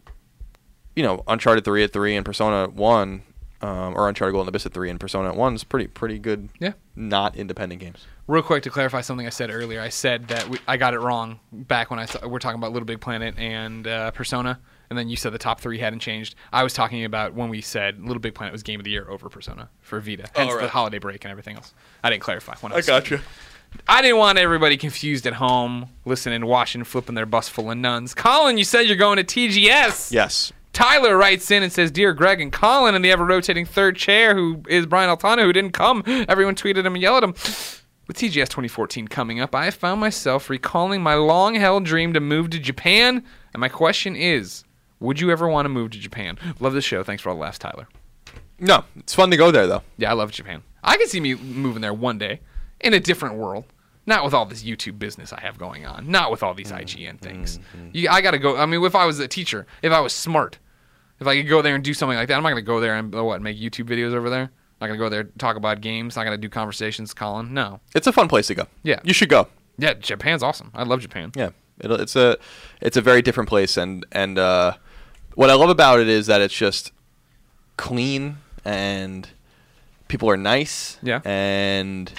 you 0.95 1.03
know, 1.03 1.24
Uncharted 1.28 1.64
three 1.66 1.84
at 1.84 1.93
three 1.93 2.16
and 2.16 2.26
Persona 2.26 2.68
one, 2.70 3.24
um, 3.61 3.95
or 3.95 4.09
Uncharted 4.09 4.34
Golden 4.34 4.49
Abyss 4.49 4.66
at 4.66 4.74
three 4.74 4.89
and 4.89 4.99
Persona 4.99 5.30
at 5.30 5.36
one 5.36 5.55
is 5.55 5.64
pretty 5.64 5.88
pretty 5.88 6.20
good. 6.20 6.49
Yeah. 6.59 6.74
not 6.95 7.36
independent 7.36 7.82
games. 7.82 8.05
Real 8.28 8.43
quick 8.43 8.64
to 8.64 8.70
clarify 8.70 9.01
something 9.01 9.26
I 9.26 9.32
said 9.32 9.49
earlier, 9.49 9.82
I 9.82 9.89
said 9.89 10.28
that 10.30 10.47
we, 10.47 10.59
I 10.68 10.78
got 10.78 10.93
it 10.93 10.99
wrong 10.99 11.39
back 11.51 11.89
when 11.89 11.99
I 11.99 12.05
t- 12.05 12.20
we're 12.26 12.39
talking 12.39 12.57
about 12.59 12.72
Little 12.72 12.86
Big 12.86 13.01
Planet 13.01 13.36
and 13.38 13.88
uh, 13.88 14.11
Persona, 14.11 14.59
and 14.93 14.97
then 14.99 15.09
you 15.09 15.15
said 15.15 15.33
the 15.33 15.39
top 15.39 15.59
three 15.59 15.79
hadn't 15.79 16.01
changed. 16.01 16.35
I 16.51 16.61
was 16.61 16.71
talking 16.71 17.03
about 17.03 17.33
when 17.33 17.49
we 17.49 17.61
said 17.61 17.99
Little 17.99 18.19
Big 18.19 18.35
Planet 18.35 18.51
was 18.51 18.61
Game 18.61 18.79
of 18.79 18.83
the 18.83 18.91
Year 18.91 19.09
over 19.09 19.27
Persona 19.27 19.67
for 19.81 19.99
Vita, 19.99 20.29
hence 20.35 20.51
the 20.51 20.59
right. 20.59 20.69
holiday 20.69 20.99
break 20.99 21.25
and 21.25 21.31
everything 21.31 21.55
else. 21.55 21.73
I 22.03 22.11
didn't 22.11 22.21
clarify. 22.21 22.53
When 22.59 22.71
I, 22.71 22.75
I 22.75 22.77
was 22.77 22.85
gotcha. 22.85 23.21
I 23.87 24.03
didn't 24.03 24.17
want 24.17 24.37
everybody 24.37 24.77
confused 24.77 25.25
at 25.25 25.33
home, 25.33 25.89
listening, 26.05 26.45
watching, 26.45 26.83
flipping 26.83 27.15
their 27.15 27.25
bus 27.25 27.49
full 27.49 27.71
of 27.71 27.77
nuns. 27.79 28.13
Colin, 28.13 28.59
you 28.59 28.63
said 28.63 28.81
you're 28.81 28.95
going 28.97 29.17
to 29.17 29.23
TGS. 29.23 30.11
Yes. 30.11 30.53
Tyler 30.73 31.17
writes 31.17 31.49
in 31.49 31.63
and 31.63 31.73
says, 31.73 31.89
"Dear 31.89 32.13
Greg 32.13 32.39
and 32.39 32.53
Colin, 32.53 32.93
and 32.93 33.03
the 33.03 33.09
ever-rotating 33.09 33.65
third 33.65 33.95
chair, 33.95 34.35
who 34.35 34.61
is 34.69 34.85
Brian 34.85 35.09
Altano, 35.09 35.41
who 35.41 35.53
didn't 35.53 35.71
come. 35.71 36.03
Everyone 36.05 36.53
tweeted 36.53 36.85
him 36.85 36.93
and 36.93 37.01
yelled 37.01 37.23
at 37.23 37.29
him." 37.29 37.35
With 38.05 38.17
TGS 38.17 38.49
2014 38.49 39.07
coming 39.07 39.39
up, 39.39 39.55
I 39.55 39.71
found 39.71 40.01
myself 40.01 40.51
recalling 40.51 41.01
my 41.01 41.15
long-held 41.15 41.85
dream 41.85 42.13
to 42.13 42.19
move 42.19 42.51
to 42.51 42.59
Japan, 42.59 43.23
and 43.53 43.61
my 43.61 43.69
question 43.69 44.15
is, 44.15 44.65
would 45.04 45.20
you 45.20 45.30
ever 45.32 45.47
want 45.47 45.66
to 45.66 45.70
move 45.70 45.91
to 45.91 45.99
Japan? 45.99 46.38
Love 46.60 46.74
the 46.74 46.82
show. 46.82 47.04
Thanks 47.04 47.22
for 47.22 47.30
all 47.30 47.36
the 47.36 47.41
laughs, 47.41 47.60
Tyler. 47.60 47.88
No, 48.60 48.86
it's 48.95 49.14
fun 49.14 49.30
to 49.32 49.38
go 49.38 49.51
there 49.51 49.68
though. 49.68 49.84
Yeah, 49.97 50.10
I 50.12 50.14
love 50.14 50.32
Japan. 50.32 50.64
I 50.84 50.97
can 50.97 51.08
see 51.08 51.20
me 51.20 51.36
moving 51.36 51.82
there 51.82 51.93
one 51.93 52.18
day 52.18 52.39
in 52.80 52.93
a 52.93 52.99
different 52.99 53.36
world. 53.36 53.66
Not 54.06 54.26
with 54.26 54.34
all 54.34 54.45
this 54.45 54.64
YouTube 54.64 54.99
business 54.99 55.32
I 55.32 55.39
have 55.41 55.58
going 55.58 55.86
on. 55.86 56.10
Not 56.12 56.30
with 56.30 56.43
all 56.43 56.54
these 56.54 56.72
IGN 56.72 57.20
things. 57.20 57.60
You, 57.93 58.10
I 58.10 58.20
got 58.20 58.32
to 58.32 58.38
go. 58.38 58.58
I 58.58 58.66
mean, 58.66 58.84
if 58.84 58.95
I 58.95 59.06
was 59.06 59.20
a 59.20 59.30
teacher, 59.30 59.66
if 59.82 59.93
I 59.93 60.01
was 60.01 60.12
smart, 60.12 60.60
if 61.22 61.28
I 61.28 61.38
could 61.38 61.47
go 61.47 61.62
there 61.62 61.74
and 61.76 61.84
do 61.84 61.93
something 61.93 62.18
like 62.18 62.28
that, 62.28 62.36
I'm 62.36 62.43
not 62.43 62.49
going 62.49 62.62
to 62.64 62.68
go 62.68 62.82
there 62.82 62.95
and 62.95 63.14
what 63.14 63.41
make 63.41 63.58
YouTube 63.58 63.86
videos 63.86 64.14
over 64.14 64.30
there. 64.30 64.41
I'm 64.43 64.49
not 64.82 64.88
going 64.88 64.99
to 64.99 65.06
go 65.06 65.10
there 65.10 65.24
talk 65.38 65.56
about 65.56 65.80
games. 65.80 66.18
I'm 66.18 66.22
not 66.26 66.32
going 66.32 66.41
to 66.41 66.47
do 66.47 66.49
conversations. 66.49 67.14
Colin, 67.14 67.54
no. 67.54 67.80
It's 67.95 68.08
a 68.08 68.12
fun 68.12 68.28
place 68.28 68.47
to 68.47 68.56
go. 68.56 68.68
Yeah. 68.84 68.99
you 69.06 69.14
should 69.14 69.30
go. 69.30 69.47
Yeah, 69.78 69.93
Japan's 69.93 70.43
awesome. 70.43 70.72
I 70.74 70.84
love 70.84 70.99
Japan. 70.99 71.32
Yeah, 71.36 71.51
It'll, 71.80 71.99
it's 71.99 72.16
a 72.16 72.38
it's 72.82 72.97
a 72.97 73.01
very 73.01 73.22
different 73.22 73.49
place, 73.49 73.78
and 73.78 74.06
and 74.12 74.38
uh, 74.38 74.74
what 75.36 75.49
I 75.49 75.53
love 75.55 75.69
about 75.69 75.99
it 75.99 76.07
is 76.07 76.27
that 76.27 76.41
it's 76.41 76.53
just 76.53 76.91
clean 77.77 78.38
and 78.65 79.27
people 80.07 80.29
are 80.29 80.38
nice. 80.38 80.97
Yeah. 81.01 81.21
and 81.25 82.11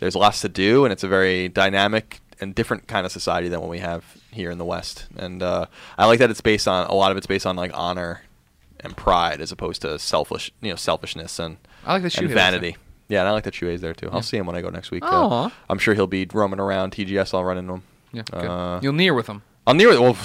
there's 0.00 0.16
lots 0.16 0.40
to 0.40 0.48
do, 0.48 0.84
and 0.86 0.92
it's 0.92 1.04
a 1.04 1.08
very 1.08 1.48
dynamic 1.48 2.20
and 2.40 2.54
different 2.54 2.86
kind 2.88 3.04
of 3.04 3.12
society 3.12 3.48
than 3.48 3.60
what 3.60 3.68
we 3.68 3.80
have 3.80 4.02
here 4.30 4.50
in 4.50 4.56
the 4.56 4.64
West. 4.64 5.06
And 5.16 5.42
uh, 5.42 5.66
I 5.98 6.06
like 6.06 6.18
that 6.20 6.30
it's 6.30 6.40
based 6.40 6.66
on 6.66 6.86
a 6.86 6.94
lot 6.94 7.10
of 7.10 7.18
it's 7.18 7.26
based 7.26 7.44
on 7.46 7.54
like 7.54 7.70
honor 7.74 8.22
and 8.80 8.96
pride 8.96 9.42
as 9.42 9.52
opposed 9.52 9.82
to 9.82 9.98
selfish, 9.98 10.50
you 10.62 10.70
know, 10.70 10.76
selfishness 10.76 11.38
and 11.38 11.58
I 11.84 11.94
like 11.94 12.02
that 12.04 12.18
and 12.18 12.30
vanity. 12.30 12.76
Yeah, 13.08 13.20
and 13.20 13.28
I 13.28 13.32
like 13.32 13.44
that 13.44 13.52
Shuhei's 13.54 13.82
there 13.82 13.92
too. 13.92 14.08
I'll 14.10 14.22
see 14.22 14.38
him 14.38 14.46
when 14.46 14.56
I 14.56 14.62
go 14.62 14.70
next 14.70 14.90
week. 14.90 15.04
Aw. 15.04 15.46
Uh, 15.46 15.50
I'm 15.68 15.78
sure 15.78 15.92
he'll 15.94 16.06
be 16.06 16.26
roaming 16.32 16.60
around 16.60 16.92
TGS. 16.92 17.34
I'll 17.34 17.44
run 17.44 17.58
into 17.58 17.74
him. 17.74 17.82
Yeah. 18.12 18.22
Uh, 18.32 18.80
You'll 18.82 18.92
near 18.94 19.12
with 19.12 19.26
him. 19.26 19.42
I'll 19.66 19.74
near 19.74 19.88
with. 19.88 19.98
Well, 20.00 20.16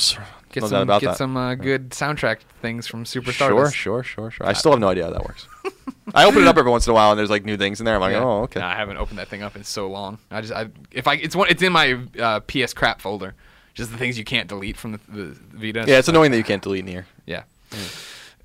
Get 0.56 0.64
no 0.64 0.70
doubt 0.70 0.70
some 0.70 0.82
about 0.84 1.02
get 1.02 1.08
that. 1.08 1.18
some 1.18 1.38
uh, 1.38 1.56
good 1.56 1.90
soundtrack 1.90 2.38
things 2.62 2.88
from 2.88 3.06
Super 3.06 3.32
Sure, 3.32 3.70
sure, 3.70 4.04
sure, 4.04 4.32
sure. 4.32 4.48
I 4.48 4.54
still 4.54 4.72
have 4.72 4.80
no 4.80 4.88
idea 4.88 5.04
how 5.04 5.12
that 5.12 5.24
works. 5.26 5.48
I 6.14 6.24
open 6.26 6.42
it 6.42 6.48
up 6.48 6.58
every 6.58 6.72
once 6.72 6.88
in 6.88 6.92
a 6.92 6.94
while, 6.94 7.12
and 7.12 7.20
there's 7.20 7.30
like 7.30 7.44
new 7.44 7.58
things 7.58 7.80
in 7.82 7.86
there. 7.86 7.96
I'm 7.96 8.02
like, 8.02 8.14
Yeah. 8.14 8.24
oh, 8.24 8.44
okay. 8.44 8.62
Nah, 8.62 8.70
I 8.70 8.76
haven't 8.76 8.98
opened 8.98 9.20
that 9.20 9.28
thing 9.28 9.44
up 9.44 9.56
in 9.56 9.64
so 9.64 9.88
long. 9.90 10.18
I 10.32 10.42
just, 10.42 10.54
I, 10.54 10.68
if 10.92 11.08
I, 11.08 11.16
it's 11.16 11.36
one, 11.36 11.50
it's 11.50 11.62
in 11.62 11.74
my 11.74 12.00
uh, 12.20 12.40
PS 12.42 12.74
crap 12.74 13.02
folder. 13.02 13.36
Just 13.74 13.92
the 13.92 13.98
things 13.98 14.18
you 14.18 14.24
can't 14.24 14.48
delete 14.48 14.78
from 14.78 14.94
the, 14.94 15.00
the 15.10 15.38
Vita. 15.52 15.84
Yeah, 15.86 16.00
it's 16.00 16.08
annoying 16.08 16.32
that 16.32 16.38
you 16.38 16.46
can't 16.46 16.64
delete 16.64 16.86
in 16.86 16.88
here. 16.88 17.08
Yeah. 17.26 17.44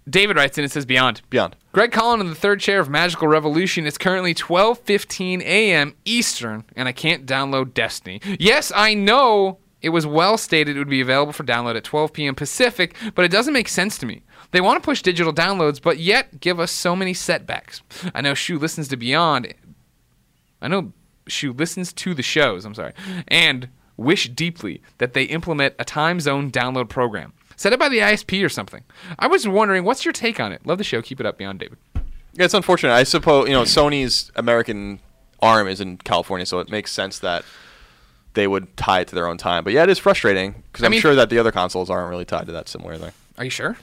David 0.09 0.37
writes 0.37 0.59
in. 0.59 0.65
It 0.65 0.73
says 0.73 0.85
Beyond. 0.87 1.23
Beyond. 1.31 1.55
Greg 1.73 1.93
Colin 1.93 2.21
in 2.21 2.29
the 2.29 2.35
third 2.35 2.59
chair 2.59 2.81
of 2.81 2.89
Magical 2.89 3.29
Revolution. 3.29 3.87
It's 3.87 3.99
currently 3.99 4.35
12:15 4.35 5.41
a.m. 5.43 5.95
Eastern, 6.05 6.65
and 6.75 6.89
I 6.89 6.93
can't 6.93 7.27
download 7.27 7.75
Destiny. 7.75 8.21
Yes, 8.41 8.73
I 8.75 8.95
know 8.95 9.59
it 9.83 9.91
was 9.91 10.07
well 10.07 10.37
stated 10.37 10.77
it 10.77 10.79
would 10.79 10.89
be 10.89 11.01
available 11.01 11.33
for 11.33 11.45
download 11.45 11.77
at 11.77 11.85
12 11.85 12.13
p.m. 12.13 12.35
Pacific, 12.35 12.97
but 13.15 13.25
it 13.25 13.31
doesn't 13.31 13.55
make 13.55 13.69
sense 13.69 13.99
to 13.99 14.07
me. 14.07 14.23
They 14.51 14.61
want 14.61 14.83
to 14.83 14.85
push 14.85 15.03
digital 15.03 15.33
downloads, 15.33 15.81
but 15.81 15.99
yet 15.99 16.41
give 16.41 16.61
us 16.61 16.71
so 16.71 16.95
many 16.97 17.15
setbacks. 17.15 17.83
I 18.15 18.21
know 18.21 18.35
Shu 18.35 18.59
listens 18.59 18.89
to 18.89 18.97
Beyond. 18.97 19.55
I 20.61 20.69
know 20.69 20.93
Shu 21.27 21.53
listens 21.53 21.93
to 21.95 22.15
the 22.15 22.23
shows. 22.23 22.65
I'm 22.65 22.75
sorry, 22.75 22.93
and 23.29 23.69
wish 23.97 24.29
deeply 24.29 24.83
that 24.99 25.13
they 25.13 25.25
implement 25.25 25.75
a 25.79 25.85
time 25.85 26.21
zone 26.21 26.51
download 26.51 26.89
program. 26.89 27.33
Set 27.57 27.73
it 27.75 27.79
by 27.79 27.91
the 27.91 27.99
ISP 27.99 28.43
or 28.45 28.49
something. 28.49 28.83
I 29.19 29.27
was 29.27 29.47
wondering, 29.47 29.85
what's 29.85 30.05
your 30.05 30.13
take 30.13 30.41
on 30.41 30.51
it? 30.51 30.67
Love 30.67 30.79
the 30.79 30.85
show. 30.85 31.03
Keep 31.03 31.21
it 31.21 31.27
up, 31.27 31.37
Beyond 31.37 31.59
David. 31.59 31.77
Yeah, 32.33 32.47
it's 32.47 32.55
unfortunate. 32.55 32.95
I 32.95 33.03
suppose 33.03 33.49
you 33.49 33.55
know 33.55 33.63
Sony's 33.63 34.33
American 34.37 35.01
arm 35.41 35.69
is 35.69 35.81
in 35.81 35.99
California, 35.99 36.47
so 36.47 36.61
it 36.61 36.71
makes 36.71 36.93
sense 36.93 37.19
that 37.19 37.45
they 38.41 38.47
would 38.47 38.75
tie 38.79 39.01
it 39.01 39.09
to 39.09 39.15
their 39.15 39.27
own 39.27 39.37
time. 39.37 39.65
But 39.65 39.75
yeah, 39.75 39.83
it 39.83 39.91
is 39.91 39.99
frustrating 39.99 40.63
because 40.73 40.83
I'm 40.83 40.93
mean- 40.93 41.01
sure 41.03 41.15
that 41.15 41.29
the 41.29 41.39
other 41.39 41.53
consoles 41.53 41.91
aren't 41.91 42.09
really 42.09 42.25
tied 42.25 42.47
to 42.47 42.53
that 42.53 42.69
similar 42.71 42.97
thing. 42.97 43.13
Are 43.37 43.45
you 43.45 43.51
sure? 43.51 43.77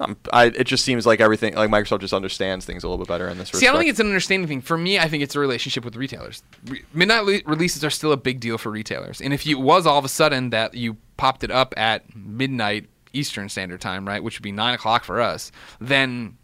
Um, 0.00 0.16
I, 0.32 0.46
it 0.46 0.64
just 0.64 0.84
seems 0.84 1.04
like 1.06 1.20
everything, 1.20 1.54
like 1.54 1.70
Microsoft 1.70 2.00
just 2.00 2.12
understands 2.12 2.64
things 2.64 2.82
a 2.82 2.88
little 2.88 3.04
bit 3.04 3.08
better 3.08 3.28
in 3.28 3.38
this 3.38 3.50
See, 3.50 3.66
I 3.66 3.70
don't 3.70 3.78
think 3.80 3.90
it's 3.90 4.00
an 4.00 4.06
understanding 4.06 4.48
thing. 4.48 4.60
For 4.60 4.76
me, 4.76 4.98
I 4.98 5.08
think 5.08 5.22
it's 5.22 5.34
a 5.36 5.40
relationship 5.40 5.84
with 5.84 5.94
retailers. 5.96 6.42
Re- 6.66 6.82
Midnight 6.92 7.24
le- 7.24 7.40
releases 7.46 7.84
are 7.84 7.90
still 7.90 8.10
a 8.12 8.16
big 8.16 8.40
deal 8.40 8.58
for 8.58 8.70
retailers. 8.70 9.20
And 9.20 9.32
if 9.32 9.46
it 9.46 9.54
was 9.54 9.86
all 9.86 9.98
of 9.98 10.04
a 10.04 10.08
sudden 10.08 10.50
that 10.50 10.74
you 10.74 10.96
popped 11.16 11.44
it 11.44 11.50
up 11.52 11.74
at 11.76 12.14
midnight 12.16 12.88
Eastern 13.12 13.48
Standard 13.48 13.80
Time, 13.80 14.06
right, 14.06 14.22
which 14.22 14.38
would 14.38 14.42
be 14.42 14.50
9 14.52 14.74
o'clock 14.74 15.04
for 15.04 15.20
us, 15.20 15.52
then 15.80 16.36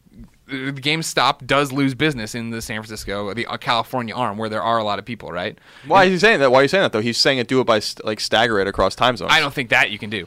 GameStop 0.51 1.46
does 1.46 1.72
lose 1.72 1.94
business 1.94 2.34
in 2.34 2.51
the 2.51 2.61
San 2.61 2.80
Francisco, 2.80 3.32
the 3.34 3.46
uh, 3.46 3.57
California 3.57 4.14
arm, 4.14 4.38
where 4.38 4.48
there 4.48 4.62
are 4.62 4.78
a 4.78 4.84
lot 4.84 4.98
of 4.98 5.05
people, 5.05 5.30
right? 5.30 5.59
Why 5.86 6.05
is 6.05 6.12
he 6.12 6.18
saying 6.18 6.40
that? 6.40 6.51
Why 6.51 6.61
are 6.61 6.62
you 6.62 6.68
saying 6.68 6.82
that 6.82 6.92
though? 6.92 7.01
He's 7.01 7.18
saying 7.18 7.38
it 7.38 7.48
do 7.48 7.61
it 7.61 7.64
by 7.64 7.78
st- 7.78 8.05
like 8.05 8.20
stagger 8.20 8.59
it 8.59 8.66
across 8.66 8.94
time 8.94 9.16
zones. 9.16 9.32
I 9.32 9.40
don't 9.40 9.55
think 9.55 9.70
that 9.70 9.90
you 9.90 9.98
can 9.98 10.11
do. 10.11 10.26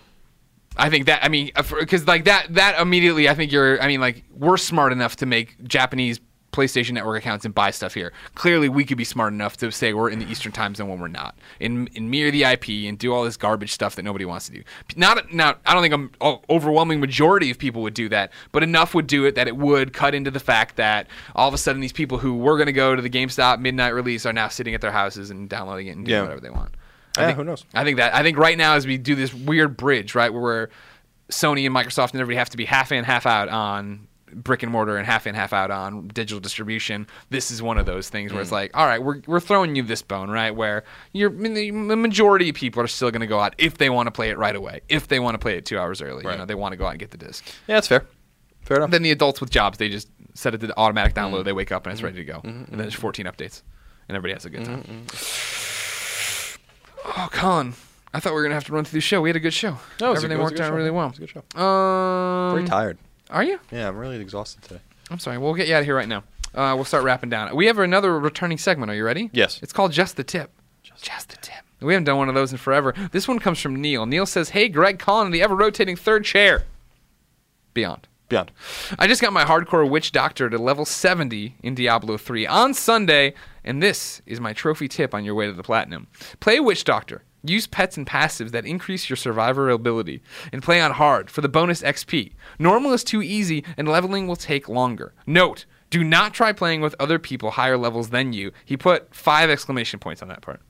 I 0.75 0.89
think 0.89 1.05
that 1.05 1.23
I 1.23 1.29
mean 1.29 1.51
because 1.79 2.07
like 2.07 2.25
that 2.25 2.53
that 2.55 2.79
immediately 2.79 3.29
I 3.29 3.35
think 3.35 3.51
you're 3.51 3.81
I 3.81 3.87
mean 3.87 4.01
like 4.01 4.23
we're 4.33 4.57
smart 4.57 4.91
enough 4.91 5.17
to 5.17 5.25
make 5.25 5.63
Japanese 5.63 6.19
PlayStation 6.53 6.91
Network 6.91 7.17
accounts 7.17 7.43
and 7.43 7.53
buy 7.53 7.71
stuff 7.71 7.93
here. 7.93 8.13
Clearly, 8.35 8.69
we 8.69 8.85
could 8.85 8.97
be 8.97 9.03
smart 9.03 9.33
enough 9.33 9.57
to 9.57 9.71
say 9.71 9.93
we're 9.93 10.09
in 10.09 10.19
the 10.19 10.25
Eastern 10.31 10.51
Time 10.51 10.73
Zone 10.75 10.87
when 10.87 10.99
we're 10.99 11.07
not, 11.09 11.35
and, 11.59 11.89
and 11.95 12.09
mirror 12.09 12.31
the 12.31 12.43
IP 12.43 12.69
and 12.87 12.97
do 12.97 13.13
all 13.13 13.23
this 13.23 13.35
garbage 13.35 13.71
stuff 13.71 13.95
that 13.95 14.03
nobody 14.03 14.23
wants 14.25 14.45
to 14.47 14.53
do. 14.53 14.63
Not 14.95 15.33
now. 15.33 15.55
I 15.65 15.73
don't 15.73 15.81
think 15.89 16.15
a 16.21 16.37
overwhelming 16.49 16.99
majority 16.99 17.51
of 17.51 17.57
people 17.57 17.81
would 17.81 17.93
do 17.93 18.07
that, 18.09 18.31
but 18.51 18.63
enough 18.63 18.93
would 18.93 19.07
do 19.07 19.25
it 19.25 19.35
that 19.35 19.47
it 19.47 19.57
would 19.57 19.91
cut 19.93 20.15
into 20.15 20.31
the 20.31 20.39
fact 20.39 20.75
that 20.77 21.07
all 21.35 21.47
of 21.47 21.53
a 21.53 21.57
sudden 21.57 21.81
these 21.81 21.91
people 21.93 22.19
who 22.19 22.35
were 22.37 22.55
going 22.57 22.67
to 22.67 22.71
go 22.73 22.95
to 22.95 23.01
the 23.01 23.09
GameStop 23.09 23.59
midnight 23.59 23.89
release 23.93 24.25
are 24.25 24.33
now 24.33 24.47
sitting 24.47 24.73
at 24.75 24.81
their 24.81 24.91
houses 24.91 25.29
and 25.31 25.49
downloading 25.49 25.87
it 25.87 25.97
and 25.97 26.05
doing 26.05 26.15
Yeah. 26.15 26.21
whatever 26.21 26.41
they 26.41 26.49
want. 26.49 26.75
I 27.17 27.21
Yeah, 27.21 27.25
think- 27.27 27.37
who 27.37 27.43
knows? 27.43 27.65
I 27.73 27.83
think 27.83 27.97
that 27.97 28.15
I 28.15 28.23
think 28.23 28.37
right 28.37 28.57
now 28.57 28.75
as 28.75 28.87
we 28.87 28.97
do 28.97 29.15
this 29.15 29.33
weird 29.33 29.75
bridge, 29.77 30.15
right, 30.15 30.33
where 30.33 30.69
Sony 31.29 31.65
and 31.65 31.75
Microsoft 31.75 32.11
and 32.11 32.21
everybody 32.21 32.37
have 32.37 32.49
to 32.49 32.57
be 32.57 32.65
half 32.65 32.91
in, 32.91 33.03
half 33.03 33.25
out 33.25 33.49
on 33.49 34.07
brick 34.35 34.63
and 34.63 34.71
mortar 34.71 34.97
and 34.97 35.05
half 35.05 35.25
in, 35.27 35.35
half 35.35 35.53
out 35.53 35.71
on 35.71 36.07
digital 36.09 36.39
distribution. 36.39 37.07
This 37.29 37.51
is 37.51 37.61
one 37.61 37.77
of 37.77 37.85
those 37.85 38.09
things 38.09 38.31
where 38.33 38.41
it's 38.41 38.49
Mm. 38.49 38.53
like, 38.53 38.71
all 38.77 38.85
right, 38.85 39.01
we're 39.01 39.21
we're 39.27 39.39
throwing 39.39 39.75
you 39.75 39.83
this 39.83 40.01
bone, 40.01 40.29
right? 40.29 40.51
Where 40.55 40.83
you're 41.11 41.29
I 41.29 41.33
mean, 41.33 41.87
the 41.87 41.95
majority 41.95 42.49
of 42.49 42.55
people 42.55 42.81
are 42.81 42.87
still 42.87 43.11
going 43.11 43.21
to 43.21 43.27
go 43.27 43.39
out 43.39 43.55
if 43.57 43.77
they 43.77 43.89
want 43.89 44.07
to 44.07 44.11
play 44.11 44.29
it 44.29 44.37
right 44.37 44.55
away, 44.55 44.81
if 44.89 45.07
they 45.07 45.19
want 45.19 45.35
to 45.35 45.39
play 45.39 45.57
it 45.57 45.65
two 45.65 45.77
hours 45.79 46.01
early. 46.01 46.23
You 46.29 46.37
know, 46.37 46.45
they 46.45 46.55
want 46.55 46.73
to 46.73 46.77
go 46.77 46.85
out 46.85 46.91
and 46.91 46.99
get 46.99 47.11
the 47.11 47.17
disc. 47.17 47.45
Yeah, 47.67 47.75
that's 47.75 47.87
fair. 47.87 48.05
Fair 48.61 48.77
enough. 48.77 48.91
Then 48.91 49.03
the 49.03 49.11
adults 49.11 49.41
with 49.41 49.49
jobs, 49.49 49.77
they 49.77 49.89
just 49.89 50.07
set 50.35 50.53
it 50.55 50.59
to 50.59 50.67
the 50.67 50.77
automatic 50.77 51.13
Mm-hmm. 51.15 51.35
download. 51.35 51.43
They 51.45 51.53
wake 51.53 51.71
up 51.71 51.85
and 51.85 51.93
it's 51.93 52.01
ready 52.01 52.15
to 52.17 52.23
go, 52.25 52.39
and 52.43 52.67
then 52.69 52.77
there's 52.79 52.93
14 52.93 53.25
updates, 53.25 53.61
and 54.07 54.15
everybody 54.15 54.33
has 54.33 54.45
a 54.45 54.49
good 54.49 54.63
time. 54.65 54.83
Mm-hmm. 54.83 55.05
Oh, 57.05 57.27
con 57.31 57.73
I 58.13 58.19
thought 58.19 58.29
we 58.31 58.35
were 58.35 58.43
gonna 58.43 58.53
have 58.53 58.65
to 58.65 58.73
run 58.73 58.85
through 58.85 58.97
the 58.97 59.01
show. 59.01 59.21
We 59.21 59.29
had 59.29 59.35
a 59.35 59.39
good 59.39 59.53
show. 59.53 59.77
No, 59.99 60.07
it 60.07 60.11
was 60.11 60.23
a- 60.23 60.25
Everything 60.27 60.39
a 60.39 60.43
worked 60.43 60.59
out 60.59 60.67
show. 60.69 60.75
really 60.75 60.91
well. 60.91 61.07
It 61.07 61.09
was 61.09 61.17
a 61.17 61.21
good 61.21 61.29
show. 61.55 61.59
Um, 61.61 62.55
Very 62.55 62.67
tired. 62.67 62.97
Are 63.33 63.43
you? 63.43 63.59
Yeah, 63.71 63.89
I'm 63.89 63.97
really 63.97 64.19
exhausted 64.21 64.61
today. 64.61 64.79
I'm 65.09 65.17
sorry. 65.17 65.39
We'll 65.39 65.55
get 65.55 65.67
you 65.67 65.73
out 65.73 65.79
of 65.79 65.85
here 65.85 65.95
right 65.95 66.07
now. 66.07 66.23
Uh, 66.53 66.73
we'll 66.75 66.85
start 66.85 67.03
wrapping 67.03 67.31
down. 67.31 67.53
We 67.55 67.65
have 67.65 67.79
another 67.79 68.17
returning 68.19 68.59
segment. 68.59 68.91
Are 68.91 68.95
you 68.95 69.03
ready? 69.03 69.31
Yes. 69.33 69.59
It's 69.63 69.73
called 69.73 69.91
Just 69.91 70.17
the 70.17 70.23
Tip. 70.23 70.51
Just, 71.01 71.29
the 71.29 71.37
Tip. 71.37 71.55
We 71.81 71.93
haven't 71.93 72.05
done 72.05 72.17
one 72.17 72.29
of 72.29 72.35
those 72.35 72.51
in 72.51 72.59
forever. 72.59 72.93
This 73.11 73.27
one 73.27 73.39
comes 73.39 73.59
from 73.59 73.81
Neil. 73.81 74.05
Neil 74.05 74.25
says, 74.27 74.49
"Hey, 74.49 74.69
Greg, 74.69 74.99
Colin, 74.99 75.31
the 75.31 75.41
ever 75.41 75.55
rotating 75.55 75.95
third 75.95 76.23
chair." 76.23 76.63
Beyond. 77.73 78.07
Beyond. 78.29 78.51
I 78.99 79.07
just 79.07 79.21
got 79.21 79.33
my 79.33 79.43
hardcore 79.43 79.89
witch 79.89 80.11
doctor 80.11 80.49
to 80.49 80.57
level 80.57 80.85
70 80.85 81.55
in 81.61 81.75
Diablo 81.75 82.17
3 82.17 82.47
on 82.47 82.73
Sunday, 82.73 83.33
and 83.65 83.81
this 83.83 84.21
is 84.25 84.39
my 84.39 84.53
trophy 84.53 84.87
tip 84.87 85.13
on 85.13 85.25
your 85.25 85.35
way 85.35 85.47
to 85.47 85.53
the 85.53 85.63
platinum. 85.63 86.07
Play 86.39 86.59
witch 86.59 86.85
doctor. 86.85 87.23
Use 87.43 87.67
pets 87.67 87.97
and 87.97 88.07
passives 88.07 88.51
that 88.51 88.65
increase 88.65 89.09
your 89.09 89.17
survivability, 89.17 90.21
and 90.51 90.63
play 90.63 90.79
on 90.79 90.91
hard 90.91 91.29
for 91.29 91.41
the 91.41 91.49
bonus 91.49 91.81
XP. 91.81 92.31
Normal 92.57 92.93
is 92.93 93.03
too 93.03 93.21
easy, 93.21 93.63
and 93.77 93.87
leveling 93.87 94.27
will 94.27 94.35
take 94.37 94.69
longer. 94.69 95.13
Note: 95.27 95.65
Do 95.89 96.03
not 96.03 96.33
try 96.33 96.53
playing 96.53 96.81
with 96.81 96.95
other 96.99 97.19
people 97.19 97.51
higher 97.51 97.77
levels 97.77 98.09
than 98.09 98.31
you. 98.33 98.51
He 98.63 98.77
put 98.77 99.13
five 99.13 99.49
exclamation 99.49 99.99
points 99.99 100.21
on 100.21 100.29
that 100.29 100.41
part. 100.41 100.61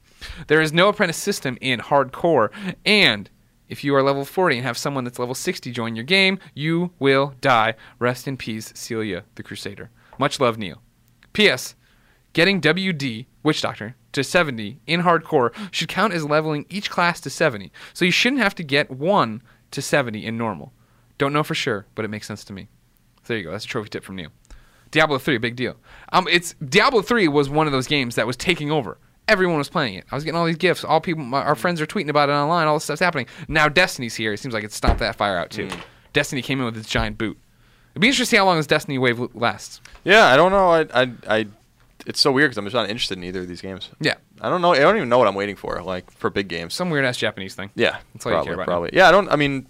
There 0.47 0.61
is 0.61 0.73
no 0.73 0.89
apprentice 0.89 1.17
system 1.17 1.57
in 1.61 1.79
hardcore, 1.79 2.49
and 2.85 3.29
if 3.69 3.83
you 3.83 3.95
are 3.95 4.03
level 4.03 4.25
40 4.25 4.57
and 4.57 4.65
have 4.65 4.77
someone 4.77 5.03
that's 5.03 5.19
level 5.19 5.35
60 5.35 5.71
join 5.71 5.95
your 5.95 6.05
game, 6.05 6.39
you 6.53 6.91
will 6.99 7.33
die. 7.41 7.75
Rest 7.99 8.27
in 8.27 8.37
peace, 8.37 8.71
Celia 8.75 9.23
the 9.35 9.43
Crusader. 9.43 9.89
Much 10.17 10.39
love, 10.39 10.57
Neil. 10.57 10.81
P.S. 11.33 11.75
Getting 12.33 12.61
WD, 12.61 13.25
Witch 13.43 13.61
Doctor, 13.61 13.95
to 14.13 14.23
70 14.23 14.79
in 14.87 15.01
hardcore 15.01 15.53
should 15.71 15.89
count 15.89 16.13
as 16.13 16.23
leveling 16.23 16.65
each 16.69 16.89
class 16.89 17.19
to 17.21 17.29
70, 17.29 17.71
so 17.93 18.05
you 18.05 18.11
shouldn't 18.11 18.41
have 18.41 18.55
to 18.55 18.63
get 18.63 18.89
1 18.89 19.41
to 19.71 19.81
70 19.81 20.25
in 20.25 20.37
normal. 20.37 20.71
Don't 21.17 21.33
know 21.33 21.43
for 21.43 21.55
sure, 21.55 21.85
but 21.95 22.05
it 22.05 22.09
makes 22.09 22.27
sense 22.27 22.43
to 22.45 22.53
me. 22.53 22.67
So 23.23 23.33
there 23.33 23.37
you 23.37 23.43
go. 23.43 23.51
That's 23.51 23.65
a 23.65 23.67
trophy 23.67 23.89
tip 23.89 24.03
from 24.03 24.15
Neil. 24.15 24.29
Diablo 24.91 25.17
3, 25.17 25.37
big 25.39 25.55
deal. 25.55 25.75
Um, 26.11 26.27
it's 26.29 26.53
Diablo 26.53 27.01
3 27.01 27.27
was 27.27 27.49
one 27.49 27.65
of 27.65 27.73
those 27.73 27.87
games 27.87 28.15
that 28.15 28.27
was 28.27 28.37
taking 28.37 28.71
over. 28.71 28.97
Everyone 29.27 29.57
was 29.57 29.69
playing 29.69 29.95
it. 29.95 30.05
I 30.11 30.15
was 30.15 30.23
getting 30.23 30.37
all 30.37 30.45
these 30.45 30.57
gifts. 30.57 30.83
All 30.83 31.01
people, 31.01 31.23
my, 31.23 31.41
our 31.41 31.55
friends 31.55 31.81
are 31.81 31.87
tweeting 31.87 32.09
about 32.09 32.29
it 32.29 32.33
online. 32.33 32.67
All 32.67 32.75
this 32.75 32.83
stuff's 32.83 32.99
happening. 32.99 33.25
Now 33.47 33.69
Destiny's 33.69 34.15
here. 34.15 34.33
It 34.33 34.39
seems 34.39 34.53
like 34.53 34.63
it 34.63 34.71
stomped 34.71 34.99
that 34.99 35.15
fire 35.15 35.37
out 35.37 35.49
too. 35.49 35.69
Destiny 36.11 36.41
came 36.41 36.59
in 36.59 36.65
with 36.65 36.77
its 36.77 36.89
giant 36.89 37.17
boot. 37.17 37.37
It'd 37.93 38.01
be 38.01 38.07
interesting 38.07 38.37
how 38.37 38.45
long 38.45 38.57
this 38.57 38.67
Destiny 38.67 38.97
wave 38.97 39.19
lasts. 39.33 39.81
Yeah, 40.03 40.27
I 40.27 40.35
don't 40.35 40.51
know. 40.51 40.69
I, 40.69 40.87
I, 40.93 41.11
I 41.27 41.47
it's 42.05 42.19
so 42.19 42.31
weird 42.31 42.49
because 42.49 42.57
I'm 42.57 42.65
just 42.65 42.75
not 42.75 42.89
interested 42.89 43.17
in 43.17 43.23
either 43.23 43.41
of 43.41 43.47
these 43.47 43.61
games. 43.61 43.89
Yeah, 43.99 44.15
I 44.41 44.49
don't 44.49 44.61
know. 44.61 44.73
I 44.73 44.79
don't 44.79 44.97
even 44.97 45.09
know 45.09 45.17
what 45.17 45.27
I'm 45.27 45.35
waiting 45.35 45.55
for. 45.55 45.81
Like 45.81 46.11
for 46.11 46.29
big 46.29 46.47
games. 46.47 46.73
some 46.73 46.89
weird 46.89 47.05
ass 47.05 47.17
Japanese 47.17 47.55
thing. 47.55 47.71
Yeah, 47.75 47.97
That's 48.13 48.25
all 48.25 48.31
you 48.31 48.35
probably, 48.35 48.45
care 48.47 48.53
about. 48.55 48.65
probably. 48.65 48.89
Yeah, 48.93 49.07
I 49.07 49.11
don't. 49.11 49.29
I 49.29 49.35
mean, 49.35 49.67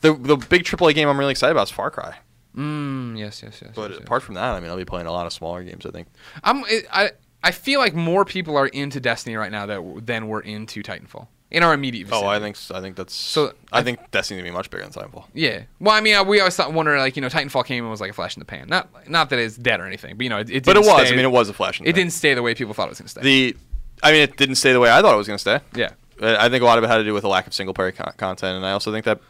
the 0.00 0.14
the 0.14 0.36
big 0.36 0.64
AAA 0.64 0.94
game 0.94 1.08
I'm 1.08 1.18
really 1.18 1.32
excited 1.32 1.52
about 1.52 1.68
is 1.68 1.70
Far 1.70 1.90
Cry. 1.90 2.18
Mm, 2.56 3.18
yes, 3.18 3.42
yes, 3.42 3.60
yes. 3.62 3.72
But 3.74 3.90
yes, 3.90 3.98
yes. 3.98 4.06
apart 4.06 4.22
from 4.22 4.34
that, 4.34 4.54
I 4.54 4.60
mean, 4.60 4.70
I'll 4.70 4.76
be 4.76 4.84
playing 4.84 5.06
a 5.06 5.12
lot 5.12 5.26
of 5.26 5.32
smaller 5.32 5.62
games. 5.62 5.86
I 5.86 5.90
think. 5.90 6.08
I'm, 6.42 6.64
I 6.92 7.12
I 7.42 7.52
feel 7.52 7.80
like 7.80 7.94
more 7.94 8.24
people 8.24 8.56
are 8.56 8.66
into 8.66 9.00
Destiny 9.00 9.36
right 9.36 9.52
now 9.52 9.66
that 9.66 10.06
than 10.06 10.28
were 10.28 10.40
into 10.40 10.82
Titanfall 10.82 11.28
in 11.50 11.62
our 11.62 11.74
immediate 11.74 12.06
vicinity. 12.06 12.26
Oh, 12.26 12.30
I 12.30 12.38
think 12.38 12.56
I 12.72 12.80
think 12.80 12.96
that's. 12.96 13.14
So, 13.14 13.52
I, 13.72 13.78
I- 13.80 13.82
think 13.82 14.10
Destiny's 14.10 14.40
gonna 14.40 14.50
be 14.50 14.56
much 14.56 14.70
bigger 14.70 14.84
than 14.84 14.92
Titanfall. 14.92 15.24
Yeah. 15.34 15.62
Well, 15.80 15.94
I 15.94 16.00
mean, 16.00 16.14
uh, 16.14 16.22
we 16.24 16.38
always 16.40 16.54
thought, 16.56 16.72
wonder 16.72 16.96
like 16.98 17.16
you 17.16 17.22
know, 17.22 17.28
Titanfall 17.28 17.64
came 17.66 17.82
and 17.84 17.90
was 17.90 18.00
like 18.00 18.10
a 18.10 18.14
flash 18.14 18.36
in 18.36 18.40
the 18.40 18.44
pan. 18.46 18.68
Not 18.68 19.08
not 19.08 19.30
that 19.30 19.38
it's 19.38 19.56
dead 19.56 19.80
or 19.80 19.86
anything, 19.86 20.16
but 20.16 20.24
you 20.24 20.30
know, 20.30 20.38
it, 20.38 20.50
it 20.50 20.64
But 20.64 20.76
it 20.76 20.80
was. 20.80 20.88
stay- 21.06 21.08
I 21.12 21.16
mean, 21.16 21.24
it 21.24 21.30
was 21.32 21.48
a 21.48 21.52
flash. 21.52 21.78
in 21.80 21.84
the 21.84 21.90
It 21.90 21.94
pan. 21.94 22.00
didn't 22.02 22.12
stay 22.12 22.34
the 22.34 22.42
way 22.42 22.54
people 22.54 22.74
thought 22.74 22.86
it 22.86 22.90
was 22.90 22.98
going 23.00 23.06
to 23.06 23.10
stay. 23.10 23.22
The, 23.22 23.56
I 24.02 24.12
mean, 24.12 24.20
it 24.22 24.36
didn't 24.36 24.54
stay 24.56 24.72
the 24.72 24.80
way 24.80 24.90
I 24.90 25.02
thought 25.02 25.14
it 25.14 25.18
was 25.18 25.26
gonna 25.26 25.38
stay. 25.38 25.60
yeah. 25.74 25.90
Uh, 26.22 26.36
I 26.38 26.48
think 26.50 26.62
a 26.62 26.66
lot 26.66 26.76
of 26.78 26.84
it 26.84 26.88
had 26.88 26.98
to 26.98 27.04
do 27.04 27.14
with 27.14 27.24
a 27.24 27.28
lack 27.28 27.46
of 27.46 27.54
single 27.54 27.72
player 27.74 27.92
con- 27.92 28.12
content, 28.18 28.56
and 28.56 28.64
I 28.66 28.72
also 28.72 28.92
think 28.92 29.04
that 29.06 29.20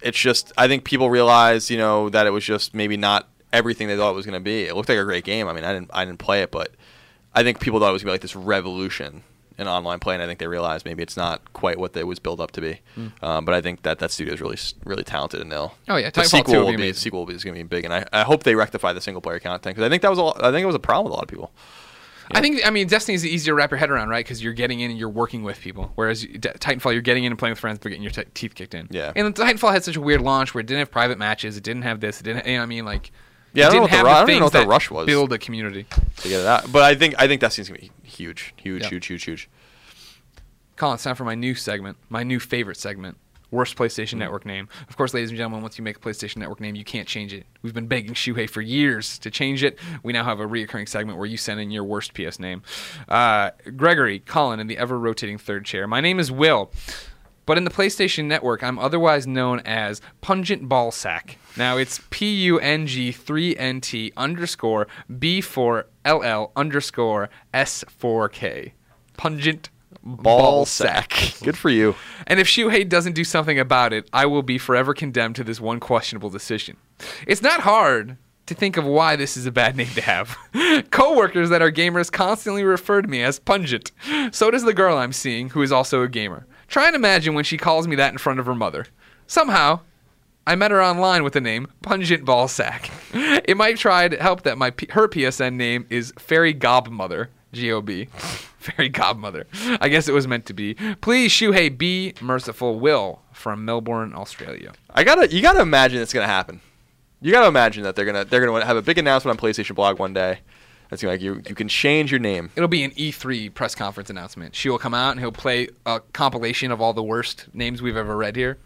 it's 0.00 0.18
just 0.18 0.52
I 0.58 0.68
think 0.68 0.84
people 0.84 1.10
realized, 1.10 1.70
you 1.70 1.78
know, 1.78 2.08
that 2.10 2.26
it 2.26 2.30
was 2.30 2.44
just 2.44 2.74
maybe 2.74 2.96
not 2.96 3.28
everything 3.52 3.88
they 3.88 3.96
thought 3.96 4.10
it 4.10 4.16
was 4.16 4.26
going 4.26 4.40
to 4.40 4.44
be. 4.44 4.62
It 4.64 4.74
looked 4.74 4.88
like 4.88 4.98
a 4.98 5.04
great 5.04 5.24
game. 5.24 5.46
I 5.48 5.52
mean, 5.52 5.64
I 5.64 5.72
didn't 5.72 5.90
I 5.92 6.04
didn't 6.04 6.18
play 6.18 6.42
it, 6.42 6.50
but 6.50 6.70
I 7.34 7.42
think 7.42 7.60
people 7.60 7.78
thought 7.78 7.90
it 7.90 7.92
was 7.92 8.02
going 8.02 8.12
to 8.12 8.12
be 8.12 8.14
like 8.14 8.20
this 8.22 8.34
revolution 8.36 9.22
in 9.58 9.68
online 9.68 9.98
play, 9.98 10.14
and 10.14 10.22
I 10.22 10.26
think 10.26 10.38
they 10.38 10.46
realized 10.46 10.84
maybe 10.84 11.02
it's 11.02 11.16
not 11.16 11.52
quite 11.52 11.78
what 11.78 11.96
it 11.96 12.06
was 12.06 12.18
built 12.18 12.40
up 12.40 12.50
to 12.52 12.60
be. 12.60 12.80
Um, 13.22 13.44
but 13.44 13.54
I 13.54 13.60
think 13.60 13.82
that 13.82 13.98
that 13.98 14.10
studio 14.10 14.34
is 14.34 14.40
really 14.40 14.58
really 14.84 15.04
talented, 15.04 15.40
and 15.40 15.50
they'll. 15.50 15.74
Oh, 15.88 15.96
yeah, 15.96 16.10
the 16.10 16.20
Titanfall 16.20 16.26
sequel 16.26 16.64
will 16.64 16.70
be 16.70 16.76
be 16.76 16.92
sequel 16.92 17.20
will 17.20 17.26
be 17.26 17.34
is 17.34 17.44
going 17.44 17.54
to 17.54 17.62
be 17.62 17.66
big, 17.66 17.84
and 17.84 17.94
I, 17.94 18.04
I 18.12 18.22
hope 18.22 18.42
they 18.44 18.54
rectify 18.54 18.92
the 18.92 19.00
single 19.00 19.20
player 19.20 19.38
content 19.38 19.76
because 19.76 19.86
I 19.86 19.88
think 19.88 20.02
that 20.02 20.10
was 20.10 20.18
a, 20.18 20.44
I 20.44 20.50
think 20.50 20.62
it 20.62 20.66
was 20.66 20.74
a 20.74 20.80
problem 20.80 21.04
with 21.04 21.12
a 21.12 21.14
lot 21.14 21.24
of 21.24 21.28
people. 21.28 21.52
I 22.34 22.40
think 22.40 22.66
I 22.66 22.70
mean 22.70 22.86
Destiny 22.86 23.14
is 23.14 23.26
easier 23.26 23.52
to 23.52 23.54
wrap 23.54 23.70
your 23.70 23.78
head 23.78 23.90
around, 23.90 24.08
right? 24.08 24.24
Because 24.24 24.42
you're 24.42 24.52
getting 24.52 24.80
in 24.80 24.90
and 24.90 24.98
you're 24.98 25.08
working 25.08 25.42
with 25.42 25.60
people. 25.60 25.92
Whereas 25.96 26.24
Titanfall, 26.24 26.92
you're 26.92 27.02
getting 27.02 27.24
in 27.24 27.32
and 27.32 27.38
playing 27.38 27.52
with 27.52 27.58
friends, 27.58 27.78
but 27.78 27.90
getting 27.90 28.02
your 28.02 28.12
t- 28.12 28.24
teeth 28.32 28.54
kicked 28.54 28.74
in. 28.74 28.88
Yeah. 28.90 29.12
And 29.14 29.34
Titanfall 29.34 29.72
had 29.72 29.84
such 29.84 29.96
a 29.96 30.00
weird 30.00 30.22
launch 30.22 30.54
where 30.54 30.60
it 30.60 30.66
didn't 30.66 30.78
have 30.78 30.90
private 30.90 31.18
matches, 31.18 31.56
it 31.56 31.64
didn't 31.64 31.82
have 31.82 32.00
this, 32.00 32.20
it 32.20 32.24
didn't. 32.24 32.46
You 32.46 32.54
know 32.54 32.58
what 32.60 32.64
I 32.64 32.66
mean, 32.66 32.84
like. 32.84 33.10
Yeah, 33.54 33.66
I 33.66 33.70
don't 33.70 33.76
know 33.76 33.82
what 33.82 33.90
the 33.90 33.96
I 33.98 34.24
don't 34.26 34.38
know 34.38 34.44
what 34.44 34.52
the 34.52 34.66
rush 34.66 34.90
was. 34.90 35.06
Build 35.06 35.32
a 35.32 35.38
community. 35.38 35.84
to 36.18 36.28
get 36.28 36.40
it 36.40 36.46
out. 36.46 36.70
But 36.72 36.82
I 36.82 36.94
think 36.94 37.14
I 37.18 37.26
think 37.28 37.40
Destiny's 37.40 37.68
going 37.68 37.80
to 37.80 37.86
be 37.86 37.92
huge, 38.08 38.54
huge, 38.56 38.82
Yeah. 38.82 38.88
huge, 38.88 39.06
huge, 39.06 39.24
huge. 39.24 39.50
Colin, 40.76 40.94
it's 40.94 41.04
time 41.04 41.14
for 41.16 41.24
my 41.24 41.34
new 41.34 41.54
segment, 41.54 41.96
my 42.08 42.22
new 42.22 42.40
favorite 42.40 42.76
segment. 42.78 43.16
Worst 43.50 43.76
Hmm. 43.76 43.82
PlayStation 43.82 44.14
Network 44.14 44.46
name. 44.46 44.66
Of 44.88 44.96
course, 44.96 45.12
ladies 45.12 45.28
and 45.28 45.36
gentlemen, 45.36 45.60
once 45.60 45.76
you 45.76 45.84
make 45.84 45.98
a 45.98 46.00
PlayStation 46.00 46.38
Network 46.38 46.58
name, 46.60 46.74
you 46.74 46.84
can't 46.84 47.06
change 47.06 47.34
it. 47.34 47.44
We've 47.60 47.74
been 47.74 47.86
begging 47.86 48.14
Shuhei 48.14 48.48
for 48.48 48.62
years 48.62 49.18
to 49.18 49.30
change 49.30 49.62
it. 49.62 49.78
We 50.02 50.14
now 50.14 50.24
have 50.24 50.40
a 50.40 50.46
reoccurring 50.46 50.88
segment 50.88 51.18
where 51.18 51.26
you 51.26 51.36
send 51.36 51.60
in 51.60 51.70
your 51.70 51.84
worst 51.84 52.14
PS 52.14 52.38
name. 52.38 52.62
Uh, 53.10 53.50
Gregory, 53.76 54.20
Colin, 54.20 54.58
in 54.58 54.68
the 54.68 54.78
ever 54.78 54.98
rotating 54.98 55.36
third 55.36 55.66
chair. 55.66 55.86
My 55.86 56.00
name 56.00 56.18
is 56.18 56.32
Will. 56.32 56.72
But 57.44 57.58
in 57.58 57.64
the 57.64 57.70
PlayStation 57.70 58.24
Network, 58.26 58.62
I'm 58.62 58.78
otherwise 58.78 59.26
known 59.26 59.60
as 59.60 60.00
Pungent 60.20 60.68
Ballsack. 60.68 61.36
Now 61.56 61.76
it's 61.76 62.00
P 62.10 62.32
U 62.44 62.58
N 62.58 62.86
G 62.86 63.12
3 63.12 63.56
N 63.56 63.80
T 63.80 64.12
underscore 64.16 64.86
B 65.18 65.40
4 65.40 65.86
L 66.04 66.22
L 66.22 66.52
underscore 66.56 67.28
S 67.52 67.84
4 67.88 68.28
K. 68.28 68.74
Pungent 69.16 69.70
Ball 70.04 70.64
sack. 70.66 71.34
Good 71.42 71.56
for 71.56 71.70
you. 71.70 71.94
and 72.26 72.40
if 72.40 72.46
Shuhei 72.48 72.88
doesn't 72.88 73.12
do 73.12 73.24
something 73.24 73.58
about 73.58 73.92
it, 73.92 74.08
I 74.12 74.26
will 74.26 74.42
be 74.42 74.58
forever 74.58 74.94
condemned 74.94 75.36
to 75.36 75.44
this 75.44 75.60
one 75.60 75.80
questionable 75.80 76.30
decision. 76.30 76.76
It's 77.26 77.42
not 77.42 77.60
hard 77.60 78.16
to 78.46 78.54
think 78.54 78.76
of 78.76 78.84
why 78.84 79.14
this 79.14 79.36
is 79.36 79.46
a 79.46 79.52
bad 79.52 79.76
name 79.76 79.90
to 79.94 80.00
have. 80.00 80.36
Coworkers 80.90 81.50
that 81.50 81.62
are 81.62 81.70
gamers 81.70 82.10
constantly 82.10 82.64
refer 82.64 83.02
to 83.02 83.08
me 83.08 83.22
as 83.22 83.38
pungent. 83.38 83.92
So 84.32 84.50
does 84.50 84.64
the 84.64 84.74
girl 84.74 84.98
I'm 84.98 85.12
seeing, 85.12 85.50
who 85.50 85.62
is 85.62 85.70
also 85.70 86.02
a 86.02 86.08
gamer. 86.08 86.46
Try 86.72 86.86
and 86.86 86.96
imagine 86.96 87.34
when 87.34 87.44
she 87.44 87.58
calls 87.58 87.86
me 87.86 87.96
that 87.96 88.12
in 88.12 88.18
front 88.18 88.40
of 88.40 88.46
her 88.46 88.54
mother. 88.54 88.86
Somehow, 89.26 89.80
I 90.46 90.54
met 90.54 90.70
her 90.70 90.82
online 90.82 91.22
with 91.22 91.34
the 91.34 91.40
name 91.42 91.68
Pungent 91.82 92.24
Ballsack. 92.24 92.90
It 93.44 93.58
might 93.58 93.76
try 93.76 94.08
to 94.08 94.16
help 94.16 94.42
that 94.44 94.56
my 94.56 94.70
P- 94.70 94.86
her 94.90 95.06
PSN 95.06 95.54
name 95.54 95.84
is 95.90 96.14
Fairy 96.18 96.54
Gobmother. 96.54 97.28
G 97.52 97.70
O 97.72 97.82
B. 97.82 98.06
Fairy 98.58 98.88
Godmother. 98.88 99.46
I 99.82 99.90
guess 99.90 100.08
it 100.08 100.14
was 100.14 100.26
meant 100.26 100.46
to 100.46 100.54
be. 100.54 100.72
Please, 101.02 101.30
Shuhei, 101.30 101.76
be 101.76 102.14
merciful. 102.22 102.80
Will 102.80 103.20
from 103.32 103.66
Melbourne, 103.66 104.14
Australia. 104.14 104.72
I 104.94 105.04
gotta, 105.04 105.30
you 105.30 105.42
gotta 105.42 105.60
imagine 105.60 106.00
it's 106.00 106.14
gonna 106.14 106.26
happen. 106.26 106.62
You 107.20 107.32
gotta 107.32 107.48
imagine 107.48 107.82
that 107.82 107.96
they're 107.96 108.06
gonna, 108.06 108.24
they're 108.24 108.44
gonna 108.46 108.64
have 108.64 108.78
a 108.78 108.82
big 108.82 108.96
announcement 108.96 109.38
on 109.38 109.46
PlayStation 109.46 109.74
Blog 109.74 109.98
one 109.98 110.14
day. 110.14 110.38
That's 110.92 111.02
like 111.02 111.22
you, 111.22 111.40
you 111.48 111.54
can 111.54 111.68
change 111.68 112.10
your 112.10 112.20
name. 112.20 112.50
It'll 112.54 112.68
be 112.68 112.82
an 112.84 112.90
E3 112.90 113.54
press 113.54 113.74
conference 113.74 114.10
announcement. 114.10 114.54
Shu 114.54 114.70
will 114.72 114.78
come 114.78 114.92
out 114.92 115.12
and 115.12 115.20
he'll 115.20 115.32
play 115.32 115.68
a 115.86 116.00
compilation 116.12 116.70
of 116.70 116.82
all 116.82 116.92
the 116.92 117.02
worst 117.02 117.46
names 117.54 117.80
we've 117.80 117.96
ever 117.96 118.14
read 118.14 118.36
here. 118.36 118.58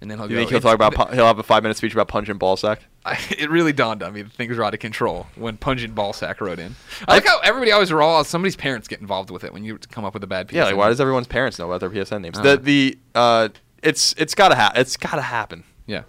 And 0.00 0.10
then 0.10 0.18
he'll 0.18 0.28
You 0.28 0.34
go. 0.34 0.40
think 0.40 0.50
he'll 0.50 0.60
talk 0.60 0.74
about, 0.74 1.14
he'll 1.14 1.26
have 1.28 1.38
a 1.38 1.44
five 1.44 1.62
minute 1.62 1.76
speech 1.76 1.92
about 1.92 2.08
punch 2.08 2.28
and 2.28 2.40
ballsack? 2.40 2.78
I, 3.04 3.12
it 3.38 3.48
really 3.50 3.72
dawned 3.72 4.02
on 4.02 4.14
me 4.14 4.22
that 4.22 4.32
things 4.32 4.56
were 4.56 4.64
out 4.64 4.74
of 4.74 4.80
control 4.80 5.28
when 5.36 5.56
Pungent 5.56 5.94
Ballsack 5.94 6.40
wrote 6.40 6.58
in. 6.58 6.74
I 7.06 7.14
like 7.14 7.24
how 7.24 7.38
everybody 7.38 7.70
always 7.70 7.92
roll. 7.92 8.24
Somebody's 8.24 8.56
parents 8.56 8.88
get 8.88 9.00
involved 9.00 9.30
with 9.30 9.44
it 9.44 9.52
when 9.52 9.62
you 9.62 9.78
come 9.78 10.04
up 10.04 10.12
with 10.14 10.24
a 10.24 10.26
bad 10.26 10.48
PSN. 10.48 10.52
Yeah, 10.54 10.64
like 10.64 10.76
why 10.76 10.88
does 10.88 11.00
everyone's 11.00 11.28
parents 11.28 11.60
know 11.60 11.70
about 11.70 11.78
their 11.78 11.90
PSN 11.90 12.20
names? 12.22 12.36
Uh. 12.36 12.42
The 12.42 12.56
the 12.56 12.98
uh, 13.14 13.48
it's 13.80 14.12
it's 14.18 14.34
gotta 14.34 14.56
ha- 14.56 14.72
it's 14.74 14.96
gotta 14.96 15.22
happen. 15.22 15.62
Yeah. 15.86 16.02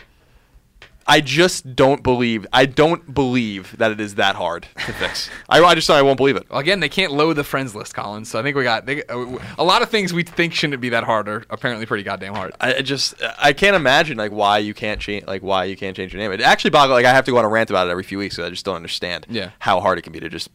I 1.07 1.21
just 1.21 1.75
don't 1.75 2.01
believe. 2.01 2.47
I 2.51 2.65
don't 2.65 3.13
believe 3.13 3.77
that 3.77 3.91
it 3.91 3.99
is 3.99 4.15
that 4.15 4.35
hard 4.35 4.67
to 4.85 4.93
fix. 4.93 5.29
I, 5.49 5.61
I 5.63 5.75
just 5.75 5.89
I 5.89 6.01
won't 6.01 6.17
believe 6.17 6.35
it. 6.35 6.49
Well, 6.49 6.59
again, 6.59 6.79
they 6.79 6.89
can't 6.89 7.11
load 7.11 7.33
the 7.33 7.43
friends 7.43 7.75
list, 7.75 7.93
Collins. 7.93 8.29
So 8.29 8.39
I 8.39 8.43
think 8.43 8.57
we 8.57 8.63
got 8.63 8.87
they, 8.87 9.03
uh, 9.03 9.37
a 9.57 9.63
lot 9.63 9.83
of 9.83 9.89
things 9.89 10.13
we 10.13 10.23
think 10.23 10.53
shouldn't 10.53 10.81
be 10.81 10.89
that 10.89 11.03
hard 11.03 11.29
are 11.29 11.45
apparently 11.49 11.85
pretty 11.85 12.03
goddamn 12.03 12.33
hard. 12.33 12.53
I 12.59 12.81
just 12.81 13.13
I 13.37 13.53
can't 13.53 13.75
imagine 13.75 14.17
like 14.17 14.31
why 14.31 14.57
you 14.57 14.73
can't 14.73 14.99
change 14.99 15.25
like 15.27 15.43
why 15.43 15.65
you 15.65 15.77
can't 15.77 15.95
change 15.95 16.11
your 16.11 16.21
name. 16.21 16.31
It 16.31 16.41
actually 16.41 16.71
boggles 16.71 16.95
like 16.95 17.05
I 17.05 17.13
have 17.13 17.25
to 17.25 17.31
go 17.31 17.37
on 17.37 17.45
a 17.45 17.49
rant 17.49 17.69
about 17.69 17.87
it 17.87 17.91
every 17.91 18.03
few 18.03 18.17
weeks. 18.17 18.35
So 18.35 18.45
I 18.45 18.49
just 18.49 18.65
don't 18.65 18.75
understand. 18.75 19.27
Yeah. 19.29 19.51
How 19.59 19.79
hard 19.81 19.99
it 19.99 20.01
can 20.01 20.13
be 20.13 20.19
to 20.21 20.29
just, 20.29 20.49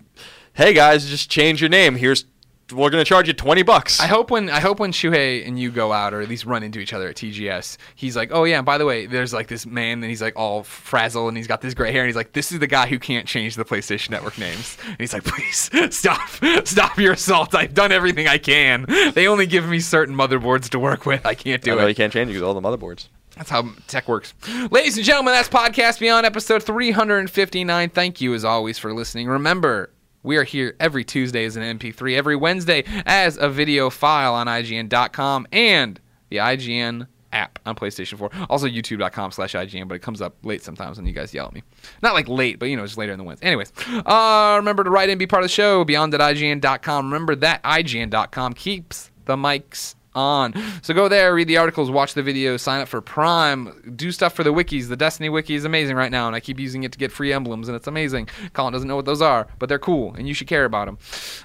hey 0.54 0.72
guys, 0.72 1.08
just 1.08 1.30
change 1.30 1.60
your 1.60 1.70
name. 1.70 1.94
Here's 1.94 2.24
we're 2.72 2.90
gonna 2.90 3.04
charge 3.04 3.28
you 3.28 3.34
twenty 3.34 3.62
bucks. 3.62 4.00
I 4.00 4.06
hope 4.06 4.30
when 4.30 4.48
I 4.50 4.60
hope 4.60 4.80
when 4.80 4.92
Shuhei 4.92 5.46
and 5.46 5.58
you 5.58 5.70
go 5.70 5.92
out 5.92 6.14
or 6.14 6.20
at 6.20 6.28
least 6.28 6.44
run 6.44 6.62
into 6.62 6.78
each 6.78 6.92
other 6.92 7.08
at 7.08 7.16
TGS, 7.16 7.76
he's 7.94 8.16
like, 8.16 8.30
"Oh 8.32 8.44
yeah, 8.44 8.58
and 8.58 8.66
by 8.66 8.78
the 8.78 8.84
way, 8.86 9.06
there's 9.06 9.32
like 9.32 9.48
this 9.48 9.66
man 9.66 10.02
and 10.02 10.04
he's 10.04 10.22
like 10.22 10.36
all 10.36 10.62
frazzled 10.62 11.28
and 11.28 11.36
he's 11.36 11.46
got 11.46 11.60
this 11.60 11.74
gray 11.74 11.92
hair 11.92 12.02
and 12.02 12.08
he's 12.08 12.16
like, 12.16 12.32
this 12.32 12.52
is 12.52 12.58
the 12.58 12.66
guy 12.66 12.86
who 12.86 12.98
can't 12.98 13.26
change 13.26 13.56
the 13.56 13.64
PlayStation 13.64 14.10
Network 14.10 14.38
names." 14.38 14.76
And 14.86 14.96
he's 14.98 15.12
like, 15.12 15.24
"Please 15.24 15.70
stop, 15.94 16.28
stop 16.64 16.98
your 16.98 17.12
assault. 17.12 17.54
I've 17.54 17.74
done 17.74 17.92
everything 17.92 18.28
I 18.28 18.38
can. 18.38 18.86
They 19.14 19.26
only 19.28 19.46
give 19.46 19.66
me 19.68 19.80
certain 19.80 20.14
motherboards 20.14 20.68
to 20.70 20.78
work 20.78 21.06
with. 21.06 21.24
I 21.26 21.34
can't 21.34 21.62
I 21.62 21.64
do 21.64 21.76
know 21.76 21.86
it." 21.86 21.88
you 21.90 21.94
can't 21.94 22.12
change 22.12 22.30
it 22.30 22.34
because 22.34 22.42
all 22.42 22.54
the 22.54 22.60
motherboards. 22.60 23.08
That's 23.36 23.48
how 23.48 23.70
tech 23.86 24.06
works. 24.08 24.34
Ladies 24.70 24.96
and 24.96 25.06
gentlemen, 25.06 25.32
that's 25.32 25.48
Podcast 25.48 25.98
Beyond 26.00 26.26
episode 26.26 26.62
359. 26.62 27.88
Thank 27.90 28.20
you, 28.20 28.34
as 28.34 28.44
always, 28.44 28.78
for 28.78 28.92
listening. 28.92 29.28
Remember, 29.28 29.90
we 30.22 30.36
are 30.36 30.44
here 30.44 30.76
every 30.80 31.04
Tuesday 31.04 31.44
as 31.44 31.56
an 31.56 31.78
MP3, 31.78 32.16
every 32.16 32.36
Wednesday 32.36 32.84
as 33.06 33.36
a 33.36 33.48
video 33.48 33.90
file 33.90 34.34
on 34.34 34.46
IGN.com 34.46 35.46
and 35.52 36.00
the 36.28 36.36
IGN 36.36 37.06
app 37.32 37.58
on 37.64 37.74
PlayStation 37.74 38.18
4. 38.18 38.30
Also, 38.48 38.66
youtube.com 38.66 39.32
slash 39.32 39.54
IGN, 39.54 39.88
but 39.88 39.94
it 39.94 40.02
comes 40.02 40.20
up 40.20 40.36
late 40.42 40.62
sometimes 40.62 40.96
when 40.96 41.06
you 41.06 41.12
guys 41.12 41.32
yell 41.32 41.46
at 41.46 41.52
me. 41.52 41.62
Not 42.02 42.14
like 42.14 42.28
late, 42.28 42.58
but 42.58 42.68
you 42.68 42.76
know, 42.76 42.84
just 42.84 42.98
later 42.98 43.12
in 43.12 43.18
the 43.18 43.24
Wednesday. 43.24 43.46
Anyways, 43.46 43.72
uh, 43.88 44.54
remember 44.58 44.84
to 44.84 44.90
write 44.90 45.08
in, 45.08 45.18
be 45.18 45.26
part 45.26 45.42
of 45.42 45.48
the 45.48 45.54
show, 45.54 45.84
beyond 45.84 46.14
at 46.14 46.20
IGN.com. 46.20 47.06
Remember 47.06 47.34
that 47.36 47.62
IGN.com 47.62 48.54
keeps 48.54 49.10
the 49.24 49.36
mics 49.36 49.94
on. 50.14 50.54
So 50.82 50.94
go 50.94 51.08
there, 51.08 51.34
read 51.34 51.48
the 51.48 51.56
articles, 51.56 51.90
watch 51.90 52.14
the 52.14 52.22
videos, 52.22 52.60
sign 52.60 52.80
up 52.80 52.88
for 52.88 53.00
Prime, 53.00 53.94
do 53.96 54.10
stuff 54.12 54.34
for 54.34 54.44
the 54.44 54.52
wikis. 54.52 54.88
The 54.88 54.96
Destiny 54.96 55.28
wiki 55.28 55.54
is 55.54 55.64
amazing 55.64 55.96
right 55.96 56.10
now, 56.10 56.26
and 56.26 56.36
I 56.36 56.40
keep 56.40 56.58
using 56.58 56.82
it 56.82 56.92
to 56.92 56.98
get 56.98 57.12
free 57.12 57.32
emblems, 57.32 57.68
and 57.68 57.76
it's 57.76 57.86
amazing. 57.86 58.28
Colin 58.52 58.72
doesn't 58.72 58.88
know 58.88 58.96
what 58.96 59.04
those 59.04 59.22
are, 59.22 59.46
but 59.58 59.68
they're 59.68 59.78
cool, 59.78 60.14
and 60.14 60.26
you 60.26 60.34
should 60.34 60.46
care 60.46 60.64
about 60.64 60.86
them. 60.86 60.98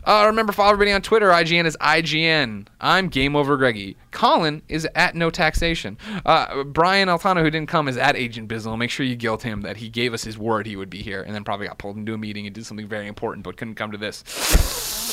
Uh, 0.03 0.24
remember, 0.28 0.51
follow 0.51 0.72
everybody 0.72 0.91
on 0.91 1.01
Twitter. 1.01 1.30
IGN 1.30 1.66
is 1.66 1.78
IGN. 1.78 2.68
I'm 2.82 3.09
Game 3.09 3.36
Over 3.36 3.57
Greggy. 3.57 3.97
Colin 4.11 4.61
is 4.68 4.88
at 4.95 5.16
No 5.16 5.30
Taxation. 5.30 5.97
Uh, 6.26 6.63
Brian 6.63 7.07
Altano, 7.07 7.41
who 7.41 7.49
didn't 7.49 7.70
come, 7.70 7.88
is 7.88 7.97
at 7.97 8.16
Agent 8.16 8.49
Bizzle. 8.49 8.78
Make 8.78 8.89
sure 8.89 9.05
you 9.05 9.16
guilt 9.16 9.43
him 9.43 9.61
that 9.61 9.78
he 9.78 9.89
gave 9.89 10.13
us 10.13 10.24
his 10.24 10.38
word 10.38 10.66
he 10.66 10.76
would 10.76 10.89
be 10.89 11.01
here, 11.01 11.22
and 11.22 11.36
then 11.36 11.43
probably 11.43 11.68
got 11.68 11.78
pulled 11.78 11.97
into 11.97 12.13
a 12.13 12.18
meeting 12.18 12.45
and 12.45 12.55
did 12.55 12.66
something 12.66 12.88
very 12.88 13.07
important, 13.07 13.43
but 13.43 13.57
couldn't 13.57 13.76
come 13.76 13.91
to 13.91 13.97
this. 13.97 15.05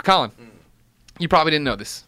Ah, 0.00 0.02
Colin, 0.02 0.30
you 1.18 1.28
probably 1.28 1.50
didn't 1.50 1.64
know 1.64 1.76
this. 1.76 2.04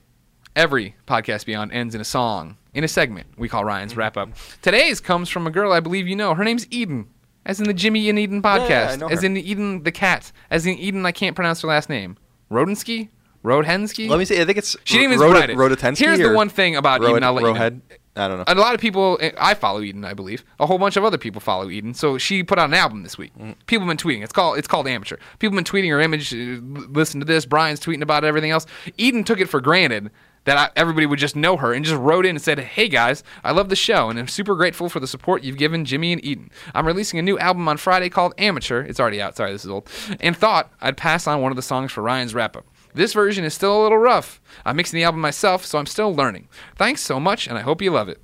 Every 0.56 0.96
podcast 1.06 1.44
beyond 1.44 1.72
ends 1.72 1.94
in 1.94 2.00
a 2.00 2.04
song, 2.04 2.56
in 2.72 2.84
a 2.84 2.88
segment 2.88 3.26
we 3.36 3.50
call 3.50 3.66
Ryan's 3.66 3.92
mm-hmm. 3.92 4.00
wrap 4.00 4.16
up. 4.16 4.30
Today's 4.62 4.98
comes 4.98 5.28
from 5.28 5.46
a 5.46 5.50
girl 5.50 5.72
I 5.72 5.80
believe 5.80 6.08
you 6.08 6.16
know. 6.16 6.34
Her 6.34 6.42
name's 6.42 6.66
Eden, 6.70 7.08
as 7.44 7.60
in 7.60 7.66
the 7.66 7.74
Jimmy 7.74 8.08
and 8.08 8.18
Eden 8.18 8.40
podcast, 8.40 8.68
yeah, 8.68 8.96
know 8.96 9.08
as 9.08 9.22
in 9.22 9.34
the 9.34 9.50
Eden 9.50 9.82
the 9.82 9.92
cat, 9.92 10.32
as 10.50 10.64
in 10.64 10.78
Eden 10.78 11.04
I 11.04 11.12
can't 11.12 11.36
pronounce 11.36 11.60
her 11.60 11.68
last 11.68 11.90
name. 11.90 12.16
Rodensky, 12.50 13.10
Rodhensky. 13.44 14.08
Let 14.08 14.18
me 14.18 14.24
see. 14.24 14.40
I 14.40 14.46
think 14.46 14.56
it's 14.56 14.74
She 14.84 14.98
didn't 14.98 15.14
even 15.14 15.30
write 15.30 15.50
it. 15.50 15.56
Rhodotensky 15.56 15.98
Here's 15.98 16.18
the 16.18 16.32
one 16.32 16.48
thing 16.48 16.76
about 16.76 17.02
Eden. 17.02 17.22
I'll 17.22 17.34
let 17.34 17.44
you 17.44 17.52
know. 17.52 17.80
I 18.14 18.28
don't 18.28 18.36
know. 18.38 18.44
And 18.46 18.58
A 18.58 18.62
lot 18.62 18.74
of 18.74 18.80
people, 18.80 19.18
I 19.38 19.54
follow 19.54 19.80
Eden, 19.80 20.04
I 20.04 20.12
believe. 20.12 20.44
A 20.60 20.66
whole 20.66 20.78
bunch 20.78 20.96
of 20.98 21.04
other 21.04 21.16
people 21.16 21.40
follow 21.40 21.70
Eden. 21.70 21.94
So 21.94 22.18
she 22.18 22.42
put 22.42 22.58
out 22.58 22.68
an 22.68 22.74
album 22.74 23.02
this 23.04 23.16
week. 23.16 23.32
Mm. 23.38 23.54
People 23.66 23.86
have 23.86 23.96
been 23.96 24.10
tweeting. 24.10 24.22
It's 24.22 24.32
called 24.34 24.58
it's 24.58 24.68
called 24.68 24.86
Amateur. 24.86 25.16
People 25.38 25.56
have 25.56 25.64
been 25.64 25.72
tweeting 25.72 25.90
her 25.90 26.00
image. 26.00 26.34
uh, 26.34 26.60
Listen 26.92 27.20
to 27.20 27.26
this. 27.26 27.46
Brian's 27.46 27.80
tweeting 27.80 28.02
about 28.02 28.22
everything 28.24 28.50
else. 28.50 28.66
Eden 28.98 29.24
took 29.24 29.40
it 29.40 29.48
for 29.48 29.60
granted 29.62 30.10
that 30.44 30.56
I, 30.58 30.70
everybody 30.74 31.06
would 31.06 31.20
just 31.20 31.36
know 31.36 31.56
her 31.56 31.72
and 31.72 31.84
just 31.84 31.96
wrote 32.00 32.26
in 32.26 32.30
and 32.36 32.42
said, 32.42 32.58
"Hey 32.58 32.88
guys, 32.88 33.22
I 33.44 33.52
love 33.52 33.68
the 33.70 33.76
show 33.76 34.10
and 34.10 34.18
I'm 34.18 34.28
super 34.28 34.56
grateful 34.56 34.88
for 34.90 35.00
the 35.00 35.06
support 35.06 35.42
you've 35.42 35.56
given 35.56 35.84
Jimmy 35.86 36.12
and 36.12 36.22
Eden. 36.24 36.50
I'm 36.74 36.86
releasing 36.86 37.18
a 37.18 37.22
new 37.22 37.38
album 37.38 37.66
on 37.68 37.76
Friday 37.78 38.10
called 38.10 38.34
Amateur. 38.36 38.82
It's 38.82 39.00
already 39.00 39.22
out. 39.22 39.36
Sorry, 39.36 39.52
this 39.52 39.64
is 39.64 39.70
old. 39.70 39.88
And 40.20 40.36
thought 40.36 40.70
I'd 40.82 40.96
pass 40.98 41.26
on 41.26 41.40
one 41.40 41.52
of 41.52 41.56
the 41.56 41.62
songs 41.62 41.92
for 41.92 42.02
Ryan's 42.02 42.34
wrap 42.34 42.56
up." 42.56 42.66
This 42.94 43.12
version 43.12 43.44
is 43.44 43.54
still 43.54 43.80
a 43.80 43.82
little 43.82 43.98
rough. 43.98 44.40
I'm 44.64 44.76
mixing 44.76 44.98
the 44.98 45.04
album 45.04 45.20
myself, 45.20 45.64
so 45.64 45.78
I'm 45.78 45.86
still 45.86 46.14
learning. 46.14 46.48
Thanks 46.76 47.00
so 47.00 47.18
much, 47.18 47.46
and 47.46 47.56
I 47.56 47.62
hope 47.62 47.80
you 47.80 47.90
love 47.90 48.08
it. 48.08 48.20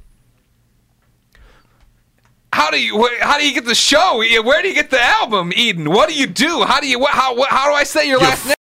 How 2.53 2.71
do 2.71 2.81
you 2.81 3.09
how 3.21 3.39
do 3.39 3.47
you 3.47 3.55
get 3.55 3.67
the 3.67 3.75
show? 3.75 4.19
Where 4.19 4.63
do 4.63 4.69
you 4.69 4.75
get 4.75 4.91
the 4.91 5.01
album, 5.01 5.53
Eden? 5.55 5.91
What 5.91 6.09
do 6.09 6.15
you 6.15 6.27
do? 6.27 6.65
How 6.65 6.81
do 6.81 6.89
you 6.89 7.05
how 7.07 7.41
how 7.45 7.69
do 7.69 7.75
I 7.75 7.85
say 7.85 8.09
your 8.09 8.19
last 8.19 8.47
name? 8.47 8.55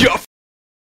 You 0.00 0.08
f- 0.08 0.24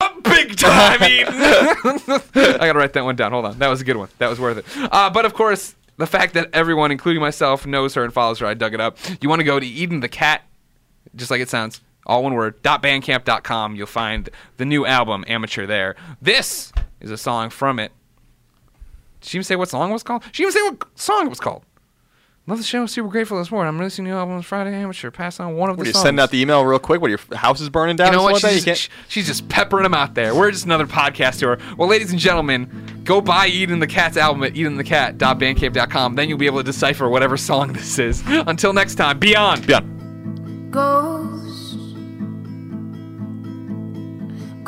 up 0.01 0.23
big 0.23 0.57
time, 0.57 1.03
Eden. 1.03 1.35
I 1.35 2.59
gotta 2.59 2.79
write 2.79 2.93
that 2.93 3.05
one 3.05 3.17
down. 3.17 3.33
Hold 3.33 3.47
on, 3.47 3.59
that 3.59 3.69
was 3.69 3.81
a 3.81 3.85
good 3.85 3.97
one. 3.97 4.09
That 4.19 4.29
was 4.29 4.39
worth 4.39 4.59
it. 4.59 4.65
Uh, 4.77 5.11
but 5.11 5.25
of 5.25 5.35
course, 5.35 5.75
the 5.97 6.07
fact 6.07 6.35
that 6.35 6.49
everyone, 6.53 6.93
including 6.93 7.21
myself, 7.21 7.67
knows 7.67 7.95
her 7.95 8.05
and 8.05 8.13
follows 8.13 8.39
her, 8.39 8.47
I 8.47 8.55
dug 8.55 8.73
it 8.73 8.81
up. 8.81 8.99
You 9.21 9.29
want 9.29 9.41
to 9.41 9.45
go 9.45 9.59
to 9.59 9.67
Eden 9.67 10.01
the 10.01 10.09
Cat, 10.09 10.43
just 11.17 11.31
like 11.31 11.41
it 11.41 11.49
sounds, 11.49 11.81
all 12.09 12.23
one 12.25 12.35
word. 12.35 12.63
.bandcamp.com. 12.63 13.77
You'll 13.77 13.87
find 13.87 14.29
the 14.57 14.65
new 14.65 14.87
album, 14.87 15.25
Amateur. 15.29 15.67
There. 15.67 15.95
This 16.23 16.73
is 17.01 17.11
a 17.11 17.19
song 17.19 17.51
from 17.51 17.79
it. 17.79 17.93
Did 19.21 19.29
she 19.29 19.39
even 19.39 19.45
say 19.45 19.57
what 19.57 19.69
song 19.69 19.91
it 19.91 19.93
was 19.93 20.03
called? 20.03 20.23
She 20.33 20.43
didn't 20.45 20.57
even 20.57 20.71
say 20.73 20.77
what 20.79 20.99
song 20.99 21.27
it 21.27 21.29
was 21.29 21.41
called. 21.41 21.63
Love 22.47 22.57
the 22.57 22.65
show. 22.65 22.87
Super 22.87 23.09
grateful 23.11 23.37
this 23.39 23.51
morning. 23.51 23.69
I'm 23.69 23.79
releasing 23.79 24.07
new 24.07 24.15
albums 24.15 24.47
Friday. 24.47 24.73
Amateur. 24.75 25.11
Pass 25.11 25.39
on 25.39 25.57
one 25.57 25.69
of 25.69 25.77
What, 25.77 25.83
the 25.85 25.89
you 25.89 25.93
songs. 25.93 26.03
send 26.05 26.19
out 26.19 26.31
the 26.31 26.41
email 26.41 26.65
real 26.65 26.79
quick? 26.79 27.03
What 27.03 27.11
your 27.11 27.21
house 27.37 27.61
is 27.61 27.69
burning 27.69 27.97
down? 27.97 28.07
You 28.07 28.19
know 28.19 28.23
what? 28.23 28.37
She's 28.37 28.65
like 28.67 28.77
just, 28.77 28.89
she's 29.09 29.27
just 29.27 29.51
peppering 29.51 29.83
them 29.83 29.93
out 29.93 30.15
there. 30.15 30.35
We're 30.35 30.51
just 30.51 30.65
another 30.65 30.87
podcast 30.87 31.41
to 31.41 31.49
her. 31.49 31.59
Well, 31.77 31.89
ladies 31.91 32.11
and 32.11 32.19
gentlemen, 32.19 33.03
go 33.05 33.21
buy 33.21 33.49
Eden 33.49 33.81
the 33.81 33.87
Cat's 33.87 34.17
album 34.17 34.45
at 34.45 34.55
edenthecat.bandcamp.com. 34.55 36.15
Then 36.15 36.31
you'll 36.31 36.39
be 36.39 36.47
able 36.47 36.59
to 36.61 36.65
decipher 36.65 37.07
whatever 37.11 37.37
song 37.37 37.75
this 37.75 37.99
is. 37.99 38.23
Until 38.27 38.73
next 38.73 38.95
time, 38.95 39.19
beyond. 39.19 39.69
You 39.69 39.81
can't. 40.73 41.38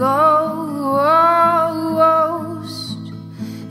Ghost. 0.00 0.08
Oh, 1.02 1.92
ghost. 2.00 3.12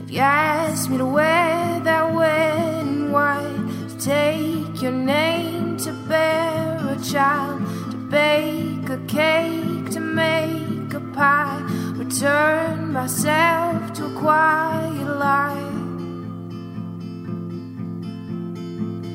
If 0.04 0.12
you 0.12 0.20
ask 0.20 0.88
me 0.88 0.96
to 0.98 1.04
wear 1.04 1.80
that 1.80 2.14
wedding 2.14 3.10
white, 3.10 3.66
to 3.88 3.98
take 3.98 4.80
your 4.80 4.92
name, 4.92 5.76
to 5.78 5.92
bear 6.08 6.78
a 6.88 6.96
child, 7.02 7.62
to 7.90 7.96
bake 7.96 8.88
a 8.88 8.98
cake, 9.08 9.90
to 9.90 9.98
make 9.98 10.94
a 10.94 11.00
pie, 11.00 11.66
return 11.96 12.92
myself 12.92 13.92
to 13.94 14.06
a 14.06 14.14
quiet 14.20 15.08
life. 15.18 15.74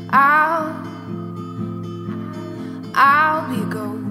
I'll 0.09 0.83
I'll 2.93 3.47
be 3.47 3.61
a 3.61 3.65
ghost. 3.67 4.04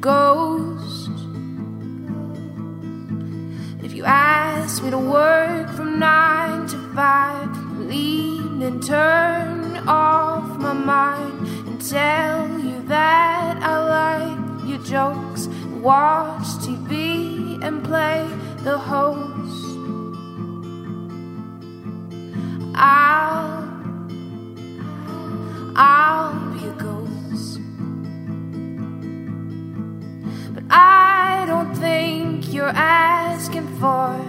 Ghost. 0.00 1.10
If 3.82 3.92
you 3.94 4.04
ask 4.04 4.82
me 4.82 4.90
to 4.90 4.98
work 4.98 5.70
from 5.70 5.98
nine 5.98 6.66
to 6.68 6.78
five, 6.94 7.50
leave 7.78 8.60
and 8.62 8.82
turn 8.82 9.76
off 9.88 10.58
my 10.58 10.72
mind 10.72 11.46
and 11.66 11.80
tell 11.80 12.48
you 12.58 12.82
that 12.88 13.56
I 13.62 13.74
like 13.96 14.68
your 14.68 14.78
jokes, 14.78 15.46
watch 15.80 16.46
TV 16.64 17.62
and 17.62 17.84
play 17.84 18.28
the 18.64 18.76
host. 18.76 19.35
You're 32.66 32.74
asking 32.74 33.68
for 33.78 34.25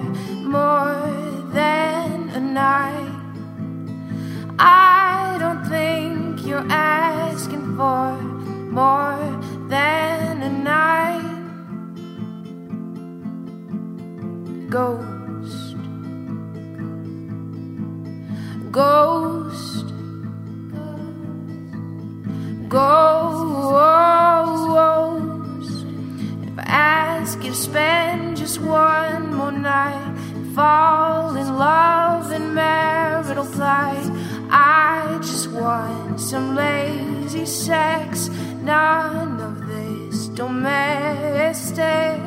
I 33.59 35.19
just 35.21 35.51
want 35.51 36.19
some 36.19 36.55
lazy 36.55 37.45
sex, 37.45 38.29
none 38.61 39.39
of 39.39 39.67
this 39.67 40.27
domestic. 40.27 42.26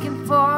Asking 0.00 0.26
for 0.26 0.49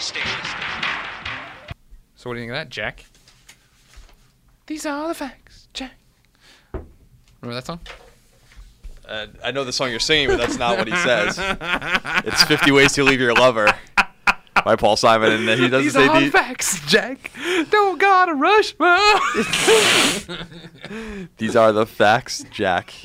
PlayStation. 0.00 1.74
So 2.16 2.30
what 2.30 2.34
do 2.34 2.40
you 2.40 2.44
think 2.44 2.52
of 2.52 2.56
that, 2.56 2.70
Jack? 2.70 3.04
These 4.66 4.86
are 4.86 5.08
the 5.08 5.14
facts, 5.14 5.68
Jack. 5.74 5.92
Remember 6.72 7.54
that 7.54 7.66
song? 7.66 7.80
Uh, 9.06 9.26
I 9.44 9.50
know 9.50 9.64
the 9.64 9.72
song 9.72 9.90
you're 9.90 9.98
singing, 10.00 10.28
but 10.28 10.38
that's 10.38 10.56
not 10.56 10.78
what 10.78 10.88
he 10.88 10.96
says. 10.96 11.38
it's 12.24 12.42
50 12.44 12.70
Ways 12.70 12.92
to 12.92 13.04
Leave 13.04 13.20
Your 13.20 13.34
Lover 13.34 13.68
by 14.64 14.76
Paul 14.76 14.96
Simon, 14.96 15.32
and 15.32 15.42
he 15.60 15.68
doesn't 15.68 15.82
These 15.82 15.92
say 15.92 16.06
are 16.06 16.18
the- 16.20 16.26
the 16.26 16.30
facts, 16.32 16.80
Jack. 16.86 17.30
Don't 17.70 17.98
gotta 17.98 18.34
rush. 18.34 18.74
these 21.36 21.56
are 21.56 21.72
the 21.72 21.86
facts, 21.86 22.44
Jack. 22.50 22.94